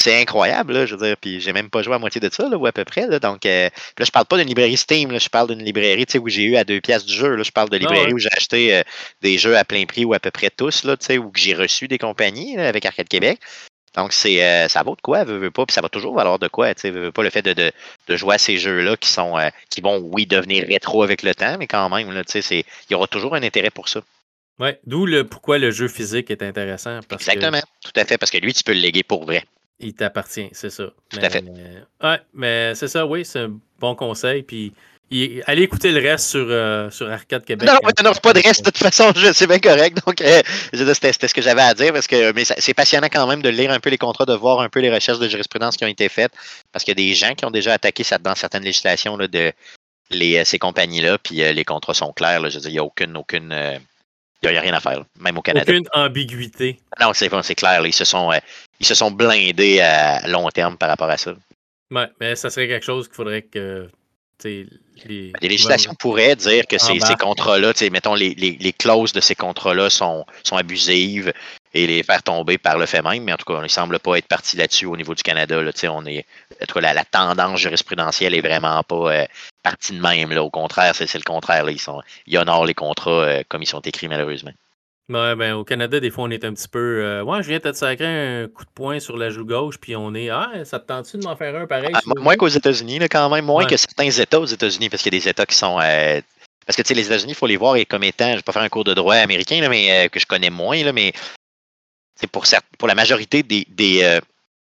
C'est 0.00 0.20
incroyable, 0.20 0.86
je 0.86 0.94
veux 0.94 1.04
dire, 1.04 1.16
puis 1.20 1.40
j'ai 1.40 1.52
même 1.52 1.70
pas 1.70 1.82
joué 1.82 1.96
à 1.96 1.98
moitié 1.98 2.20
de 2.20 2.32
ça, 2.32 2.46
ou 2.46 2.66
à 2.66 2.70
peu 2.70 2.84
près. 2.84 3.18
donc, 3.18 3.44
euh, 3.44 3.68
là, 3.98 4.04
je 4.04 4.10
parle 4.12 4.26
pas 4.26 4.36
d'une 4.36 4.46
librairie 4.46 4.76
Steam, 4.76 5.18
je 5.18 5.28
parle 5.28 5.48
d'une 5.48 5.64
librairie 5.64 6.06
où 6.20 6.28
j'ai 6.28 6.44
eu 6.44 6.56
à 6.56 6.62
deux 6.62 6.80
pièces 6.80 7.04
du 7.04 7.12
jeu. 7.12 7.34
Là, 7.34 7.42
je 7.42 7.50
parle 7.50 7.68
de 7.68 7.74
ah 7.74 7.78
librairie 7.80 8.12
où 8.12 8.18
j'ai 8.18 8.28
acheté 8.30 8.76
euh, 8.76 8.82
des 9.22 9.38
jeux 9.38 9.56
à 9.56 9.64
plein 9.64 9.86
prix 9.86 10.04
ou 10.04 10.14
à 10.14 10.20
peu 10.20 10.30
près 10.30 10.50
tous, 10.50 10.84
là, 10.84 10.94
ou 11.18 11.30
que 11.32 11.40
j'ai 11.40 11.52
reçu 11.52 11.88
des 11.88 11.98
compagnies 11.98 12.56
avec 12.58 12.86
Arcade 12.86 13.08
Québec. 13.08 13.40
Donc, 13.98 14.12
c'est 14.12 14.44
euh, 14.44 14.68
ça 14.68 14.84
vaut 14.84 14.94
de 14.94 15.00
quoi, 15.00 15.24
veut, 15.24 15.38
veut 15.38 15.50
pas, 15.50 15.66
puis 15.66 15.74
ça 15.74 15.80
va 15.80 15.88
toujours 15.88 16.14
valoir 16.14 16.38
de 16.38 16.46
quoi, 16.46 16.72
tu 16.72 16.82
sais, 16.82 16.90
veut, 16.92 17.10
pas 17.10 17.24
le 17.24 17.30
fait 17.30 17.42
de, 17.42 17.52
de, 17.52 17.72
de, 18.06 18.16
jouer 18.16 18.36
à 18.36 18.38
ces 18.38 18.56
jeux-là 18.56 18.96
qui 18.96 19.08
sont 19.08 19.36
euh, 19.36 19.48
qui 19.70 19.80
vont, 19.80 19.98
oui, 20.12 20.24
devenir 20.24 20.64
rétro 20.68 21.02
avec 21.02 21.24
le 21.24 21.34
temps, 21.34 21.56
mais 21.58 21.66
quand 21.66 21.88
même, 21.88 22.08
tu 22.24 22.40
sais, 22.40 22.60
il 22.60 22.92
y 22.92 22.94
aura 22.94 23.08
toujours 23.08 23.34
un 23.34 23.42
intérêt 23.42 23.70
pour 23.70 23.88
ça. 23.88 24.00
Oui, 24.60 24.70
d'où 24.86 25.04
le 25.04 25.26
pourquoi 25.26 25.58
le 25.58 25.72
jeu 25.72 25.88
physique 25.88 26.30
est 26.30 26.44
intéressant. 26.44 27.00
Exactement, 27.10 27.60
tout 27.82 27.90
à 27.96 28.04
fait, 28.04 28.18
parce 28.18 28.30
que 28.30 28.38
lui, 28.38 28.54
tu 28.54 28.62
peux 28.62 28.72
le 28.72 28.78
léguer 28.78 29.02
pour 29.02 29.24
vrai. 29.24 29.42
Il 29.80 29.94
t'appartient, 29.94 30.48
c'est 30.52 30.70
ça. 30.70 30.84
Tout 31.10 31.18
à 31.20 31.28
fait. 31.28 31.44
Oui, 32.04 32.14
mais 32.34 32.76
c'est 32.76 32.88
ça, 32.88 33.04
oui, 33.04 33.24
c'est 33.24 33.40
un 33.40 33.58
bon 33.80 33.96
conseil, 33.96 34.44
puis 34.44 34.74
allez 35.46 35.62
écouter 35.62 35.90
le 35.90 36.00
reste 36.00 36.30
sur, 36.30 36.46
euh, 36.48 36.90
sur 36.90 37.10
Arcade 37.10 37.44
Québec. 37.44 37.66
Non, 37.66 37.78
non, 37.82 38.10
non, 38.10 38.12
pas 38.14 38.32
de 38.32 38.40
reste, 38.40 38.64
de 38.64 38.70
toute 38.70 38.78
façon, 38.78 39.12
c'est 39.32 39.46
bien 39.46 39.58
correct. 39.58 39.98
Donc, 40.06 40.20
euh, 40.20 40.42
c'était 40.72 41.28
ce 41.28 41.34
que 41.34 41.42
j'avais 41.42 41.62
à 41.62 41.74
dire 41.74 41.92
parce 41.92 42.06
que 42.06 42.32
mais 42.32 42.44
c'est 42.44 42.74
passionnant 42.74 43.08
quand 43.10 43.26
même 43.26 43.42
de 43.42 43.48
lire 43.48 43.70
un 43.70 43.80
peu 43.80 43.90
les 43.90 43.98
contrats, 43.98 44.26
de 44.26 44.34
voir 44.34 44.60
un 44.60 44.68
peu 44.68 44.80
les 44.80 44.92
recherches 44.92 45.18
de 45.18 45.28
jurisprudence 45.28 45.76
qui 45.76 45.84
ont 45.84 45.88
été 45.88 46.08
faites 46.08 46.32
parce 46.72 46.84
qu'il 46.84 46.92
y 46.92 47.02
a 47.02 47.08
des 47.08 47.14
gens 47.14 47.34
qui 47.34 47.44
ont 47.44 47.50
déjà 47.50 47.72
attaqué 47.72 48.04
ça 48.04 48.18
dans 48.18 48.34
certaines 48.34 48.64
législations 48.64 49.16
là, 49.16 49.28
de 49.28 49.52
les, 50.10 50.44
ces 50.44 50.58
compagnies-là, 50.58 51.18
puis 51.18 51.36
les 51.36 51.64
contrats 51.64 51.94
sont 51.94 52.12
clairs. 52.12 52.48
je 52.48 52.56
veux 52.56 52.60
dire, 52.60 52.70
il 52.70 52.72
n'y 52.72 52.78
a 52.78 52.84
aucune, 52.84 53.16
aucune, 53.16 53.54
il 54.42 54.50
n'y 54.50 54.56
a 54.56 54.60
rien 54.60 54.74
à 54.74 54.80
faire, 54.80 55.04
même 55.20 55.36
au 55.38 55.42
Canada. 55.42 55.70
Aucune 55.70 55.88
ambiguïté. 55.92 56.80
Non, 57.00 57.12
c'est 57.14 57.54
clair. 57.54 57.84
ils, 57.84 57.92
se 57.92 58.04
sont, 58.04 58.30
ils 58.80 58.86
se 58.86 58.94
sont 58.94 59.10
blindés 59.10 59.80
à 59.80 60.26
long 60.28 60.48
terme 60.50 60.76
par 60.76 60.88
rapport 60.88 61.10
à 61.10 61.16
ça. 61.16 61.34
Oui, 61.90 62.02
mais 62.20 62.36
ça 62.36 62.50
serait 62.50 62.68
quelque 62.68 62.84
chose 62.84 63.06
qu'il 63.06 63.16
faudrait 63.16 63.42
que 63.42 63.88
les, 65.06 65.32
les, 65.40 65.48
législations 65.48 65.94
pourraient 65.94 66.36
dire 66.36 66.66
que 66.66 66.78
ces, 66.78 66.98
ces 67.00 67.14
contrats-là, 67.14 67.72
mettons, 67.90 68.14
les, 68.14 68.34
les, 68.34 68.72
clauses 68.72 69.12
de 69.12 69.20
ces 69.20 69.34
contrats-là 69.34 69.90
sont, 69.90 70.24
sont 70.44 70.56
abusives 70.56 71.32
et 71.74 71.86
les 71.86 72.02
faire 72.02 72.22
tomber 72.22 72.58
par 72.58 72.78
le 72.78 72.86
fait 72.86 73.02
même, 73.02 73.24
mais 73.24 73.32
en 73.32 73.36
tout 73.36 73.44
cas, 73.44 73.58
on 73.58 73.62
ne 73.62 73.68
semble 73.68 73.98
pas 73.98 74.16
être 74.16 74.26
parti 74.26 74.56
là-dessus 74.56 74.86
au 74.86 74.96
niveau 74.96 75.14
du 75.14 75.22
Canada. 75.22 75.60
Là, 75.60 75.70
on 75.90 76.06
est, 76.06 76.24
en 76.62 76.66
tout 76.66 76.80
cas, 76.80 76.92
la, 76.92 77.04
tendance 77.04 77.60
jurisprudentielle 77.60 78.34
est 78.34 78.40
vraiment 78.40 78.82
pas 78.82 79.12
euh, 79.12 79.26
partie 79.62 79.92
de 79.92 80.00
même. 80.00 80.30
Là. 80.30 80.42
Au 80.42 80.50
contraire, 80.50 80.94
c'est 80.94 81.12
le 81.14 81.22
contraire. 81.22 81.64
Là. 81.64 81.72
Ils, 81.72 81.80
sont, 81.80 82.00
ils 82.26 82.38
honorent 82.38 82.66
les 82.66 82.74
contrats 82.74 83.10
euh, 83.10 83.42
comme 83.48 83.62
ils 83.62 83.66
sont 83.66 83.80
écrits, 83.80 84.08
malheureusement. 84.08 84.52
Ouais, 85.10 85.34
ben, 85.36 85.54
au 85.54 85.64
Canada, 85.64 86.00
des 86.00 86.10
fois, 86.10 86.24
on 86.24 86.30
est 86.30 86.44
un 86.44 86.52
petit 86.52 86.68
peu. 86.68 87.02
Euh, 87.02 87.22
ouais, 87.22 87.42
je 87.42 87.48
viens 87.48 87.56
de 87.58 87.70
te 87.70 87.72
sacrer 87.74 88.42
un 88.42 88.46
coup 88.46 88.64
de 88.64 88.70
poing 88.70 89.00
sur 89.00 89.16
la 89.16 89.30
joue 89.30 89.46
gauche, 89.46 89.78
puis 89.78 89.96
on 89.96 90.14
est. 90.14 90.28
Ah, 90.28 90.50
ça 90.64 90.78
te 90.78 90.86
tente-tu 90.86 91.16
de 91.16 91.24
m'en 91.24 91.34
faire 91.34 91.56
un 91.56 91.66
pareil? 91.66 91.92
Ah, 91.94 92.00
moins 92.18 92.36
qu'aux 92.36 92.48
États-Unis, 92.48 92.98
quand 93.10 93.30
même, 93.30 93.46
moins 93.46 93.64
que 93.64 93.78
certains 93.78 94.10
États 94.10 94.38
aux 94.38 94.44
États-Unis, 94.44 94.90
parce 94.90 95.02
qu'il 95.02 95.14
y 95.14 95.16
a 95.16 95.20
des 95.20 95.28
États 95.28 95.46
qui 95.46 95.56
sont. 95.56 95.80
Euh, 95.80 96.20
parce 96.66 96.76
que, 96.76 96.82
tu 96.82 96.88
sais, 96.88 96.94
les 96.94 97.06
États-Unis, 97.06 97.32
il 97.32 97.36
faut 97.36 97.46
les 97.46 97.56
voir 97.56 97.76
comme 97.88 98.04
étant. 98.04 98.26
Je 98.26 98.32
ne 98.32 98.36
vais 98.36 98.42
pas 98.42 98.52
faire 98.52 98.60
un 98.60 98.68
cours 98.68 98.84
de 98.84 98.92
droit 98.92 99.14
américain, 99.14 99.62
là, 99.62 99.70
mais 99.70 99.90
euh, 99.90 100.08
que 100.08 100.20
je 100.20 100.26
connais 100.26 100.50
moins, 100.50 100.82
là, 100.84 100.92
mais 100.92 101.14
c'est 102.14 102.26
pour, 102.26 102.44
pour 102.78 102.86
la 102.86 102.94
majorité 102.94 103.42
des, 103.42 103.66
des, 103.70 104.20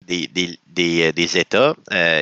des, 0.05 0.27
des, 0.27 1.13
des, 1.13 1.39
États, 1.39 1.77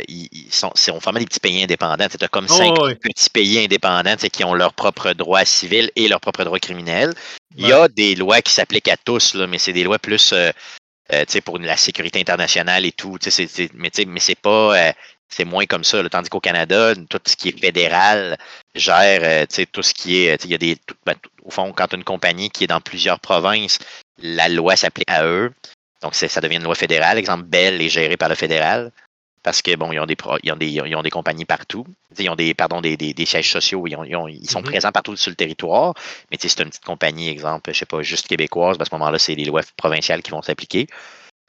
ils, 0.06 0.28
sont, 0.50 0.72
sont 0.74 0.98
vraiment 0.98 1.18
des 1.20 1.24
petits 1.24 1.40
pays 1.40 1.62
indépendants. 1.62 2.08
Tu 2.08 2.22
as 2.22 2.28
comme 2.28 2.46
oh, 2.50 2.52
cinq 2.52 2.74
petits 3.00 3.30
pays 3.30 3.64
indépendants 3.64 4.16
qui 4.16 4.44
ont 4.44 4.52
leurs 4.52 4.74
propres 4.74 5.14
droits 5.14 5.46
civils 5.46 5.90
et 5.96 6.08
leurs 6.08 6.20
propres 6.20 6.44
droits 6.44 6.58
criminels. 6.58 7.14
Il 7.56 7.66
y 7.66 7.72
a 7.72 7.88
des 7.88 8.14
lois 8.14 8.42
qui 8.42 8.52
s'appliquent 8.52 8.88
à 8.88 8.96
tous, 8.96 9.34
là, 9.34 9.46
mais 9.46 9.58
c'est 9.58 9.72
des 9.72 9.84
lois 9.84 9.98
plus 9.98 10.32
euh, 10.32 10.50
euh, 11.12 11.24
pour 11.44 11.58
la 11.58 11.76
sécurité 11.76 12.20
internationale 12.20 12.84
et 12.86 12.92
tout. 12.92 13.18
mais 13.74 13.90
c'est 14.20 14.40
pas. 14.40 14.88
Euh, 14.88 14.92
c'est 15.28 15.44
moins 15.44 15.64
comme 15.64 15.84
ça. 15.84 16.06
Tandis 16.10 16.28
qu'au 16.28 16.40
Canada, 16.40 16.94
tout 17.08 17.20
ce 17.26 17.36
qui 17.36 17.48
est 17.48 17.58
fédéral 17.58 18.36
gère 18.74 19.46
tout 19.72 19.82
ce 19.82 19.94
qui 19.94 20.24
est. 20.24 20.44
Il 20.44 20.50
y 20.50 20.54
a 20.54 20.58
des. 20.58 20.76
Ben, 21.06 21.14
au 21.42 21.50
fond, 21.50 21.72
quand 21.72 21.92
une 21.94 22.04
compagnie 22.04 22.50
qui 22.50 22.64
est 22.64 22.68
dans 22.68 22.80
plusieurs 22.80 23.18
provinces, 23.18 23.78
la 24.18 24.48
loi 24.48 24.76
s'applique 24.76 25.10
à 25.10 25.24
eux. 25.24 25.52
Donc, 26.02 26.14
ça 26.14 26.40
devient 26.40 26.56
une 26.56 26.64
loi 26.64 26.74
fédérale. 26.74 27.16
Exemple, 27.18 27.44
Bell 27.44 27.80
est 27.80 27.88
gérée 27.88 28.16
par 28.16 28.28
le 28.28 28.34
fédéral 28.34 28.92
parce 29.42 29.60
que 29.60 29.74
bon, 29.74 29.92
ils 29.92 29.98
ont 29.98 30.06
des, 30.06 30.16
ils 30.42 30.52
ont 30.52 30.56
des, 30.56 30.68
ils 30.68 30.96
ont 30.96 31.02
des 31.02 31.10
compagnies 31.10 31.44
partout. 31.44 31.84
Ils 32.18 32.28
ont 32.28 32.36
des, 32.36 32.54
pardon, 32.54 32.80
des, 32.80 32.96
des, 32.96 33.26
sièges 33.26 33.50
sociaux, 33.50 33.86
ils, 33.86 33.96
ont, 33.96 34.04
ils, 34.28 34.48
sont 34.48 34.60
mm-hmm. 34.60 34.64
présents 34.64 34.92
partout 34.92 35.16
sur 35.16 35.30
le 35.30 35.36
territoire. 35.36 35.94
Mais 36.30 36.38
c'est 36.40 36.60
une 36.60 36.68
petite 36.68 36.84
compagnie, 36.84 37.28
exemple, 37.28 37.72
je 37.72 37.78
sais 37.78 37.86
pas, 37.86 38.02
juste 38.02 38.28
québécoise, 38.28 38.76
à 38.78 38.84
ce 38.84 38.94
moment-là, 38.94 39.18
c'est 39.18 39.34
les 39.34 39.44
lois 39.44 39.62
provinciales 39.76 40.22
qui 40.22 40.30
vont 40.30 40.42
s'appliquer. 40.42 40.86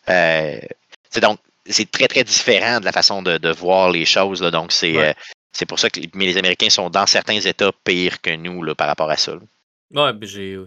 Euh, 0.09 0.59
donc, 1.21 1.39
c'est 1.67 1.89
très, 1.89 2.07
très 2.07 2.23
différent 2.23 2.79
de 2.79 2.85
la 2.85 2.91
façon 2.91 3.21
de, 3.21 3.37
de 3.37 3.49
voir 3.49 3.91
les 3.91 4.05
choses. 4.05 4.41
Là, 4.41 4.49
donc, 4.49 4.71
c'est 4.71 4.97
euh, 4.97 5.13
c'est 5.51 5.67
pour 5.67 5.77
ça 5.77 5.89
que 5.89 5.99
mais 6.15 6.25
les 6.25 6.37
Américains 6.37 6.69
sont 6.69 6.89
dans 6.89 7.05
certains 7.05 7.39
États 7.39 7.71
pires 7.83 8.21
que 8.21 8.35
nous 8.35 8.63
là, 8.63 8.73
par 8.73 8.87
rapport 8.87 9.09
à 9.09 9.17
ça. 9.17 9.33
Ouais, 9.91 10.11
j'ai. 10.21 10.59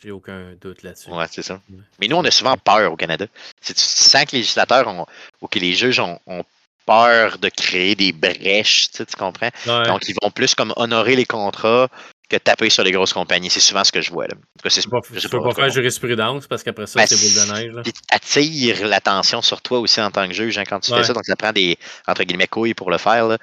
J'ai 0.00 0.12
aucun 0.12 0.54
doute 0.60 0.84
là-dessus. 0.84 1.10
Ouais, 1.10 1.26
c'est 1.28 1.42
ça. 1.42 1.60
Mais 1.98 2.06
nous, 2.06 2.14
on 2.14 2.24
a 2.24 2.30
souvent 2.30 2.56
peur 2.56 2.92
au 2.92 2.96
Canada. 2.96 3.26
Tu 3.60 3.72
sens 3.74 4.24
que 4.26 4.32
les 4.32 4.38
législateurs 4.38 4.86
ont, 4.86 5.06
ou 5.40 5.48
que 5.48 5.58
les 5.58 5.72
juges 5.72 5.98
ont, 5.98 6.20
ont 6.28 6.44
peur 6.88 7.36
de 7.38 7.50
créer 7.50 7.94
des 7.94 8.12
brèches, 8.12 8.90
tu, 8.90 9.04
comprends? 9.18 9.50
Donc, 9.66 10.08
ils 10.08 10.14
vont 10.22 10.30
plus 10.30 10.54
comme 10.54 10.72
honorer 10.76 11.16
les 11.16 11.26
contrats 11.26 11.88
que 12.30 12.36
taper 12.36 12.70
sur 12.70 12.82
les 12.82 12.92
grosses 12.92 13.12
compagnies. 13.12 13.50
C'est 13.50 13.60
souvent 13.60 13.84
ce 13.84 13.92
que 13.92 14.00
je 14.00 14.10
vois. 14.10 14.26
Là. 14.26 14.34
je 14.64 14.80
ne 14.80 15.28
peux 15.28 15.42
pas, 15.42 15.54
faire 15.54 15.70
jurisprudence 15.70 16.46
parce 16.46 16.62
qu'après 16.62 16.86
ça, 16.86 17.00
ben, 17.00 17.06
c'est 17.06 17.16
boule 17.16 17.46
de 17.46 17.52
neige. 17.52 17.72
Là. 17.74 17.82
attire 18.10 18.86
l'attention 18.86 19.42
sur 19.42 19.60
toi 19.60 19.78
aussi 19.80 20.00
en 20.00 20.10
tant 20.10 20.26
que 20.26 20.32
juge 20.32 20.56
hein, 20.56 20.64
quand 20.66 20.80
tu 20.80 20.92
fais 20.92 21.04
ça. 21.04 21.12
Donc, 21.12 21.26
ça 21.26 21.36
prend 21.36 21.52
des, 21.52 21.76
entre 22.06 22.24
guillemets, 22.24 22.46
couilles 22.46 22.74
pour 22.74 22.90
le 22.90 22.98
faire. 22.98 23.28
Là. 23.28 23.36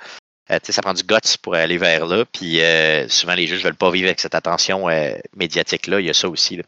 Euh, 0.52 0.58
ça 0.64 0.82
prend 0.82 0.94
du 0.94 1.04
guts 1.04 1.38
pour 1.44 1.54
aller 1.54 1.78
vers 1.78 2.08
là. 2.08 2.26
Puis 2.26 2.62
euh, 2.62 3.08
souvent, 3.10 3.36
les 3.36 3.46
juges 3.46 3.60
ne 3.60 3.66
veulent 3.66 3.76
pas 3.76 3.92
vivre 3.92 4.08
avec 4.08 4.20
cette 4.20 4.36
attention 4.36 4.90
euh, 4.90 5.14
médiatique-là. 5.36 6.00
Il 6.00 6.08
y 6.08 6.10
a 6.10 6.14
ça 6.14 6.30
aussi. 6.30 6.60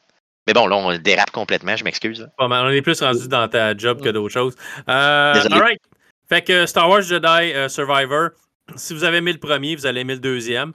Mais 0.46 0.54
bon, 0.54 0.68
là, 0.68 0.76
on 0.76 0.96
dérape 0.98 1.32
complètement, 1.32 1.76
je 1.76 1.84
m'excuse. 1.84 2.28
on 2.38 2.70
est 2.70 2.82
plus 2.84 3.02
rendu 3.02 3.28
dans 3.28 3.48
ta 3.48 3.76
job 3.76 4.02
que 4.02 4.10
d'autres 4.10 4.34
choses. 4.34 4.56
all 4.88 5.48
right. 5.54 5.82
Fait 6.30 6.42
que 6.42 6.66
Star 6.66 6.90
Wars 6.90 7.04
Jedi 7.04 7.54
euh, 7.54 7.70
Survivor, 7.70 8.32
si 8.76 8.94
vous 8.94 9.04
avez 9.04 9.18
aimé 9.18 9.32
le 9.32 9.40
premier, 9.40 9.76
vous 9.76 9.86
allez 9.86 10.02
aimer 10.02 10.16
le 10.16 10.20
deuxième. 10.20 10.74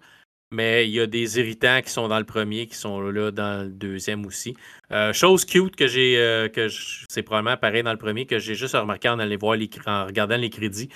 Mais 0.51 0.87
il 0.87 0.93
y 0.93 1.01
a 1.01 1.07
des 1.07 1.39
irritants 1.39 1.81
qui 1.83 1.91
sont 1.91 2.09
dans 2.09 2.19
le 2.19 2.27
premier, 2.27 2.67
qui 2.67 2.75
sont 2.75 3.01
là 3.01 3.31
dans 3.31 3.65
le 3.65 3.71
deuxième 3.71 4.27
aussi. 4.27 4.55
Euh, 4.91 5.13
chose 5.15 5.47
cute 5.47 5.77
que 5.77 5.87
j'ai, 5.87 6.19
euh, 6.19 6.49
que 6.49 6.69
c'est 7.09 7.23
probablement 7.23 7.57
pareil 7.57 7.83
dans 7.83 7.93
le 7.93 7.99
premier, 7.99 8.27
que 8.27 8.39
j'ai 8.39 8.55
juste 8.55 8.75
remarqué 8.75 9.09
en, 9.09 9.19
allant 9.19 9.37
voir 9.41 9.57
les, 9.57 9.71
en 9.87 10.05
regardant 10.05 10.37
les 10.37 10.51
crédits. 10.51 10.91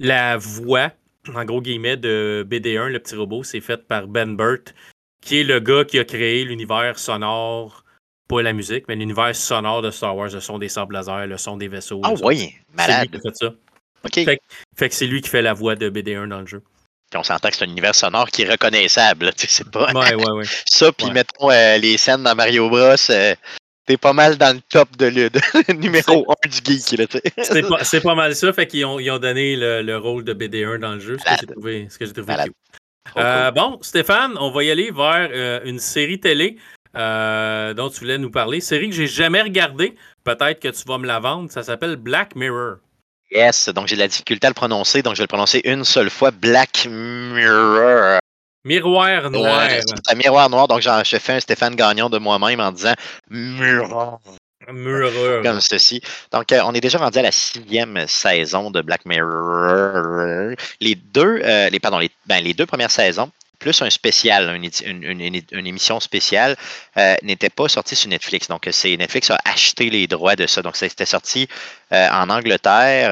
La 0.00 0.36
voix, 0.36 0.90
en 1.32 1.44
gros 1.44 1.62
guillemets, 1.62 1.96
de 1.96 2.44
BD1, 2.48 2.88
le 2.88 2.98
petit 2.98 3.14
robot, 3.14 3.44
c'est 3.44 3.60
faite 3.60 3.86
par 3.86 4.08
Ben 4.08 4.36
Burt, 4.36 4.74
qui 5.22 5.38
est 5.38 5.44
le 5.44 5.60
gars 5.60 5.84
qui 5.84 6.00
a 6.00 6.04
créé 6.04 6.44
l'univers 6.44 6.98
sonore, 6.98 7.84
pas 8.26 8.42
la 8.42 8.52
musique, 8.52 8.86
mais 8.88 8.96
l'univers 8.96 9.36
sonore 9.36 9.82
de 9.82 9.92
Star 9.92 10.16
Wars, 10.16 10.30
le 10.32 10.40
son 10.40 10.58
des 10.58 10.68
sables 10.68 10.94
laser, 10.94 11.28
le 11.28 11.36
son 11.36 11.56
des 11.56 11.68
vaisseaux. 11.68 12.00
Ah 12.02 12.14
oui, 12.24 12.56
malade. 12.74 13.08
C'est 13.12 13.22
fait 13.22 13.36
ça. 13.36 13.54
Fait, 14.12 14.88
que 14.88 14.94
c'est 14.94 15.06
lui 15.06 15.20
qui 15.20 15.28
fait 15.28 15.42
la 15.42 15.52
voix 15.52 15.74
de 15.74 15.90
BD1 15.90 16.28
dans 16.28 16.40
le 16.40 16.46
jeu. 16.46 16.62
on 17.14 17.22
s'entend 17.22 17.48
que 17.48 17.56
c'est 17.56 17.64
un 17.64 17.68
univers 17.68 17.94
sonore 17.94 18.28
qui 18.28 18.42
est 18.42 18.50
reconnaissable. 18.50 19.32
C'est 19.36 19.70
pas. 19.70 19.92
Ouais, 19.92 20.14
ouais, 20.14 20.30
ouais. 20.30 20.44
Ça, 20.66 20.92
puis 20.92 21.10
mettons 21.10 21.50
euh, 21.50 21.78
les 21.78 21.96
scènes 21.96 22.22
dans 22.22 22.34
Mario 22.34 22.68
Bros. 22.68 22.94
Euh, 23.10 23.34
t'es 23.86 23.96
pas 23.96 24.12
mal 24.12 24.36
dans 24.36 24.54
le 24.54 24.60
top 24.70 24.96
de, 24.96 25.06
le, 25.06 25.30
numéro 25.74 26.26
1 26.44 26.48
du 26.48 26.56
geek. 26.64 27.08
C'est 27.42 27.62
pas, 27.62 28.00
pas, 28.02 28.14
mal 28.14 28.34
ça. 28.34 28.52
Fait 28.52 28.66
qu'ils 28.66 28.84
ont, 28.84 28.98
ils 28.98 29.10
ont 29.10 29.18
donné 29.18 29.56
le, 29.56 29.96
rôle 29.96 30.24
de 30.24 30.34
BD1 30.34 30.78
dans 30.78 30.94
le 30.94 31.00
jeu, 31.00 31.16
ce 31.18 31.24
que 31.24 31.40
j'ai 31.40 31.46
trouvé, 31.46 31.88
ce 31.90 31.98
que 31.98 32.04
trouvé 32.04 32.34
euh, 33.16 33.50
Bon, 33.52 33.78
Stéphane, 33.82 34.36
on 34.38 34.50
va 34.50 34.64
y 34.64 34.70
aller 34.70 34.90
vers 34.90 35.62
une 35.64 35.78
série 35.78 36.20
télé 36.20 36.56
dont 36.94 37.90
tu 37.90 38.00
voulais 38.00 38.18
nous 38.18 38.30
parler. 38.30 38.60
Série 38.60 38.88
que 38.90 38.94
j'ai 38.96 39.06
jamais 39.06 39.42
regardée. 39.42 39.94
Peut-être 40.24 40.60
que 40.60 40.68
tu 40.68 40.82
vas 40.88 40.98
me 40.98 41.06
la 41.06 41.20
vendre. 41.20 41.50
Ça 41.52 41.62
s'appelle 41.62 41.94
Black 41.96 42.34
Mirror. 42.34 42.78
Yes, 43.30 43.68
donc 43.70 43.88
j'ai 43.88 43.96
de 43.96 44.00
la 44.00 44.08
difficulté 44.08 44.46
à 44.46 44.50
le 44.50 44.54
prononcer, 44.54 45.02
donc 45.02 45.14
je 45.14 45.18
vais 45.18 45.24
le 45.24 45.28
prononcer 45.28 45.60
une 45.64 45.84
seule 45.84 46.10
fois. 46.10 46.30
Black 46.30 46.86
Mirror. 46.88 48.18
Miroir 48.64 49.30
noir. 49.30 49.68
un 50.08 50.14
miroir 50.14 50.50
noir, 50.50 50.68
donc 50.68 50.80
j'ai 50.80 51.18
fait 51.18 51.34
un 51.34 51.40
Stéphane 51.40 51.74
Gagnon 51.74 52.08
de 52.08 52.18
moi-même 52.18 52.60
en 52.60 52.72
disant 52.72 52.94
Mirror. 53.30 54.20
Mirror. 54.72 55.42
Comme 55.42 55.60
ceci. 55.60 56.00
Donc, 56.32 56.50
euh, 56.50 56.60
on 56.64 56.74
est 56.74 56.80
déjà 56.80 56.98
rendu 56.98 57.18
à 57.18 57.22
la 57.22 57.30
sixième 57.30 58.06
saison 58.08 58.70
de 58.70 58.80
Black 58.80 59.06
Mirror. 59.06 60.56
Les 60.80 60.94
deux, 60.96 61.40
euh, 61.44 61.70
les, 61.70 61.78
pardon, 61.78 61.98
les, 61.98 62.10
ben, 62.26 62.42
les 62.42 62.54
deux 62.54 62.66
premières 62.66 62.90
saisons 62.90 63.30
plus 63.58 63.82
un 63.82 63.90
spécial, 63.90 64.60
une, 64.84 65.66
émission 65.66 66.00
spéciale, 66.00 66.56
euh, 66.96 67.14
n'était 67.22 67.50
pas 67.50 67.68
sortie 67.68 67.96
sur 67.96 68.08
Netflix. 68.08 68.48
Donc, 68.48 68.68
c'est 68.70 68.96
Netflix 68.96 69.30
a 69.30 69.38
acheté 69.44 69.90
les 69.90 70.06
droits 70.06 70.36
de 70.36 70.46
ça. 70.46 70.62
Donc, 70.62 70.76
c'était 70.76 71.06
sorti 71.06 71.48
euh, 71.92 72.08
en 72.10 72.28
Angleterre 72.30 73.10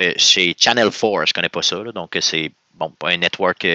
euh, 0.00 0.12
chez 0.16 0.54
Channel 0.58 0.90
4. 0.90 1.00
Je 1.00 1.06
ne 1.06 1.24
connais 1.34 1.48
pas 1.48 1.62
ça. 1.62 1.76
donc, 1.94 2.16
c'est 2.20 2.50
bon, 2.74 2.92
un 3.04 3.16
network 3.18 3.66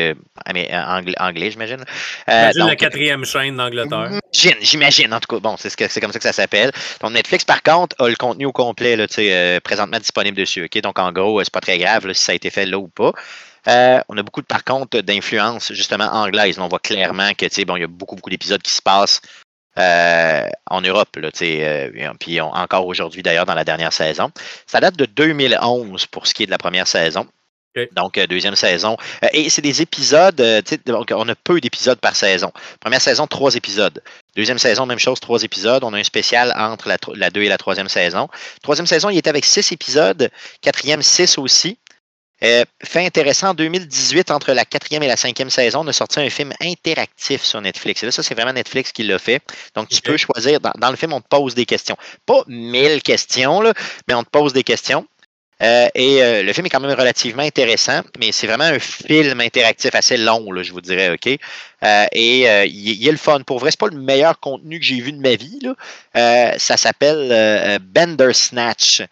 anglais, 0.45 1.15
anglais 1.19 1.51
j'imagine. 1.51 1.85
J'imagine 2.27 2.65
la 2.65 2.75
quatrième 2.75 3.25
chaîne 3.25 3.57
d'Angleterre. 3.57 4.19
J'imagine, 4.33 5.13
en 5.13 5.19
tout 5.19 5.35
cas. 5.35 5.39
Bon, 5.39 5.55
c'est 5.57 5.75
comme 6.01 6.11
ça 6.11 6.19
que 6.19 6.23
ça 6.23 6.33
s'appelle. 6.33 6.71
Donc, 7.01 7.11
Netflix, 7.11 7.45
par 7.45 7.61
contre, 7.61 7.95
a 7.99 8.09
le 8.09 8.15
contenu 8.15 8.45
au 8.45 8.51
complet, 8.51 8.95
là, 8.95 9.07
présentement 9.61 9.99
disponible 9.99 10.37
dessus. 10.37 10.67
Donc, 10.81 10.99
en 10.99 11.11
gros, 11.11 11.43
c'est 11.43 11.53
pas 11.53 11.61
très 11.61 11.77
grave 11.77 12.11
si 12.13 12.23
ça 12.23 12.31
a 12.31 12.35
été 12.35 12.49
fait 12.49 12.65
là 12.65 12.79
ou 12.79 12.87
pas. 12.87 13.13
Euh, 13.67 13.99
on 14.09 14.17
a 14.17 14.23
beaucoup, 14.23 14.43
par 14.43 14.63
contre, 14.63 14.99
d'influence 15.01 15.73
justement 15.73 16.05
anglaise. 16.05 16.59
On 16.59 16.67
voit 16.67 16.79
clairement 16.79 17.31
que 17.33 17.63
bon, 17.65 17.75
il 17.75 17.81
y 17.81 17.83
a 17.83 17.87
beaucoup, 17.87 18.15
beaucoup 18.15 18.29
d'épisodes 18.29 18.61
qui 18.61 18.71
se 18.71 18.81
passent 18.81 19.21
euh, 19.77 20.47
en 20.69 20.81
Europe, 20.81 21.15
là, 21.17 21.29
euh, 21.41 22.13
puis 22.19 22.39
encore 22.39 22.85
aujourd'hui 22.85 23.23
d'ailleurs 23.23 23.45
dans 23.45 23.55
la 23.55 23.65
dernière 23.65 23.91
saison. 23.91 24.31
Ça 24.67 24.79
date 24.79 24.95
de 24.95 25.05
2011 25.05 26.05
pour 26.07 26.27
ce 26.27 26.33
qui 26.33 26.43
est 26.43 26.45
de 26.45 26.51
la 26.51 26.57
première 26.57 26.87
saison. 26.87 27.27
Donc, 27.91 28.17
deuxième 28.17 28.55
saison. 28.55 28.95
et 29.33 29.49
c'est 29.49 29.61
des 29.61 29.81
épisodes, 29.81 30.41
donc 30.85 31.11
on 31.13 31.27
a 31.27 31.35
peu 31.35 31.59
d'épisodes 31.59 31.99
par 31.99 32.15
saison. 32.15 32.53
Première 32.79 33.01
saison, 33.01 33.27
trois 33.27 33.53
épisodes. 33.55 34.01
Deuxième 34.33 34.59
saison, 34.59 34.85
même 34.85 34.97
chose, 34.97 35.19
trois 35.19 35.43
épisodes. 35.43 35.83
On 35.83 35.93
a 35.93 35.97
un 35.97 36.03
spécial 36.03 36.53
entre 36.55 36.87
la, 36.87 36.95
la 37.15 37.29
deux 37.29 37.41
et 37.41 37.49
la 37.49 37.57
troisième 37.57 37.89
saison. 37.89 38.29
Troisième 38.63 38.87
saison, 38.87 39.09
il 39.09 39.17
était 39.17 39.29
avec 39.29 39.43
six 39.43 39.73
épisodes. 39.73 40.31
Quatrième, 40.61 41.01
six 41.01 41.37
aussi. 41.37 41.77
Euh, 42.45 42.63
fait 42.83 43.03
intéressant, 43.03 43.49
en 43.49 43.53
2018, 43.55 44.29
entre 44.29 44.53
la 44.53 44.65
quatrième 44.65 45.01
et 45.01 45.07
la 45.07 45.17
cinquième 45.17 45.49
saison, 45.49 45.79
on 45.79 45.87
a 45.87 45.93
sorti 45.93 46.19
un 46.19 46.29
film 46.29 46.53
interactif 46.61 47.43
sur 47.43 47.59
Netflix. 47.59 48.03
Et 48.03 48.05
là, 48.05 48.11
ça, 48.11 48.21
c'est 48.21 48.35
vraiment 48.35 48.53
Netflix 48.53 48.91
qui 48.91 49.03
l'a 49.03 49.17
fait. 49.17 49.41
Donc, 49.73 49.89
tu 49.89 50.01
peux 50.01 50.17
choisir. 50.17 50.59
Dans, 50.59 50.89
le 50.91 50.95
film, 50.95 51.13
on 51.13 51.21
te 51.21 51.27
pose 51.27 51.55
des 51.55 51.65
questions. 51.65 51.97
Pas 52.27 52.43
mille 52.47 53.01
questions, 53.01 53.61
là, 53.61 53.73
mais 54.07 54.13
on 54.13 54.23
te 54.23 54.29
pose 54.29 54.53
des 54.53 54.63
questions. 54.63 55.07
Euh, 55.63 55.87
et 55.95 56.21
euh, 56.21 56.43
le 56.43 56.53
film 56.53 56.67
est 56.67 56.69
quand 56.69 56.81
même 56.81 56.91
relativement 56.91 57.41
intéressant, 57.41 58.01
mais 58.19 58.31
c'est 58.31 58.45
vraiment 58.45 58.65
un 58.65 58.77
film 58.77 59.39
interactif 59.39 59.95
assez 59.95 60.17
long, 60.17 60.51
là, 60.51 60.61
je 60.63 60.73
vous 60.73 60.81
dirais, 60.81 61.11
OK? 61.11 61.27
et 61.27 61.39
il 62.67 63.03
y, 63.03 63.07
a 63.07 63.11
le 63.11 63.17
fun. 63.17 63.41
Pour 63.41 63.59
vrai, 63.59 63.71
c'est 63.71 63.79
pas 63.79 63.87
le 63.87 63.97
meilleur 63.97 64.39
contenu 64.39 64.79
que 64.79 64.85
j'ai 64.85 64.99
vu 64.99 65.13
de 65.13 65.19
ma 65.19 65.35
vie. 65.35 65.59
Là. 65.61 66.57
ça 66.57 66.77
s'appelle 66.77 67.79
Bender 67.79 68.33
Snatch. 68.33 69.03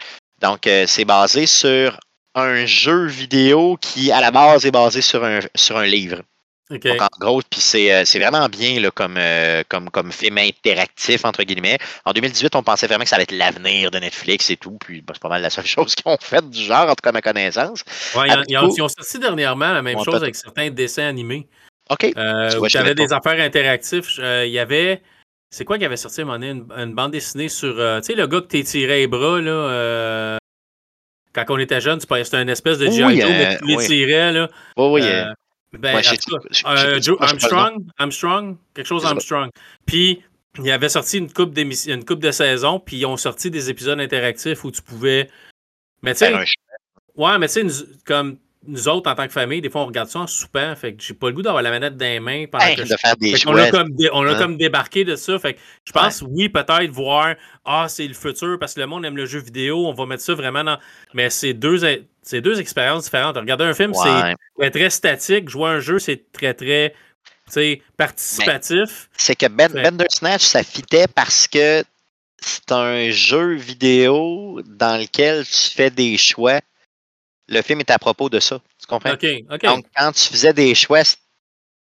Donc, 0.42 0.68
c'est 0.88 1.06
basé 1.06 1.46
sur 1.46 1.98
un 2.36 2.66
jeu 2.66 3.06
vidéo 3.06 3.78
qui, 3.80 4.12
à 4.12 4.22
la 4.22 4.32
base, 4.32 4.66
est 4.66 4.72
basé 4.72 5.02
sur 5.02 5.24
un, 5.24 5.40
sur 5.56 5.78
un 5.78 5.86
livre. 5.86 6.22
Donc, 6.70 7.02
en 7.02 7.08
gros, 7.20 7.42
puis 7.50 7.60
c'est, 7.60 7.94
euh, 7.94 8.04
vraiment 8.16 8.48
bien 8.48 8.80
là, 8.80 8.90
comme, 8.90 9.18
euh, 9.18 9.64
comme, 9.68 9.90
comme 9.90 10.12
film 10.12 10.38
interactif, 10.38 11.26
entre 11.26 11.44
guillemets. 11.44 11.78
En 12.06 12.14
2018, 12.14 12.56
on 12.56 12.64
pensait 12.64 12.88
vraiment 12.88 13.04
que 13.04 13.10
ça 13.10 13.18
allait 13.18 13.24
être 13.24 13.34
l'avenir 13.34 13.92
de 13.92 14.00
Netflix 14.00 14.50
et 14.50 14.58
tout, 14.58 14.78
puis 14.80 15.04
c'est 15.08 15.22
pas 15.22 15.30
mal 15.30 15.42
la 15.42 15.50
seule 15.50 15.66
chose 15.68 15.94
qu'ils 15.94 16.12
ont 16.12 16.18
fait 16.20 16.50
du 16.50 16.64
genre, 16.64 16.90
en 16.90 16.96
tout 16.96 17.02
cas, 17.04 17.10
à 17.10 17.14
ma 17.14 17.22
connaissance. 17.22 17.84
Ouais, 18.16 18.28
ils, 18.48 18.58
ont, 18.58 18.88
sorti 18.88 19.20
dernièrement 19.20 19.74
la 19.74 19.82
même 19.82 20.02
chose 20.04 20.24
avec 20.24 20.36
certains 20.36 20.70
dessins 20.70 21.08
animés. 21.08 21.48
OK. 21.90 22.14
Euh, 22.18 22.60
où 22.60 22.68
tu 22.68 22.78
avais 22.78 22.96
des 22.96 23.12
affaires 23.12 23.40
interactives. 23.40 24.08
Il 24.18 24.52
y 24.52 24.60
avait. 24.60 25.02
C'est 25.52 25.66
quoi 25.66 25.78
qui 25.78 25.86
avait 25.86 25.98
sorti 25.98 26.22
à 26.22 26.24
un 26.24 26.26
moment 26.26 26.40
donné, 26.40 26.64
une, 26.78 26.96
bande 26.96 27.12
dessinée 27.12 27.50
sur. 27.50 27.76
tu 27.76 28.08
sais, 28.08 28.16
le 28.16 28.26
gars 28.26 28.42
que 28.42 28.48
t'es 28.48 28.64
tiré 28.64 29.02
les 29.02 29.08
bras, 29.08 29.40
là 29.40 30.40
quand 31.34 31.46
on 31.50 31.58
était 31.58 31.82
jeune, 31.82 32.00
c'était 32.00 32.42
une 32.42 32.50
espèce 32.50 32.78
de 32.78 32.86
G.I. 32.86 33.22
Joe, 33.22 33.30
mais 33.30 33.58
tu 33.58 33.66
les 33.66 33.78
tirais, 33.78 34.32
là. 34.32 34.50
Oui, 34.78 34.86
oui. 34.92 35.02
Euh, 35.04 35.26
euh 35.26 35.34
ben, 35.78 35.96
euh, 35.96 37.16
Armstrong, 37.20 37.84
Armstrong, 37.98 38.58
quelque 38.76 38.86
chose 38.86 39.06
Armstrong. 39.06 39.50
Puis, 39.88 40.22
il 40.60 40.70
avait 40.70 40.90
sorti 40.90 41.18
une 41.18 41.32
coupe, 41.32 41.58
une 41.58 42.06
coupe 42.06 42.20
de 42.20 42.30
saison, 42.30 42.80
puis 42.80 42.98
ils 42.98 43.06
ont 43.08 43.18
sorti 43.18 43.50
des 43.50 43.72
épisodes 43.72 44.00
interactifs 44.00 44.64
où 44.64 44.72
tu 44.72 44.84
pouvais. 44.84 45.30
Mais 46.04 46.14
tu 46.14 46.20
sais. 46.20 46.34
Ouais, 47.16 47.40
mais 47.40 47.48
tu 47.48 47.68
sais, 47.70 47.86
comme 48.06 48.38
nous 48.66 48.88
autres, 48.88 49.10
en 49.10 49.16
tant 49.16 49.28
que 49.28 49.34
famille, 49.34 49.62
des 49.62 49.70
fois, 49.70 49.82
on 49.82 49.88
regarde 49.88 50.10
ça 50.10 50.20
en 50.20 50.28
soupant. 50.28 50.76
Fait 50.76 50.94
que 50.94 51.04
j'ai 51.04 51.14
pas 51.14 51.28
le 51.28 51.34
goût 51.34 51.42
d'avoir 51.42 51.62
la 51.62 51.70
manette 51.70 51.98
dans 51.98 52.06
les 52.06 52.20
mains 52.20 52.46
pendant 52.50 52.76
que 52.76 52.82
de 52.82 52.98
faire 52.98 53.18
des 53.18 53.36
on 53.46 53.56
a, 53.56 53.70
comme, 53.70 53.90
on 54.14 54.26
a 54.26 54.32
hein? 54.32 54.38
comme 54.38 54.58
débarqué 54.58 55.04
de 55.04 55.16
ça. 55.16 55.38
Fait 55.40 55.56
que 55.56 55.60
je 55.86 55.92
pense, 55.92 56.24
oui, 56.28 56.50
peut-être 56.50 56.92
voir, 56.92 57.36
ah, 57.66 57.88
c'est 57.90 58.08
le 58.08 58.14
futur 58.14 58.58
parce 58.60 58.74
que 58.74 58.80
le 58.80 58.88
monde 58.88 59.06
aime 59.06 59.18
le 59.18 59.26
jeu 59.26 59.40
vidéo, 59.40 59.86
on 59.88 59.94
va 59.94 60.06
mettre 60.06 60.24
ça 60.24 60.34
vraiment 60.34 60.64
dans. 60.64 60.78
Mais 61.14 61.30
c'est 61.30 61.54
deux, 61.54 61.80
c'est 62.22 62.42
deux 62.42 62.60
expériences 62.60 63.06
différentes. 63.06 63.38
Regarder 63.38 63.66
un 63.66 63.74
film, 63.74 63.94
c'est 63.94 64.72
très, 64.72 64.90
statique. 64.90 65.50
Jouer 65.50 65.70
un 65.70 65.80
jeu, 65.80 66.00
c'est 66.00 66.32
très, 66.32 66.54
très 66.54 66.94
participatif. 67.98 69.10
C'est 69.18 69.36
que 69.36 69.48
ben, 69.48 69.72
Bender 69.72 70.06
Snatch, 70.10 70.44
ça 70.44 70.64
fitait 70.64 71.08
parce 71.08 71.48
que 71.48 71.84
c'est 72.40 72.72
un 72.72 73.10
jeu 73.10 73.56
vidéo 73.56 74.62
dans 74.66 75.00
lequel 75.00 75.46
tu 75.46 75.72
fais 75.72 75.90
des 75.90 76.18
choix 76.18 76.60
le 77.54 77.62
film 77.62 77.80
est 77.80 77.92
à 77.92 78.00
propos 78.00 78.30
de 78.30 78.40
ça. 78.40 78.60
Tu 78.80 78.88
comprends? 78.88 79.14
Donc, 79.64 79.86
quand 79.96 80.12
tu 80.12 80.28
faisais 80.30 80.54
des 80.54 80.76
choix, 80.76 81.04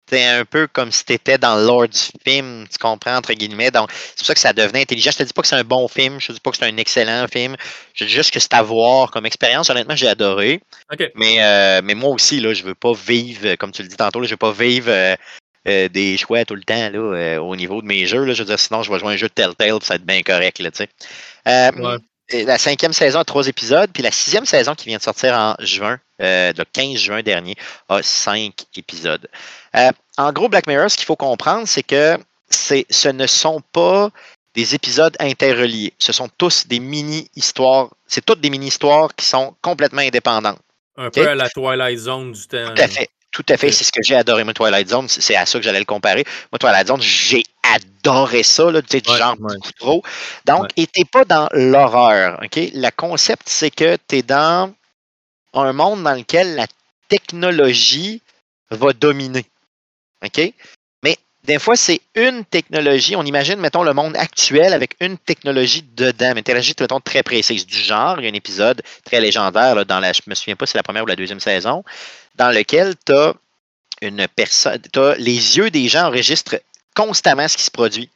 c'était 0.08 0.24
un 0.24 0.46
peu 0.46 0.68
comme 0.68 0.92
si 0.92 1.04
tu 1.04 1.14
étais 1.14 1.38
dans 1.38 1.56
l'ordre 1.56 1.94
du 1.94 2.00
film, 2.24 2.68
tu 2.72 2.78
comprends, 2.78 3.18
entre 3.18 3.34
guillemets. 3.34 3.72
Donc, 3.72 3.90
c'est 3.92 4.18
pour 4.20 4.28
ça 4.28 4.34
que 4.36 4.40
ça 4.40 4.54
devenait 4.54 4.82
intelligent. 4.82 5.12
Je 5.12 5.18
te 5.18 5.24
dis 5.24 5.34
pas 5.34 5.42
que 5.42 5.48
c'est 5.48 5.56
un 5.56 5.64
bon 5.64 5.88
film, 5.88 6.20
je 6.20 6.28
te 6.28 6.34
dis 6.34 6.40
pas 6.40 6.52
que 6.52 6.58
c'est 6.58 6.66
un 6.66 6.78
excellent 6.78 7.26
film. 7.28 7.56
Je 7.94 8.06
dis 8.06 8.12
juste 8.12 8.32
que 8.32 8.40
c'est 8.40 8.54
à 8.54 8.62
voir 8.62 9.10
comme 9.10 9.26
expérience. 9.26 9.70
Honnêtement, 9.70 9.96
j'ai 9.96 10.08
adoré. 10.08 10.62
Mais, 11.16 11.42
euh, 11.42 11.82
mais 11.84 11.96
moi 11.96 12.10
aussi, 12.10 12.40
là, 12.40 12.54
je 12.54 12.64
veux 12.64 12.76
pas 12.76 12.94
vivre, 12.94 13.56
comme 13.56 13.72
tu 13.72 13.82
le 13.82 13.88
dis 13.88 13.96
tantôt, 13.98 14.20
là, 14.20 14.28
je 14.28 14.34
veux 14.34 14.38
pas 14.38 14.52
vivre 14.52 14.90
euh, 14.90 15.16
euh, 15.68 15.90
des 15.90 16.18
choix 16.18 16.46
tout 16.46 16.56
le 16.56 16.64
temps 16.64 16.90
là, 16.92 17.42
au 17.42 17.56
niveau 17.56 17.82
de 17.82 17.88
mes 17.88 18.06
jeux. 18.06 18.26
Là. 18.26 18.34
Je 18.34 18.44
veux 18.44 18.48
dire, 18.48 18.60
sinon, 18.60 18.84
je 18.84 18.92
vais 18.92 19.00
jouer 19.00 19.14
un 19.14 19.18
jeu 19.18 19.28
de 19.28 19.34
Telltale, 19.34 19.80
ça 19.82 19.94
va 19.94 19.96
être 19.96 20.06
bien 20.06 20.22
correct. 20.22 20.60
Là, 20.60 20.70
ouais 21.46 21.98
la 22.32 22.58
cinquième 22.58 22.94
saison 22.94 23.20
a 23.20 23.24
trois 23.24 23.48
épisodes, 23.48 23.90
puis 23.94 24.04
la 24.04 24.12
sixième 24.12 24.46
saison 24.46 24.74
qui 24.74 24.88
vient 24.88 24.98
de 24.98 25.04
sortir 25.04 25.34
en 25.34 25.56
juin, 25.60 26.00
euh, 26.22 26.54
le 26.58 26.64
15 26.64 26.98
juin 26.98 27.22
dernier, 27.22 27.56
a 27.90 28.02
cinq 28.02 28.66
épisodes. 28.76 29.28
Euh, 29.76 29.92
en 30.18 30.32
gros, 30.32 30.50
Black 30.50 30.68
Mirror, 30.68 30.90
ce 30.90 30.98
qu'il 30.98 31.06
faut 31.06 31.16
comprendre, 31.16 31.68
c'est 31.68 31.84
que 31.84 32.18
ce 32.50 33.08
ne 33.10 33.28
sont 33.28 33.62
pas 33.72 34.10
des 34.56 34.74
épisodes 34.74 35.16
interreliés. 35.20 35.94
Ce 36.00 36.14
sont 36.14 36.30
tous 36.38 36.68
des 36.68 36.80
mini-histoires. 36.80 37.90
C'est 38.08 38.26
toutes 38.26 38.40
des 38.40 38.50
mini-histoires 38.50 39.14
qui 39.16 39.26
sont 39.26 39.54
complètement 39.62 40.02
indépendantes. 40.02 40.60
Un 40.98 41.10
peu 41.10 41.28
à 41.28 41.36
la 41.36 41.50
Twilight 41.50 42.00
Zone 42.00 42.32
du 42.32 42.48
temps. 42.48 42.74
Tout 42.74 42.82
à 42.82 42.88
fait. 42.88 43.10
Tout 43.36 43.44
à 43.50 43.58
fait, 43.58 43.70
c'est 43.70 43.84
ce 43.84 43.92
que 43.92 44.02
j'ai 44.02 44.16
adoré, 44.16 44.46
moi, 44.46 44.54
Twilight 44.54 44.88
Zone. 44.88 45.10
C'est 45.10 45.36
à 45.36 45.46
ça 45.46 45.60
que 45.60 45.66
j'allais 45.66 45.80
le 45.80 45.86
comparer. 45.86 46.24
Moi, 46.54 46.58
Twilight 46.58 46.88
Zone, 46.88 47.02
j'ai 47.02 47.44
adoré 47.64 48.44
ça, 48.44 48.72
là, 48.72 48.82
du 48.82 49.02
genre 49.04 49.36
beaucoup 49.36 49.74
trop. 49.78 50.04
Donc, 50.46 50.70
et 50.78 50.88
t'es 50.88 51.04
pas 51.04 51.26
dans 51.26 51.50
l'horreur, 51.52 52.40
OK? 52.42 52.56
Le 52.56 52.90
concept, 52.96 53.50
c'est 53.50 53.72
que 53.72 53.98
tu 54.08 54.20
es 54.20 54.22
dans 54.22 54.74
un 55.52 55.74
monde 55.74 56.02
dans 56.04 56.14
lequel 56.14 56.56
la 56.56 56.66
technologie 57.10 58.22
va 58.70 58.94
dominer. 58.94 59.46
OK? 60.24 60.54
Des 61.46 61.60
fois, 61.60 61.76
c'est 61.76 62.02
une 62.16 62.44
technologie. 62.44 63.16
On 63.16 63.24
imagine, 63.24 63.60
mettons, 63.60 63.84
le 63.84 63.94
monde 63.94 64.16
actuel 64.18 64.74
avec 64.74 64.96
une 65.00 65.18
technologie 65.18 65.84
dedans, 65.96 66.32
une 66.36 66.44
technologie, 66.44 66.74
mettons, 66.80 67.00
très 67.00 67.22
précise. 67.22 67.68
Du 67.68 67.78
genre, 67.78 68.20
il 68.20 68.26
y 68.26 68.28
a 68.28 68.32
un 68.32 68.34
épisode 68.34 68.82
très 69.04 69.22
légendaire, 69.22 69.86
dans 69.86 70.00
la, 70.00 70.12
je 70.12 70.22
me 70.26 70.34
souviens 70.34 70.56
pas 70.56 70.66
si 70.66 70.72
c'est 70.72 70.80
la 70.80 70.84
première 70.84 71.04
ou 71.04 71.08
la 71.08 71.16
deuxième 71.16 71.40
saison, 71.40 71.84
dans 72.36 72.50
lequel 72.50 72.96
tu 73.06 73.14
as 73.14 73.34
une 74.02 74.28
personne, 74.36 74.82
les 75.18 75.58
yeux 75.58 75.70
des 75.70 75.88
gens 75.88 76.08
enregistrent 76.08 76.60
constamment 76.96 77.48
ce 77.48 77.58
qui 77.58 77.64
se 77.64 77.72
produit. 77.72 78.10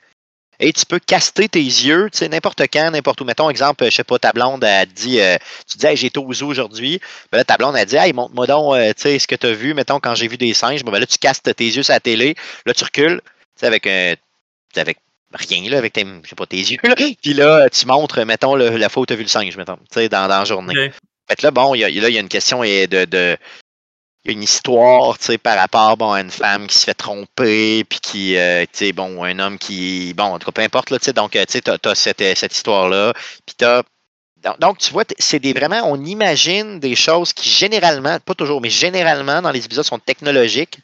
Et 0.60 0.74
tu 0.74 0.86
peux 0.86 1.00
caster 1.00 1.48
tes 1.48 1.60
yeux, 1.60 2.10
tu 2.12 2.18
sais, 2.18 2.30
n'importe 2.30 2.62
quand, 2.74 2.92
n'importe 2.92 3.22
où. 3.22 3.26
Mettons, 3.26 3.50
exemple, 3.50 3.86
je 3.86 3.92
sais 3.92 4.04
pas, 4.04 4.20
ta 4.20 4.34
blonde 4.34 4.64
a 4.64 4.86
dit, 4.86 5.22
euh, 5.22 5.38
tu 5.70 5.78
dis, 5.78 5.86
hey, 5.86 5.96
j'ai 5.96 6.08
été 6.08 6.20
au 6.20 6.34
zoo 6.34 6.48
aujourd'hui. 6.48 7.00
Ben 7.32 7.38
là, 7.38 7.46
ta 7.46 7.56
blonde 7.56 7.78
a 7.78 7.86
dit, 7.86 7.96
hey, 7.96 8.12
montre-moi 8.12 8.46
donc, 8.46 8.76
euh, 8.76 8.90
tu 8.90 9.04
sais, 9.04 9.20
ce 9.20 9.28
que 9.28 9.36
tu 9.36 9.48
as 9.48 9.54
vu, 9.54 9.74
mettons, 9.74 10.02
quand 10.02 10.16
j'ai 10.16 10.28
vu 10.28 10.38
des 10.38 10.54
singes. 10.54 10.84
ben 10.84 11.00
là, 11.00 11.06
tu 11.06 11.18
castes 11.18 11.56
tes 11.56 11.66
yeux 11.66 11.84
sur 11.84 11.94
la 11.94 12.02
télé. 12.02 12.36
Là, 12.66 12.74
tu 12.74 12.84
recules, 12.84 13.22
tu 13.24 13.62
sais, 13.62 13.68
avec 13.68 13.88
un, 13.88 14.16
avec 14.76 14.98
rien, 15.34 15.70
là, 15.70 15.78
avec 15.78 15.94
tes, 15.94 16.06
je 16.24 16.30
sais 16.30 16.36
pas, 16.36 16.46
tes 16.46 16.58
yeux. 16.58 16.78
Là. 16.84 16.96
Puis 17.22 17.34
là, 17.34 17.70
tu 17.70 17.86
montres, 17.86 18.26
mettons, 18.26 18.56
la 18.56 18.90
fois 18.90 19.04
où 19.04 19.06
tu 19.06 19.14
as 19.14 19.16
vu 19.16 19.24
le 19.24 19.30
singe, 19.30 19.56
mettons, 19.56 19.78
tu 19.78 19.86
sais, 19.94 20.10
dans, 20.10 20.28
dans 20.28 20.40
la 20.40 20.46
journée. 20.46 20.92
Fait 21.30 21.42
là, 21.42 21.52
bon, 21.52 21.76
il 21.76 21.80
y 21.80 21.84
a, 21.84 21.90
là, 21.90 22.10
il 22.10 22.16
y 22.16 22.18
a 22.18 22.22
une 22.22 22.28
question 22.28 22.62
de, 22.62 23.38
y 24.26 24.30
a 24.30 24.32
une 24.34 24.44
histoire, 24.44 25.18
tu 25.18 25.26
sais, 25.26 25.38
par 25.38 25.58
rapport 25.58 25.98
bon, 25.98 26.12
à 26.12 26.22
une 26.22 26.32
femme 26.32 26.68
qui 26.68 26.78
se 26.78 26.86
fait 26.86 26.94
tromper, 26.94 27.84
puis 27.86 28.00
qui, 28.00 28.38
euh, 28.38 28.64
tu 28.64 28.86
sais, 28.86 28.92
bon, 28.92 29.24
un 29.24 29.40
homme 29.40 29.58
qui, 29.58 30.14
bon, 30.14 30.26
en 30.26 30.40
tout 30.40 30.46
cas, 30.46 30.52
peu 30.52 30.62
importe, 30.62 30.90
là, 30.90 31.00
tu 31.00 31.06
sais, 31.06 31.14
donc, 31.14 31.32
tu 31.32 31.40
sais, 31.48 31.62
t'as, 31.62 31.78
as 31.84 31.96
cette, 31.96 32.22
cette 32.38 32.54
histoire-là, 32.54 33.14
puis 33.46 33.56
t'as, 33.58 33.84
donc, 34.60 34.78
tu 34.78 34.92
vois, 34.94 35.04
c'est 35.18 35.40
des 35.40 35.54
vraiment, 35.54 35.82
on 35.86 36.04
imagine 36.06 36.80
des 36.80 36.96
choses 36.96 37.34
qui 37.34 37.50
généralement, 37.50 38.20
pas 38.20 38.34
toujours, 38.34 38.62
mais 38.62 38.70
généralement 38.70 39.42
dans 39.42 39.52
les 39.52 39.66
épisodes 39.66 39.86
sont 39.86 40.00
technologiques. 40.00 40.80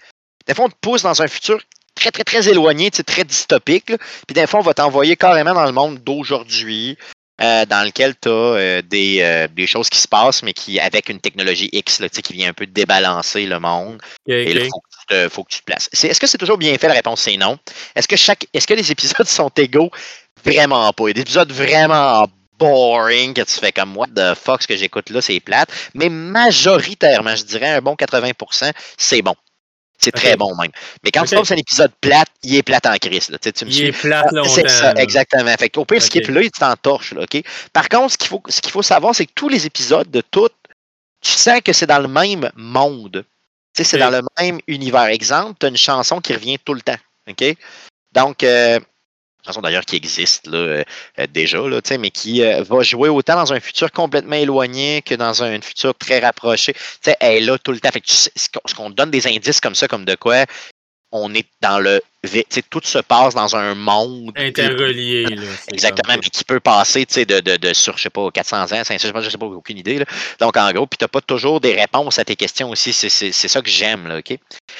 Des 0.48 0.54
fois, 0.54 0.66
on 0.66 0.70
te 0.70 0.76
pousse 0.82 1.04
dans 1.04 1.22
un 1.22 1.28
futur 1.28 1.62
très, 1.96 2.12
très, 2.12 2.24
très 2.24 2.50
éloigné, 2.50 2.92
très 2.92 3.24
dystopique. 3.24 3.94
Puis 4.28 4.34
des 4.34 4.46
fois, 4.46 4.60
on 4.60 4.64
va 4.64 4.74
t'envoyer 4.74 5.16
carrément 5.16 5.54
dans 5.54 5.66
le 5.66 5.72
monde 5.72 6.00
d'aujourd'hui. 6.00 6.98
Euh, 7.42 7.66
dans 7.66 7.84
lequel 7.84 8.14
tu 8.16 8.30
as 8.30 8.32
euh, 8.32 8.82
des, 8.82 9.20
euh, 9.20 9.50
des, 9.50 9.68
choses 9.68 9.90
qui 9.90 10.00
se 10.00 10.08
passent, 10.08 10.42
mais 10.42 10.54
qui 10.54 10.80
avec 10.80 11.10
une 11.10 11.20
technologie 11.20 11.70
X 11.74 12.00
là, 12.00 12.08
qui 12.08 12.32
vient 12.32 12.50
un 12.50 12.54
peu 12.54 12.66
débalancer 12.66 13.46
le 13.46 13.60
monde. 13.60 14.02
et 14.26 14.52
il 14.54 15.30
faut, 15.30 15.44
que 15.44 15.50
tu 15.50 15.60
te 15.60 15.66
places. 15.66 15.90
Est-ce 15.92 16.18
que 16.18 16.28
c'est 16.28 16.38
toujours 16.38 16.58
bien 16.58 16.78
fait? 16.78 16.88
La 16.88 16.94
réponse, 16.94 17.24
c'est 17.24 17.36
non. 17.36 17.60
Est-ce 17.94 18.08
que 18.08 18.16
chaque 18.16 18.48
est-ce 18.54 18.66
que 18.66 18.74
les 18.74 18.90
épisodes 18.92 19.28
sont 19.28 19.50
égaux? 19.58 19.92
Vraiment 20.46 20.94
pas. 20.94 21.04
Il 21.04 21.08
y 21.08 21.10
a 21.10 21.14
des 21.16 21.22
épisodes 21.22 21.52
vraiment 21.52 22.26
boring 22.58 23.34
que 23.34 23.42
tu 23.42 23.60
fais 23.60 23.74
comme 23.74 23.90
moi 23.90 24.08
de 24.10 24.34
Fox 24.34 24.66
que 24.66 24.78
j'écoute 24.78 25.10
là, 25.10 25.22
c'est 25.22 25.42
plate. 25.42 25.70
Mais 25.94 26.08
majoritairement, 26.08 27.36
je 27.36 27.44
dirais 27.44 27.68
un 27.68 27.82
bon 27.82 27.96
80%, 27.96 28.72
c'est 28.98 29.22
bon. 29.22 29.36
C'est 30.06 30.12
très 30.12 30.38
bon 30.38 30.56
même. 30.56 30.70
Mais 31.03 31.10
quand 31.10 31.24
tu 31.24 31.36
tombes 31.36 31.45
sur 31.45 31.56
un 31.56 31.60
épisode 31.60 31.91
plate, 31.99 32.30
il 32.43 32.56
est 32.56 32.62
plate 32.62 32.86
en 32.86 32.95
crise. 32.97 33.30
Là. 33.30 33.39
Tu, 33.39 33.66
me 33.66 33.72
il 33.72 33.86
est 33.86 33.91
plate 33.91 34.32
longtemps. 34.32 34.49
C'est 34.49 34.70
ça, 34.70 34.93
exactement. 34.93 35.51
Fait 35.58 35.76
au 35.78 35.84
pire, 35.84 35.97
okay. 35.97 36.06
skip 36.06 36.28
là, 36.28 36.43
il 36.43 36.51
t'entorche. 36.51 37.14
OK? 37.14 37.43
Par 37.74 37.89
contre, 37.89 38.14
ce 38.14 38.18
qu'il 38.20 38.28
faut, 38.28 38.43
ce 38.47 38.62
qu'il 38.62 38.72
faut 38.72 38.84
savoir, 38.84 39.16
c'est 39.16 39.26
que 39.26 39.32
tous 39.34 39.49
les 39.49 39.66
épisodes 39.66 40.10
de 40.12 40.22
tout, 40.22 40.49
tu 41.22 41.32
sens 41.32 41.60
que 41.62 41.74
c'est 41.74 41.88
dans 41.88 41.97
le 41.97 42.08
même 42.08 42.51
monde. 42.56 43.26
Tu 43.74 43.84
sais, 43.84 43.84
c'est 43.84 43.97
dans 43.97 44.12
le 44.12 44.22
même 44.39 44.60
univers. 44.68 45.06
Exemple, 45.06 45.56
tu 45.60 45.66
as 45.66 45.70
une 45.70 45.78
chanson 45.78 46.22
qui 46.22 46.34
revient 46.34 46.60
tout 46.64 46.76
le 46.76 46.82
temps. 46.82 46.99
OK? 47.28 47.43
Donc, 48.14 48.43
euh, 48.43 48.80
chanson 49.46 49.62
d'ailleurs 49.62 49.86
qui 49.86 49.96
existe 49.96 50.48
là, 50.48 50.58
euh, 50.58 50.84
euh, 51.20 51.28
déjà, 51.32 51.60
là, 51.60 51.80
mais 52.00 52.12
qui 52.12 52.43
euh, 52.43 52.64
va 52.64 52.82
jouer 52.82 53.10
autant 53.10 53.36
dans 53.36 53.54
un 53.54 53.60
futur 53.60 53.91
complètement 53.91 54.36
éloigné 54.36 55.02
que 55.02 55.16
dans 55.16 55.43
un 55.43 55.60
futur 55.62 55.93
très 55.96 56.20
rapproché. 56.20 56.74
sais, 57.02 57.16
elle 57.20 57.43
est 57.43 57.46
là 57.46 57.58
tout 57.58 57.72
le 57.72 57.80
temps. 57.80 57.89
Fait 57.91 58.02
que 58.02 58.10
ce 58.10 58.76
qu'on 58.76 58.89
donne 58.89 59.12
des 59.12 59.28
indices 59.28 59.60
comme 59.60 59.76
ça, 59.76 59.88
comme 59.88 60.06
de 60.06 60.16
quoi 60.16 60.46
on 61.12 61.34
est 61.34 61.48
dans 61.62 61.80
le 61.80 62.02
tout 62.70 62.82
se 62.84 62.98
passe 62.98 63.36
dans 63.36 63.56
un 63.56 63.76
monde. 63.76 64.34
Interrelié. 64.36 65.24
Là, 65.24 65.43
exactement, 65.72 66.16
mais 66.16 66.30
qui 66.30 66.43
peut 66.43 66.60
passer 66.60 67.06
de, 67.06 67.39
de, 67.39 67.58
de, 67.58 67.74
sur, 67.74 67.98
je 67.98 68.04
sais 68.04 68.10
pas, 68.10 68.30
400 68.32 68.64
ans, 68.64 68.84
500, 68.84 69.22
je 69.22 69.30
sais 69.30 69.38
pas, 69.38 69.46
aucune 69.46 69.78
idée. 69.78 70.00
Là. 70.00 70.06
Donc, 70.39 70.58
en 70.58 70.72
gros, 70.72 70.88
puis 70.88 70.98
tu 70.98 71.04
n'as 71.04 71.08
pas 71.08 71.22
toujours 71.22 71.62
des 71.62 71.74
réponses 71.74 72.18
à 72.20 72.26
tes 72.26 72.36
questions 72.36 72.70
aussi. 72.72 72.93
C'est 72.93 73.32
ça 73.32 73.62
que 73.62 73.70
j'aime. 73.70 74.12
OK? 74.18 74.38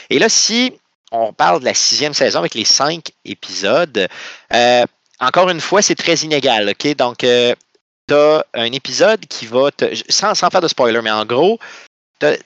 Et 0.10 0.20
là, 0.20 0.28
si 0.28 0.74
on 1.12 1.34
parle 1.34 1.60
de 1.60 1.66
la 1.66 1.74
sixième 1.74 2.14
saison 2.14 2.40
avec 2.40 2.56
les 2.56 2.66
cinq 2.66 3.12
épisodes, 3.24 4.08
euh, 4.54 4.86
encore 5.20 5.50
une 5.50 5.62
fois, 5.62 5.82
c'est 5.82 5.96
très 5.96 6.16
inégal. 6.16 6.70
OK? 6.70 6.96
Donc, 6.96 7.24
euh, 7.24 7.54
tu 8.08 8.14
as 8.14 8.46
un 8.54 8.72
épisode 8.72 9.26
qui 9.26 9.46
va 9.46 9.72
te. 9.72 9.86
Sans, 10.10 10.36
sans, 10.36 10.50
faire 10.50 10.62
de 10.62 10.68
spoiler, 10.68 11.02
mais 11.02 11.12
en 11.12 11.26
gros, 11.26 11.60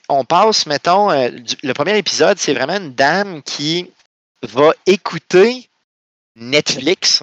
on 0.08 0.24
passe, 0.24 0.66
mettons, 0.66 1.10
euh, 1.10 1.30
le 1.62 1.72
premier 1.72 1.96
épisode, 1.96 2.38
c'est 2.38 2.54
vraiment 2.54 2.76
une 2.76 2.94
dame 2.94 3.42
qui 3.42 3.90
va 4.42 4.72
écouter 4.86 5.68
Netflix 6.36 7.22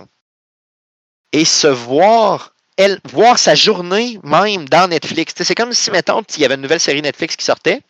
et 1.32 1.46
se 1.46 1.68
voir, 1.68 2.54
elle, 2.78 3.00
voir 3.06 3.38
sa 3.38 3.56
journée 3.56 4.20
même 4.24 4.68
dans 4.70 4.88
Netflix. 4.88 5.34
C'est 5.38 5.56
comme 5.56 5.74
si, 5.74 5.92
mettons, 5.92 6.22
il 6.36 6.42
y 6.42 6.46
avait 6.46 6.56
une 6.56 6.62
nouvelle 6.62 6.80
série 6.80 7.02
Netflix 7.02 7.36
qui 7.36 7.46
sortait. 7.46 7.82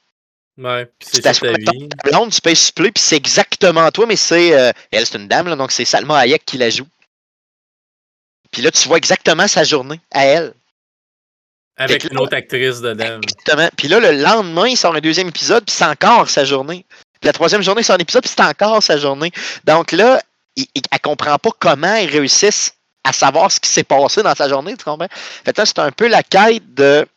Ouais, 0.57 0.89
c'est 0.99 1.21
ta. 1.21 1.33
Blonde, 2.03 2.31
tu 2.31 2.41
peux 2.41 2.83
puis 2.91 3.03
c'est 3.03 3.15
exactement 3.15 3.91
toi, 3.91 4.05
mais 4.07 4.15
c'est. 4.15 4.57
Euh, 4.57 4.71
elle, 4.91 5.05
c'est 5.05 5.17
une 5.17 5.27
dame, 5.27 5.53
donc 5.55 5.71
c'est 5.71 5.85
Salma 5.85 6.17
Hayek 6.19 6.45
qui 6.45 6.57
la 6.57 6.69
joue. 6.69 6.87
Puis 8.51 8.61
là, 8.61 8.71
tu 8.71 8.87
vois 8.87 8.97
exactement 8.97 9.47
sa 9.47 9.63
journée 9.63 9.99
à 10.11 10.25
elle. 10.25 10.53
Avec 11.77 12.05
une 12.05 12.17
autre 12.17 12.35
actrice 12.35 12.81
dedans. 12.81 13.19
Exactement. 13.21 13.69
Puis 13.77 13.87
là, 13.87 13.99
le 13.99 14.19
lendemain, 14.19 14.67
il 14.67 14.77
sort 14.77 14.95
un 14.95 14.99
deuxième 14.99 15.27
épisode, 15.27 15.63
puis 15.63 15.75
c'est 15.75 15.85
encore 15.85 16.27
sa 16.27 16.43
journée. 16.43 16.85
Puis 17.19 17.27
la 17.27 17.33
troisième 17.33 17.61
journée, 17.61 17.81
il 17.81 17.85
sort 17.85 17.97
un 17.97 17.99
épisode, 17.99 18.23
puis 18.23 18.33
c'est 18.35 18.43
encore 18.43 18.81
sa 18.81 18.97
journée. 18.97 19.31
Donc 19.65 19.91
là, 19.91 20.19
il, 20.55 20.65
elle 20.73 20.99
comprend 21.01 21.37
pas 21.37 21.51
comment 21.59 21.95
ils 21.95 22.09
réussissent 22.09 22.73
à 23.03 23.13
savoir 23.13 23.51
ce 23.51 23.59
qui 23.59 23.69
s'est 23.69 23.83
passé 23.83 24.23
dans 24.23 24.33
sa 24.33 24.49
journée, 24.49 24.75
tu 24.75 24.83
comprends? 24.83 25.07
Fait 25.45 25.55
là, 25.55 25.65
c'est 25.67 25.79
un 25.79 25.91
peu 25.91 26.07
la 26.07 26.23
quête 26.23 26.73
de 26.73 27.07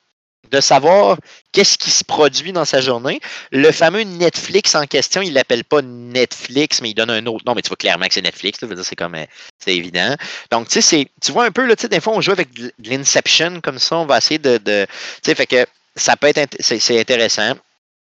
de 0.51 0.61
savoir 0.61 1.17
qu'est-ce 1.53 1.79
qui 1.79 1.91
se 1.91 2.05
produit 2.05 2.53
dans 2.53 2.65
sa 2.65 2.81
journée. 2.81 3.21
Le 3.53 3.71
fameux 3.73 4.03
Netflix 4.03 4.75
en 4.75 4.87
question, 4.87 5.23
il 5.23 5.33
l'appelle 5.33 5.65
pas 5.65 5.83
Netflix, 5.83 6.81
mais 6.81 6.91
il 6.91 6.95
donne 6.95 7.11
un 7.11 7.25
autre 7.27 7.45
nom, 7.47 7.55
mais 7.55 7.63
tu 7.63 7.69
vois 7.69 7.77
clairement 7.77 8.07
que 8.07 8.15
c'est 8.15 8.23
Netflix, 8.23 8.59
c'est 8.83 8.97
comme 8.97 9.15
euh, 9.15 9.25
c'est 9.59 9.75
évident. 9.75 10.17
Donc, 10.51 10.69
tu 10.69 10.83
sais, 10.83 11.07
tu 11.23 11.33
vois 11.33 11.45
un 11.47 11.51
peu, 11.51 11.67
là, 11.67 11.77
tu 11.77 11.83
sais, 11.83 11.89
des 11.89 12.01
fois, 12.01 12.15
on 12.15 12.21
joue 12.21 12.33
avec 12.33 12.53
de 12.55 12.73
l'Inception 12.85 13.61
comme 13.61 13.79
ça, 13.79 13.97
on 13.97 14.07
va 14.07 14.19
essayer 14.19 14.39
de. 14.39 14.59
tu 14.59 14.87
sais, 15.23 15.35
fait 15.35 15.47
que 15.47 15.67
ça 15.97 16.17
peut 16.17 16.33
être 16.35 16.57
c'est 16.61 17.01
intéressant. 17.01 17.55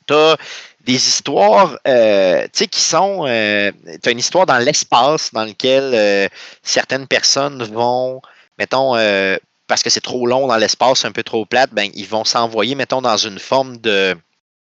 Tu 0.06 0.14
as 0.14 0.36
des 0.84 0.94
histoires 0.94 1.78
euh, 1.86 2.42
tu 2.44 2.50
sais, 2.52 2.66
qui 2.66 2.80
sont. 2.80 3.24
Euh, 3.26 3.70
tu 4.02 4.08
as 4.08 4.12
une 4.12 4.18
histoire 4.18 4.46
dans 4.46 4.58
l'espace 4.58 5.32
dans 5.32 5.44
lequel 5.44 6.28
certaines 6.62 7.06
personnes 7.06 7.62
vont, 7.64 8.20
mettons, 8.58 8.94
parce 9.66 9.82
que 9.82 9.90
c'est 9.90 10.00
trop 10.00 10.26
long 10.26 10.46
dans 10.46 10.56
l'espace, 10.56 11.04
un 11.04 11.12
peu 11.12 11.22
trop 11.22 11.46
plate, 11.46 11.70
ben, 11.72 11.90
ils 11.94 12.06
vont 12.06 12.24
s'envoyer, 12.24 12.74
mettons, 12.74 13.02
dans 13.02 13.16
une 13.16 13.38
forme 13.38 13.78
de. 13.78 14.16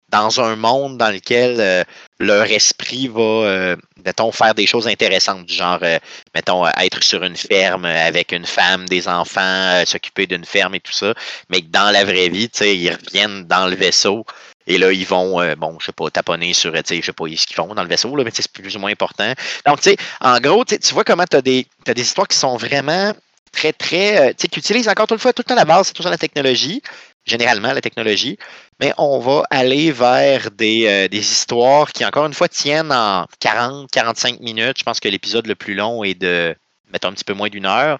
dans 0.09 0.39
un 0.39 0.55
monde 0.55 0.97
dans 0.97 1.09
lequel 1.11 1.57
euh, 1.59 1.83
leur 2.19 2.45
esprit 2.45 3.09
va, 3.09 3.21
euh, 3.21 3.75
mettons, 4.05 4.31
faire 4.31 4.55
des 4.55 4.65
choses 4.65 4.87
intéressantes, 4.87 5.45
du 5.45 5.53
genre, 5.53 5.79
euh, 5.83 5.99
mettons, 6.33 6.65
être 6.67 7.03
sur 7.03 7.23
une 7.23 7.35
ferme 7.35 7.85
avec 7.85 8.31
une 8.31 8.45
femme, 8.45 8.87
des 8.87 9.07
enfants, 9.09 9.83
s'occuper 9.85 10.25
d'une 10.25 10.45
ferme 10.45 10.75
et 10.75 10.79
tout 10.79 10.93
ça, 10.93 11.13
mais 11.49 11.61
que 11.61 11.67
dans 11.67 11.91
la 11.91 12.05
vraie 12.05 12.29
vie, 12.29 12.49
tu 12.49 12.59
sais, 12.59 12.77
ils 12.77 12.91
reviennent 12.91 13.43
dans 13.45 13.67
le 13.67 13.75
vaisseau. 13.75 14.25
Et 14.69 14.77
là, 14.77 14.91
ils 14.91 15.05
vont, 15.05 15.55
bon, 15.55 15.77
je 15.79 15.85
sais 15.85 15.91
pas, 15.93 16.09
taponner 16.09 16.51
sur, 16.51 16.73
tu 16.73 16.81
sais, 16.83 16.97
je 17.01 17.05
sais 17.05 17.13
pas 17.13 17.23
ce 17.23 17.47
qu'ils 17.47 17.55
font 17.55 17.73
dans 17.73 17.83
le 17.83 17.87
vaisseau, 17.87 18.13
là, 18.17 18.25
mais 18.25 18.31
c'est 18.33 18.51
plus 18.51 18.75
ou 18.75 18.79
moins 18.79 18.91
important. 18.91 19.31
Donc, 19.65 19.79
tu 19.79 19.91
sais, 19.91 19.97
en 20.19 20.39
gros, 20.39 20.65
tu 20.65 20.93
vois 20.93 21.05
comment 21.05 21.23
tu 21.23 21.37
as 21.37 21.39
as 21.39 21.93
des 21.93 22.01
histoires 22.01 22.27
qui 22.27 22.37
sont 22.37 22.57
vraiment 22.57 23.13
très, 23.57 23.73
très, 23.73 24.17
euh, 24.17 24.29
tu 24.29 24.35
sais, 24.43 24.47
qui 24.47 24.59
utilise 24.59 24.87
encore 24.87 25.07
une 25.11 25.17
fois 25.17 25.33
tout 25.33 25.41
le 25.41 25.49
temps 25.49 25.55
la 25.55 25.65
base, 25.65 25.87
c'est 25.87 25.93
toujours 25.93 26.11
la 26.11 26.17
technologie, 26.17 26.81
généralement 27.25 27.73
la 27.73 27.81
technologie, 27.81 28.37
mais 28.79 28.93
on 28.97 29.19
va 29.19 29.43
aller 29.49 29.91
vers 29.91 30.51
des, 30.51 30.85
euh, 30.85 31.07
des, 31.07 31.19
histoires 31.19 31.91
qui, 31.91 32.05
encore 32.05 32.27
une 32.27 32.33
fois, 32.33 32.47
tiennent 32.47 32.91
en 32.91 33.25
40, 33.39 33.89
45 33.91 34.39
minutes. 34.41 34.77
Je 34.77 34.83
pense 34.83 34.99
que 34.99 35.09
l'épisode 35.09 35.47
le 35.47 35.55
plus 35.55 35.73
long 35.73 36.03
est 36.03 36.13
de, 36.13 36.55
mettons, 36.93 37.09
un 37.09 37.13
petit 37.13 37.23
peu 37.23 37.33
moins 37.33 37.49
d'une 37.49 37.65
heure. 37.65 37.97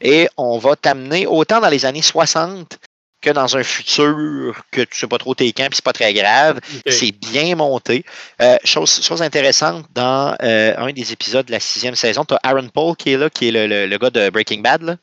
Et 0.00 0.28
on 0.36 0.58
va 0.58 0.76
t'amener 0.76 1.26
autant 1.26 1.60
dans 1.60 1.68
les 1.68 1.84
années 1.84 2.02
60 2.02 2.78
que 3.20 3.30
dans 3.30 3.56
un 3.56 3.62
futur 3.62 4.54
que 4.70 4.82
tu 4.82 4.98
sais 4.98 5.06
pas 5.06 5.18
trop 5.18 5.34
tes 5.34 5.52
camps, 5.52 5.66
puis 5.66 5.76
c'est 5.76 5.84
pas 5.84 5.92
très 5.92 6.12
grave. 6.14 6.60
C'est 6.86 7.12
bien 7.12 7.54
monté. 7.54 8.04
Euh, 8.40 8.56
chose, 8.64 9.02
chose 9.02 9.22
intéressante, 9.22 9.86
dans 9.94 10.36
euh, 10.42 10.74
un 10.76 10.92
des 10.92 11.12
épisodes 11.12 11.46
de 11.46 11.52
la 11.52 11.60
sixième 11.60 11.94
saison, 11.94 12.24
tu 12.24 12.34
as 12.34 12.40
Aaron 12.42 12.68
Paul 12.68 12.96
qui 12.96 13.12
est 13.12 13.16
là, 13.16 13.30
qui 13.30 13.48
est 13.48 13.50
le, 13.50 13.86
le, 13.86 13.98
gars 13.98 14.10
de 14.10 14.30
Breaking 14.30 14.60
Bad. 14.60 14.82
Là. 14.82 14.96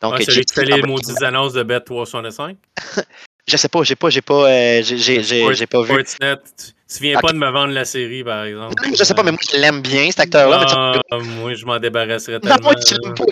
Donc, 0.00 0.14
ouais, 0.14 0.24
celui 0.24 0.44
qui 0.44 0.54
fait 0.54 0.64
les 0.64 0.82
maudites 0.82 1.22
annonces 1.22 1.52
de 1.52 1.62
Bet 1.62 1.80
365? 1.80 2.56
je 3.46 3.56
sais 3.56 3.68
pas, 3.68 3.82
j'ai 3.82 3.96
pas, 3.96 4.10
j'ai 4.10 4.22
pas, 4.22 4.50
euh, 4.50 4.82
j'ai 4.82 5.66
pas 5.66 5.82
vu. 5.82 5.92
Sportsnet, 5.92 6.36
tu, 6.88 7.02
viens 7.02 7.20
pas 7.20 7.32
de 7.32 7.38
me 7.38 7.50
vendre 7.50 7.74
la 7.74 7.84
série, 7.84 8.24
par 8.24 8.44
exemple. 8.44 8.74
Je 8.96 9.04
sais 9.04 9.14
pas, 9.14 9.22
mais 9.22 9.32
moi, 9.32 9.40
je 9.52 9.58
l'aime 9.58 9.82
bien, 9.82 10.06
cet 10.06 10.20
acteur-là. 10.20 10.64
Ah, 11.10 11.18
moi, 11.18 11.54
je 11.54 11.66
m'en 11.66 11.78
débarrasserais 11.78 12.40
tellement. 12.40 12.56
Non, 12.56 12.62
moi, 12.62 12.74
tu 12.76 12.94
l'aimes 12.94 13.14
pas, 13.14 13.24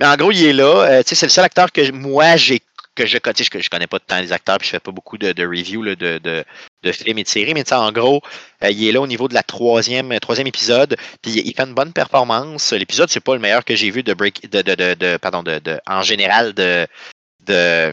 mais 0.00 0.06
en 0.06 0.16
gros, 0.16 0.30
il 0.30 0.44
est 0.44 0.52
là. 0.52 0.84
Euh, 0.84 1.02
c'est 1.04 1.20
le 1.22 1.30
seul 1.30 1.44
acteur 1.44 1.72
que 1.72 1.90
moi, 1.90 2.36
j'ai 2.36 2.60
que 2.94 3.06
je, 3.06 3.18
je, 3.18 3.60
je 3.60 3.70
connais 3.70 3.86
pas 3.86 3.98
tant 3.98 4.20
les 4.20 4.32
acteurs, 4.32 4.58
puis 4.58 4.66
je 4.66 4.70
fais 4.72 4.80
pas 4.80 4.92
beaucoup 4.92 5.18
de, 5.18 5.32
de 5.32 5.46
reviews 5.46 5.84
de, 5.84 6.18
de, 6.18 6.44
de, 6.82 6.92
films 6.92 7.18
et 7.18 7.24
de 7.24 7.28
séries, 7.28 7.54
mais 7.54 7.70
en 7.72 7.90
gros, 7.92 8.22
euh, 8.62 8.70
il 8.70 8.86
est 8.86 8.92
là 8.92 9.00
au 9.00 9.06
niveau 9.06 9.28
de 9.28 9.34
la 9.34 9.42
troisième, 9.42 10.18
troisième 10.20 10.46
épisode, 10.46 10.96
puis 11.22 11.32
il 11.32 11.54
fait 11.54 11.64
une 11.64 11.74
bonne 11.74 11.92
performance. 11.92 12.72
L'épisode, 12.72 13.10
c'est 13.10 13.20
pas 13.20 13.34
le 13.34 13.40
meilleur 13.40 13.64
que 13.64 13.74
j'ai 13.74 13.90
vu 13.90 14.02
de 14.02 14.14
break 14.14 14.50
de, 14.50 14.62
de, 14.62 14.94
de, 14.94 15.16
pardon, 15.16 15.42
de, 15.42 15.60
en 15.86 16.02
général 16.02 16.52
de, 16.54 16.86
de, 17.46 17.92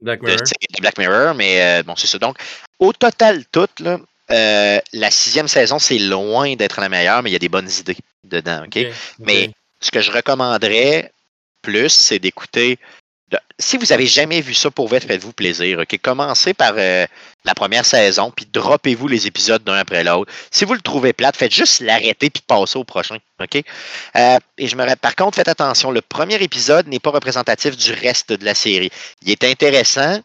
Black 0.00 0.22
Mirror. 0.22 0.42
Black 0.80 0.98
Mirror, 0.98 1.34
mais 1.34 1.62
euh, 1.62 1.82
bon, 1.84 1.94
c'est 1.96 2.08
ça. 2.08 2.18
Donc, 2.18 2.36
au 2.78 2.92
total, 2.92 3.44
tout, 3.52 3.68
là, 3.78 3.98
euh, 4.30 4.80
la 4.92 5.10
sixième 5.10 5.48
saison, 5.48 5.78
c'est 5.78 5.98
loin 5.98 6.54
d'être 6.56 6.80
la 6.80 6.88
meilleure, 6.88 7.22
mais 7.22 7.30
il 7.30 7.32
y 7.32 7.36
a 7.36 7.40
des 7.40 7.48
bonnes 7.48 7.70
idées 7.70 7.96
dedans, 8.24 8.64
OK? 8.66 8.86
Mais 9.20 9.50
ce 9.80 9.90
que 9.90 10.00
je 10.00 10.10
recommanderais 10.10 11.12
plus, 11.62 11.90
c'est 11.90 12.18
d'écouter 12.18 12.78
si 13.58 13.76
vous 13.76 13.92
avez 13.92 14.06
jamais 14.06 14.40
vu 14.40 14.54
ça 14.54 14.70
pour 14.70 14.88
vous, 14.88 14.98
faites-vous 14.98 15.32
plaisir. 15.32 15.78
ok? 15.78 15.98
Commencez 16.02 16.54
par 16.54 16.74
euh, 16.76 17.06
la 17.44 17.54
première 17.54 17.84
saison, 17.84 18.30
puis 18.30 18.46
droppez-vous 18.52 19.08
les 19.08 19.26
épisodes 19.26 19.62
d'un 19.64 19.74
après 19.74 20.04
l'autre. 20.04 20.32
Si 20.50 20.64
vous 20.64 20.74
le 20.74 20.80
trouvez 20.80 21.12
plate, 21.12 21.36
faites 21.36 21.54
juste 21.54 21.80
l'arrêter 21.80 22.30
puis 22.30 22.42
passez 22.46 22.78
au 22.78 22.84
prochain. 22.84 23.18
ok? 23.40 23.62
Euh, 24.16 24.38
et 24.58 24.66
je 24.66 24.76
me 24.76 24.94
par 24.96 25.16
contre, 25.16 25.36
faites 25.36 25.48
attention, 25.48 25.90
le 25.90 26.02
premier 26.02 26.42
épisode 26.42 26.86
n'est 26.88 26.98
pas 26.98 27.10
représentatif 27.10 27.76
du 27.76 27.92
reste 27.92 28.32
de 28.32 28.44
la 28.44 28.54
série. 28.54 28.90
Il 29.22 29.30
est 29.30 29.44
intéressant. 29.44 30.20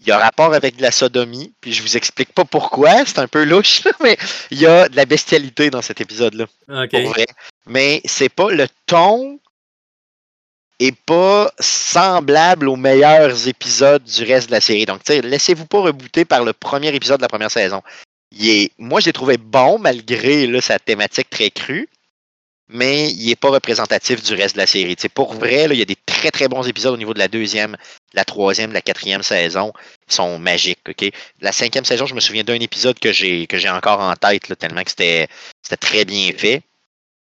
Il 0.00 0.08
y 0.08 0.12
a 0.12 0.18
rapport 0.18 0.52
avec 0.52 0.76
de 0.76 0.82
la 0.82 0.90
sodomie, 0.90 1.54
puis 1.62 1.72
je 1.72 1.80
vous 1.80 1.96
explique 1.96 2.30
pas 2.32 2.44
pourquoi, 2.44 3.06
c'est 3.06 3.18
un 3.18 3.28
peu 3.28 3.44
louche, 3.44 3.82
mais 4.02 4.18
il 4.50 4.60
y 4.60 4.66
a 4.66 4.90
de 4.90 4.96
la 4.96 5.06
bestialité 5.06 5.70
dans 5.70 5.80
cet 5.80 6.02
épisode-là. 6.02 6.44
Okay. 6.68 7.08
Mais 7.66 8.02
c'est 8.04 8.28
pas 8.28 8.50
le 8.50 8.66
ton 8.84 9.40
et 10.78 10.92
pas 10.92 11.50
semblable 11.58 12.68
aux 12.68 12.76
meilleurs 12.76 13.48
épisodes 13.48 14.02
du 14.02 14.24
reste 14.24 14.48
de 14.48 14.52
la 14.52 14.60
série. 14.60 14.84
Donc, 14.84 15.00
laissez-vous 15.08 15.66
pas 15.66 15.80
rebooter 15.80 16.24
par 16.24 16.44
le 16.44 16.52
premier 16.52 16.94
épisode 16.94 17.18
de 17.18 17.22
la 17.22 17.28
première 17.28 17.50
saison. 17.50 17.82
Il 18.32 18.48
est, 18.48 18.72
moi, 18.78 19.00
je 19.00 19.06
l'ai 19.06 19.12
trouvé 19.12 19.38
bon 19.38 19.78
malgré 19.78 20.60
sa 20.60 20.78
thématique 20.78 21.30
très 21.30 21.50
crue, 21.50 21.88
mais 22.68 23.10
il 23.12 23.28
n'est 23.28 23.36
pas 23.36 23.50
représentatif 23.50 24.22
du 24.22 24.34
reste 24.34 24.56
de 24.56 24.60
la 24.60 24.66
série. 24.66 24.96
pour 25.14 25.32
vrai, 25.34 25.66
il 25.70 25.78
y 25.78 25.82
a 25.82 25.86
des 25.86 25.96
très 26.04 26.30
très 26.30 26.48
bons 26.48 26.66
épisodes 26.66 26.92
au 26.92 26.98
niveau 26.98 27.14
de 27.14 27.18
la 27.18 27.28
deuxième, 27.28 27.76
la 28.12 28.24
troisième, 28.24 28.72
la 28.72 28.82
quatrième 28.82 29.22
saison. 29.22 29.72
Ils 30.08 30.14
sont 30.14 30.38
magiques. 30.38 30.80
La 31.40 31.52
cinquième 31.52 31.84
saison, 31.84 32.06
je 32.06 32.14
me 32.14 32.20
souviens 32.20 32.44
d'un 32.44 32.60
épisode 32.60 32.98
que 32.98 33.12
j'ai 33.12 33.70
encore 33.70 34.00
en 34.00 34.14
tête, 34.14 34.58
tellement 34.58 34.82
que 34.82 34.90
c'était 34.90 35.28
très 35.80 36.04
bien 36.04 36.32
fait. 36.36 36.62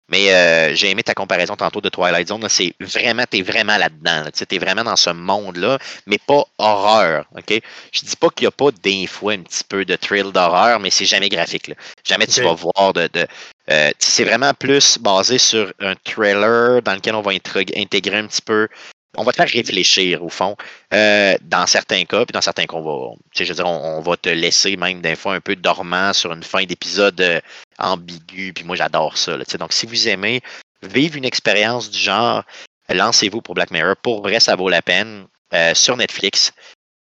Mais 0.09 0.33
euh, 0.33 0.75
j'ai 0.75 0.91
aimé 0.91 1.03
ta 1.03 1.15
comparaison 1.15 1.57
tantôt 1.57 1.81
de 1.81 1.89
Twilight 1.89 2.29
Zone. 2.29 2.47
C'est 2.49 2.75
vraiment, 2.81 3.25
t'es 3.29 3.43
vraiment 3.43 3.77
là-dedans. 3.77 4.25
tu 4.35 4.47
t'es 4.47 4.59
vraiment 4.59 4.85
dans 4.85 4.97
ce 4.97 5.11
monde-là, 5.11 5.79
mais 6.07 6.19
pas 6.19 6.45
horreur. 6.59 7.27
OK? 7.37 7.61
Je 7.93 8.01
dis 8.01 8.17
pas 8.17 8.31
qu'il 8.31 8.45
n'y 8.45 8.49
a 8.49 8.53
pas 8.53 8.71
des 8.83 9.07
fois 9.07 9.35
un 9.35 9.43
petit 9.43 9.65
peu 9.65 9.85
de 9.85 9.97
thrill 9.97 10.33
d'horreur, 10.33 10.81
mais 10.81 10.91
c'est 10.91 11.05
jamais 11.05 11.29
graphique. 11.29 11.69
Là. 11.69 11.75
Jamais 12.05 12.27
tu 12.27 12.43
vas 12.43 12.55
voir 12.55 12.93
de. 12.95 13.09
de 13.13 13.27
euh, 13.71 13.91
c'est 13.99 14.25
vraiment 14.25 14.55
plus 14.55 14.99
basé 14.99 15.37
sur 15.37 15.73
un 15.81 15.95
thriller 16.05 16.81
dans 16.83 16.95
lequel 16.95 17.15
on 17.15 17.21
va 17.21 17.33
intégrer 17.33 18.17
un 18.17 18.27
petit 18.27 18.41
peu 18.41 18.69
on 19.17 19.25
va 19.25 19.33
te 19.33 19.37
faire 19.37 19.49
réfléchir 19.49 20.23
au 20.23 20.29
fond. 20.29 20.57
Euh, 20.93 21.37
dans 21.43 21.67
certains 21.67 22.05
cas, 22.05 22.25
puis 22.25 22.33
dans 22.33 22.41
certains 22.41 22.67
cas, 22.67 22.77
on 22.77 22.83
va, 22.83 23.45
dire, 23.55 23.67
on, 23.67 24.17
te 24.17 24.29
laisser 24.29 24.77
même 24.77 25.01
des 25.01 25.17
fois 25.17 25.35
un 25.35 25.41
peu 25.41 25.57
dormant 25.57 26.13
sur 26.13 26.33
une 26.33 26.43
fin 26.43 26.65
d'épisode 26.65 27.21
euh, 27.21 27.41
ambigu. 27.79 28.53
Puis 28.53 28.65
moi, 28.65 28.77
j'adore 28.77 29.17
ça. 29.17 29.37
donc, 29.59 29.73
si 29.73 29.87
vous 29.87 30.09
aimez 30.09 30.41
vivre 30.83 31.17
une 31.17 31.25
expérience 31.25 31.91
du 31.91 31.99
genre, 31.99 32.45
lancez-vous 32.89 33.41
pour 33.41 33.55
Black 33.55 33.71
Mirror. 33.71 33.97
Pour 33.97 34.23
vrai, 34.23 34.41
ça 34.41 34.57
vaut 34.57 34.69
la 34.69 34.83
peine. 34.83 35.27
Euh, 35.55 35.73
sur 35.75 35.97
Netflix. 35.97 36.53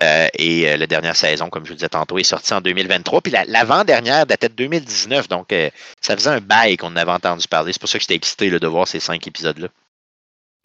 et 0.01 0.77
la 0.77 0.87
dernière 0.87 1.17
saison, 1.17 1.49
comme 1.49 1.65
je 1.65 1.71
vous 1.71 1.77
disais 1.77 1.89
tantôt, 1.89 2.17
est 2.17 2.23
sortie 2.23 2.55
en 2.55 2.61
2023. 2.61 3.21
Puis 3.23 3.33
l'avant-dernière 3.49 4.25
datait 4.25 4.49
de 4.49 4.55
2019. 4.55 5.27
Donc, 5.27 5.53
ça 6.01 6.17
faisait 6.17 6.31
un 6.31 6.41
bail 6.41 6.77
qu'on 6.77 6.95
avait 6.95 7.11
entendu 7.11 7.49
parler. 7.49 7.73
C'est 7.73 7.81
pour 7.81 7.89
ça 7.89 7.99
que 7.99 8.03
j'étais 8.03 8.15
excité 8.15 8.51
de 8.51 8.67
voir 8.69 8.87
ces 8.87 9.01
cinq 9.01 9.27
épisodes-là. 9.27 9.67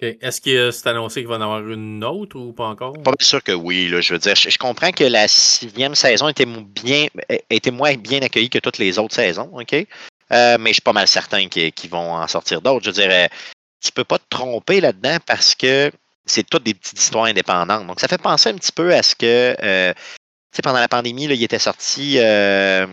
Est-ce 0.02 0.42
que 0.42 0.72
c'est 0.72 0.88
annoncé 0.88 1.22
qu'il 1.22 1.28
va 1.28 1.36
en 1.36 1.42
avoir 1.42 1.68
une 1.68 2.04
autre 2.04 2.36
ou 2.36 2.54
pas 2.54 2.66
encore? 2.66 2.94
Pas 3.04 3.14
sûr 3.20 3.44
que 3.44 3.52
oui. 3.52 3.88
Là, 3.88 4.02
je 4.02 4.14
veux 4.14 4.20
dire, 4.20 4.36
je, 4.36 4.58
comprends 4.58 4.92
que 4.92 5.04
la 5.04 5.28
sixième 5.28 5.94
saison 5.94 6.28
était, 6.28 6.48
bien, 6.48 7.06
était 7.52 7.70
moins 7.70 7.96
bien 7.96 8.22
accueillie 8.24 8.50
que 8.50 8.58
toutes 8.58 8.80
les 8.80 8.98
autres 8.98 9.14
saisons, 9.14 9.52
OK? 9.54 9.74
Euh, 9.74 10.58
mais 10.60 10.70
je 10.70 10.76
suis 10.76 10.82
pas 10.82 10.94
mal 10.94 11.08
certain 11.08 11.48
qu'ils 11.50 11.90
vont 11.92 12.14
en 12.14 12.28
sortir 12.28 12.62
d'autres. 12.62 12.86
Je 12.86 12.92
dirais, 12.92 13.30
tu 13.80 13.92
peux 13.92 14.04
pas 14.04 14.18
te 14.18 14.26
tromper 14.30 14.82
là-dedans 14.82 15.18
parce 15.28 15.54
que 15.54 15.92
c'est 16.26 16.50
toutes 16.50 16.64
des 16.64 16.74
petites 16.74 17.00
histoires 17.00 17.26
indépendantes. 17.26 17.86
Donc, 17.86 18.00
ça 18.00 18.08
fait 18.08 18.22
penser 18.22 18.50
un 18.50 18.56
petit 18.56 18.72
peu 18.72 18.96
à 18.96 19.04
ce 19.04 19.16
que, 19.16 19.56
euh, 19.62 19.94
tu 19.94 20.56
sais, 20.56 20.62
pendant 20.64 20.80
la 20.80 20.88
pandémie, 20.88 21.26
il 21.26 21.44
était 21.44 21.60
sorti 21.60 22.16
euh, 22.18 22.88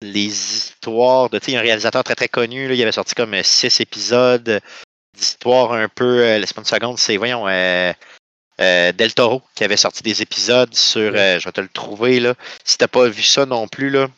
les 0.00 0.26
histoires 0.26 1.28
de, 1.28 1.38
tu 1.38 1.50
sais, 1.50 1.56
un 1.58 1.60
réalisateur 1.60 2.04
très, 2.04 2.14
très 2.14 2.28
connu, 2.28 2.68
là, 2.68 2.74
il 2.74 2.80
avait 2.80 2.92
sorti 2.92 3.14
comme 3.14 3.34
six 3.42 3.80
épisodes 3.80 4.62
d'histoire 5.14 5.72
un 5.72 5.88
peu. 5.88 6.20
Euh, 6.20 6.38
laisse-moi 6.38 6.62
une 6.62 6.66
seconde, 6.66 6.98
c'est, 6.98 7.16
voyons, 7.16 7.46
euh, 7.48 7.92
euh, 8.60 8.92
Del 8.92 9.14
Toro 9.14 9.42
qui 9.54 9.64
avait 9.64 9.76
sorti 9.76 10.02
des 10.02 10.22
épisodes 10.22 10.74
sur. 10.74 11.12
je 11.12 11.44
vais 11.44 11.52
te 11.52 11.60
le 11.60 11.68
trouver, 11.68 12.20
là. 12.20 12.34
Si 12.64 12.78
t'as 12.78 12.88
pas 12.88 13.08
vu 13.08 13.22
ça 13.22 13.46
non 13.46 13.68
plus, 13.68 13.90
là. 13.90 14.08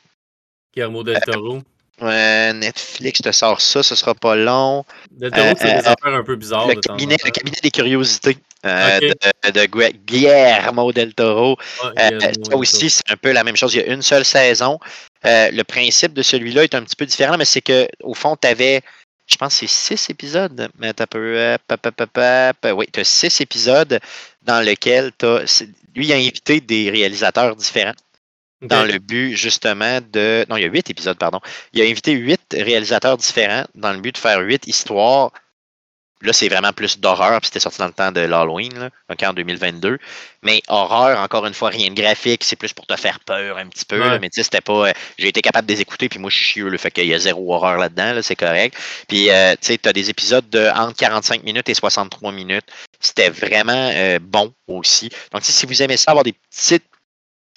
Guillermo 0.74 1.02
Del 1.02 1.20
Toro. 1.20 1.62
Netflix 2.02 3.22
te 3.22 3.32
sort 3.32 3.60
ça, 3.60 3.82
ce 3.82 3.94
sera 3.94 4.14
pas 4.14 4.36
long. 4.36 4.84
Del 5.10 5.30
Toro, 5.30 5.54
c'est 5.58 5.80
des 5.80 5.86
affaires 5.86 6.14
un 6.14 6.24
peu 6.24 6.36
bizarres. 6.36 6.68
Le, 6.68 6.74
cabinet, 6.74 7.16
le 7.24 7.30
cabinet 7.30 7.58
des 7.62 7.70
curiosités 7.70 8.36
de, 8.64 9.94
Guillermo 10.04 10.92
Del 10.92 11.14
Toro. 11.14 11.56
ça 11.96 12.56
aussi, 12.56 12.90
c'est 12.90 13.10
un 13.10 13.16
peu 13.16 13.32
la 13.32 13.44
même 13.44 13.56
chose. 13.56 13.74
Il 13.74 13.80
y 13.80 13.84
a 13.84 13.92
une 13.92 14.02
seule 14.02 14.24
saison. 14.24 14.78
le 15.24 15.62
principe 15.62 16.12
de 16.12 16.22
celui-là 16.22 16.64
est 16.64 16.74
un 16.74 16.82
petit 16.82 16.96
peu 16.96 17.06
différent, 17.06 17.38
mais 17.38 17.46
c'est 17.46 17.62
que 17.62 17.88
au 18.02 18.12
fond, 18.12 18.36
tu 18.36 18.46
avais 18.48 18.82
je 19.26 19.36
pense 19.36 19.60
que 19.60 19.66
c'est 19.66 19.96
six 19.96 20.10
épisodes, 20.10 20.68
mais 20.78 20.94
tu 20.94 21.02
peu. 21.06 22.70
Oui, 22.72 22.86
tu 22.92 23.00
as 23.00 23.04
six 23.04 23.40
épisodes 23.40 23.98
dans 24.42 24.60
lesquels 24.60 25.12
as, 25.22 25.62
lui, 25.94 26.06
il 26.06 26.12
a 26.12 26.16
invité 26.16 26.60
des 26.60 26.90
réalisateurs 26.90 27.56
différents. 27.56 27.94
Dans 28.62 28.84
le 28.84 28.98
but, 28.98 29.36
justement, 29.36 30.00
de. 30.00 30.46
Non, 30.48 30.56
il 30.56 30.62
y 30.62 30.64
a 30.64 30.68
huit 30.68 30.88
épisodes, 30.88 31.18
pardon. 31.18 31.40
Il 31.72 31.82
a 31.82 31.84
invité 31.84 32.12
huit 32.12 32.40
réalisateurs 32.52 33.16
différents 33.16 33.66
dans 33.74 33.92
le 33.92 34.00
but 34.00 34.14
de 34.14 34.18
faire 34.18 34.40
huit 34.40 34.66
histoires 34.66 35.30
Là, 36.22 36.32
c'est 36.32 36.48
vraiment 36.48 36.72
plus 36.72 36.98
d'horreur, 36.98 37.40
puis 37.40 37.48
c'était 37.48 37.60
sorti 37.60 37.78
dans 37.78 37.86
le 37.86 37.92
temps 37.92 38.10
de 38.10 38.20
l'Halloween, 38.20 38.90
donc 39.08 39.22
en 39.22 39.34
2022. 39.34 39.98
Mais 40.42 40.62
horreur, 40.68 41.18
encore 41.20 41.44
une 41.44 41.52
fois, 41.52 41.68
rien 41.68 41.90
de 41.90 41.94
graphique, 41.94 42.42
c'est 42.42 42.56
plus 42.56 42.72
pour 42.72 42.86
te 42.86 42.96
faire 42.96 43.20
peur 43.20 43.58
un 43.58 43.66
petit 43.66 43.84
peu. 43.84 44.18
mais 44.18 44.30
tu 44.30 44.36
sais, 44.36 44.44
c'était 44.44 44.62
pas. 44.62 44.88
Euh, 44.88 44.92
j'ai 45.18 45.28
été 45.28 45.42
capable 45.42 45.66
de 45.66 45.74
les 45.74 45.80
écouter, 45.82 46.08
puis 46.08 46.18
moi, 46.18 46.30
je 46.30 46.36
suis 46.36 46.46
chieux, 46.46 46.68
le 46.68 46.78
fait 46.78 46.90
qu'il 46.90 47.06
y 47.06 47.12
a 47.12 47.18
zéro 47.18 47.52
horreur 47.52 47.76
là-dedans, 47.76 48.14
là, 48.14 48.22
c'est 48.22 48.36
correct. 48.36 48.76
Puis, 49.08 49.30
euh, 49.30 49.52
tu 49.52 49.66
sais, 49.66 49.78
tu 49.78 49.88
as 49.88 49.92
des 49.92 50.08
épisodes 50.08 50.48
de 50.48 50.68
entre 50.74 50.96
45 50.96 51.42
minutes 51.44 51.68
et 51.68 51.74
63 51.74 52.32
minutes. 52.32 52.66
C'était 52.98 53.28
vraiment 53.28 53.90
euh, 53.94 54.18
bon 54.20 54.54
aussi. 54.68 55.10
Donc, 55.32 55.42
si 55.44 55.66
vous 55.66 55.82
aimez 55.82 55.98
ça, 55.98 56.12
avoir 56.12 56.24
des 56.24 56.32
petites 56.32 56.84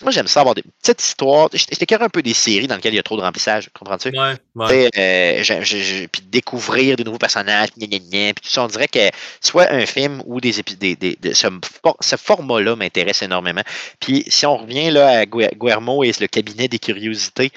moi, 0.02 0.12
j'aime 0.12 0.28
ça 0.28 0.40
avoir 0.40 0.56
des 0.56 0.64
petites 0.82 1.02
histoires. 1.02 1.50
J'étais 1.54 1.94
un 1.96 2.10
peu 2.10 2.22
des 2.22 2.34
séries 2.34 2.68
dans 2.68 2.76
lesquelles 2.76 2.94
il 2.94 2.98
y 2.98 3.00
a 3.00 3.04
trop 3.04 3.18
de 3.18 3.22
remplissage, 3.22 3.70
comprends-tu? 3.74 4.10
Ouais, 4.10 4.36
ouais. 4.56 4.90
Euh, 4.98 6.08
puis 6.12 6.22
découvrir 6.24 6.96
des 6.96 7.04
nouveaux 7.04 7.18
personnages, 7.18 7.70
puis 7.74 7.88
tout 7.90 8.50
ça. 8.50 8.64
On 8.64 8.68
dirait 8.68 8.88
que 8.88 9.10
soit 9.42 9.72
un 9.72 9.86
film 9.86 10.24
ou 10.26 10.40
des 10.40 10.60
épisodes, 10.60 10.80
des, 10.80 11.18
ce, 11.34 12.16
format-là 12.16 12.76
m'intéresse 12.78 13.22
énormément. 13.22 13.64
Puis 14.00 14.24
si 14.28 14.46
on 14.46 14.58
revient 14.58 14.90
là 14.92 15.20
à 15.20 15.26
Guermo 15.26 16.04
et 16.04 16.14
le 16.20 16.28
cabinet 16.28 16.70
des 16.70 16.80
curiosités, 16.80 17.52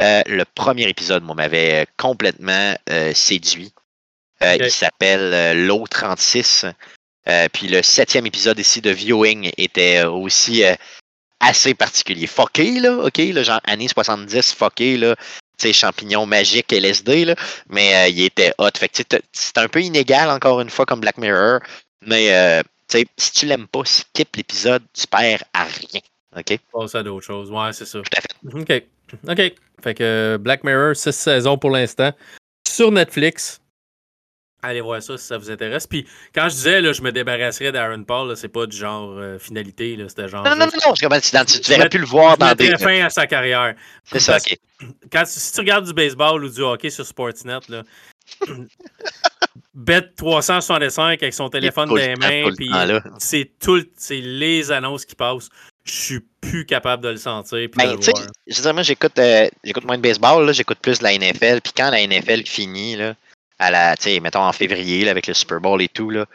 euh, 0.00 0.22
le 0.26 0.44
premier 0.44 0.88
épisode, 0.88 1.24
moi, 1.24 1.34
m'avait 1.34 1.86
complètement 1.96 2.76
euh, 2.90 3.12
séduit. 3.14 3.72
Il 4.40 4.70
s'appelle 4.70 5.66
L'eau 5.66 5.84
36. 5.90 6.64
puis 7.52 7.66
le 7.66 7.82
septième 7.82 8.24
épisode 8.24 8.60
ici 8.60 8.80
de 8.80 8.90
Viewing 8.90 9.50
était 9.56 10.04
aussi 10.04 10.62
assez 11.40 11.74
particulier. 11.74 12.26
Fucké, 12.26 12.80
là, 12.80 12.98
OK, 12.98 13.18
là, 13.18 13.42
genre 13.42 13.60
années 13.64 13.88
70, 13.88 14.54
fucké, 14.54 14.96
là, 14.96 15.16
tu 15.58 15.68
sais, 15.68 15.72
champignon 15.72 16.26
magique 16.26 16.72
LSD, 16.72 17.24
là, 17.24 17.34
mais 17.68 17.94
euh, 17.94 18.08
il 18.08 18.22
était 18.22 18.52
hot. 18.58 18.70
Fait 18.76 18.88
que 18.88 19.02
c'est 19.32 19.58
un 19.58 19.68
peu 19.68 19.80
inégal, 19.82 20.30
encore 20.30 20.60
une 20.60 20.70
fois, 20.70 20.86
comme 20.86 21.00
Black 21.00 21.18
Mirror, 21.18 21.60
mais 22.06 22.32
euh, 22.32 22.62
tu 22.88 22.98
sais, 22.98 23.06
si 23.16 23.32
tu 23.32 23.46
l'aimes 23.46 23.66
pas, 23.66 23.84
skip 23.84 24.36
l'épisode, 24.36 24.82
tu 24.92 25.06
perds 25.06 25.44
à 25.52 25.64
rien. 25.64 26.00
OK? 26.36 26.58
Passe 26.72 26.94
à 26.94 27.02
d'autres 27.02 27.26
choses. 27.26 27.50
Ouais, 27.50 27.72
c'est 27.72 27.86
ça. 27.86 28.00
Tout 28.00 28.10
à 28.16 28.20
fait. 28.20 28.60
OK. 28.60 28.82
OK. 29.28 29.54
Fait 29.82 29.94
que 29.94 30.38
Black 30.40 30.64
Mirror, 30.64 30.94
6 30.94 31.12
saisons 31.12 31.58
pour 31.58 31.70
l'instant. 31.70 32.12
Sur 32.66 32.92
Netflix. 32.92 33.60
Allez 34.60 34.80
voir 34.80 35.00
ça 35.00 35.16
si 35.16 35.24
ça 35.24 35.38
vous 35.38 35.50
intéresse. 35.52 35.86
Puis 35.86 36.04
quand 36.34 36.48
je 36.48 36.54
disais, 36.54 36.80
là, 36.80 36.92
je 36.92 37.00
me 37.00 37.12
débarrasserais 37.12 37.70
d'Aaron 37.70 38.02
Paul, 38.02 38.36
c'est 38.36 38.48
pas 38.48 38.66
du 38.66 38.76
genre 38.76 39.16
euh, 39.16 39.38
finalité, 39.38 39.96
c'était 40.08 40.26
genre. 40.26 40.42
Non, 40.44 40.56
non, 40.56 40.66
non, 40.66 40.72
non, 40.86 41.20
tu, 41.44 41.60
tu 41.60 41.70
verrais 41.70 41.88
plus 41.88 42.00
le 42.00 42.06
voir 42.06 42.36
dans 42.36 42.54
des. 42.54 42.76
fin 42.76 43.04
à 43.04 43.10
sa 43.10 43.28
carrière. 43.28 43.74
C'est 44.04 44.18
ça, 44.18 44.38
ok. 44.38 44.58
Quand, 45.12 45.24
si 45.26 45.52
tu 45.52 45.60
regardes 45.60 45.86
du 45.86 45.92
baseball 45.92 46.44
ou 46.44 46.48
du 46.48 46.60
hockey 46.60 46.90
sur 46.90 47.06
Sportsnet, 47.06 47.60
là, 47.68 47.82
bet 49.74 50.02
365 50.16 51.22
avec 51.22 51.34
son 51.34 51.48
téléphone 51.50 51.88
dans 51.88 51.94
les 51.94 52.16
mains, 52.16 52.50
puis 52.56 52.70
c'est 53.18 53.52
tout, 53.60 53.84
c'est 53.96 54.20
les 54.20 54.72
annonces 54.72 55.04
qui 55.04 55.14
passent. 55.14 55.50
Je 55.84 55.92
suis 55.92 56.20
plus 56.40 56.66
capable 56.66 57.02
de 57.02 57.10
le 57.10 57.16
sentir. 57.16 57.68
Ben, 57.76 57.96
tu 57.96 58.10
sais, 58.48 58.72
moi, 58.72 58.82
j'écoute, 58.82 59.18
euh, 59.18 59.48
j'écoute 59.64 59.84
moins 59.84 59.96
de 59.96 60.02
baseball, 60.02 60.52
j'écoute 60.52 60.78
plus 60.82 60.98
de 60.98 61.04
la 61.04 61.16
NFL, 61.16 61.60
puis 61.62 61.72
quand 61.74 61.90
la 61.90 62.04
NFL 62.06 62.44
finit, 62.44 62.96
là 62.96 63.14
à 63.58 63.70
la, 63.70 63.96
mettons 64.20 64.42
en 64.42 64.52
février 64.52 65.08
avec 65.08 65.26
le 65.26 65.34
Super 65.34 65.60
Bowl 65.60 65.82
et 65.82 65.88
tout, 65.88 66.10
là, 66.10 66.26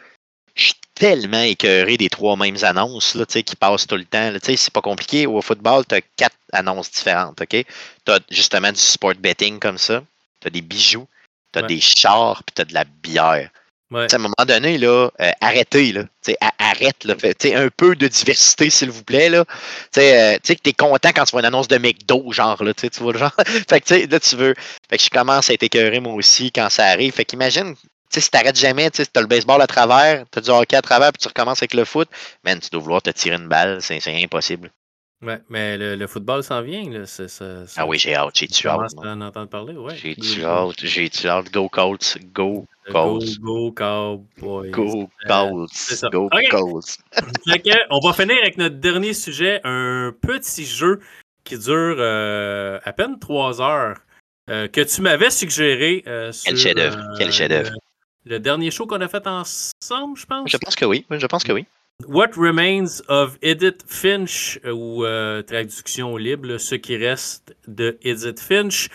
je 0.54 0.64
suis 0.64 0.74
tellement 0.94 1.42
écœuré 1.42 1.96
des 1.96 2.08
trois 2.08 2.36
mêmes 2.36 2.62
annonces 2.62 3.14
là, 3.14 3.26
qui 3.26 3.56
passent 3.56 3.86
tout 3.86 3.96
le 3.96 4.04
temps. 4.04 4.32
C'est 4.42 4.70
pas 4.70 4.80
compliqué. 4.80 5.26
Au 5.26 5.42
football, 5.42 5.84
tu 5.86 5.96
as 5.96 6.00
quatre 6.00 6.36
annonces 6.52 6.90
différentes. 6.90 7.40
OK? 7.40 7.48
Tu 7.48 8.12
as 8.12 8.20
justement 8.30 8.70
du 8.70 8.78
sport 8.78 9.14
betting 9.18 9.58
comme 9.58 9.78
ça. 9.78 10.02
Tu 10.40 10.46
as 10.46 10.50
des 10.50 10.60
bijoux, 10.60 11.08
tu 11.52 11.58
as 11.58 11.62
des 11.62 11.80
chars, 11.80 12.44
puis 12.44 12.54
tu 12.54 12.62
as 12.62 12.64
de 12.66 12.74
la 12.74 12.84
bière. 12.84 13.50
À 13.94 14.14
un 14.14 14.18
moment 14.18 14.34
donné, 14.46 14.78
là, 14.78 15.10
euh, 15.20 15.30
arrêtez, 15.40 15.92
là. 15.92 16.04
arrête, 16.58 17.04
là. 17.04 17.14
un 17.56 17.68
peu 17.68 17.94
de 17.94 18.08
diversité, 18.08 18.70
s'il 18.70 18.90
vous 18.90 19.04
plaît. 19.04 19.28
Là. 19.28 19.44
Euh, 19.98 20.34
tu 20.34 20.40
sais 20.44 20.56
que 20.56 20.62
tu 20.62 20.70
es 20.70 20.72
content 20.72 21.10
quand 21.14 21.24
tu 21.24 21.32
vois 21.32 21.40
une 21.40 21.46
annonce 21.46 21.68
de 21.68 21.78
McDo, 21.78 22.32
genre, 22.32 22.62
là, 22.62 22.74
tu 22.74 22.88
vois 22.98 23.12
le 23.12 23.18
genre. 23.18 23.34
fait 23.68 23.80
que 23.80 24.10
là, 24.10 24.20
tu 24.20 24.36
veux. 24.36 24.54
Fait 24.90 24.98
que 24.98 25.02
je 25.04 25.10
commence 25.10 25.50
à 25.50 25.54
être 25.54 25.62
écœuré 25.62 26.00
moi 26.00 26.12
aussi 26.14 26.50
quand 26.50 26.68
ça 26.70 26.86
arrive. 26.86 27.12
Fait 27.12 27.24
qu'imagine, 27.24 27.74
si 28.10 28.20
tu 28.20 28.30
t'arrêtes 28.30 28.58
jamais, 28.58 28.90
tu 28.90 29.02
as 29.02 29.20
le 29.20 29.26
baseball 29.26 29.60
à 29.60 29.66
travers, 29.66 30.24
tu 30.30 30.38
as 30.38 30.42
du 30.42 30.50
hockey 30.50 30.76
à 30.76 30.82
travers, 30.82 31.12
puis 31.12 31.20
tu 31.20 31.28
recommences 31.28 31.60
avec 31.60 31.74
le 31.74 31.84
foot, 31.84 32.08
man, 32.44 32.60
tu 32.60 32.70
dois 32.70 32.80
vouloir 32.80 33.02
te 33.02 33.10
tirer 33.10 33.36
une 33.36 33.48
balle, 33.48 33.80
c'est 33.82 34.00
impossible. 34.06 34.70
Ouais, 35.22 35.40
mais 35.48 35.78
le, 35.78 35.94
le 35.96 36.06
football 36.06 36.42
s'en 36.42 36.60
vient. 36.60 36.82
Là. 36.90 37.04
ah 37.76 37.86
oui, 37.86 37.98
j'ai 37.98 38.14
hâte, 38.14 38.36
j'ai 38.36 38.46
tu 38.46 38.68
hâte. 38.68 38.92
en 38.98 39.20
entendre 39.20 39.48
parler, 39.48 39.74
ouais. 39.74 39.96
J'ai 39.96 40.14
tu 40.16 40.44
hâte, 40.44 40.84
j'ai 40.84 41.10
hâte? 41.26 41.50
Go 41.50 41.68
Colts, 41.68 42.18
go 42.34 42.66
Colts. 42.90 43.38
Go, 43.40 43.70
go 43.70 43.72
Cowboys. 43.72 44.70
Go 44.70 45.08
Colts. 45.26 46.04
Go 46.12 46.28
Colts. 46.50 46.98
on 47.90 48.00
va 48.00 48.12
finir 48.12 48.36
avec 48.42 48.58
notre 48.58 48.76
dernier 48.76 49.14
sujet, 49.14 49.60
un 49.64 50.14
petit 50.20 50.66
jeu 50.66 51.00
qui 51.44 51.58
dure 51.58 51.96
euh, 51.98 52.78
à 52.84 52.92
peine 52.92 53.18
trois 53.18 53.62
heures, 53.62 53.98
euh, 54.50 54.68
que 54.68 54.80
tu 54.82 55.00
m'avais 55.00 55.30
suggéré. 55.30 56.02
Euh, 56.06 56.32
Quel 56.44 56.56
chef-d'œuvre. 56.56 56.98
Quel 57.16 57.32
chef-d'œuvre? 57.32 57.70
Le, 58.24 58.32
le 58.32 58.40
dernier 58.40 58.70
show 58.70 58.86
qu'on 58.86 59.00
a 59.00 59.08
fait 59.08 59.26
ensemble, 59.26 60.18
je 60.18 60.26
pense? 60.26 60.50
Je 60.50 60.56
pense 60.58 60.74
que 60.76 60.84
oui. 60.84 61.06
Je 61.10 61.26
pense 61.26 61.44
que 61.44 61.52
oui. 61.52 61.66
What 62.02 62.36
Remains 62.36 63.00
of 63.08 63.38
Edith 63.40 63.84
Finch, 63.86 64.58
ou 64.64 65.04
euh, 65.04 65.42
traduction 65.42 66.16
libre, 66.16 66.58
ce 66.58 66.74
qui 66.74 66.96
reste 66.96 67.56
de 67.68 67.96
Edith 68.02 68.40
Finch. 68.40 68.88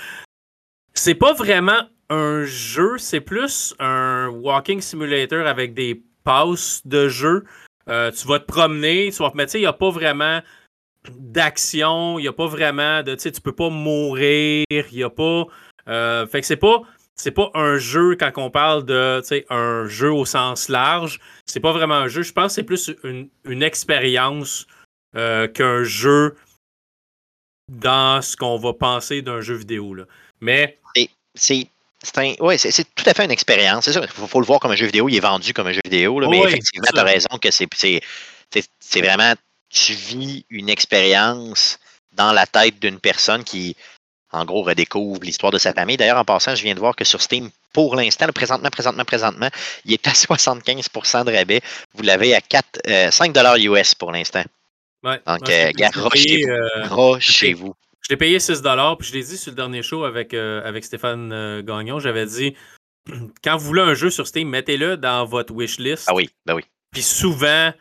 C'est 0.94 1.16
pas 1.16 1.34
vraiment 1.34 1.88
un 2.10 2.44
jeu, 2.44 2.98
c'est 2.98 3.22
plus 3.22 3.74
un 3.80 4.28
walking 4.28 4.82
simulator 4.82 5.48
avec 5.48 5.74
des 5.74 6.04
passes 6.26 6.82
de 6.86 7.08
jeu. 7.08 7.46
Euh, 7.88 8.12
tu 8.12 8.28
vas 8.28 8.40
te 8.40 8.46
promener, 8.46 9.12
tu 9.12 9.24
vas 9.24 9.32
mais 9.34 9.46
tu 9.46 9.54
sais, 9.54 9.60
il 9.60 9.62
n'y 9.62 9.68
a 9.68 9.74
pas 9.74 9.92
vraiment 9.92 10.42
d'action, 11.10 12.20
il 12.20 12.24
n'y 12.24 12.28
a 12.28 12.34
pas 12.34 12.48
vraiment 12.48 13.02
de, 13.02 13.16
tu 13.16 13.22
sais, 13.22 13.32
tu 13.32 13.40
peux 13.40 13.56
pas 13.56 13.70
mourir, 13.70 14.66
il 14.70 14.96
n'y 14.98 15.04
a 15.04 15.10
pas. 15.10 15.46
Euh, 15.88 16.28
fait 16.28 16.42
que 16.42 16.48
c'est 16.48 16.58
pas 16.58 16.82
c'est 17.20 17.32
pas 17.32 17.52
un 17.54 17.78
jeu 17.78 18.16
quand 18.16 18.32
on 18.38 18.50
parle 18.50 18.86
de 18.86 19.22
un 19.50 19.88
jeu 19.88 20.12
au 20.12 20.26
sens 20.26 20.70
large. 20.70 21.20
C'est 21.46 21.60
pas 21.60 21.74
vraiment 21.74 21.96
un 21.96 22.08
jeu. 22.08 22.22
Je 22.22 22.32
pense 22.32 22.48
que 22.48 22.54
c'est 22.54 22.64
plus 22.64 22.92
une, 23.04 23.62
expérience 23.62 24.66
euh, 25.18 25.50
qu'un 25.50 25.84
jeu 25.84 26.38
dans 27.70 28.22
ce 28.22 28.38
qu'on 28.38 28.58
va 28.58 28.74
penser 28.74 29.22
d'un 29.22 29.42
jeu 29.42 29.56
vidéo. 29.56 29.94
Là. 29.94 30.06
Mais. 30.40 30.80
C'est. 31.36 31.68
Tout 32.02 33.04
à 33.06 33.14
fait 33.14 33.26
une 33.26 33.32
expérience. 33.32 33.84
C'est 33.84 33.94
ça. 33.94 34.02
Il 34.02 34.08
faut, 34.08 34.40
le 34.40 34.46
voir 34.46 34.62
comme 34.62 34.72
un 34.72 34.78
jeu 34.78 34.86
vidéo. 34.86 35.10
Il 35.10 35.18
est 35.18 35.20
vendu 35.20 35.54
comme 35.54 35.68
un 35.68 35.74
jeu 35.74 35.82
vidéo. 35.84 36.26
mais 36.30 36.40
effectivement, 36.40 36.88
tu 36.94 37.00
as 37.00 37.04
raison 37.04 37.38
que 37.42 37.50
c'est 37.52 39.02
vraiment 39.02 39.34
tu 39.70 39.94
vis 39.94 40.46
une 40.50 40.70
expérience 40.70 41.80
dans 42.14 42.32
la 42.32 42.48
tête 42.48 42.80
d'une 42.80 43.00
personne 43.00 43.44
qui, 43.44 43.76
en 44.32 44.46
gros, 44.46 44.64
redécouvre 44.64 45.22
l'histoire 45.24 45.52
de 45.52 45.58
sa 45.58 45.74
famille. 45.74 45.98
D'ailleurs, 45.98 46.18
en 46.18 46.26
passant, 46.26 46.56
je 46.56 46.64
viens 46.64 46.76
de 46.76 46.80
voir 46.80 46.96
que 46.96 47.04
sur 47.04 47.22
Steam, 47.22 47.50
pour 47.74 47.96
l'instant, 47.96 48.28
présentement, 48.34 48.70
présentement, 48.70 49.06
présentement, 49.06 49.50
il 49.86 49.94
est 49.94 50.08
à 50.08 50.12
75% 50.14 51.26
de 51.26 51.32
rabais. 51.36 51.62
Vous 51.94 52.04
l'avez 52.04 52.36
à 52.36 52.42
4, 52.42 53.12
5 53.12 53.36
US 53.60 53.96
pour 53.96 54.12
l'instant. 54.12 54.44
Ouais, 55.04 55.20
Donc, 55.26 55.48
ouais, 55.48 55.72
euh, 55.80 55.90
rochez-vous. 55.96 56.50
euh, 56.52 56.88
Rochez-vous. 56.90 57.76
Je 58.02 58.10
l'ai 58.10 58.18
payé 58.18 58.40
6 58.40 58.62
puis 59.00 59.08
je 59.08 59.14
l'ai 59.14 59.24
dit 59.24 59.38
sur 59.38 59.52
le 59.52 59.56
dernier 59.56 59.84
show 59.84 60.04
avec, 60.04 60.34
euh, 60.34 60.62
avec 60.68 60.84
Stéphane 60.84 61.32
euh, 61.32 61.62
Gagnon. 61.62 62.00
J'avais 62.00 62.26
dit 62.26 62.56
quand 63.44 63.56
vous 63.58 63.66
voulez 63.66 63.82
un 63.82 63.94
jeu 63.94 64.10
sur 64.10 64.28
Steam, 64.28 64.50
mettez-le 64.50 64.98
dans 64.98 65.26
votre 65.26 65.54
wishlist. 65.54 66.06
Ah 66.08 66.16
oui, 66.16 66.30
ben 66.46 66.56
oui. 66.56 66.64
Puis 66.92 67.04
souvent, 67.04 67.72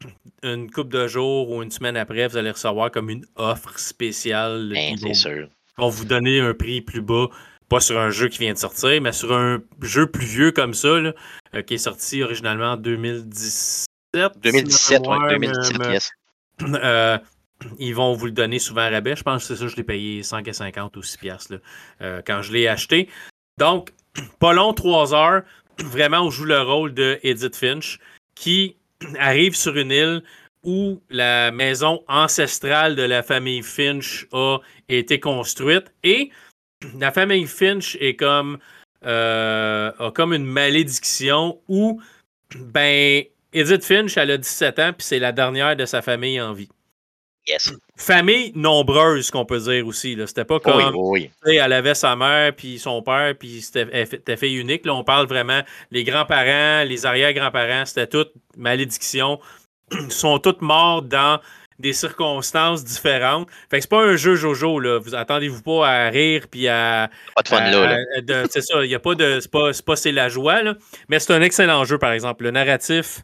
une 0.42 0.70
couple 0.70 0.90
de 0.90 1.06
jours 1.06 1.50
ou 1.50 1.62
une 1.62 1.70
semaine 1.70 1.96
après, 1.96 2.28
vous 2.28 2.36
allez 2.36 2.50
recevoir 2.52 2.90
comme 2.90 3.10
une 3.10 3.26
offre 3.36 3.78
spéciale. 3.78 4.70
Ben, 4.72 4.96
c'est 4.96 5.14
sûr. 5.14 5.48
Vont 5.78 5.88
vous 5.88 6.04
donner 6.04 6.40
un 6.40 6.54
prix 6.54 6.80
plus 6.80 7.02
bas. 7.02 7.26
Pas 7.68 7.80
sur 7.80 7.98
un 7.98 8.10
jeu 8.10 8.28
qui 8.28 8.38
vient 8.38 8.52
de 8.52 8.58
sortir, 8.58 9.00
mais 9.00 9.12
sur 9.12 9.32
un 9.32 9.62
jeu 9.80 10.06
plus 10.06 10.26
vieux 10.26 10.52
comme 10.52 10.74
ça, 10.74 11.00
là, 11.00 11.12
euh, 11.54 11.62
qui 11.62 11.74
est 11.74 11.78
sorti 11.78 12.22
originalement 12.22 12.72
en 12.72 12.76
2017. 12.76 13.88
2017, 14.42 15.02
si 15.02 15.08
ma 15.08 15.16
ouais, 15.16 15.38
mémoire 15.38 15.70
2017, 15.70 15.78
me- 15.78 15.92
yes. 15.92 16.10
euh, 16.62 17.18
ils 17.78 17.94
vont 17.94 18.12
vous 18.12 18.26
le 18.26 18.32
donner 18.32 18.58
souvent 18.58 18.82
à 18.82 18.90
rabais. 18.90 19.16
Je 19.16 19.22
pense 19.22 19.48
que 19.48 19.54
c'est 19.54 19.60
ça, 19.60 19.68
je 19.68 19.76
l'ai 19.76 19.82
payé 19.82 20.20
5,50 20.20 20.96
ou 20.98 21.02
6 21.02 21.18
piastres 21.18 21.54
euh, 22.02 22.20
quand 22.26 22.42
je 22.42 22.52
l'ai 22.52 22.68
acheté. 22.68 23.08
Donc, 23.58 23.92
pas 24.38 24.52
long, 24.52 24.72
3 24.74 25.14
heures. 25.14 25.42
Vraiment, 25.78 26.20
on 26.20 26.30
joue 26.30 26.44
le 26.44 26.60
rôle 26.60 26.92
de 26.92 27.18
Edith 27.22 27.56
Finch 27.56 27.98
qui 28.34 28.76
arrive 29.18 29.56
sur 29.56 29.76
une 29.76 29.90
île 29.90 30.22
où 30.64 31.00
la 31.10 31.50
maison 31.50 32.02
ancestrale 32.08 32.96
de 32.96 33.02
la 33.02 33.22
famille 33.22 33.62
Finch 33.62 34.26
a 34.32 34.58
été 34.88 35.20
construite 35.20 35.92
et 36.02 36.30
la 36.98 37.12
famille 37.12 37.46
Finch 37.46 37.96
est 38.00 38.16
comme 38.16 38.58
euh, 39.04 39.92
a 39.98 40.10
comme 40.10 40.32
une 40.32 40.46
malédiction 40.46 41.60
où 41.68 42.00
ben 42.56 43.24
Edith 43.52 43.84
Finch 43.84 44.16
elle 44.16 44.30
a 44.32 44.38
17 44.38 44.78
ans 44.78 44.92
puis 44.92 45.06
c'est 45.06 45.18
la 45.18 45.32
dernière 45.32 45.76
de 45.76 45.84
sa 45.86 46.02
famille 46.02 46.40
en 46.40 46.52
vie. 46.52 46.68
Yes. 47.46 47.74
Famille 47.96 48.52
nombreuse 48.54 49.30
qu'on 49.30 49.44
peut 49.44 49.58
dire 49.58 49.86
aussi 49.86 50.14
là, 50.14 50.26
c'était 50.26 50.46
pas 50.46 50.60
comme 50.60 50.94
Oui, 50.94 51.30
oui, 51.44 51.56
elle 51.56 51.74
avait 51.74 51.94
sa 51.94 52.16
mère 52.16 52.56
puis 52.56 52.78
son 52.78 53.02
père 53.02 53.34
puis 53.38 53.60
c'était 53.60 53.86
elle 54.26 54.38
fille 54.38 54.56
unique 54.56 54.86
là 54.86 54.94
on 54.94 55.04
parle 55.04 55.26
vraiment 55.26 55.60
les 55.90 56.04
grands-parents, 56.04 56.84
les 56.84 57.04
arrière-grands-parents, 57.04 57.84
c'était 57.84 58.06
toute 58.06 58.32
malédiction. 58.56 59.38
Sont 60.08 60.38
tous 60.38 60.60
morts 60.60 61.02
dans 61.02 61.40
des 61.78 61.92
circonstances 61.92 62.84
différentes. 62.84 63.48
Fait 63.70 63.78
que 63.78 63.82
c'est 63.82 63.90
pas 63.90 64.02
un 64.02 64.16
jeu 64.16 64.36
Jojo 64.36 64.78
là, 64.78 64.98
vous 64.98 65.14
attendez-vous 65.14 65.62
pas 65.62 65.88
à 65.88 66.08
rire 66.08 66.46
puis 66.50 66.68
à 66.68 67.10
Pas 67.34 67.42
de 67.42 67.48
fun 67.48 67.70
là. 67.70 68.46
c'est 68.50 68.62
ça, 68.62 68.84
il 68.84 68.90
y 68.90 68.94
a 68.94 69.00
pas 69.00 69.14
de. 69.14 69.40
C'est 69.40 69.50
pas, 69.50 69.72
c'est 69.72 69.84
pas 69.84 69.96
c'est 69.96 70.12
la 70.12 70.28
joie, 70.28 70.62
là. 70.62 70.74
Mais 71.08 71.18
c'est 71.18 71.32
un 71.32 71.42
excellent 71.42 71.84
jeu, 71.84 71.98
par 71.98 72.12
exemple. 72.12 72.44
Le 72.44 72.50
narratif, 72.52 73.22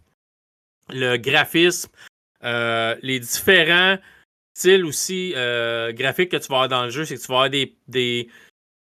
le 0.91 1.17
graphisme, 1.17 1.91
euh, 2.45 2.97
les 3.03 3.21
différents 3.21 3.99
styles 4.55 4.85
aussi 4.85 5.33
euh, 5.37 5.93
graphiques 5.93 6.31
que 6.31 6.37
tu 6.37 6.49
vas 6.49 6.57
avoir 6.57 6.69
dans 6.69 6.85
le 6.85 6.91
jeu, 6.91 7.05
c'est 7.05 7.17
que 7.17 7.21
tu 7.21 7.29
vas 7.29 7.35
avoir 7.35 7.51
des. 7.51 7.77
des 7.89 8.29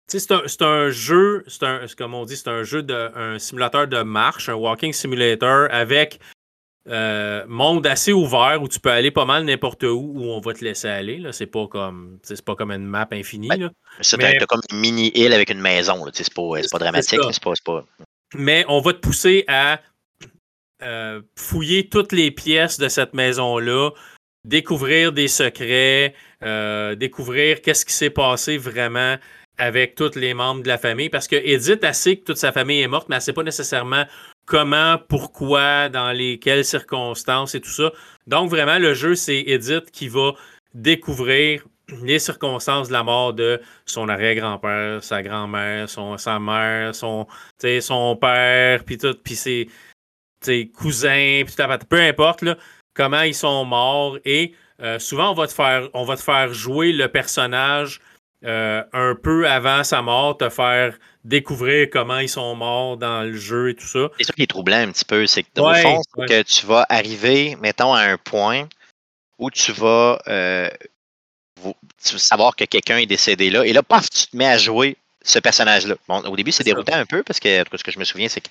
tu 0.10 0.20
sais, 0.20 0.26
c'est 0.46 0.62
un, 0.62 0.68
un 0.68 0.90
jeu, 0.90 1.44
c'est 1.48 1.64
un, 1.64 1.86
c'est 1.86 1.98
comme 1.98 2.14
on 2.14 2.24
dit, 2.24 2.38
c'est 2.38 2.48
un 2.48 2.64
jeu 2.64 2.82
de 2.82 3.12
un 3.14 3.38
simulateur 3.40 3.88
de 3.88 4.02
marche, 4.04 4.48
un 4.48 4.54
walking 4.54 4.94
simulator 4.94 5.68
avec 5.70 6.22
euh, 6.90 7.44
monde 7.48 7.86
assez 7.86 8.14
ouvert 8.14 8.60
où 8.62 8.68
tu 8.68 8.80
peux 8.80 8.92
aller 8.92 9.12
pas 9.12 9.26
mal 9.26 9.44
n'importe 9.44 9.84
où 9.84 10.14
où 10.16 10.24
on 10.32 10.40
va 10.40 10.54
te 10.54 10.64
laisser 10.64 10.88
aller. 10.88 11.18
Là. 11.18 11.32
C'est 11.34 11.48
pas 11.48 11.68
comme. 11.68 12.20
C'est 12.24 12.44
pas 12.44 12.56
une 12.60 12.86
map 12.86 13.08
infinie. 13.12 13.50
Là. 13.50 13.56
Mais- 13.58 14.34
t'as 14.34 14.40
t'as 14.40 14.46
comme 14.46 14.62
une 14.72 14.80
mini-île 14.80 15.34
avec 15.34 15.50
une 15.50 15.60
maison. 15.60 16.06
là, 16.06 16.12
C'est 16.14 16.34
pas, 16.34 16.42
c'est 16.42 16.62
pas 16.62 16.62
C'est 16.62 16.78
dramatique. 16.80 17.20
C'est 17.32 17.44
pas, 17.44 17.56
c'est 17.56 17.64
pas... 17.64 17.86
mais 18.36 18.66
on 18.70 18.80
va 18.80 18.94
te 18.94 19.00
pousser 19.00 19.44
à 19.48 19.82
euh, 20.84 21.22
fouiller 21.38 21.90
toutes 21.90 22.12
les 22.12 22.32
pièces 22.32 22.78
de 22.78 22.88
cette 22.88 23.14
maison-là, 23.14 23.92
découvrir 24.46 25.12
des 25.12 25.28
secrets, 25.28 26.14
euh, 26.44 26.96
découvrir 26.96 27.62
qu'est-ce 27.62 27.86
qui 27.86 27.94
s'est 27.94 28.12
passé 28.12 28.58
vraiment 28.58 29.18
avec 29.58 29.96
tous 29.96 30.16
les 30.16 30.34
membres 30.36 30.62
de 30.62 30.68
la 30.68 30.78
famille. 30.78 31.10
Parce 31.10 31.28
que 31.28 31.36
Edith, 31.36 31.84
elle 31.84 31.96
sait 31.96 32.18
que 32.18 32.26
toute 32.26 32.38
sa 32.38 32.52
famille 32.52 32.80
est 32.82 32.88
morte, 32.88 33.10
mais 33.10 33.16
elle 33.16 33.22
ne 33.22 33.24
sait 33.24 33.34
pas 33.34 33.44
nécessairement 33.44 34.06
comment, 34.48 34.98
pourquoi, 34.98 35.90
dans 35.90 36.12
les 36.12 36.40
quelles 36.40 36.66
circonstances 36.66 37.54
et 37.54 37.62
tout 37.62 37.70
ça. 37.70 37.92
Donc, 38.26 38.50
vraiment, 38.50 38.80
le 38.80 38.96
jeu, 38.96 39.14
c'est 39.14 39.44
Edith 39.46 39.92
qui 39.92 40.08
va 40.08 40.32
découvrir 40.74 41.64
les 42.02 42.20
circonstances 42.20 42.88
de 42.88 42.94
la 42.94 43.04
mort 43.04 43.34
de 43.34 43.62
son 43.86 44.10
arrière-grand-père, 44.10 45.04
sa 45.04 45.22
grand-mère, 45.22 45.88
son, 45.90 46.18
sa 46.18 46.40
mère, 46.40 46.96
son, 46.96 47.28
père, 48.20 48.84
puis 48.84 48.98
tout, 48.98 49.16
puis 49.24 49.36
ses, 49.36 49.70
ses 50.42 50.70
cousins, 50.70 51.44
puis 51.46 51.56
peu 51.88 52.02
importe 52.02 52.44
comment 52.94 53.22
ils 53.22 53.36
sont 53.36 53.64
morts. 53.66 54.18
Et 54.26 54.54
euh, 54.82 54.98
souvent, 55.00 55.32
on 55.32 55.34
va, 55.34 55.48
on 55.94 56.04
va 56.04 56.16
te 56.18 56.22
faire 56.22 56.54
jouer 56.54 56.94
le 56.94 57.08
personnage 57.08 58.02
euh, 58.46 58.84
un 58.94 59.16
peu 59.16 59.50
avant 59.50 59.84
sa 59.84 60.02
mort, 60.02 60.38
te 60.38 60.50
faire 60.50 60.98
découvrir 61.24 61.88
comment 61.92 62.20
ils 62.20 62.30
sont 62.30 62.56
morts 62.56 62.98
dans 62.98 63.24
le 63.24 63.36
jeu 63.36 63.70
et 63.70 63.76
tout 63.76 63.88
ça. 63.88 64.10
C'est 64.18 64.26
ça 64.26 64.34
qui 64.34 64.44
est 64.44 64.48
troublant 64.48 64.78
un 64.78 64.92
petit 64.92 65.06
peu. 65.06 65.26
C'est 65.28 65.44
que, 65.44 65.60
Ouais, 65.60 65.80
au 65.80 65.82
fond, 65.82 66.02
c'est 66.02 66.22
ouais. 66.22 66.28
que 66.28 66.42
tu 66.44 66.66
vas 66.66 66.86
arriver, 66.90 67.58
mettons, 67.60 67.94
à 67.94 68.02
un 68.02 68.18
point 68.18 68.68
où 69.40 69.52
tu 69.52 69.72
vas 69.72 70.20
euh, 70.28 70.70
tu 72.04 72.14
vas 72.14 72.20
savoir 72.20 72.56
que 72.56 72.66
quelqu'un 72.66 72.98
est 72.98 73.06
décédé 73.06 73.50
là. 73.50 73.66
Et 73.66 73.74
là, 73.74 73.84
paf, 73.84 74.10
tu 74.10 74.28
te 74.28 74.38
mets 74.38 74.48
à 74.48 74.58
jouer 74.58 74.98
ce 75.24 75.40
personnage-là. 75.40 75.96
Bon, 76.08 76.20
au 76.22 76.36
début, 76.36 76.52
c'est 76.52 76.64
déroutant 76.64 76.96
un 76.96 77.06
peu 77.06 77.24
parce 77.24 77.40
que 77.40 77.62
en 77.62 77.64
tout 77.64 77.72
cas, 77.72 77.78
ce 77.78 77.84
que 77.84 77.92
je 77.92 78.00
me 78.00 78.06
souviens, 78.06 78.30
c'est 78.30 78.42
que 78.42 78.50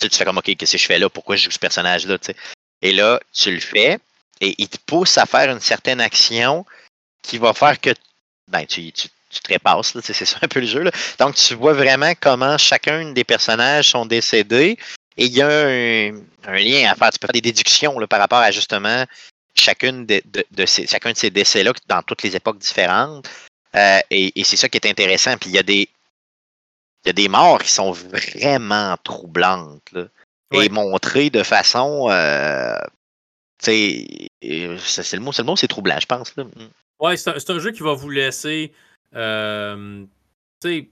tu, 0.00 0.08
fais 0.10 0.24
comme 0.24 0.38
OK, 0.38 0.56
qu'est-ce 0.56 0.72
que 0.72 0.78
je 0.78 0.86
fais 0.86 0.98
là? 0.98 1.08
Pourquoi 1.08 1.36
je 1.36 1.44
joue 1.44 1.50
ce 1.50 1.58
personnage-là? 1.58 2.18
tu 2.18 2.26
sais? 2.26 2.36
Et 2.82 2.92
là, 2.92 3.20
tu 3.32 3.52
le 3.52 3.60
fais 3.60 3.98
et 4.40 4.54
il 4.58 4.68
te 4.68 4.78
pousse 4.86 5.16
à 5.18 5.26
faire 5.26 5.50
une 5.50 5.60
certaine 5.60 6.00
action 6.00 6.66
qui 7.22 7.38
va 7.38 7.54
faire 7.54 7.80
que 7.80 7.90
ben, 8.48 8.66
tu, 8.66 8.92
tu, 8.92 9.08
tu 9.36 9.42
te 9.42 9.48
répasses. 9.52 9.94
là, 9.94 10.00
C'est 10.02 10.12
ça 10.24 10.38
un 10.42 10.48
peu 10.48 10.60
le 10.60 10.66
jeu. 10.66 10.80
là. 10.82 10.90
Donc, 11.18 11.34
tu 11.36 11.54
vois 11.54 11.72
vraiment 11.74 12.12
comment 12.20 12.58
chacun 12.58 13.12
des 13.12 13.24
personnages 13.24 13.90
sont 13.90 14.06
décédés 14.06 14.76
et 15.16 15.24
il 15.26 15.32
y 15.32 15.42
a 15.42 15.48
un, 15.48 16.16
un 16.46 16.58
lien 16.58 16.90
à 16.90 16.94
faire. 16.94 17.10
Tu 17.10 17.18
peux 17.18 17.26
faire 17.26 17.32
des 17.32 17.40
déductions 17.40 17.98
là, 17.98 18.06
par 18.06 18.18
rapport 18.20 18.38
à 18.40 18.50
justement 18.50 19.04
chacune 19.54 20.04
de, 20.06 20.20
de- 20.26 20.44
de 20.50 20.66
ces, 20.66 20.86
chacun 20.86 21.12
de 21.12 21.16
ces 21.16 21.30
décès-là 21.30 21.72
dans 21.88 22.02
toutes 22.02 22.22
les 22.22 22.36
époques 22.36 22.58
différentes. 22.58 23.28
Euh, 23.74 24.00
et 24.10 24.38
et 24.38 24.44
c'est 24.44 24.56
ça 24.56 24.68
qui 24.68 24.76
est 24.78 24.86
intéressant. 24.86 25.36
Puis 25.38 25.50
il 25.50 25.54
y 25.56 25.58
a 25.58 25.62
des. 25.62 25.88
Il 27.04 27.08
y 27.08 27.10
a 27.10 27.12
des 27.12 27.28
morts 27.28 27.62
qui 27.62 27.70
sont 27.70 27.92
vraiment 27.92 28.96
troublantes. 29.04 29.92
là. 29.92 30.06
Et 30.52 30.68
montrées 30.68 31.30
de 31.30 31.42
façon. 31.42 32.08
euh, 32.10 32.76
euh, 33.68 34.76
c'est 34.78 35.12
le 35.16 35.20
mot, 35.20 35.32
c'est 35.32 35.42
le 35.42 35.46
mot, 35.46 35.56
c'est 35.56 35.66
troublant, 35.68 35.98
je 36.00 36.06
pense. 36.06 36.34
Là. 36.36 36.44
Mm. 36.44 36.68
Ouais, 37.00 37.16
c'est 37.16 37.30
un, 37.30 37.38
c'est 37.38 37.50
un 37.50 37.58
jeu 37.58 37.72
qui 37.72 37.82
va 37.82 37.92
vous 37.94 38.10
laisser. 38.10 38.72
Euh, 39.14 40.04
tu 40.60 40.68
sais, 40.68 40.88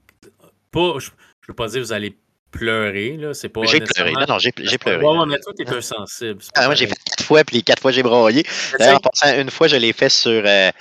pas. 0.71 0.93
Je, 0.99 1.09
je 1.41 1.47
veux 1.47 1.53
pas 1.55 1.67
dire 1.67 1.81
que 1.81 1.85
vous 1.85 1.93
allez 1.93 2.17
pleurer, 2.51 3.17
là. 3.17 3.33
C'est 3.33 3.49
pas. 3.49 3.63
J'ai 3.65 3.79
pleuré. 3.81 4.11
Non, 4.13 4.25
non, 4.27 4.39
j'ai 4.39 4.51
j'ai 4.57 4.77
pleuré. 4.77 5.03
Ouais, 5.03 5.13
là. 5.13 5.19
ouais, 5.21 5.25
mais 5.27 5.39
toi, 5.39 5.53
t'es 5.55 5.69
un 5.69 5.81
sensible. 5.81 6.41
c'est 6.41 6.53
pas 6.53 6.61
Ah, 6.61 6.65
moi, 6.67 6.75
j'ai 6.75 6.87
fait 6.87 6.95
quatre 7.05 7.23
fois, 7.23 7.43
puis 7.43 7.57
les 7.57 7.61
quatre 7.63 7.81
fois, 7.81 7.91
j'ai 7.91 8.03
broyé. 8.03 8.43
D'ailleurs, 8.79 8.97
en 8.97 8.99
passant, 8.99 9.39
une 9.39 9.51
fois, 9.51 9.67
je 9.67 9.75
l'ai 9.75 9.93
fait 9.93 10.09
sur. 10.09 10.43
euh, 10.45 10.71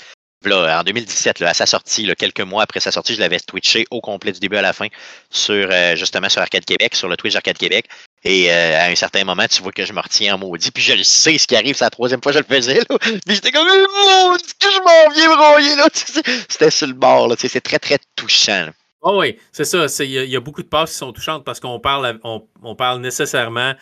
là, 0.44 0.80
en 0.80 0.82
2017, 0.84 1.40
là, 1.40 1.50
à 1.50 1.54
sa 1.54 1.66
sortie, 1.66 2.04
là, 2.06 2.14
quelques 2.14 2.40
mois 2.40 2.62
après 2.62 2.80
sa 2.80 2.92
sortie, 2.92 3.14
je 3.14 3.20
l'avais 3.20 3.40
twitché 3.40 3.86
au 3.90 4.00
complet 4.00 4.32
du 4.32 4.40
début 4.40 4.56
à 4.56 4.62
la 4.62 4.72
fin 4.72 4.88
sur 5.30 5.68
euh, 5.70 5.96
justement 5.96 6.28
sur 6.28 6.42
Arcade 6.42 6.64
Québec, 6.64 6.94
sur 6.94 7.08
le 7.08 7.16
Twitch 7.16 7.34
Arcade 7.34 7.56
Québec. 7.58 7.86
Et 8.26 8.50
euh, 8.50 8.78
à 8.80 8.86
un 8.86 8.94
certain 8.94 9.22
moment, 9.24 9.46
tu 9.46 9.62
vois 9.62 9.72
que 9.72 9.84
je 9.84 9.92
me 9.92 10.00
retiens 10.00 10.34
en 10.34 10.38
maudit, 10.38 10.70
puis 10.70 10.82
je 10.82 10.94
le 10.94 11.02
sais 11.04 11.36
ce 11.36 11.46
qui 11.46 11.56
arrive, 11.56 11.76
c'est 11.76 11.84
la 11.84 11.90
troisième 11.90 12.22
fois 12.22 12.32
que 12.32 12.38
je 12.38 12.44
le 12.48 12.54
faisais. 12.56 12.74
Là. 12.88 12.98
Puis 12.98 13.34
j'étais 13.34 13.52
comme 13.52 13.66
Oh, 13.68 14.36
Dieu, 14.38 14.52
que 14.58 14.74
je 14.74 14.80
m'en 14.80 15.14
viens 15.14 15.36
broyer 15.36 15.76
là. 15.76 15.88
C'était 15.92 16.70
sur 16.70 16.86
le 16.86 16.94
bord, 16.94 17.28
là. 17.28 17.34
C'est 17.38 17.60
très, 17.60 17.78
très 17.78 17.98
touchant. 18.16 18.66
là. 18.66 18.72
Ah 19.02 19.12
oui, 19.14 19.38
c'est 19.52 19.66
ça. 19.66 19.84
Il 20.02 20.10
y, 20.10 20.18
a- 20.18 20.24
il 20.24 20.30
y 20.30 20.36
a 20.36 20.40
beaucoup 20.40 20.62
de 20.62 20.68
passes 20.68 20.92
qui 20.92 20.96
sont 20.96 21.12
touchantes 21.12 21.44
parce 21.44 21.60
qu'on 21.60 21.78
parle, 21.78 22.18
on, 22.24 22.46
on 22.62 22.74
parle 22.74 23.02
nécessairement 23.02 23.74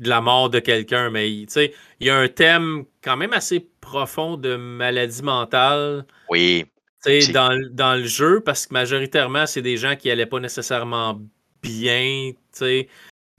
de 0.00 0.08
la 0.08 0.20
mort 0.20 0.50
de 0.50 0.58
quelqu'un, 0.58 1.10
mais 1.10 1.30
il 1.30 1.46
y 2.00 2.10
a 2.10 2.16
un 2.16 2.26
thème 2.26 2.84
quand 3.00 3.16
même 3.16 3.32
assez 3.32 3.64
profond 3.80 4.36
de 4.36 4.56
maladie 4.56 5.22
mentale 5.22 6.04
Oui. 6.28 6.64
dans, 7.32 7.50
le- 7.52 7.68
dans 7.70 7.94
le 7.94 8.04
jeu 8.06 8.40
parce 8.44 8.66
que 8.66 8.74
majoritairement, 8.74 9.46
c'est 9.46 9.62
des 9.62 9.76
gens 9.76 9.94
qui 9.94 10.10
allaient 10.10 10.26
pas 10.26 10.40
nécessairement 10.40 11.20
bien, 11.62 12.32
tu 12.32 12.36
sais, 12.52 12.88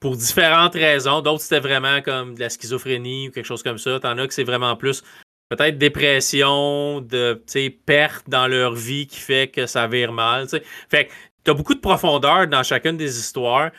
pour 0.06 0.18
différentes 0.18 0.76
raisons. 0.76 1.22
D'autres, 1.22 1.42
c'était 1.42 1.60
vraiment 1.60 2.00
comme 2.00 2.36
de 2.36 2.40
la 2.40 2.50
schizophrénie 2.52 3.30
ou 3.30 3.32
quelque 3.32 3.48
chose 3.48 3.64
comme 3.64 3.80
ça. 3.80 4.00
T'en 4.00 4.16
as 4.20 4.28
que 4.28 4.36
c'est 4.36 4.44
vraiment 4.44 4.76
plus 4.76 5.02
peut-être 5.50 5.80
dépression, 5.80 7.02
de 7.02 7.42
perte 7.88 8.30
dans 8.30 8.46
leur 8.46 8.76
vie 8.76 9.08
qui 9.08 9.20
fait 9.20 9.48
que 9.48 9.66
ça 9.66 9.88
vire 9.88 10.12
mal. 10.12 10.44
tu 10.44 10.58
sais. 10.58 10.64
Fait 10.92 11.06
que 11.06 11.12
t'as 11.44 11.56
beaucoup 11.56 11.74
de 11.74 11.80
profondeur 11.80 12.46
dans 12.46 12.62
chacune 12.62 12.98
des 12.98 13.18
histoires. 13.18 13.72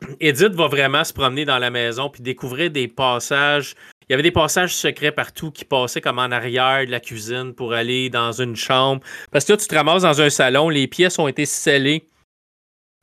Edith 0.20 0.54
va 0.54 0.68
vraiment 0.68 1.04
se 1.04 1.12
promener 1.12 1.44
dans 1.44 1.58
la 1.58 1.68
maison 1.68 2.08
puis 2.08 2.22
découvrir 2.22 2.70
des 2.70 2.88
passages 2.88 3.74
il 4.08 4.12
y 4.12 4.14
avait 4.14 4.22
des 4.22 4.32
passages 4.32 4.74
secrets 4.74 5.12
partout 5.12 5.50
qui 5.50 5.66
passaient 5.66 6.00
comme 6.00 6.18
en 6.18 6.30
arrière 6.30 6.86
de 6.86 6.90
la 6.90 7.00
cuisine 7.00 7.54
pour 7.54 7.74
aller 7.74 8.08
dans 8.10 8.32
une 8.32 8.54
chambre. 8.54 9.02
Parce 9.30 9.46
que 9.46 9.52
là, 9.52 9.56
tu 9.56 9.66
te 9.66 9.74
ramasses 9.74 10.02
dans 10.02 10.20
un 10.20 10.28
salon, 10.28 10.68
les 10.68 10.86
pièces 10.86 11.18
ont 11.18 11.26
été 11.26 11.46
scellées 11.46 12.06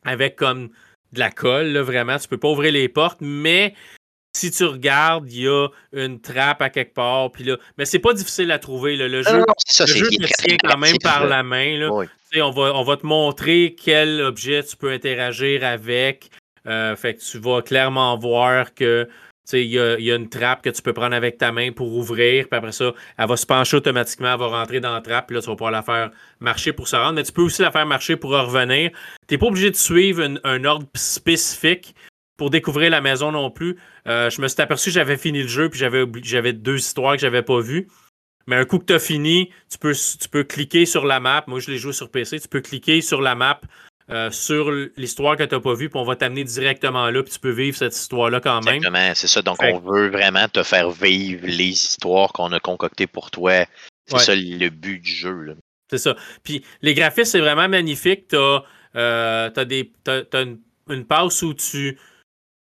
avec 0.03 0.35
comme 0.35 0.69
de 1.13 1.19
la 1.19 1.31
colle, 1.31 1.67
là, 1.67 1.83
vraiment. 1.83 2.17
Tu 2.17 2.27
peux 2.27 2.37
pas 2.37 2.49
ouvrir 2.49 2.71
les 2.71 2.89
portes, 2.89 3.19
mais 3.21 3.73
si 4.33 4.51
tu 4.51 4.63
regardes, 4.63 5.31
il 5.31 5.41
y 5.41 5.47
a 5.47 5.67
une 5.93 6.21
trappe 6.21 6.61
à 6.61 6.69
quelque 6.69 6.93
part. 6.93 7.31
Puis 7.31 7.43
là, 7.43 7.57
mais 7.77 7.85
c'est 7.85 7.99
pas 7.99 8.13
difficile 8.13 8.51
à 8.51 8.59
trouver. 8.59 8.95
Le 8.95 9.23
jeu, 9.23 9.43
ça, 9.67 9.85
le 9.85 9.93
jeu 9.93 10.09
te 10.09 10.43
tient 10.43 10.57
quand 10.57 10.77
même 10.77 10.97
par 10.99 11.27
la 11.27 11.43
main. 11.43 11.77
Là. 11.77 11.89
On, 12.37 12.51
va, 12.51 12.73
on 12.75 12.83
va 12.83 12.97
te 12.97 13.05
montrer 13.05 13.75
quel 13.81 14.21
objet 14.21 14.63
tu 14.63 14.77
peux 14.77 14.91
interagir 14.91 15.65
avec. 15.65 16.29
Euh, 16.67 16.95
fait 16.95 17.15
que 17.15 17.21
tu 17.21 17.39
vas 17.39 17.61
clairement 17.61 18.17
voir 18.17 18.73
que 18.73 19.09
il 19.53 19.65
y 19.65 19.79
a, 19.79 20.15
une 20.15 20.29
trappe 20.29 20.61
que 20.61 20.69
tu 20.69 20.81
peux 20.81 20.93
prendre 20.93 21.15
avec 21.15 21.37
ta 21.37 21.51
main 21.51 21.71
pour 21.71 21.93
ouvrir, 21.95 22.47
puis 22.47 22.57
après 22.57 22.71
ça, 22.71 22.93
elle 23.17 23.27
va 23.27 23.37
se 23.37 23.45
pencher 23.45 23.77
automatiquement, 23.77 24.33
elle 24.33 24.39
va 24.39 24.47
rentrer 24.47 24.79
dans 24.79 24.93
la 24.93 25.01
trappe, 25.01 25.27
puis 25.27 25.35
là, 25.35 25.41
tu 25.41 25.47
vas 25.47 25.55
pouvoir 25.55 25.71
la 25.71 25.81
faire 25.81 26.11
marcher 26.39 26.73
pour 26.73 26.87
se 26.87 26.95
rendre, 26.95 27.13
mais 27.13 27.23
tu 27.23 27.31
peux 27.31 27.41
aussi 27.41 27.61
la 27.61 27.71
faire 27.71 27.85
marcher 27.85 28.15
pour 28.15 28.31
revenir. 28.31 28.91
Tu 29.27 29.33
n'es 29.33 29.37
pas 29.37 29.47
obligé 29.47 29.71
de 29.71 29.75
suivre 29.75 30.23
un 30.43 30.63
ordre 30.63 30.87
spécifique 30.95 31.95
pour 32.37 32.49
découvrir 32.49 32.89
la 32.89 33.01
maison 33.01 33.31
non 33.31 33.51
plus. 33.51 33.77
Euh, 34.07 34.29
je 34.29 34.41
me 34.41 34.47
suis 34.47 34.61
aperçu 34.61 34.89
que 34.89 34.95
j'avais 34.95 35.17
fini 35.17 35.43
le 35.43 35.47
jeu, 35.47 35.69
puis 35.69 35.79
j'avais, 35.79 36.05
j'avais 36.23 36.53
deux 36.53 36.77
histoires 36.77 37.13
que 37.13 37.21
j'avais 37.21 37.43
pas 37.43 37.59
vues. 37.59 37.87
Mais 38.47 38.55
un 38.55 38.65
coup 38.65 38.79
que 38.79 38.85
tu 38.85 38.93
as 38.93 38.99
fini, 38.99 39.51
tu 39.69 39.77
peux, 39.77 39.93
tu 39.93 40.27
peux 40.27 40.43
cliquer 40.43 40.85
sur 40.85 41.05
la 41.05 41.19
map. 41.19 41.43
Moi, 41.47 41.59
je 41.59 41.69
l'ai 41.69 41.77
joué 41.77 41.93
sur 41.93 42.09
PC. 42.09 42.39
Tu 42.39 42.47
peux 42.47 42.61
cliquer 42.61 43.01
sur 43.01 43.21
la 43.21 43.35
map 43.35 43.61
euh, 44.09 44.31
sur 44.31 44.71
l'histoire 44.97 45.37
que 45.37 45.43
tu 45.43 45.55
n'as 45.55 45.61
pas 45.61 45.73
vue, 45.73 45.89
puis 45.89 45.99
on 45.99 46.03
va 46.03 46.15
t'amener 46.15 46.43
directement 46.43 47.09
là, 47.09 47.23
puis 47.23 47.33
tu 47.33 47.39
peux 47.39 47.51
vivre 47.51 47.77
cette 47.77 47.95
histoire-là 47.95 48.41
quand 48.41 48.61
même. 48.63 48.75
Exactement, 48.75 49.11
c'est 49.15 49.27
ça. 49.27 49.41
Donc, 49.41 49.57
on 49.61 49.79
veut 49.79 50.09
vraiment 50.09 50.47
te 50.47 50.63
faire 50.63 50.89
vivre 50.91 51.45
les 51.45 51.69
histoires 51.69 52.33
qu'on 52.33 52.51
a 52.51 52.59
concoctées 52.59 53.07
pour 53.07 53.31
toi. 53.31 53.65
C'est 54.07 54.19
ça 54.19 54.35
le 54.35 54.69
but 54.69 54.99
du 54.99 55.11
jeu. 55.11 55.55
C'est 55.89 55.97
ça. 55.97 56.15
Puis 56.43 56.63
les 56.81 56.93
graphismes, 56.93 57.31
c'est 57.31 57.39
vraiment 57.39 57.69
magnifique. 57.69 58.27
Tu 58.29 58.35
as, 58.35 58.63
euh, 58.95 59.49
des, 59.65 59.91
une, 60.07 60.59
une 60.89 61.05
passe 61.05 61.41
où 61.41 61.53
tu 61.53 61.97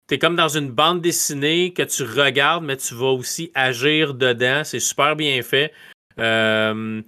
tu 0.10 0.18
comme 0.18 0.36
dans 0.36 0.50
une 0.50 0.72
bande 0.72 1.02
dessinée 1.02 1.72
que 1.72 1.84
tu 1.84 2.04
regardes, 2.04 2.64
mais 2.64 2.78
tu 2.78 2.96
vas 2.96 3.12
aussi 3.12 3.52
agir 3.54 4.16
dedans. 4.16 4.64
C'est 4.64 4.80
super 4.80 5.16
bien 5.16 5.42
fait. 5.44 5.72
Euh, 6.18 7.02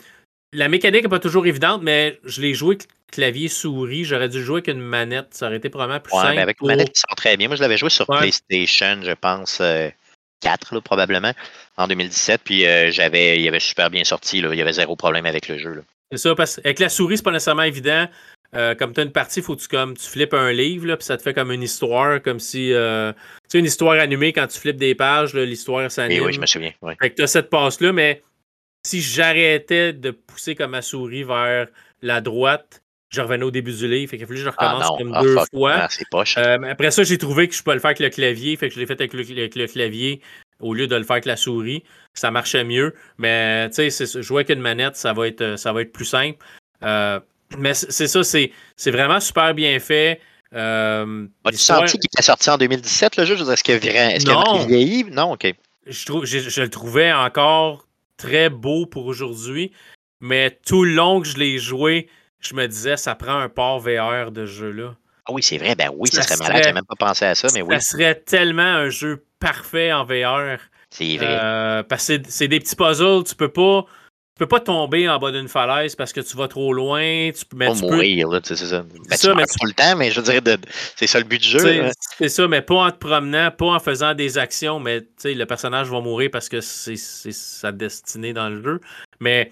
la 0.53 0.67
mécanique 0.67 1.03
n'est 1.03 1.09
pas 1.09 1.19
toujours 1.19 1.45
évidente, 1.45 1.81
mais 1.83 2.19
je 2.25 2.41
l'ai 2.41 2.53
joué 2.53 2.77
clavier-souris. 3.11 4.05
J'aurais 4.05 4.29
dû 4.29 4.43
jouer 4.43 4.57
avec 4.57 4.67
une 4.67 4.81
manette. 4.81 5.27
Ça 5.31 5.47
aurait 5.47 5.57
été 5.57 5.69
probablement 5.69 5.99
plus 5.99 6.11
simple. 6.11 6.39
avec 6.39 6.61
une 6.61 6.67
manette 6.67 6.91
qui 6.91 6.99
sent 6.99 7.15
très 7.15 7.37
bien. 7.37 7.47
Moi, 7.47 7.55
je 7.55 7.61
l'avais 7.61 7.77
joué 7.77 7.89
sur 7.89 8.05
PlayStation, 8.07 8.99
je 9.03 9.13
pense, 9.13 9.61
4 10.41 10.73
euh, 10.75 10.81
probablement, 10.81 11.33
en 11.77 11.87
2017. 11.87 12.41
Puis 12.43 12.65
euh, 12.65 12.91
j'avais, 12.91 13.39
il 13.39 13.47
avait 13.47 13.59
super 13.59 13.89
bien 13.89 14.03
sorti. 14.03 14.39
Il 14.39 14.55
y 14.55 14.61
avait 14.61 14.73
zéro 14.73 14.95
problème 14.95 15.25
avec 15.25 15.47
le 15.47 15.57
jeu. 15.57 15.83
C'est 16.11 16.17
ça, 16.17 16.35
parce 16.35 16.57
qu'avec 16.57 16.79
la 16.79 16.89
souris, 16.89 17.17
c'est 17.17 17.23
pas 17.23 17.31
nécessairement 17.31 17.63
évident. 17.63 18.07
Euh, 18.53 18.75
comme 18.75 18.93
tu 18.93 18.99
as 18.99 19.03
une 19.03 19.13
partie, 19.13 19.39
il 19.39 19.43
faut 19.43 19.55
que 19.55 19.61
tu, 19.61 19.69
comme, 19.69 19.95
tu 19.95 20.05
flippes 20.05 20.33
un 20.33 20.51
livre, 20.51 20.85
là, 20.85 20.97
puis 20.97 21.05
ça 21.05 21.15
te 21.15 21.21
fait 21.21 21.33
comme 21.33 21.51
une 21.51 21.63
histoire, 21.63 22.21
comme 22.21 22.41
si. 22.41 22.73
Euh, 22.73 23.13
tu 23.13 23.19
sais, 23.47 23.59
une 23.59 23.65
histoire 23.65 23.97
animée, 23.97 24.33
quand 24.33 24.45
tu 24.47 24.59
flippes 24.59 24.77
des 24.77 24.93
pages, 24.93 25.33
l'histoire 25.33 25.89
s'anime. 25.89 26.19
Oui, 26.19 26.27
oui, 26.27 26.33
je 26.33 26.41
me 26.41 26.45
souviens. 26.45 26.73
Fait 26.99 27.11
que 27.11 27.15
tu 27.15 27.21
as 27.21 27.27
cette 27.27 27.49
passe-là, 27.49 27.93
mais 27.93 28.21
si 28.85 29.01
j'arrêtais 29.01 29.93
de 29.93 30.11
pousser 30.11 30.55
comme 30.55 30.71
ma 30.71 30.81
souris 30.81 31.23
vers 31.23 31.67
la 32.01 32.21
droite, 32.21 32.81
je 33.09 33.21
revenais 33.21 33.43
au 33.43 33.51
début 33.51 33.73
du 33.73 33.87
livre. 33.87 34.09
Fait 34.09 34.17
que 34.17 34.35
je 34.35 34.47
ah, 34.47 34.51
recommence 34.51 34.97
comme 34.97 35.13
ah, 35.13 35.21
deux 35.21 35.37
fois. 35.51 35.87
Euh, 36.37 36.57
après 36.71 36.91
ça, 36.91 37.03
j'ai 37.03 37.17
trouvé 37.17 37.47
que 37.47 37.55
je 37.55 37.61
peux 37.61 37.73
le 37.73 37.79
faire 37.79 37.89
avec 37.89 37.99
le 37.99 38.09
clavier. 38.09 38.55
Fait 38.55 38.69
que 38.69 38.75
je 38.75 38.79
l'ai 38.79 38.85
fait 38.85 38.99
avec 38.99 39.13
le, 39.13 39.67
clavier 39.67 40.21
au 40.59 40.73
lieu 40.73 40.87
de 40.87 40.95
le 40.95 41.03
faire 41.03 41.15
avec 41.15 41.25
la 41.25 41.35
souris. 41.35 41.83
Ça 42.13 42.31
marchait 42.31 42.63
mieux. 42.63 42.95
Mais 43.17 43.69
tu 43.69 43.91
sais, 43.91 44.21
jouer 44.21 44.43
avec 44.43 44.49
une 44.49 44.61
manette, 44.61 44.95
ça 44.95 45.13
va 45.13 45.27
être, 45.27 45.57
ça 45.57 45.73
va 45.73 45.81
être 45.81 45.91
plus 45.91 46.05
simple. 46.05 46.37
Euh, 46.83 47.19
mais 47.57 47.73
c'est 47.73 48.07
ça, 48.07 48.23
c'est 48.23 48.51
vraiment 48.91 49.19
super 49.19 49.53
bien 49.53 49.77
fait. 49.79 50.21
Euh, 50.53 51.27
As-tu 51.45 51.57
senti 51.57 51.97
qu'il 51.97 52.09
était 52.13 52.21
sorti 52.21 52.49
en 52.49 52.57
2017, 52.57 53.17
le 53.17 53.25
jeu? 53.25 53.51
Est-ce 53.51 53.63
qu'il 53.63 53.75
est 53.75 54.29
a 54.29 54.65
vieilli? 54.65 55.05
Non, 55.05 55.33
OK. 55.33 55.53
Je, 55.85 56.05
trouve, 56.05 56.25
je, 56.25 56.61
le 56.61 56.69
trouvais 56.69 57.11
encore 57.11 57.87
très 58.21 58.49
beau 58.49 58.85
pour 58.85 59.07
aujourd'hui, 59.07 59.71
mais 60.19 60.59
tout 60.65 60.83
le 60.83 60.93
long 60.93 61.21
que 61.21 61.27
je 61.27 61.37
l'ai 61.37 61.57
joué, 61.57 62.07
je 62.39 62.53
me 62.53 62.67
disais, 62.67 62.95
ça 62.97 63.15
prend 63.15 63.37
un 63.37 63.49
port 63.49 63.79
VR 63.79 64.31
de 64.31 64.45
jeu-là. 64.45 64.95
Ah 65.25 65.33
oui, 65.33 65.41
c'est 65.41 65.57
vrai. 65.57 65.75
Ben 65.75 65.89
oui, 65.95 66.09
ça, 66.09 66.21
serait 66.21 66.37
malade. 66.37 66.63
J'ai 66.65 66.73
même 66.73 66.85
pas 66.85 66.95
pensé 66.95 67.25
à 67.25 67.35
ça, 67.35 67.47
mais 67.53 67.61
oui. 67.61 67.75
Ça 67.75 67.81
serait 67.81 68.15
tellement 68.15 68.61
un 68.61 68.89
jeu 68.89 69.25
parfait 69.39 69.91
en 69.91 70.03
VR. 70.03 70.59
C'est 70.89 71.17
vrai. 71.17 71.27
Euh, 71.27 71.83
parce 71.83 72.07
que 72.07 72.21
c'est 72.27 72.47
des 72.47 72.59
petits 72.59 72.75
puzzles, 72.75 73.23
tu 73.23 73.35
peux 73.35 73.51
pas 73.51 73.85
peux 74.37 74.47
pas 74.47 74.59
tomber 74.59 75.07
en 75.07 75.19
bas 75.19 75.31
d'une 75.31 75.47
falaise 75.47 75.95
parce 75.95 76.13
que 76.13 76.21
tu 76.21 76.35
vas 76.35 76.47
trop 76.47 76.73
loin. 76.73 77.31
Tu 77.31 77.45
peux, 77.45 77.57
mais 77.57 77.73
tu 77.73 77.81
mourir, 77.81 78.29
là, 78.29 78.39
c'est 78.43 78.55
ça. 78.55 78.81
Ben, 78.81 79.17
ça 79.17 79.35
mais 79.35 79.45
tout 79.45 79.65
le 79.65 79.73
temps, 79.73 79.95
mais 79.95 80.11
je 80.11 80.21
dirais, 80.21 80.41
c'est 80.95 81.07
ça 81.07 81.19
le 81.19 81.25
but 81.25 81.41
du 81.41 81.47
jeu. 81.47 81.89
C'est 82.17 82.29
ça, 82.29 82.47
mais 82.47 82.61
pas 82.61 82.75
en 82.75 82.91
te 82.91 82.97
promenant, 82.97 83.51
pas 83.51 83.67
en 83.67 83.79
faisant 83.79 84.13
des 84.13 84.37
actions, 84.37 84.79
mais 84.79 85.01
le 85.23 85.43
personnage 85.45 85.89
va 85.89 85.99
mourir 86.01 86.29
parce 86.31 86.49
que 86.49 86.61
c'est 86.61 86.95
sa 86.95 87.71
destinée 87.71 88.33
dans 88.33 88.49
le 88.49 88.63
jeu. 88.63 88.81
Mais 89.19 89.51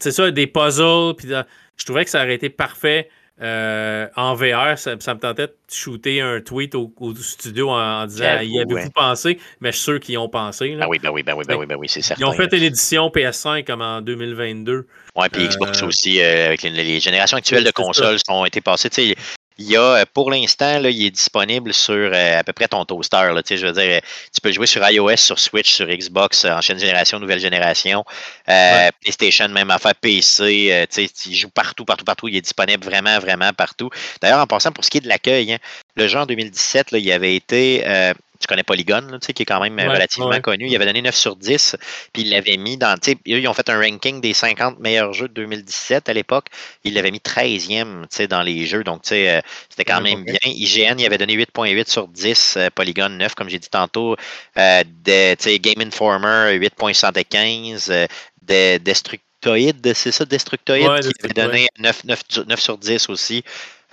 c'est 0.00 0.12
ça, 0.12 0.30
des 0.30 0.46
puzzles, 0.46 1.14
puis 1.16 1.28
je 1.28 1.84
trouvais 1.84 2.04
que 2.04 2.10
ça 2.10 2.22
aurait 2.22 2.34
été 2.34 2.48
parfait 2.48 3.10
euh, 3.42 4.06
en 4.14 4.34
VR, 4.34 4.78
ça, 4.78 4.94
me 4.94 5.18
tentait 5.18 5.48
de 5.48 5.54
shooter 5.68 6.20
un 6.20 6.40
tweet 6.40 6.76
au, 6.76 6.92
studio 7.16 7.70
en, 7.70 8.06
disant 8.06 8.40
y 8.40 8.60
avez-vous 8.60 8.90
pensé? 8.94 9.40
Mais 9.60 9.72
je 9.72 9.76
suis 9.76 9.84
sûr 9.84 10.00
qu'ils 10.00 10.18
ont 10.18 10.28
pensé. 10.28 10.76
Ben 10.76 10.86
oui, 10.88 11.00
ben 11.00 11.10
oui, 11.10 11.24
ben 11.24 11.34
oui, 11.36 11.44
ben 11.46 11.56
oui, 11.56 11.66
ben 11.66 11.76
oui 11.76 11.88
c'est 11.88 12.00
certain. 12.00 12.24
Ils 12.24 12.28
ont 12.28 12.32
fait 12.32 12.52
une 12.56 12.62
édition 12.62 13.08
PS5 13.08 13.64
comme 13.64 13.82
en 13.82 14.00
2022. 14.02 14.86
Ouais, 15.16 15.28
puis 15.28 15.48
Xbox 15.48 15.82
euh, 15.82 15.86
aussi, 15.86 16.20
euh, 16.20 16.46
avec 16.46 16.62
les, 16.62 17.00
générations 17.00 17.36
actuelles 17.36 17.64
de 17.64 17.72
consoles 17.72 18.18
ont 18.28 18.44
été 18.44 18.60
passées. 18.60 19.16
Il 19.56 19.70
y 19.70 19.76
a, 19.76 19.80
euh, 19.80 20.04
pour 20.12 20.32
l'instant, 20.32 20.80
il 20.80 21.06
est 21.06 21.10
disponible 21.10 21.72
sur 21.72 21.94
euh, 21.94 22.40
à 22.40 22.42
peu 22.42 22.52
près 22.52 22.66
ton 22.66 22.84
toaster. 22.84 23.32
Là, 23.32 23.40
je 23.48 23.66
veux 23.66 23.72
dire, 23.72 24.00
tu 24.32 24.40
peux 24.40 24.50
jouer 24.50 24.66
sur 24.66 24.82
iOS, 24.88 25.16
sur 25.16 25.38
Switch, 25.38 25.72
sur 25.72 25.86
Xbox, 25.86 26.44
euh, 26.44 26.50
ancienne 26.52 26.78
génération, 26.78 27.20
nouvelle 27.20 27.38
génération, 27.38 28.04
PlayStation, 28.46 29.48
même 29.48 29.70
affaire, 29.70 29.94
PC. 29.94 30.86
il 31.26 31.36
joue 31.36 31.50
partout, 31.50 31.84
partout, 31.84 32.04
partout. 32.04 32.26
Il 32.26 32.36
est 32.36 32.40
disponible 32.40 32.84
vraiment, 32.84 33.18
vraiment 33.20 33.52
partout. 33.52 33.90
D'ailleurs, 34.20 34.40
en 34.40 34.46
passant, 34.46 34.72
pour 34.72 34.84
ce 34.84 34.90
qui 34.90 34.98
est 34.98 35.02
de 35.02 35.08
l'accueil, 35.08 35.52
hein, 35.52 35.58
le 35.94 36.08
jeu 36.08 36.18
en 36.18 36.26
2017, 36.26 36.90
là, 36.90 36.98
il 36.98 37.12
avait 37.12 37.36
été 37.36 37.84
tu 38.44 38.48
connais 38.48 38.62
Polygon, 38.62 39.06
là, 39.10 39.18
qui 39.18 39.42
est 39.42 39.46
quand 39.46 39.60
même 39.60 39.78
relativement 39.78 40.40
connu. 40.40 40.66
Il 40.68 40.76
avait 40.76 40.84
donné 40.84 41.00
9 41.00 41.14
sur 41.14 41.36
10, 41.36 41.76
puis 42.12 42.22
il 42.22 42.30
l'avait 42.30 42.58
mis 42.58 42.76
dans. 42.76 42.94
Ils 43.24 43.48
ont 43.48 43.54
fait 43.54 43.68
un 43.70 43.80
ranking 43.80 44.20
des 44.20 44.34
50 44.34 44.80
meilleurs 44.80 45.14
jeux 45.14 45.28
de 45.28 45.34
2017 45.34 46.08
à 46.08 46.12
l'époque. 46.12 46.46
Il 46.84 46.94
l'avait 46.94 47.10
mis 47.10 47.18
13e 47.18 48.06
dans 48.28 48.42
les 48.42 48.66
jeux, 48.66 48.84
donc 48.84 49.00
euh, 49.12 49.40
c'était 49.70 49.84
quand 49.84 50.02
même 50.02 50.24
bien. 50.24 50.38
IGN, 50.44 50.98
il 50.98 51.06
avait 51.06 51.18
donné 51.18 51.36
8.8 51.36 51.90
sur 51.90 52.08
10, 52.08 52.54
euh, 52.56 52.68
Polygon 52.74 53.08
9, 53.08 53.34
comme 53.34 53.48
j'ai 53.48 53.58
dit 53.58 53.70
tantôt. 53.70 54.16
Euh, 54.58 54.82
Game 55.04 55.80
Informer 55.80 56.58
8.75, 56.58 57.90
euh, 57.90 58.78
Destructoid, 58.78 59.94
c'est 59.94 60.12
ça, 60.12 60.24
Destructoid, 60.24 61.00
qui 61.00 61.24
avait 61.24 61.34
donné 61.34 61.68
9, 61.78 62.04
9, 62.04 62.20
9 62.46 62.60
sur 62.60 62.78
10 62.78 63.08
aussi. 63.08 63.42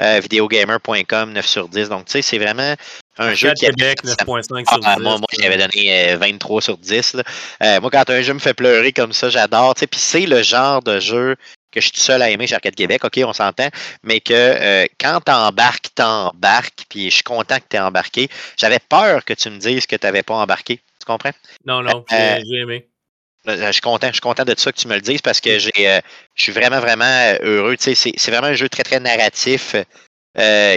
videogamer.com 0.01 1.33
9 1.33 1.45
sur 1.45 1.67
10. 1.69 1.89
Donc, 1.89 2.05
tu 2.05 2.11
sais, 2.13 2.21
c'est 2.21 2.37
vraiment 2.37 2.75
un 3.17 3.33
jeu 3.33 3.53
qui 3.53 3.65
Québec, 3.65 4.03
9.5 4.03 4.69
sur 4.69 4.79
10. 4.79 4.85
Ah, 4.85 4.97
moi, 4.99 5.17
moi 5.17 5.27
j'avais 5.37 5.57
donné 5.57 6.15
23 6.15 6.57
euh, 6.57 6.61
sur 6.61 6.77
10. 6.77 7.17
Euh, 7.63 7.81
moi, 7.81 7.89
quand 7.91 8.09
un 8.09 8.21
jeu 8.21 8.33
me 8.33 8.39
fait 8.39 8.53
pleurer 8.53 8.93
comme 8.93 9.13
ça, 9.13 9.29
j'adore. 9.29 9.75
Puis 9.75 9.87
c'est 9.93 10.25
le 10.25 10.41
genre 10.41 10.81
de 10.81 10.99
jeu 10.99 11.35
que 11.71 11.79
je 11.79 11.85
suis 11.85 11.93
tout 11.93 12.01
seul 12.01 12.21
à 12.21 12.29
aimer 12.29 12.47
chez 12.47 12.55
Arcade 12.55 12.75
Québec, 12.75 13.05
ok, 13.05 13.21
on 13.25 13.31
s'entend, 13.31 13.69
mais 14.03 14.19
que 14.19 14.33
euh, 14.33 14.85
quand 14.99 15.21
t'embarques, 15.21 15.87
t'embarques, 15.95 16.83
puis 16.89 17.09
je 17.09 17.15
suis 17.15 17.23
content 17.23 17.57
que 17.57 17.63
t'aies 17.69 17.79
embarqué. 17.79 18.27
J'avais 18.57 18.79
peur 18.79 19.23
que 19.23 19.33
tu 19.33 19.49
me 19.49 19.57
dises 19.57 19.85
que 19.85 19.95
t'avais 19.95 20.23
pas 20.23 20.33
embarqué. 20.35 20.81
Tu 20.99 21.05
comprends? 21.05 21.31
Non, 21.65 21.81
non, 21.81 22.03
j'ai 22.09 22.57
aimé. 22.57 22.90
Je 23.45 23.71
suis 23.71 23.81
content, 23.81 24.07
je 24.07 24.13
suis 24.13 24.21
content 24.21 24.45
de 24.45 24.53
ça 24.57 24.71
que 24.71 24.77
tu 24.77 24.87
me 24.87 24.95
le 24.95 25.01
dises 25.01 25.21
parce 25.21 25.41
que 25.41 25.57
j'ai, 25.57 25.99
je 26.35 26.43
suis 26.43 26.51
vraiment, 26.51 26.79
vraiment 26.79 27.33
heureux. 27.41 27.75
C'est, 27.79 27.95
c'est 27.95 28.31
vraiment 28.31 28.47
un 28.47 28.53
jeu 28.53 28.69
très, 28.69 28.83
très 28.83 28.99
narratif 28.99 29.75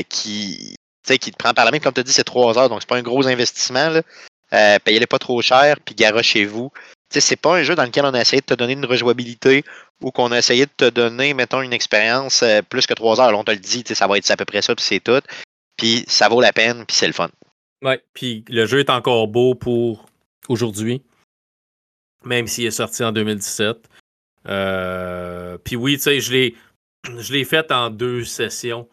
qui, 0.08 0.76
sais, 1.04 1.18
qui 1.18 1.30
te 1.30 1.36
prend 1.36 1.54
par 1.54 1.64
la 1.64 1.70
main, 1.70 1.78
comme 1.78 1.92
tu 1.92 2.00
as 2.00 2.04
dit, 2.04 2.12
c'est 2.12 2.24
trois 2.24 2.58
heures, 2.58 2.68
donc 2.68 2.80
c'est 2.80 2.88
pas 2.88 2.96
un 2.96 3.02
gros 3.02 3.26
investissement. 3.26 3.90
Là. 3.90 4.02
Euh, 4.52 4.78
Payez-les 4.82 5.06
pas 5.06 5.18
trop 5.18 5.40
cher, 5.42 5.76
puis 5.84 5.94
chez 6.22 6.44
vous. 6.44 6.70
Tu 7.10 7.14
sais, 7.14 7.20
c'est 7.20 7.36
pas 7.36 7.56
un 7.56 7.62
jeu 7.62 7.74
dans 7.74 7.84
lequel 7.84 8.04
on 8.04 8.14
a 8.14 8.20
essayé 8.20 8.40
de 8.40 8.46
te 8.46 8.54
donner 8.54 8.72
une 8.72 8.86
rejouabilité 8.86 9.64
ou 10.00 10.10
qu'on 10.10 10.32
a 10.32 10.38
essayé 10.38 10.66
de 10.66 10.70
te 10.76 10.88
donner, 10.88 11.34
mettons, 11.34 11.62
une 11.62 11.72
expérience 11.72 12.42
euh, 12.42 12.62
plus 12.62 12.86
que 12.86 12.94
trois 12.94 13.20
heures. 13.20 13.30
Là, 13.30 13.38
on 13.38 13.44
te 13.44 13.52
le 13.52 13.58
dit, 13.58 13.84
ça 13.86 14.06
va 14.06 14.18
être 14.18 14.30
à 14.30 14.36
peu 14.36 14.44
près 14.44 14.62
ça, 14.62 14.74
puis 14.74 14.84
c'est 14.84 15.00
tout. 15.00 15.20
Puis 15.76 16.04
ça 16.08 16.28
vaut 16.28 16.40
la 16.40 16.52
peine, 16.52 16.84
puis 16.86 16.96
c'est 16.96 17.06
le 17.06 17.12
fun. 17.12 17.30
Ouais, 17.82 18.02
puis 18.14 18.44
le 18.48 18.66
jeu 18.66 18.80
est 18.80 18.90
encore 18.90 19.28
beau 19.28 19.54
pour 19.54 20.06
aujourd'hui, 20.48 21.02
même 22.26 22.46
s'il 22.46 22.66
est 22.66 22.70
sorti 22.70 23.04
en 23.04 23.12
2017. 23.12 23.88
Euh, 24.48 25.58
puis 25.62 25.76
oui, 25.76 25.96
tu 25.96 26.02
sais, 26.02 26.20
je 26.20 27.32
l'ai 27.32 27.44
fait 27.44 27.70
en 27.72 27.90
deux 27.90 28.24
sessions. 28.24 28.88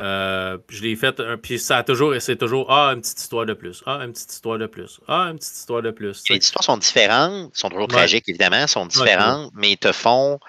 Euh, 0.00 0.58
je 0.68 0.82
l'ai 0.82 0.96
fait, 0.96 1.22
puis 1.40 1.58
ça 1.58 1.78
a 1.78 1.82
toujours, 1.84 2.14
c'est 2.18 2.36
toujours, 2.36 2.66
ah, 2.68 2.90
une 2.94 3.00
petite 3.00 3.20
histoire 3.20 3.46
de 3.46 3.54
plus, 3.54 3.80
ah, 3.86 4.00
une 4.02 4.12
petite 4.12 4.32
histoire 4.32 4.58
de 4.58 4.66
plus, 4.66 5.00
ah, 5.06 5.28
une 5.30 5.38
petite 5.38 5.54
histoire 5.54 5.82
de 5.82 5.92
plus. 5.92 6.24
Les 6.30 6.38
histoires 6.38 6.64
sont 6.64 6.78
différentes, 6.78 7.54
sont 7.54 7.68
toujours 7.68 7.86
tragiques, 7.86 8.28
évidemment, 8.28 8.66
sont 8.66 8.86
différentes, 8.86 9.52
mais 9.54 9.72
ils 9.72 9.78
te 9.78 9.92
font 9.92 10.40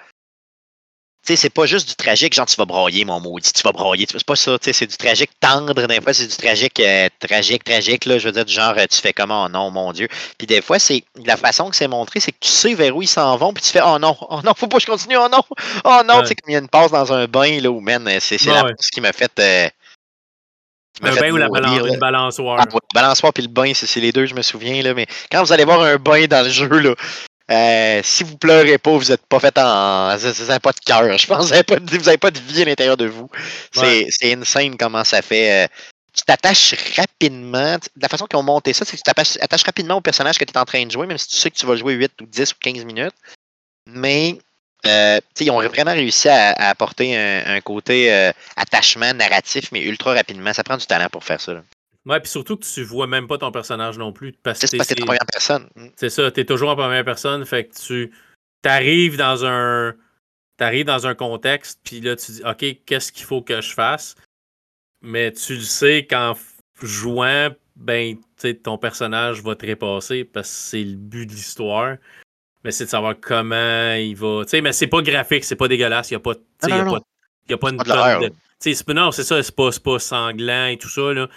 sais, 1.26 1.35
c'est 1.35 1.49
pas 1.49 1.65
juste 1.65 1.88
du 1.88 1.95
tragique, 1.95 2.34
genre 2.34 2.45
tu 2.45 2.56
vas 2.56 2.65
broyer, 2.65 3.06
mon 3.06 3.19
maudit, 3.19 3.52
tu 3.52 3.61
vas 3.64 3.72
broyer. 3.72 4.06
C'est 4.10 4.23
pas 4.23 4.35
ça, 4.35 4.57
tu 4.60 4.65
sais, 4.65 4.73
c'est 4.73 4.88
du 4.88 4.97
tragique 4.97 5.31
tendre, 5.39 5.73
des 5.73 6.02
fois 6.02 6.14
c'est 6.14 6.27
du 6.27 6.35
tragique, 6.35 6.80
euh, 6.80 7.10
tragique, 7.19 7.64
tragique, 7.64 8.06
là, 8.06 8.18
je 8.18 8.26
veux 8.27 8.31
dire, 8.31 8.45
du 8.45 8.53
genre, 8.53 8.73
euh, 8.77 8.85
tu 8.89 9.02
fais 9.02 9.14
comment, 9.14 9.45
oh 9.45 9.49
non, 9.49 9.72
mon 9.72 9.91
Dieu. 9.91 10.07
Puis 10.38 10.47
des 10.47 10.61
fois, 10.61 10.80
c'est 10.80 11.03
la 11.23 11.38
façon 11.38 11.69
que 11.69 11.76
c'est 11.76 11.88
montré, 11.88 12.19
c'est 12.19 12.31
que 12.31 12.39
tu 12.39 12.49
sais 12.49 12.73
vers 12.73 12.95
où 12.95 13.02
ils 13.02 13.07
s'en 13.07 13.35
vont, 13.38 13.53
puis 13.53 13.64
tu 13.64 13.69
fais, 13.69 13.81
oh 13.84 13.97
non, 13.99 14.15
oh 14.30 14.41
non, 14.43 14.53
faut 14.56 14.68
pas 14.68 14.77
que 14.77 14.84
je 14.84 14.88
continue, 14.88 15.18
oh 15.18 15.27
non, 15.31 15.41
oh 15.84 16.02
non, 16.06 16.22
tu 16.22 16.27
sais, 16.27 16.35
comme 16.35 16.49
il 16.49 16.53
y 16.53 16.56
a 16.56 16.60
une 16.60 16.69
passe 16.69 16.91
dans 16.91 17.11
un 17.14 17.26
bain, 17.26 17.60
là, 17.60 17.72
où, 17.72 17.80
man, 17.80 18.10
c'est 18.19 18.43
la 18.45 18.64
ce 18.80 18.91
qui 18.91 19.02
m'a 19.02 19.14
fait. 19.14 19.31
Euh, 19.39 19.68
un 21.02 21.15
bain 21.15 21.31
ou 21.31 21.38
la 21.38 21.49
balance, 21.49 21.88
une 21.88 21.99
balançoire. 21.99 22.60
Ah, 22.61 22.80
balançoire 22.93 23.34
puis 23.34 23.43
le 23.43 23.49
bain, 23.49 23.73
c'est 23.73 23.99
les 23.99 24.11
deux, 24.11 24.26
je 24.26 24.34
me 24.34 24.41
souviens. 24.41 24.81
Là, 24.81 24.93
mais 24.93 25.07
quand 25.30 25.43
vous 25.43 25.52
allez 25.52 25.65
voir 25.65 25.81
un 25.81 25.97
bain 25.97 26.26
dans 26.26 26.43
le 26.43 26.49
jeu, 26.49 26.68
là, 26.68 26.95
euh, 27.52 28.02
si 28.04 28.24
vous 28.24 28.38
pleurez 28.38 28.78
pas, 28.80 28.92
vous 28.92 29.10
n'êtes 29.10 29.26
pas 29.28 29.40
fait 29.40 29.56
en. 29.58 30.16
Vous 30.18 30.46
n'avez 30.46 30.60
pas 30.60 30.72
de 30.72 30.80
cœur. 30.80 31.18
Je 31.18 31.28
pense 31.28 31.46
vous 31.46 31.52
n'avez 31.52 32.18
pas, 32.18 32.32
de 32.32 32.40
vie 32.40 32.64
à 32.64 32.66
l'intérieur 32.66 32.98
de 32.98 33.06
vous. 33.06 33.30
C'est 33.72 34.34
insane 34.34 34.78
comment 34.78 35.04
ça 35.04 35.22
fait. 35.22 35.66
Euh, 35.66 35.68
tu 36.14 36.24
t'attaches 36.24 36.74
rapidement. 36.96 37.76
De 37.76 38.02
la 38.02 38.08
façon 38.08 38.26
qu'ils 38.26 38.40
ont 38.40 38.44
monté 38.44 38.74
ça, 38.74 38.86
c'est 38.86 38.98
que 38.98 39.02
tu 39.02 39.38
t'attaches 39.38 39.64
rapidement 39.64 39.96
au 39.96 40.02
personnage 40.02 40.38
que 40.38 40.46
tu 40.46 40.54
es 40.54 40.58
en 40.58 40.66
train 40.66 40.86
de 40.86 40.92
jouer, 40.92 41.06
même 41.06 41.18
si 41.18 41.28
tu 41.28 41.36
sais 41.36 41.52
que 41.52 41.58
tu 41.58 41.66
vas 41.66 41.76
jouer 41.76 41.94
8 41.94 42.14
ou 42.22 42.26
10 42.26 42.52
ou 42.52 42.56
15 42.62 42.86
minutes. 42.86 43.16
Mais 43.88 44.40
euh, 44.88 45.20
ils 45.40 45.52
ont 45.52 45.62
vraiment 45.62 45.94
réussi 45.94 46.30
à, 46.30 46.52
apporter 46.70 47.16
un, 47.16 47.62
côté 47.62 48.12
euh, 48.12 48.32
attachement 48.56 49.14
narratif, 49.14 49.72
mais 49.72 49.84
ultra 49.84 50.14
rapidement. 50.14 50.54
Ça 50.54 50.64
prend 50.64 50.78
du 50.78 50.86
talent 50.88 51.10
pour 51.12 51.24
faire 51.24 51.42
ça. 51.42 51.54
Là. 51.54 51.64
Ouais, 52.06 52.19
puis 52.19 52.30
surtout 52.30 52.56
que 52.56 52.65
tu 52.65 52.84
vois 52.84 53.07
même 53.07 53.27
pas 53.27 53.38
ton 53.38 53.52
personnage 53.52 53.98
non 53.98 54.14
plus. 54.14 54.34
Parce 54.44 54.60
que 54.60 54.68
c'est 54.68 55.02
en 55.02 55.06
première 55.06 55.26
personne. 55.32 55.68
Mm. 55.76 55.88
C'est 55.95 56.10
ça, 56.10 56.30
tu 56.32 56.41
es 56.41 56.45
toujours 56.45 56.69
en 56.69 56.76
première 56.76 57.03
personne. 57.03 57.44
Fait 57.45 57.65
que 57.65 57.76
tu 57.76 58.11
arrives 58.64 59.18
dans 59.18 59.45
un. 59.45 59.95
T'arrives 60.57 60.86
dans 60.86 61.06
un 61.06 61.15
contexte, 61.15 61.82
puis 61.84 61.99
là, 61.99 62.15
tu 62.15 62.32
dis, 62.32 62.41
OK, 62.45 62.65
qu'est-ce 62.86 63.11
qu'il 63.11 63.26
faut 63.26 63.41
que 63.41 63.60
je 63.60 63.73
fasse? 63.73 64.15
Mais 65.02 65.34
tu 65.34 65.56
le 65.56 65.61
sais 65.61 66.07
qu'en 66.10 66.34
jouant, 66.82 67.49
ben, 67.76 68.15
ton 68.64 68.77
personnage 68.77 69.44
va 69.44 69.56
te 69.56 69.65
répasser 69.65 70.23
parce 70.23 70.48
que 70.48 70.56
c'est 70.56 70.84
le 70.84 70.95
but 70.95 71.26
de 71.26 71.34
l'histoire. 71.34 71.98
Mais 72.64 72.72
c'est 72.72 72.86
de 72.86 72.90
savoir 72.90 73.15
comment 73.19 73.94
il 73.95 74.15
va. 74.15 74.45
Tu 74.45 74.52
sais, 74.52 74.61
mais 74.61 74.72
c'est 74.72 74.88
pas 74.88 75.02
graphique, 75.02 75.44
c'est 75.44 75.57
pas 75.57 75.68
dégueulasse. 75.68 76.11
Il 76.11 76.14
n'y 76.14 76.18
a 76.18 76.19
pas. 76.22 76.34
Il 76.64 76.72
a, 76.72 76.86
pas, 76.86 76.99
y 77.49 77.53
a 77.53 77.57
pas 77.57 77.69
une 77.72 77.77
tonne 77.77 78.22
de. 78.22 78.94
non, 78.94 79.11
c'est 79.11 79.23
ça, 79.23 79.44
c'est 79.44 79.56
pas, 79.56 79.69
pas 79.84 79.99
sanglant 79.99 80.68
et 80.68 80.77
tout 80.77 80.90
ça. 80.90 81.14
Là 81.14 81.27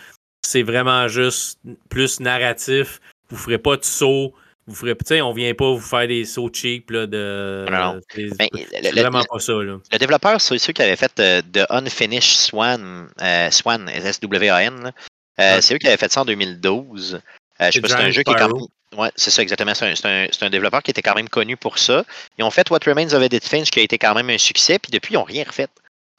c'est 0.43 0.62
vraiment 0.62 1.09
juste 1.09 1.59
plus 1.89 2.20
narratif. 2.20 3.01
Vous 3.31 3.36
ferez 3.36 3.59
pas 3.59 3.77
de 3.77 3.85
saut. 3.85 4.35
Vous 4.66 4.74
ferez, 4.74 5.23
on 5.23 5.32
vient 5.32 5.55
pas 5.55 5.73
vous 5.73 5.81
faire 5.81 6.06
des 6.06 6.27
sauts 6.27 6.51
cheap 6.52 6.90
là, 6.90 7.06
de. 7.06 7.65
Non, 7.70 8.01
ben, 8.39 8.48
vraiment 8.93 9.23
pas 9.24 9.39
ça. 9.39 9.55
Là. 9.55 9.78
Le 9.90 9.98
développeur, 9.98 10.40
c'est 10.43 10.59
ceux 10.59 10.74
qui 10.74 10.82
avaient 10.82 10.97
fait 10.97 11.19
euh, 11.20 11.40
de 11.51 11.65
Unfinished 11.70 12.36
Swan, 12.36 13.09
euh, 13.23 13.51
Swan, 13.51 13.89
S-W-A-N. 13.89 14.93
Euh, 15.40 15.59
c'est 15.62 15.74
eux 15.74 15.78
qui 15.78 15.86
avaient 15.86 15.97
fait 15.97 16.12
ça 16.12 16.20
en 16.20 16.27
2012. 16.27 17.19
je 17.60 17.70
sais 17.70 17.81
pas, 17.81 17.89
c'est 17.89 17.94
un 17.94 18.10
jeu 18.10 18.23
qui 18.23 18.31
est 18.31 18.35
quand 18.35 18.55
même. 18.55 18.66
Ouais, 18.97 19.10
c'est 19.16 19.31
ça, 19.31 19.40
exactement. 19.40 19.74
C'est 19.74 20.05
un, 20.05 20.27
un, 20.40 20.51
développeur 20.51 20.82
qui 20.82 20.90
était 20.90 21.02
quand 21.02 21.15
même 21.15 21.28
connu 21.28 21.56
pour 21.56 21.78
ça. 21.78 22.05
Ils 22.39 22.44
ont 22.44 22.51
fait 22.51 22.70
What 22.70 22.81
Remains 22.86 23.12
of 23.15 23.23
Edith 23.23 23.47
Finch, 23.47 23.70
qui 23.70 23.81
a 23.81 23.82
été 23.82 23.97
quand 23.97 24.15
même 24.15 24.28
un 24.28 24.39
succès, 24.39 24.78
puis 24.78 24.90
depuis, 24.90 25.15
ils 25.15 25.16
n'ont 25.16 25.24
rien 25.24 25.44
refait. 25.44 25.69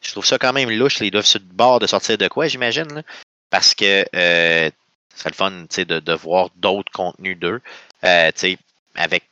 Je 0.02 0.12
trouve 0.12 0.26
ça 0.26 0.38
quand 0.40 0.54
même 0.54 0.70
louche. 0.72 1.02
Ils 1.02 1.12
doivent 1.12 1.26
se 1.26 1.38
bord 1.38 1.80
de 1.80 1.88
sortir 1.88 2.18
de 2.18 2.28
quoi, 2.28 2.48
j'imagine 2.48 3.04
parce 3.50 3.74
que 3.74 4.06
euh, 4.16 4.70
serait 5.16 5.30
le 5.30 5.36
fun 5.36 5.52
de, 5.52 6.00
de 6.00 6.14
voir 6.14 6.50
d'autres 6.56 6.92
contenus 6.92 7.38
d'eux. 7.38 7.62
Euh, 8.04 8.32
avec 8.96 9.24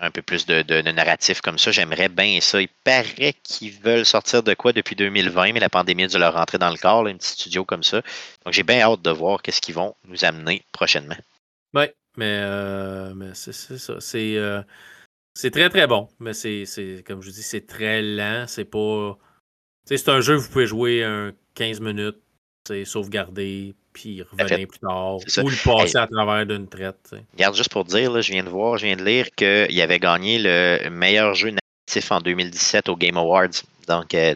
un 0.00 0.10
peu 0.10 0.22
plus 0.22 0.46
de, 0.46 0.62
de, 0.62 0.80
narratif 0.92 1.40
comme 1.40 1.58
ça, 1.58 1.70
j'aimerais 1.72 2.08
bien 2.08 2.40
ça. 2.40 2.60
Il 2.60 2.68
paraît 2.84 3.34
qu'ils 3.42 3.72
veulent 3.72 4.06
sortir 4.06 4.42
de 4.42 4.54
quoi 4.54 4.72
depuis 4.72 4.94
2020, 4.94 5.52
mais 5.52 5.60
la 5.60 5.68
pandémie 5.68 6.04
a 6.04 6.06
dû 6.06 6.18
leur 6.18 6.34
rentrer 6.34 6.58
dans 6.58 6.70
le 6.70 6.76
corps, 6.76 7.06
un 7.06 7.16
petit 7.16 7.30
studio 7.30 7.64
comme 7.64 7.82
ça. 7.82 8.02
Donc 8.44 8.54
j'ai 8.54 8.62
bien 8.62 8.80
hâte 8.80 9.02
de 9.02 9.10
voir 9.10 9.42
qu'est-ce 9.42 9.60
qu'ils 9.60 9.74
vont 9.74 9.94
nous 10.04 10.24
amener 10.24 10.62
prochainement. 10.72 11.16
Oui, 11.74 11.86
mais, 12.16 12.38
euh, 12.42 13.12
mais 13.14 13.34
c'est 13.34 13.52
ça. 13.52 14.00
C'est 14.00 14.36
euh, 14.36 14.62
c'est 15.34 15.50
très 15.50 15.68
très 15.70 15.86
bon, 15.86 16.08
mais 16.18 16.32
c'est 16.32 16.64
comme 17.06 17.22
je 17.22 17.30
dis, 17.30 17.42
c'est 17.42 17.66
très 17.66 18.02
lent. 18.02 18.46
C'est 18.48 18.64
pas. 18.64 19.16
C'est 19.84 20.08
un 20.08 20.20
jeu 20.20 20.36
que 20.36 20.42
vous 20.42 20.50
pouvez 20.50 20.66
jouer 20.66 21.02
un 21.02 21.32
15 21.54 21.80
minutes, 21.80 22.18
sauvegarder, 22.84 23.74
puis 23.92 24.22
revenir 24.22 24.68
plus 24.68 24.78
tard, 24.78 25.16
ou 25.16 25.48
le 25.48 25.64
passer 25.64 25.96
à 25.96 26.06
travers 26.06 26.46
d'une 26.46 26.68
traite. 26.68 27.14
Regarde, 27.32 27.56
juste 27.56 27.70
pour 27.70 27.84
dire, 27.84 28.20
je 28.20 28.32
viens 28.32 28.44
de 28.44 28.48
voir, 28.48 28.78
je 28.78 28.86
viens 28.86 28.96
de 28.96 29.04
lire 29.04 29.26
qu'il 29.36 29.80
avait 29.80 29.98
gagné 29.98 30.38
le 30.38 30.88
meilleur 30.90 31.34
jeu 31.34 31.50
natif 31.50 32.12
en 32.12 32.20
2017 32.20 32.88
au 32.88 32.96
Game 32.96 33.16
Awards. 33.16 33.62
Donc, 33.86 34.14
euh, 34.14 34.34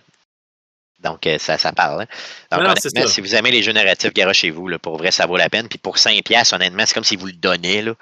donc 1.01 1.27
euh, 1.27 1.39
ça, 1.39 1.59
ça 1.59 1.73
parle. 1.73 2.07
Hein. 2.51 2.65
Donc, 2.65 2.79
si 3.09 3.21
vous 3.21 3.35
aimez 3.35 3.51
les 3.51 3.63
jeux 3.63 3.73
narratifs, 3.73 4.13
chez 4.33 4.51
vous. 4.51 4.69
Là, 4.69 4.79
pour 4.79 4.97
vrai, 4.97 5.11
ça 5.11 5.27
vaut 5.27 5.37
la 5.37 5.49
peine. 5.49 5.69
Puis 5.69 5.79
pour 5.79 5.97
5$, 5.97 6.55
honnêtement, 6.55 6.85
c'est 6.87 6.95
comme 6.95 7.05
si 7.05 7.17
vous 7.17 7.27
le 7.27 7.33
donnez. 7.33 7.83
Là. 7.83 7.95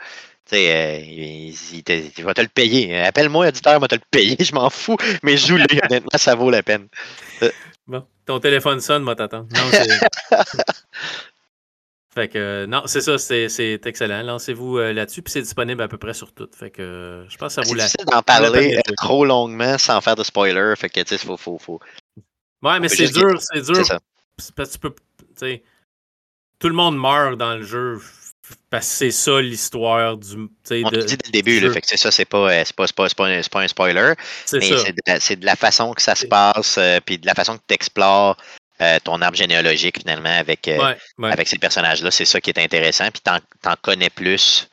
Euh, 0.52 1.00
il, 1.02 1.54
va 2.24 2.34
te 2.34 2.40
le 2.40 2.48
payer. 2.48 3.00
Appelle-moi, 3.00 3.48
éditeur, 3.48 3.74
il 3.76 3.80
va 3.80 3.88
te 3.88 3.94
le 3.94 4.00
payer. 4.10 4.36
Je 4.40 4.52
m'en 4.52 4.70
fous. 4.70 4.96
Mais 5.22 5.36
joue-le. 5.36 5.64
honnêtement, 5.84 6.18
ça 6.18 6.34
vaut 6.34 6.50
la 6.50 6.62
peine. 6.62 6.88
Ton 8.26 8.40
téléphone 8.40 8.80
sonne, 8.80 9.02
moi 9.02 9.16
t'attends. 9.16 9.42
Non, 9.42 9.70
c'est. 9.70 10.36
fait 12.14 12.28
que, 12.28 12.66
non, 12.66 12.82
c'est 12.86 13.00
ça, 13.00 13.18
c'est 13.18 13.86
excellent. 13.86 14.22
Lancez-vous 14.22 14.78
euh, 14.78 14.92
là-dessus, 14.92 15.22
puis 15.22 15.32
c'est 15.32 15.42
disponible 15.42 15.82
à 15.82 15.88
peu 15.88 15.98
près 15.98 16.14
sur 16.14 16.32
tout. 16.32 16.48
Fait 16.54 16.70
que, 16.70 17.24
je 17.28 17.36
pense 17.36 17.56
que 17.56 17.62
ça 17.62 17.68
vous 17.68 17.74
la. 17.74 17.88
C'est 17.88 18.04
d'en 18.04 18.22
parler 18.22 18.76
euh, 18.76 18.92
trop 18.96 19.24
longuement 19.24 19.78
sans 19.78 20.00
faire 20.00 20.16
de 20.16 20.24
spoiler. 20.24 20.74
Fait 20.76 20.88
que, 20.88 21.00
tu 21.00 21.08
sais, 21.08 21.18
faut, 21.18 21.36
faut, 21.36 21.58
faut. 21.58 21.80
Ouais, 22.62 22.78
mais 22.78 22.88
c'est 22.88 23.08
dur, 23.08 23.40
c'est 23.40 23.62
dur. 23.62 23.84
Parce 24.36 24.70
que 24.70 24.74
tu 24.74 24.78
peux. 24.78 24.94
Tu 24.94 25.24
sais, 25.36 25.62
tout 26.58 26.68
le 26.68 26.74
monde 26.74 26.98
meurt 26.98 27.36
dans 27.38 27.56
le 27.56 27.62
jeu 27.62 27.98
parce 28.70 28.86
que 28.86 28.94
c'est 28.94 29.10
ça 29.10 29.40
l'histoire 29.40 30.16
du. 30.16 30.36
On 30.36 30.90
de, 30.90 31.02
dit 31.02 31.16
dès 31.16 31.26
le 31.26 31.32
début, 31.32 31.60
là, 31.60 31.72
fait 31.72 31.80
que 31.80 31.86
c'est 31.86 31.96
ça, 31.96 32.10
c'est 32.10 32.24
pas, 32.24 32.52
euh, 32.52 32.64
pas, 32.76 32.86
pas, 32.94 33.08
pas, 33.08 33.26
un, 33.26 33.40
pas 33.42 33.60
un 33.60 33.68
spoiler. 33.68 34.14
C'est 34.46 34.60
c'est 34.60 35.36
de, 35.36 35.44
la 35.44 35.56
façon 35.56 35.92
que 35.92 36.02
ça 36.02 36.14
se 36.14 36.26
passe, 36.26 36.76
euh, 36.78 37.00
puis 37.04 37.18
de 37.18 37.26
la 37.26 37.34
façon 37.34 37.56
que 37.56 37.62
tu 37.66 37.74
explores 37.74 38.36
euh, 38.80 38.98
ton 39.02 39.20
arbre 39.22 39.36
généalogique 39.36 39.98
finalement 39.98 40.36
avec, 40.38 40.70
avec 41.22 41.48
ces 41.48 41.58
personnages-là. 41.58 42.10
C'est 42.10 42.24
ça 42.24 42.40
qui 42.40 42.50
est 42.50 42.58
intéressant. 42.58 43.10
Puis 43.10 43.22
t'en, 43.22 43.38
en 43.70 43.74
connais 43.80 44.10
plus 44.10 44.68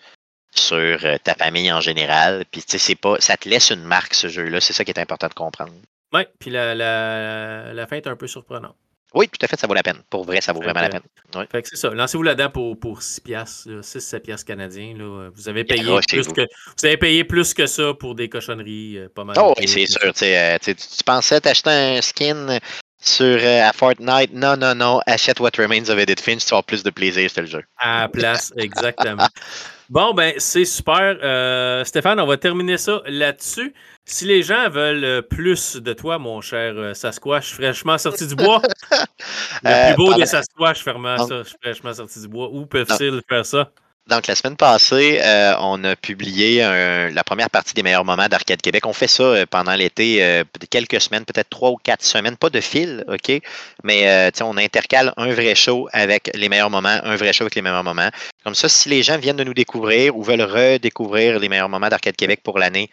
sur 0.56 1.00
ta 1.24 1.34
famille 1.36 1.72
en 1.72 1.82
général. 1.82 2.46
Puis 2.52 2.62
tu 2.62 2.72
sais, 2.72 2.78
c'est 2.78 2.96
pas. 2.96 3.18
Ça 3.20 3.36
te 3.38 3.50
laisse 3.50 3.72
une 3.72 3.84
marque, 3.84 4.14
ce 4.14 4.28
jeu-là. 4.28 4.62
C'est 4.62 4.74
ça 4.74 4.86
qui 4.86 4.92
est 4.92 5.00
important 5.00 5.28
de 5.28 5.34
comprendre. 5.34 5.74
Oui, 6.14 6.22
puis 6.40 6.52
la, 6.52 6.74
la, 6.74 7.74
la 7.74 7.88
fin 7.88 7.98
est 7.98 8.08
un 8.08 8.16
peu 8.16 8.28
surprenante. 8.28 8.76
Oui, 9.14 9.28
tout 9.30 9.44
à 9.44 9.48
fait, 9.48 9.58
ça 9.58 9.68
vaut 9.68 9.74
la 9.74 9.84
peine. 9.84 10.02
Pour 10.10 10.26
vrai, 10.26 10.42
ça 10.42 10.52
vaut 10.52 10.62
vraiment 10.62 10.82
la 10.82 10.90
peine. 10.90 11.02
Fait 11.52 11.62
que 11.62 11.70
c'est 11.70 11.78
ça. 11.78 11.90
Lancez-vous 11.90 12.24
là-dedans 12.24 12.50
pour, 12.50 12.78
pour 12.78 13.02
6 13.02 13.22
piastres, 13.22 13.70
6 13.82 14.02
7 14.02 14.24
piastres 14.24 14.46
canadiens. 14.46 14.96
Là. 14.98 15.30
Vous 15.34 15.50
avez 15.50 15.64
payé 15.64 15.84
plus 15.84 16.28
que 16.28 16.42
vous 16.42 16.86
avez 16.86 16.98
payé 16.98 17.24
plus 17.24 17.54
que 17.54 17.68
ça 17.68 17.94
pour 17.94 18.16
des 18.16 18.28
cochonneries 18.28 18.98
euh, 18.98 19.10
pas 19.10 19.24
mal. 19.24 19.36
Oh, 19.40 19.54
oui, 19.58 19.68
c'est 19.68 19.86
sûr. 19.86 20.12
Euh, 20.22 20.58
tu, 20.62 20.76
pensais 21.06 21.40
t'acheter 21.40 21.70
un 21.70 22.02
skin 22.02 22.60
sur 23.00 23.26
euh, 23.26 23.62
à 23.62 23.72
Fortnite. 23.72 24.34
Non, 24.34 24.58
non, 24.58 24.76
non. 24.76 25.00
Achète 25.06 25.40
What 25.40 25.52
Remains 25.58 25.90
of 25.90 25.98
Edith 25.98 26.20
Finch, 26.20 26.46
tu 26.46 26.54
avoir 26.54 26.66
plus 26.66 26.84
de 26.84 26.90
plaisir, 26.90 27.30
c'est 27.34 27.42
le 27.42 27.48
jeu. 27.48 27.64
À 27.78 28.02
la 28.02 28.10
place, 28.10 28.52
exactement. 28.58 29.28
Bon, 29.90 30.14
ben, 30.14 30.34
c'est 30.38 30.66
super. 30.66 31.86
Stéphane, 31.86 32.20
on 32.20 32.28
va 32.28 32.38
terminer 32.38 32.78
ça 32.78 33.02
là-dessus. 33.06 33.74
Si 34.10 34.24
les 34.24 34.42
gens 34.42 34.70
veulent 34.70 35.04
euh, 35.04 35.22
plus 35.22 35.76
de 35.76 35.92
toi, 35.92 36.18
mon 36.18 36.40
cher 36.40 36.76
euh, 36.78 36.94
Sasquatch, 36.94 37.54
fraîchement 37.54 37.98
sorti 37.98 38.26
du 38.26 38.36
bois, 38.36 38.62
le 39.64 39.70
euh, 39.70 39.94
plus 39.94 39.96
beau 39.98 40.14
des 40.14 40.26
Sasquatch 40.26 40.82
fraîchement 40.82 41.94
sorti 41.94 42.22
du 42.22 42.30
bois, 42.30 42.50
où 42.50 42.66
peuvent-ils 42.66 43.22
faire 43.28 43.46
ça? 43.46 43.70
Donc, 44.10 44.28
la 44.28 44.36
semaine 44.36 44.56
passée, 44.56 45.20
on 45.60 45.84
a 45.84 45.96
publié 45.98 46.60
la 46.60 47.24
première 47.26 47.50
partie 47.50 47.74
des 47.74 47.84
meilleurs 47.84 48.06
moments 48.06 48.28
d'Arcade 48.28 48.62
Québec. 48.62 48.86
On 48.86 48.94
fait 48.94 49.08
ça 49.08 49.46
pendant 49.50 49.76
l'été, 49.76 50.44
quelques 50.70 51.02
semaines, 51.02 51.26
peut-être 51.26 51.50
trois 51.50 51.72
ou 51.72 51.76
quatre 51.76 52.04
semaines, 52.04 52.38
pas 52.38 52.50
de 52.50 52.62
fil, 52.62 53.04
OK? 53.10 53.42
Mais 53.84 54.32
on 54.42 54.56
intercale 54.58 55.14
un 55.18 55.34
vrai 55.34 55.56
show 55.56 55.90
avec 55.92 56.32
les 56.34 56.48
meilleurs 56.48 56.70
moments, 56.70 57.00
un 57.04 57.16
vrai 57.18 57.34
show 57.34 57.44
avec 57.44 57.56
les 57.56 57.62
meilleurs 57.62 57.84
moments. 57.84 58.10
Comme 58.46 58.56
ça, 58.56 58.70
si 58.70 58.88
les 58.88 59.04
gens 59.04 59.18
viennent 59.18 59.36
de 59.36 59.44
nous 59.44 59.54
découvrir 59.54 60.16
ou 60.16 60.24
veulent 60.24 60.42
redécouvrir 60.42 61.38
les 61.40 61.50
meilleurs 61.50 61.68
moments 61.68 61.90
d'Arcade 61.90 62.16
Québec 62.16 62.40
pour 62.44 62.60
l'année, 62.60 62.90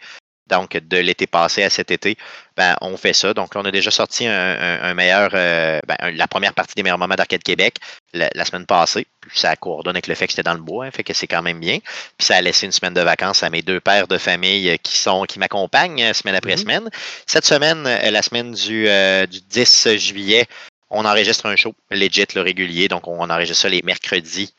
donc 0.47 0.77
de 0.77 0.97
l'été 0.97 1.27
passé 1.27 1.63
à 1.63 1.69
cet 1.69 1.91
été, 1.91 2.17
ben, 2.55 2.75
on 2.81 2.95
fait 2.97 3.13
ça. 3.13 3.33
Donc, 3.33 3.51
on 3.55 3.65
a 3.65 3.71
déjà 3.71 3.91
sorti 3.91 4.27
un, 4.27 4.93
meilleur, 4.93 5.31
euh, 5.33 5.79
ben, 5.87 5.95
la 6.15 6.27
première 6.27 6.53
partie 6.53 6.75
des 6.75 6.83
meilleurs 6.83 6.97
moments 6.97 7.15
d'Arcade 7.15 7.43
Québec 7.43 7.77
la, 8.13 8.45
semaine 8.45 8.65
passée. 8.65 9.07
Puis 9.21 9.39
ça 9.39 9.55
coordonne 9.55 9.95
avec 9.95 10.07
le 10.07 10.15
fait 10.15 10.27
que 10.27 10.31
j'étais 10.31 10.43
dans 10.43 10.53
le 10.53 10.61
bois, 10.61 10.85
hein, 10.85 10.91
fait 10.91 11.03
que 11.03 11.13
c'est 11.13 11.27
quand 11.27 11.41
même 11.41 11.59
bien. 11.59 11.79
Puis 12.17 12.25
ça 12.27 12.35
a 12.35 12.41
laissé 12.41 12.65
une 12.65 12.71
semaine 12.71 12.93
de 12.93 13.01
vacances 13.01 13.43
à 13.43 13.49
mes 13.49 13.61
deux 13.61 13.79
pères 13.79 14.07
de 14.07 14.17
famille 14.17 14.77
qui 14.79 14.97
sont 14.97 15.23
qui 15.23 15.39
m'accompagnent 15.39 16.03
euh, 16.03 16.13
semaine 16.13 16.35
après 16.35 16.55
mm-hmm. 16.55 16.59
semaine. 16.59 16.89
Cette 17.25 17.45
semaine, 17.45 17.85
euh, 17.87 18.11
la 18.11 18.21
semaine 18.21 18.53
du, 18.53 18.87
du 19.27 19.41
10 19.41 19.97
juillet, 19.97 20.45
on 20.89 21.05
enregistre 21.05 21.47
un 21.47 21.55
show 21.55 21.73
legit, 21.89 22.25
le 22.35 22.41
régulier. 22.41 22.87
Donc, 22.87 23.07
on 23.07 23.29
enregistre 23.29 23.63
ça 23.63 23.69
les 23.69 23.81
mercredis 23.81 24.53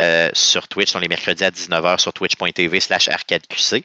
euh, 0.00 0.30
sur 0.32 0.68
Twitch, 0.68 0.90
sont 0.90 1.00
les 1.00 1.08
mercredis 1.08 1.44
à 1.44 1.50
19h 1.50 1.98
sur 1.98 2.12
twitch.tv 2.12 2.78
slash 2.78 3.08
arcadeqc. 3.08 3.84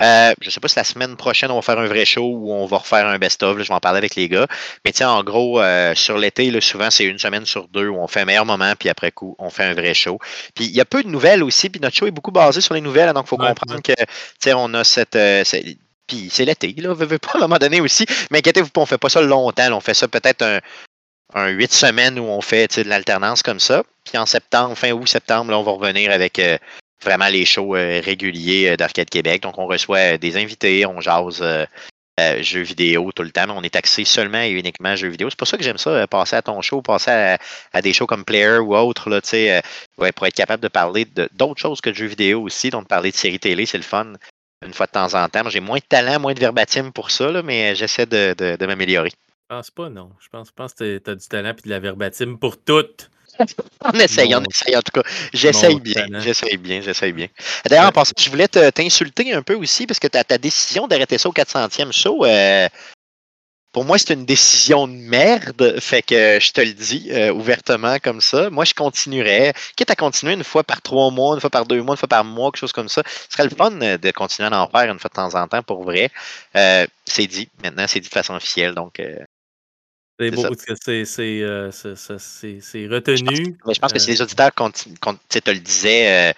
Euh, 0.00 0.32
je 0.40 0.46
ne 0.46 0.50
sais 0.50 0.60
pas 0.60 0.68
si 0.68 0.76
la 0.76 0.84
semaine 0.84 1.16
prochaine, 1.16 1.50
on 1.50 1.56
va 1.56 1.62
faire 1.62 1.78
un 1.78 1.86
vrai 1.86 2.04
show 2.04 2.24
ou 2.24 2.52
on 2.52 2.66
va 2.66 2.78
refaire 2.78 3.06
un 3.06 3.18
best-of. 3.18 3.58
Je 3.58 3.68
vais 3.68 3.74
en 3.74 3.80
parler 3.80 3.98
avec 3.98 4.14
les 4.14 4.28
gars. 4.28 4.46
Mais 4.84 4.92
tiens, 4.92 5.10
en 5.10 5.22
gros, 5.22 5.60
euh, 5.60 5.94
sur 5.94 6.18
l'été, 6.18 6.60
souvent, 6.60 6.90
c'est 6.90 7.04
une 7.04 7.18
semaine 7.18 7.46
sur 7.46 7.68
deux 7.68 7.88
où 7.88 7.96
on 7.96 8.06
fait 8.06 8.20
un 8.20 8.24
meilleur 8.24 8.46
moment, 8.46 8.72
puis 8.78 8.88
après 8.88 9.12
coup, 9.12 9.36
on 9.38 9.50
fait 9.50 9.64
un 9.64 9.74
vrai 9.74 9.94
show. 9.94 10.18
Puis 10.54 10.64
il 10.64 10.72
y 10.72 10.80
a 10.80 10.84
peu 10.84 11.02
de 11.02 11.08
nouvelles 11.08 11.42
aussi, 11.42 11.68
puis 11.68 11.80
notre 11.80 11.96
show 11.96 12.06
est 12.06 12.12
beaucoup 12.12 12.32
basé 12.32 12.60
sur 12.60 12.74
les 12.74 12.80
nouvelles. 12.80 13.08
Hein, 13.08 13.14
donc, 13.14 13.26
il 13.26 13.28
faut 13.28 13.36
comprendre 13.36 13.80
que, 13.82 13.92
on 14.54 14.74
a 14.74 14.84
cette. 14.84 15.18
puis 16.06 16.28
c'est 16.30 16.44
l'été, 16.44 16.74
là, 16.78 16.94
veut, 16.94 17.18
pas 17.18 17.32
à 17.34 17.36
un 17.38 17.40
moment 17.40 17.58
donné 17.58 17.80
aussi. 17.80 18.06
Mais 18.30 18.38
inquiétez-vous 18.38 18.70
pas, 18.70 18.80
on 18.80 18.86
fait 18.86 18.98
pas 18.98 19.08
ça 19.08 19.20
longtemps. 19.20 19.72
on 19.72 19.80
fait 19.80 19.94
ça 19.94 20.08
peut-être 20.08 20.42
un, 20.42 20.60
un 21.34 21.48
huit 21.48 21.72
semaines 21.72 22.18
où 22.18 22.24
on 22.24 22.40
fait 22.40 22.78
de 22.78 22.88
l'alternance 22.88 23.42
comme 23.42 23.60
ça. 23.60 23.82
Puis 24.04 24.18
en 24.18 24.26
septembre, 24.26 24.76
fin 24.76 24.92
août, 24.92 25.06
septembre, 25.06 25.50
là, 25.50 25.58
on 25.58 25.62
va 25.62 25.72
revenir 25.72 26.10
avec 26.10 26.38
euh, 26.38 26.58
vraiment 27.02 27.28
les 27.28 27.44
shows 27.44 27.76
euh, 27.76 28.00
réguliers 28.00 28.70
euh, 28.70 28.76
d'Arcade 28.76 29.10
Québec. 29.10 29.42
Donc 29.42 29.58
on 29.58 29.66
reçoit 29.66 30.18
des 30.18 30.36
invités, 30.36 30.86
on 30.86 31.00
jase 31.00 31.42
jeux 32.40 32.62
vidéo 32.62 33.10
tout 33.10 33.24
le 33.24 33.30
temps, 33.30 33.46
mais 33.48 33.54
on 33.56 33.62
est 33.62 33.74
axé 33.74 34.04
seulement 34.04 34.42
et 34.42 34.50
uniquement 34.50 34.94
jeux 34.94 35.08
vidéo. 35.08 35.28
C'est 35.28 35.38
pour 35.38 35.48
ça 35.48 35.56
que 35.56 35.64
j'aime 35.64 35.78
ça, 35.78 36.06
passer 36.06 36.36
à 36.36 36.42
ton 36.42 36.60
show, 36.62 36.80
passer 36.80 37.36
à, 37.72 37.82
des 37.82 37.92
shows 37.92 38.06
comme 38.06 38.24
Player 38.24 38.58
ou 38.58 38.76
autres, 38.76 39.10
là, 39.10 39.20
ouais, 39.98 40.12
pour 40.12 40.26
être 40.26 40.34
capable 40.34 40.62
de 40.62 40.68
parler 40.68 41.04
d'autres 41.32 41.60
choses 41.60 41.80
que 41.80 41.90
de 41.90 41.96
jeux 41.96 42.06
vidéo 42.06 42.42
aussi, 42.42 42.70
donc 42.70 42.86
parler 42.86 43.10
de 43.10 43.16
séries 43.16 43.40
télé, 43.40 43.66
c'est 43.66 43.78
le 43.78 43.82
fun 43.82 44.12
une 44.64 44.72
fois 44.72 44.86
de 44.86 44.92
temps 44.92 45.14
en 45.14 45.28
temps. 45.28 45.48
J'ai 45.48 45.58
moins 45.58 45.78
de 45.78 45.84
talent, 45.88 46.20
moins 46.20 46.34
de 46.34 46.38
verbatim 46.38 46.92
pour 46.92 47.10
ça, 47.10 47.42
mais 47.42 47.74
j'essaie 47.74 48.06
de 48.06 48.66
m'améliorer. 48.66 49.10
Je 49.52 49.56
pense 49.56 49.70
pas, 49.70 49.90
non. 49.90 50.10
Je 50.18 50.28
pense, 50.30 50.50
pense 50.50 50.72
que 50.72 50.96
tu 50.96 51.10
as 51.10 51.14
du 51.14 51.28
talent 51.28 51.50
et 51.50 51.60
de 51.60 51.68
la 51.68 51.78
verbatim 51.78 52.38
pour 52.38 52.56
toutes. 52.56 53.10
On 53.84 53.98
essaye, 53.98 54.34
on 54.34 54.42
essaye 54.42 54.76
en 54.76 54.82
tout 54.82 55.00
cas. 55.00 55.08
J'essaye 55.32 55.80
bien, 55.80 56.06
j'essaye 56.20 56.56
bien, 56.56 56.80
j'essaye 56.80 57.12
bien. 57.12 57.28
D'ailleurs, 57.68 57.88
en 57.88 57.92
passant, 57.92 58.12
je 58.18 58.30
voulais 58.30 58.48
t'insulter 58.48 59.32
un 59.32 59.42
peu 59.42 59.54
aussi 59.54 59.86
parce 59.86 59.98
que 59.98 60.08
ta, 60.08 60.24
ta 60.24 60.38
décision 60.38 60.86
d'arrêter 60.86 61.18
ça 61.18 61.28
au 61.28 61.32
400e 61.32 61.92
show, 61.92 62.24
euh, 62.24 62.68
pour 63.72 63.86
moi, 63.86 63.96
c'est 63.96 64.12
une 64.12 64.26
décision 64.26 64.86
de 64.86 64.92
merde. 64.92 65.80
Fait 65.80 66.02
que 66.02 66.38
je 66.38 66.52
te 66.52 66.60
le 66.60 66.74
dis 66.74 67.08
euh, 67.10 67.32
ouvertement 67.32 67.96
comme 67.98 68.20
ça. 68.20 68.50
Moi, 68.50 68.64
je 68.66 68.74
continuerais. 68.74 69.54
Quitte 69.76 69.90
à 69.90 69.96
continuer 69.96 70.34
une 70.34 70.44
fois 70.44 70.62
par 70.62 70.82
trois 70.82 71.10
mois, 71.10 71.34
une 71.34 71.40
fois 71.40 71.48
par 71.48 71.64
deux 71.64 71.82
mois, 71.82 71.94
une 71.94 71.98
fois 71.98 72.08
par 72.08 72.22
mois, 72.22 72.50
quelque 72.50 72.60
chose 72.60 72.72
comme 72.72 72.90
ça. 72.90 73.02
Ce 73.06 73.32
serait 73.32 73.44
le 73.44 73.56
fun 73.56 73.70
de 73.70 74.10
continuer 74.10 74.50
à 74.52 74.62
en 74.62 74.68
faire 74.68 74.92
une 74.92 74.98
fois 74.98 75.08
de 75.08 75.14
temps 75.14 75.34
en 75.34 75.48
temps 75.48 75.62
pour 75.62 75.84
vrai. 75.84 76.10
Euh, 76.54 76.86
c'est 77.06 77.26
dit. 77.26 77.48
Maintenant, 77.64 77.86
c'est 77.88 78.00
dit 78.00 78.08
de 78.08 78.12
façon 78.14 78.34
officielle. 78.34 78.74
Donc, 78.74 79.00
c'est 80.20 80.30
beau, 80.30 80.46
euh, 80.46 81.70
c'est 81.70 82.86
retenu. 82.86 83.56
Je 83.66 83.78
pense, 83.78 83.92
que 83.92 83.98
si 83.98 84.10
les 84.10 84.20
euh, 84.20 84.24
auditeurs 84.24 84.52
te 84.54 85.50
le 85.50 85.58
disaient, 85.58 86.30
euh, 86.30 86.32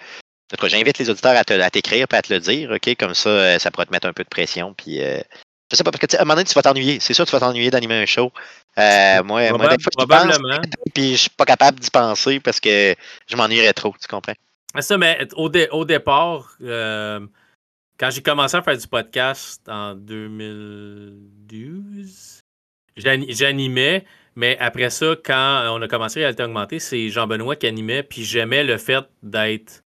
j'invite 0.67 0.97
les 0.97 1.09
auditeurs 1.09 1.37
à 1.37 1.43
t'écrire 1.43 2.07
et 2.11 2.15
à 2.15 2.21
te 2.21 2.33
le 2.33 2.39
dire, 2.39 2.71
OK? 2.71 2.95
Comme 2.97 3.13
ça, 3.13 3.59
ça 3.59 3.71
pourrait 3.71 3.85
te 3.85 3.91
mettre 3.91 4.07
un 4.07 4.13
peu 4.13 4.23
de 4.23 4.29
pression. 4.29 4.73
Puis, 4.73 4.99
je 4.99 5.75
sais 5.75 5.83
pas, 5.83 5.91
parce 5.91 6.05
que 6.05 6.15
à 6.15 6.21
un 6.21 6.23
moment 6.23 6.35
donné, 6.35 6.45
tu 6.45 6.53
vas 6.53 6.61
t'ennuyer. 6.61 6.99
C'est 6.99 7.13
sûr 7.13 7.25
que 7.25 7.29
tu 7.29 7.35
vas 7.35 7.41
t'ennuyer 7.41 7.69
d'animer 7.69 7.95
un 7.95 8.05
show. 8.05 8.31
moi, 8.77 9.23
moi, 9.23 9.75
des 9.75 9.83
fois, 9.83 9.91
probablement. 9.91 10.61
puis 10.93 11.11
je 11.11 11.21
suis 11.21 11.29
pas 11.29 11.45
capable 11.45 11.79
d'y 11.79 11.89
penser 11.89 12.39
parce 12.39 12.59
que 12.59 12.95
je 13.27 13.35
m'ennuierais 13.35 13.73
trop, 13.73 13.95
tu 13.99 14.07
comprends? 14.07 14.35
Ça, 14.79 14.97
mais 14.97 15.27
au, 15.35 15.49
au 15.71 15.85
départ, 15.85 16.57
quand 16.59 18.09
j'ai 18.09 18.21
commencé 18.21 18.55
à 18.57 18.61
faire 18.61 18.77
du 18.77 18.87
podcast 18.87 19.67
en 19.69 19.95
2012, 19.95 22.44
J'animais, 22.97 24.05
mais 24.35 24.57
après 24.59 24.89
ça, 24.89 25.15
quand 25.23 25.67
on 25.71 25.81
a 25.81 25.87
commencé 25.87 26.23
à 26.23 26.29
augmenter, 26.29 26.79
c'est 26.79 27.09
Jean-Benoît 27.09 27.55
qui 27.55 27.67
animait, 27.67 28.03
puis 28.03 28.23
j'aimais 28.23 28.63
le 28.63 28.77
fait 28.77 29.05
d'être 29.23 29.83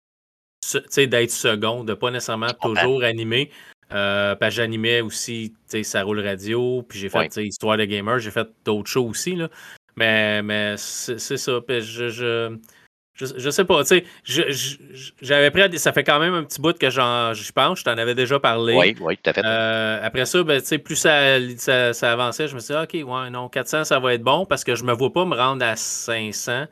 d'être 0.97 1.31
second, 1.31 1.83
de 1.83 1.93
pas 1.93 2.11
nécessairement 2.11 2.51
toujours 2.61 3.03
animer. 3.03 3.51
Euh, 3.93 4.35
parce 4.35 4.55
j'animais 4.55 4.99
aussi 4.99 5.53
Ça 5.83 6.03
roule 6.03 6.19
radio, 6.19 6.83
puis 6.83 6.99
j'ai 6.99 7.09
fait 7.09 7.33
Histoire 7.37 7.77
de 7.77 7.85
gamer, 7.85 8.19
j'ai 8.19 8.31
fait 8.31 8.47
d'autres 8.65 8.89
shows 8.89 9.07
aussi. 9.07 9.35
Là. 9.35 9.49
Mais, 9.95 10.43
mais 10.43 10.75
c'est 10.77 11.17
ça. 11.17 11.59
je, 11.69 12.09
je, 12.09 12.57
je, 13.17 13.49
sais 13.49 13.65
pas, 13.65 13.83
tu 13.83 14.03
sais, 14.23 14.83
j'avais 15.21 15.49
pris, 15.49 15.79
ça 15.79 15.91
fait 15.91 16.03
quand 16.03 16.19
même 16.19 16.35
un 16.35 16.43
petit 16.43 16.61
bout 16.61 16.77
que 16.77 16.89
je 16.89 17.51
pense, 17.51 17.79
je 17.79 17.83
t'en 17.83 17.97
avais 17.97 18.13
déjà 18.13 18.39
parlé. 18.39 18.75
Oui, 18.75 18.95
oui, 18.99 19.17
tout 19.17 19.29
à 19.31 19.33
fait. 19.33 19.41
Euh, 19.43 19.99
après 20.03 20.25
ça, 20.25 20.43
ben, 20.43 20.61
tu 20.61 20.67
sais, 20.67 20.77
plus 20.77 20.95
ça, 20.95 21.39
ça, 21.93 22.11
avançait, 22.11 22.47
je 22.47 22.53
me 22.55 22.59
suis 22.59 22.75
dit, 22.75 22.79
OK, 22.79 23.09
ouais, 23.09 23.29
non, 23.31 23.49
400, 23.49 23.85
ça 23.85 23.99
va 23.99 24.13
être 24.13 24.21
bon 24.21 24.45
parce 24.45 24.63
que 24.63 24.75
je 24.75 24.83
me 24.83 24.93
vois 24.93 25.11
pas 25.11 25.25
me 25.25 25.35
rendre 25.35 25.65
à 25.65 25.75
500 25.75 26.65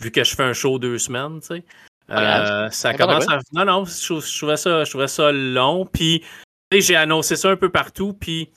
vu 0.00 0.10
que 0.10 0.24
je 0.24 0.34
fais 0.34 0.42
un 0.42 0.52
show 0.52 0.78
deux 0.78 0.98
semaines, 0.98 1.40
tu 1.40 1.46
sais. 1.46 1.64
Euh, 2.10 2.68
ça 2.70 2.94
commence 2.94 3.28
à. 3.28 3.38
Non, 3.52 3.64
non, 3.64 3.84
je, 3.84 4.38
trouvais 4.38 4.56
ça, 4.56 4.84
je 4.84 4.90
trouvais 4.90 5.08
ça 5.08 5.30
long. 5.30 5.86
Puis, 5.86 6.24
j'ai 6.72 6.96
annoncé 6.96 7.36
ça 7.36 7.50
un 7.50 7.56
peu 7.56 7.70
partout. 7.70 8.12
Puis, 8.12 8.50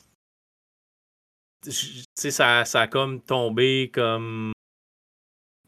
ça, 2.15 2.65
ça 2.65 2.81
a 2.81 2.87
comme 2.87 3.21
tombé 3.21 3.91
comme 3.93 4.51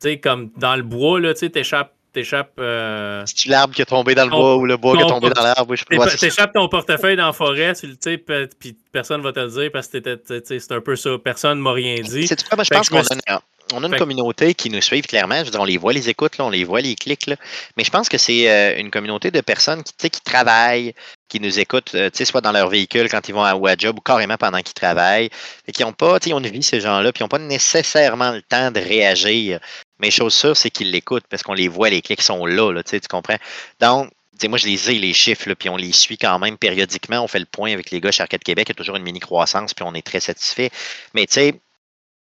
tu 0.02 0.10
sais, 0.10 0.20
comme 0.20 0.50
dans 0.58 0.76
le 0.76 0.84
bois, 0.84 1.20
là, 1.20 1.34
tu 1.34 1.42
sais, 1.42 1.50
t'échappes. 1.50 1.94
T'échappes. 2.14 2.54
Euh, 2.58 3.22
C'est-tu 3.28 3.50
l'arbre 3.50 3.76
qui 3.76 3.82
est 3.82 3.86
tombé 3.86 4.16
dans 4.16 4.24
le 4.24 4.32
bois 4.32 4.56
ou 4.56 4.66
le 4.66 4.78
bois 4.78 4.96
qui 4.96 5.04
est 5.04 5.08
tombé 5.08 5.30
dans 5.30 5.44
l'arbre? 5.44 5.76
Je 5.76 6.18
T'échappes 6.18 6.54
ton 6.54 6.68
portefeuille 6.68 7.16
dans 7.16 7.28
la 7.28 7.34
forêt, 7.34 7.74
tu 7.76 7.96
sais, 8.00 8.18
puis 8.18 8.76
personne 8.92 9.22
va 9.22 9.34
te 9.34 9.40
le 9.40 9.50
dire 9.50 9.70
parce 9.72 9.88
que 9.88 10.00
c'est 10.44 10.72
un 10.72 10.82
peu 10.82 10.96
ça. 10.96 11.12
Personne 11.24 11.60
ne 11.60 11.64
m'a 11.64 11.74
rien 11.74 11.96
dit. 12.02 12.28
C'est 12.28 12.40
je 12.40 12.70
pense 12.70 12.90
qu'on 12.90 13.02
a, 13.28 13.42
on 13.74 13.84
a 13.84 13.88
une 13.88 13.98
communauté 13.98 14.54
qui 14.54 14.70
nous 14.70 14.82
suit 14.82 15.02
clairement. 15.02 15.40
Je 15.40 15.46
veux 15.46 15.52
dire, 15.52 15.62
on 15.62 15.66
les 15.66 15.78
voit, 15.78 15.94
les 15.94 16.10
écoutes, 16.10 16.38
là, 16.38 16.46
on 16.46 16.50
les 16.50 16.64
voit, 16.64 16.82
les 16.82 16.96
clics. 16.96 17.28
Là. 17.28 17.36
Mais 17.76 17.84
je 17.84 17.92
pense 17.92 18.10
que 18.10 18.18
c'est 18.18 18.50
euh, 18.50 18.80
une 18.80 18.90
communauté 18.90 19.32
de 19.32 19.42
personnes 19.42 19.84
qui, 19.84 20.10
qui 20.10 20.22
travaillent, 20.22 20.94
qui 21.28 21.40
nous 21.40 21.60
écoutent, 21.60 21.94
euh, 21.96 22.10
soit 22.14 22.42
dans 22.42 22.52
leur 22.52 22.70
véhicule 22.70 23.10
quand 23.10 23.28
ils 23.28 23.34
vont 23.34 23.44
à, 23.44 23.56
ou 23.56 23.68
à 23.68 23.76
job 23.78 23.98
ou 23.98 24.02
carrément 24.02 24.38
pendant 24.38 24.62
qu'ils 24.62 24.74
travaillent. 24.74 25.30
Et 25.68 25.72
qui 25.72 25.84
n'ont 25.84 25.94
pas, 25.94 26.18
ils 26.26 26.34
ont 26.34 26.40
une 26.40 26.48
vie, 26.48 26.64
ces 26.64 26.80
gens-là, 26.80 27.12
puis 27.12 27.22
ils 27.22 27.24
n'ont 27.26 27.30
pas 27.30 27.40
nécessairement 27.40 28.32
le 28.32 28.42
temps 28.42 28.72
de 28.72 28.80
réagir. 28.80 29.60
Mais 30.00 30.12
chose 30.12 30.34
sûre, 30.34 30.56
c'est 30.56 30.70
qu'ils 30.70 30.92
l'écoutent 30.92 31.26
parce 31.30 31.44
qu'on 31.44 31.54
les 31.54 31.68
voit, 31.68 31.90
les 31.90 32.02
clics 32.02 32.22
sont 32.22 32.46
là, 32.46 32.72
là 32.72 32.84
tu 32.84 33.00
comprends? 33.10 33.38
Donc, 33.80 34.12
moi, 34.48 34.60
je 34.60 34.68
les 34.68 34.92
ai, 34.92 35.00
les 35.00 35.14
chiffres, 35.14 35.52
puis 35.56 35.70
on 35.70 35.78
les 35.78 35.92
suit 35.92 36.18
quand 36.18 36.38
même 36.38 36.58
périodiquement. 36.58 37.24
On 37.24 37.28
fait 37.28 37.40
le 37.40 37.46
point 37.46 37.74
avec 37.74 37.90
les 37.90 38.00
gars 38.00 38.12
chez 38.12 38.22
Arcade 38.22 38.44
Québec. 38.44 38.68
Il 38.70 38.72
y 38.72 38.76
a 38.76 38.76
toujours 38.76 38.98
une 38.98 39.04
mini-croissance, 39.04 39.74
puis 39.74 39.84
on 39.88 39.96
est 39.96 40.06
très 40.06 40.20
satisfait. 40.20 40.70
Mais 41.16 41.26
tu 41.26 41.34
sais, 41.34 41.56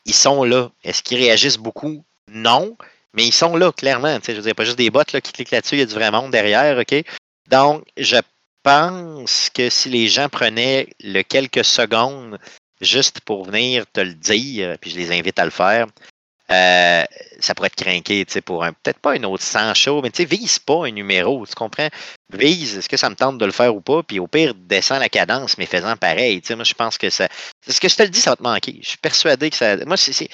ils 0.05 0.15
sont 0.15 0.45
là. 0.45 0.71
Est-ce 0.85 1.03
qu'ils 1.03 1.19
réagissent 1.19 1.59
beaucoup? 1.59 2.05
Non. 2.31 2.77
Mais 3.15 3.25
ils 3.25 3.33
sont 3.33 3.57
là, 3.57 3.73
clairement. 3.73 4.19
Je 4.25 4.33
veux 4.33 4.43
dire, 4.43 4.55
pas 4.55 4.65
juste 4.65 4.79
des 4.79 4.91
bots 4.91 5.03
là, 5.13 5.21
qui 5.21 5.33
cliquent 5.33 5.51
là-dessus, 5.51 5.77
il 5.77 5.79
y 5.81 5.83
a 5.83 5.87
du 5.87 5.95
vrai 5.95 6.11
monde 6.11 6.31
derrière, 6.31 6.79
OK? 6.79 6.95
Donc, 7.49 7.85
je 7.97 8.19
pense 8.63 9.51
que 9.51 9.69
si 9.71 9.89
les 9.89 10.09
gens 10.09 10.29
prenaient 10.29 10.89
le 11.01 11.23
quelques 11.23 11.65
secondes 11.65 12.39
juste 12.81 13.21
pour 13.21 13.45
venir 13.45 13.85
te 13.93 14.01
le 14.01 14.15
dire, 14.15 14.77
puis 14.81 14.91
je 14.91 14.97
les 14.97 15.13
invite 15.13 15.39
à 15.39 15.45
le 15.45 15.51
faire, 15.51 15.87
euh, 16.51 17.05
ça 17.41 17.55
pourrait 17.55 17.67
être 17.67 17.83
craqué, 17.83 18.25
tu 18.25 18.33
sais, 18.33 18.41
pour 18.41 18.65
un, 18.65 18.73
peut-être 18.73 19.01
pas 19.01 19.17
une 19.17 19.27
autre 19.27 19.43
100 19.43 19.75
show, 19.75 20.01
mais 20.03 20.11
tu 20.11 20.23
sais, 20.23 20.25
vise 20.25 20.59
pas 20.59 20.87
un 20.87 20.93
numéro, 20.93 21.45
tu 21.47 21.55
comprends? 21.55 21.89
Vise, 22.33 22.79
est-ce 22.79 22.89
que 22.89 22.97
ça 22.97 23.11
me 23.11 23.17
tente 23.17 23.39
de 23.39 23.45
le 23.45 23.53
faire 23.53 23.75
ou 23.75 23.81
pas? 23.81 24.03
Puis 24.03 24.21
au 24.21 24.27
pire, 24.27 24.55
descends 24.55 24.99
la 24.99 25.09
cadence, 25.09 25.59
mais 25.59 25.67
faisant 25.67 25.97
pareil, 25.97 26.41
tu 26.41 26.49
sais, 26.49 26.55
moi, 26.55 26.65
je 26.65 26.75
pense 26.75 26.99
que 26.99 27.11
ça, 27.11 27.29
ce 27.67 27.81
que 27.81 27.89
je 27.89 27.97
te 27.97 28.03
le 28.03 28.11
dis, 28.11 28.21
ça 28.21 28.31
va 28.31 28.37
te 28.37 28.43
manquer. 28.43 28.79
Je 28.83 28.91
suis 28.91 28.99
persuadé 28.99 29.51
que 29.51 29.57
ça, 29.57 29.77
moi, 29.87 29.97
c'est, 29.97 30.29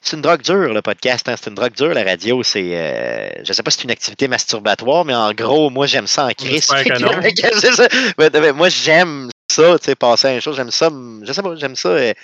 c'est 0.00 0.16
une 0.16 0.22
drogue 0.22 0.42
dure, 0.42 0.72
le 0.72 0.82
podcast. 0.82 1.28
Hein? 1.28 1.34
C'est 1.36 1.50
une 1.50 1.56
drogue 1.56 1.74
dure, 1.74 1.94
la 1.94 2.04
radio. 2.04 2.42
C'est, 2.42 2.76
euh, 2.76 3.30
je 3.44 3.52
sais 3.52 3.62
pas 3.62 3.70
si 3.70 3.78
c'est 3.78 3.84
une 3.84 3.90
activité 3.90 4.28
masturbatoire, 4.28 5.04
mais 5.04 5.14
en 5.14 5.32
gros, 5.32 5.70
moi, 5.70 5.86
j'aime 5.86 6.06
ça 6.06 6.26
en 6.26 6.30
crise. 6.30 6.68
moi, 8.54 8.68
j'aime 8.68 9.30
ça, 9.50 9.78
tu 9.78 9.84
sais, 9.84 9.94
passer 9.94 10.28
à 10.28 10.34
une 10.34 10.40
chose. 10.40 10.56
J'aime 10.56 10.70
ça. 10.70 10.90
Je 11.22 11.32
sais 11.32 11.42
pas, 11.42 11.54
j'aime 11.56 11.76
ça. 11.76 11.88
Euh, 11.90 12.14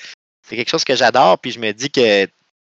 c'est 0.46 0.56
quelque 0.56 0.70
chose 0.70 0.84
que 0.84 0.94
j'adore. 0.94 1.38
Puis 1.38 1.52
je 1.52 1.58
me 1.58 1.72
dis 1.72 1.90
que 1.90 2.26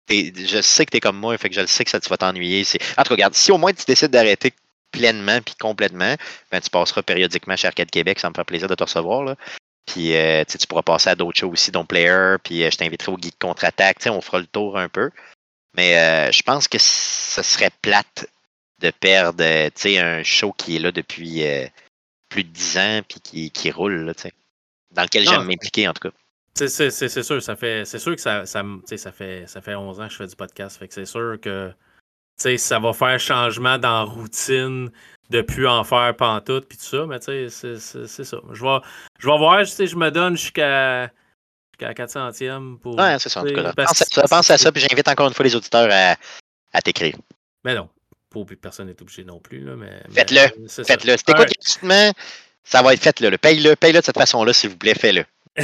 je 0.09 0.61
sais 0.62 0.85
que 0.85 0.91
tu 0.91 0.97
es 0.99 1.01
comme 1.01 1.19
moi, 1.19 1.37
fait 1.39 1.49
que 1.49 1.55
je 1.55 1.61
le 1.61 1.66
sais 1.66 1.85
que 1.85 1.91
ça 1.91 2.01
tu 2.01 2.09
vas 2.09 2.16
t'ennuyer. 2.16 2.65
En 2.97 3.03
tout 3.03 3.09
cas, 3.09 3.15
regarde, 3.15 3.35
si 3.35 3.51
au 3.53 3.59
moins 3.59 3.73
tu 3.73 3.85
décides 3.87 4.11
d'arrêter 4.11 4.53
pleinement 4.91 5.41
puis 5.41 5.55
complètement, 5.59 6.15
ben, 6.51 6.61
tu 6.61 6.70
passeras 6.70 7.03
périodiquement 7.03 7.57
chez 7.57 7.66
Arcade 7.66 7.91
Québec, 7.91 8.19
ça 8.20 8.29
me 8.29 8.35
fera 8.35 8.45
plaisir 8.45 8.69
de 8.69 8.74
te 8.74 8.85
recevoir. 8.85 9.24
Là. 9.24 9.37
Puis 9.87 10.15
euh, 10.15 10.45
tu 10.45 10.66
pourras 10.66 10.83
passer 10.83 11.11
à 11.11 11.15
d'autres 11.15 11.39
choses 11.39 11.53
aussi, 11.53 11.70
dont 11.70 11.85
Player, 11.85 12.37
puis 12.43 12.62
euh, 12.62 12.70
je 12.70 12.77
t'inviterai 12.77 13.11
au 13.11 13.16
guide 13.16 13.39
contre-attaque, 13.41 13.99
on 14.07 14.20
fera 14.20 14.39
le 14.39 14.47
tour 14.47 14.79
un 14.79 14.89
peu. 14.89 15.11
Mais 15.77 15.99
euh, 15.99 16.31
je 16.31 16.43
pense 16.43 16.69
que 16.69 16.79
ce 16.79 17.43
serait 17.43 17.70
plate 17.81 18.27
de 18.81 18.91
perdre 18.91 19.43
un 19.45 20.23
show 20.23 20.53
qui 20.53 20.77
est 20.77 20.79
là 20.79 20.93
depuis 20.93 21.45
plus 22.29 22.45
de 22.45 22.49
10 22.49 22.79
ans 22.79 23.01
puis 23.09 23.20
qui, 23.20 23.51
qui 23.51 23.70
roule, 23.70 24.05
là, 24.05 24.12
dans 24.91 25.03
lequel 25.03 25.27
j'aime 25.27 25.45
m'impliquer 25.45 25.89
en 25.89 25.95
tout 25.95 26.09
cas. 26.09 26.15
C'est 26.55 26.69
sûr, 26.69 27.43
ça 27.43 27.57
fait 27.57 27.85
c'est 27.85 27.99
sûr 27.99 28.15
que 28.15 28.20
ça, 28.20 28.45
ça, 28.47 28.62
ça, 28.97 29.12
fait, 29.12 29.45
ça 29.47 29.62
fait 29.62 29.74
11 29.74 30.01
ans 30.01 30.07
que 30.07 30.12
je 30.12 30.16
fais 30.19 30.27
du 30.27 30.37
podcast. 30.37 30.79
Fait 30.79 30.89
que 30.89 30.95
c'est 30.95 31.07
sûr 31.07 31.39
que 31.41 31.73
ça 32.57 32.79
va 32.79 32.93
faire 32.93 33.19
changement 33.19 33.79
dans 33.79 34.05
la 34.05 34.11
routine 34.11 34.91
de 35.31 35.41
plus 35.41 35.66
en 35.66 35.83
faire 35.85 36.15
pantoute 36.16 36.66
puis 36.69 36.77
tout 36.77 36.85
ça, 36.85 37.07
mais 37.07 37.19
c'est 37.20 37.49
ça. 37.49 38.37
Je 38.53 38.62
vais, 38.62 38.79
je 39.19 39.27
vais 39.27 39.39
voir, 39.39 39.65
je 39.65 39.97
me 39.97 40.11
donne 40.11 40.37
jusqu'à 40.37 41.11
la 41.81 41.95
400e. 41.95 42.79
Pour, 42.79 42.99
ouais, 42.99 43.19
c'est 43.19 43.29
ça. 43.29 43.41
En 43.41 43.45
tout 43.45 43.55
cas, 43.55 43.73
pense, 43.73 44.03
à 44.03 44.05
ça, 44.05 44.23
pense 44.29 44.51
à 44.51 44.59
ça, 44.59 44.73
puis 44.73 44.83
j'invite 44.83 45.09
encore 45.09 45.29
une 45.29 45.35
fois 45.35 45.45
les 45.45 45.57
auditeurs 45.57 45.89
à, 45.91 46.16
à 46.73 46.83
t'écrire. 46.83 47.16
Mais 47.65 47.74
non, 47.74 47.89
personne 48.61 48.89
n'est 48.89 49.01
obligé 49.01 49.24
non 49.24 49.41
plus. 49.41 49.65
Là, 49.65 49.77
mais, 49.77 50.03
faites-le. 50.12 50.69
Faites-le. 50.85 51.16
C'était 51.16 51.33
quoi 51.33 51.45
gratuitement? 51.45 52.12
Ça 52.65 52.83
va 52.83 52.95
être 52.95 53.03
fait-le. 53.03 53.37
Paye-le. 53.39 53.74
Paye-le 53.77 54.01
de 54.01 54.05
cette 54.05 54.19
façon-là, 54.19 54.53
s'il 54.53 54.70
vous 54.70 54.77
plaît. 54.77 54.95
Fais-le. 54.95 55.24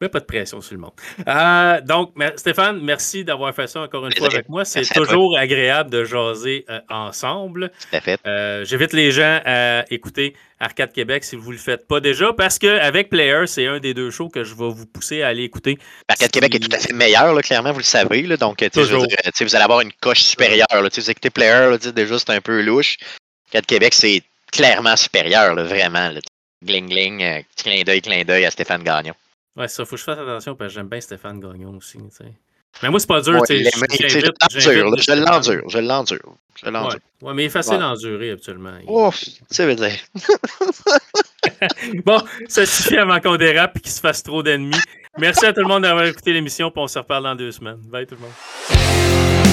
Mais 0.00 0.08
pas 0.08 0.20
de 0.20 0.24
pression 0.26 0.60
sur 0.60 0.74
le 0.74 0.80
monde. 0.80 0.92
Euh, 1.26 1.80
donc, 1.80 2.12
Stéphane, 2.36 2.80
merci 2.82 3.24
d'avoir 3.24 3.54
fait 3.54 3.66
ça 3.66 3.80
encore 3.80 4.06
une 4.06 4.14
fois 4.14 4.26
avec 4.26 4.50
moi. 4.50 4.66
C'est 4.66 4.82
toujours 4.82 5.38
agréable 5.38 5.88
de 5.88 6.04
jaser 6.04 6.66
euh, 6.68 6.80
ensemble. 6.90 7.72
Euh, 8.26 8.66
j'invite 8.66 8.92
les 8.92 9.10
gens 9.12 9.40
à 9.46 9.84
écouter 9.90 10.34
Arcade 10.60 10.92
Québec 10.92 11.24
si 11.24 11.36
vous 11.36 11.48
ne 11.48 11.56
le 11.56 11.58
faites 11.58 11.88
pas 11.88 12.00
déjà, 12.00 12.34
parce 12.34 12.58
qu'avec 12.58 13.08
Player, 13.08 13.46
c'est 13.46 13.66
un 13.66 13.78
des 13.78 13.94
deux 13.94 14.10
shows 14.10 14.28
que 14.28 14.44
je 14.44 14.54
vais 14.54 14.68
vous 14.68 14.86
pousser 14.86 15.22
à 15.22 15.28
aller 15.28 15.44
écouter. 15.44 15.78
Arcade 16.08 16.30
Québec 16.30 16.54
est 16.54 16.58
tout 16.58 16.76
à 16.76 16.78
fait 16.78 16.92
meilleur, 16.92 17.40
clairement, 17.40 17.72
vous 17.72 17.78
le 17.78 17.84
savez. 17.84 18.22
donc, 18.36 18.62
vous 18.74 19.56
allez 19.56 19.64
avoir 19.64 19.80
une 19.80 19.92
coche 20.02 20.20
supérieure. 20.20 20.66
vous 20.70 21.10
écoutez 21.10 21.30
Player, 21.30 21.76
déjà, 21.94 22.18
c'est 22.18 22.30
un 22.30 22.42
peu 22.42 22.60
louche. 22.60 22.98
Arcade 23.46 23.66
Québec, 23.66 23.94
c'est 23.94 24.22
clairement 24.52 24.96
supérieur, 24.96 25.54
vraiment. 25.54 26.10
Gling 26.64 26.88
gling, 26.88 27.22
euh, 27.22 27.40
petit 27.54 27.64
clin 27.64 27.82
d'œil, 27.82 28.02
clin 28.02 28.24
d'œil 28.24 28.44
à 28.44 28.50
Stéphane 28.50 28.82
Gagnon. 28.82 29.14
Ouais, 29.56 29.68
ça, 29.68 29.84
faut 29.84 29.92
que 29.92 29.98
je 29.98 30.04
fasse 30.04 30.18
attention 30.18 30.54
parce 30.54 30.70
que 30.70 30.74
j'aime 30.74 30.88
bien 30.88 31.00
Stéphane 31.00 31.40
Gagnon 31.40 31.76
aussi. 31.76 31.98
Mais 32.82 32.90
moi, 32.90 33.00
c'est 33.00 33.08
pas 33.08 33.20
dur. 33.20 33.40
Ouais, 33.40 33.46
je 33.48 35.12
l'endure, 35.12 35.68
je 35.68 35.78
l'endure. 35.78 36.36
Je 36.62 36.70
l'endure. 36.70 36.98
Ouais. 37.22 37.34
mais 37.34 37.44
il 37.44 37.46
est 37.46 37.50
facile 37.50 37.80
à 37.80 37.90
endurer 37.90 38.32
habituellement. 38.32 38.78
Ouf, 38.86 39.24
ça 39.50 39.66
veut 39.66 39.74
dire. 39.74 39.96
bon, 42.04 42.20
ça 42.48 42.66
suffit 42.66 42.96
avant 42.96 43.20
qu'on 43.20 43.36
dérape 43.36 43.76
et 43.76 43.80
qu'il 43.80 43.92
se 43.92 44.00
fasse 44.00 44.22
trop 44.22 44.42
d'ennemis. 44.42 44.80
Merci 45.18 45.46
à 45.46 45.52
tout 45.52 45.60
le 45.60 45.68
monde 45.68 45.82
d'avoir 45.82 46.04
écouté 46.04 46.32
l'émission, 46.32 46.70
puis 46.70 46.80
on 46.80 46.88
se 46.88 46.98
reparle 46.98 47.24
dans 47.24 47.34
deux 47.34 47.52
semaines. 47.52 47.80
Bye 47.84 48.06
tout 48.06 48.16
le 48.16 48.20
monde. 48.20 49.47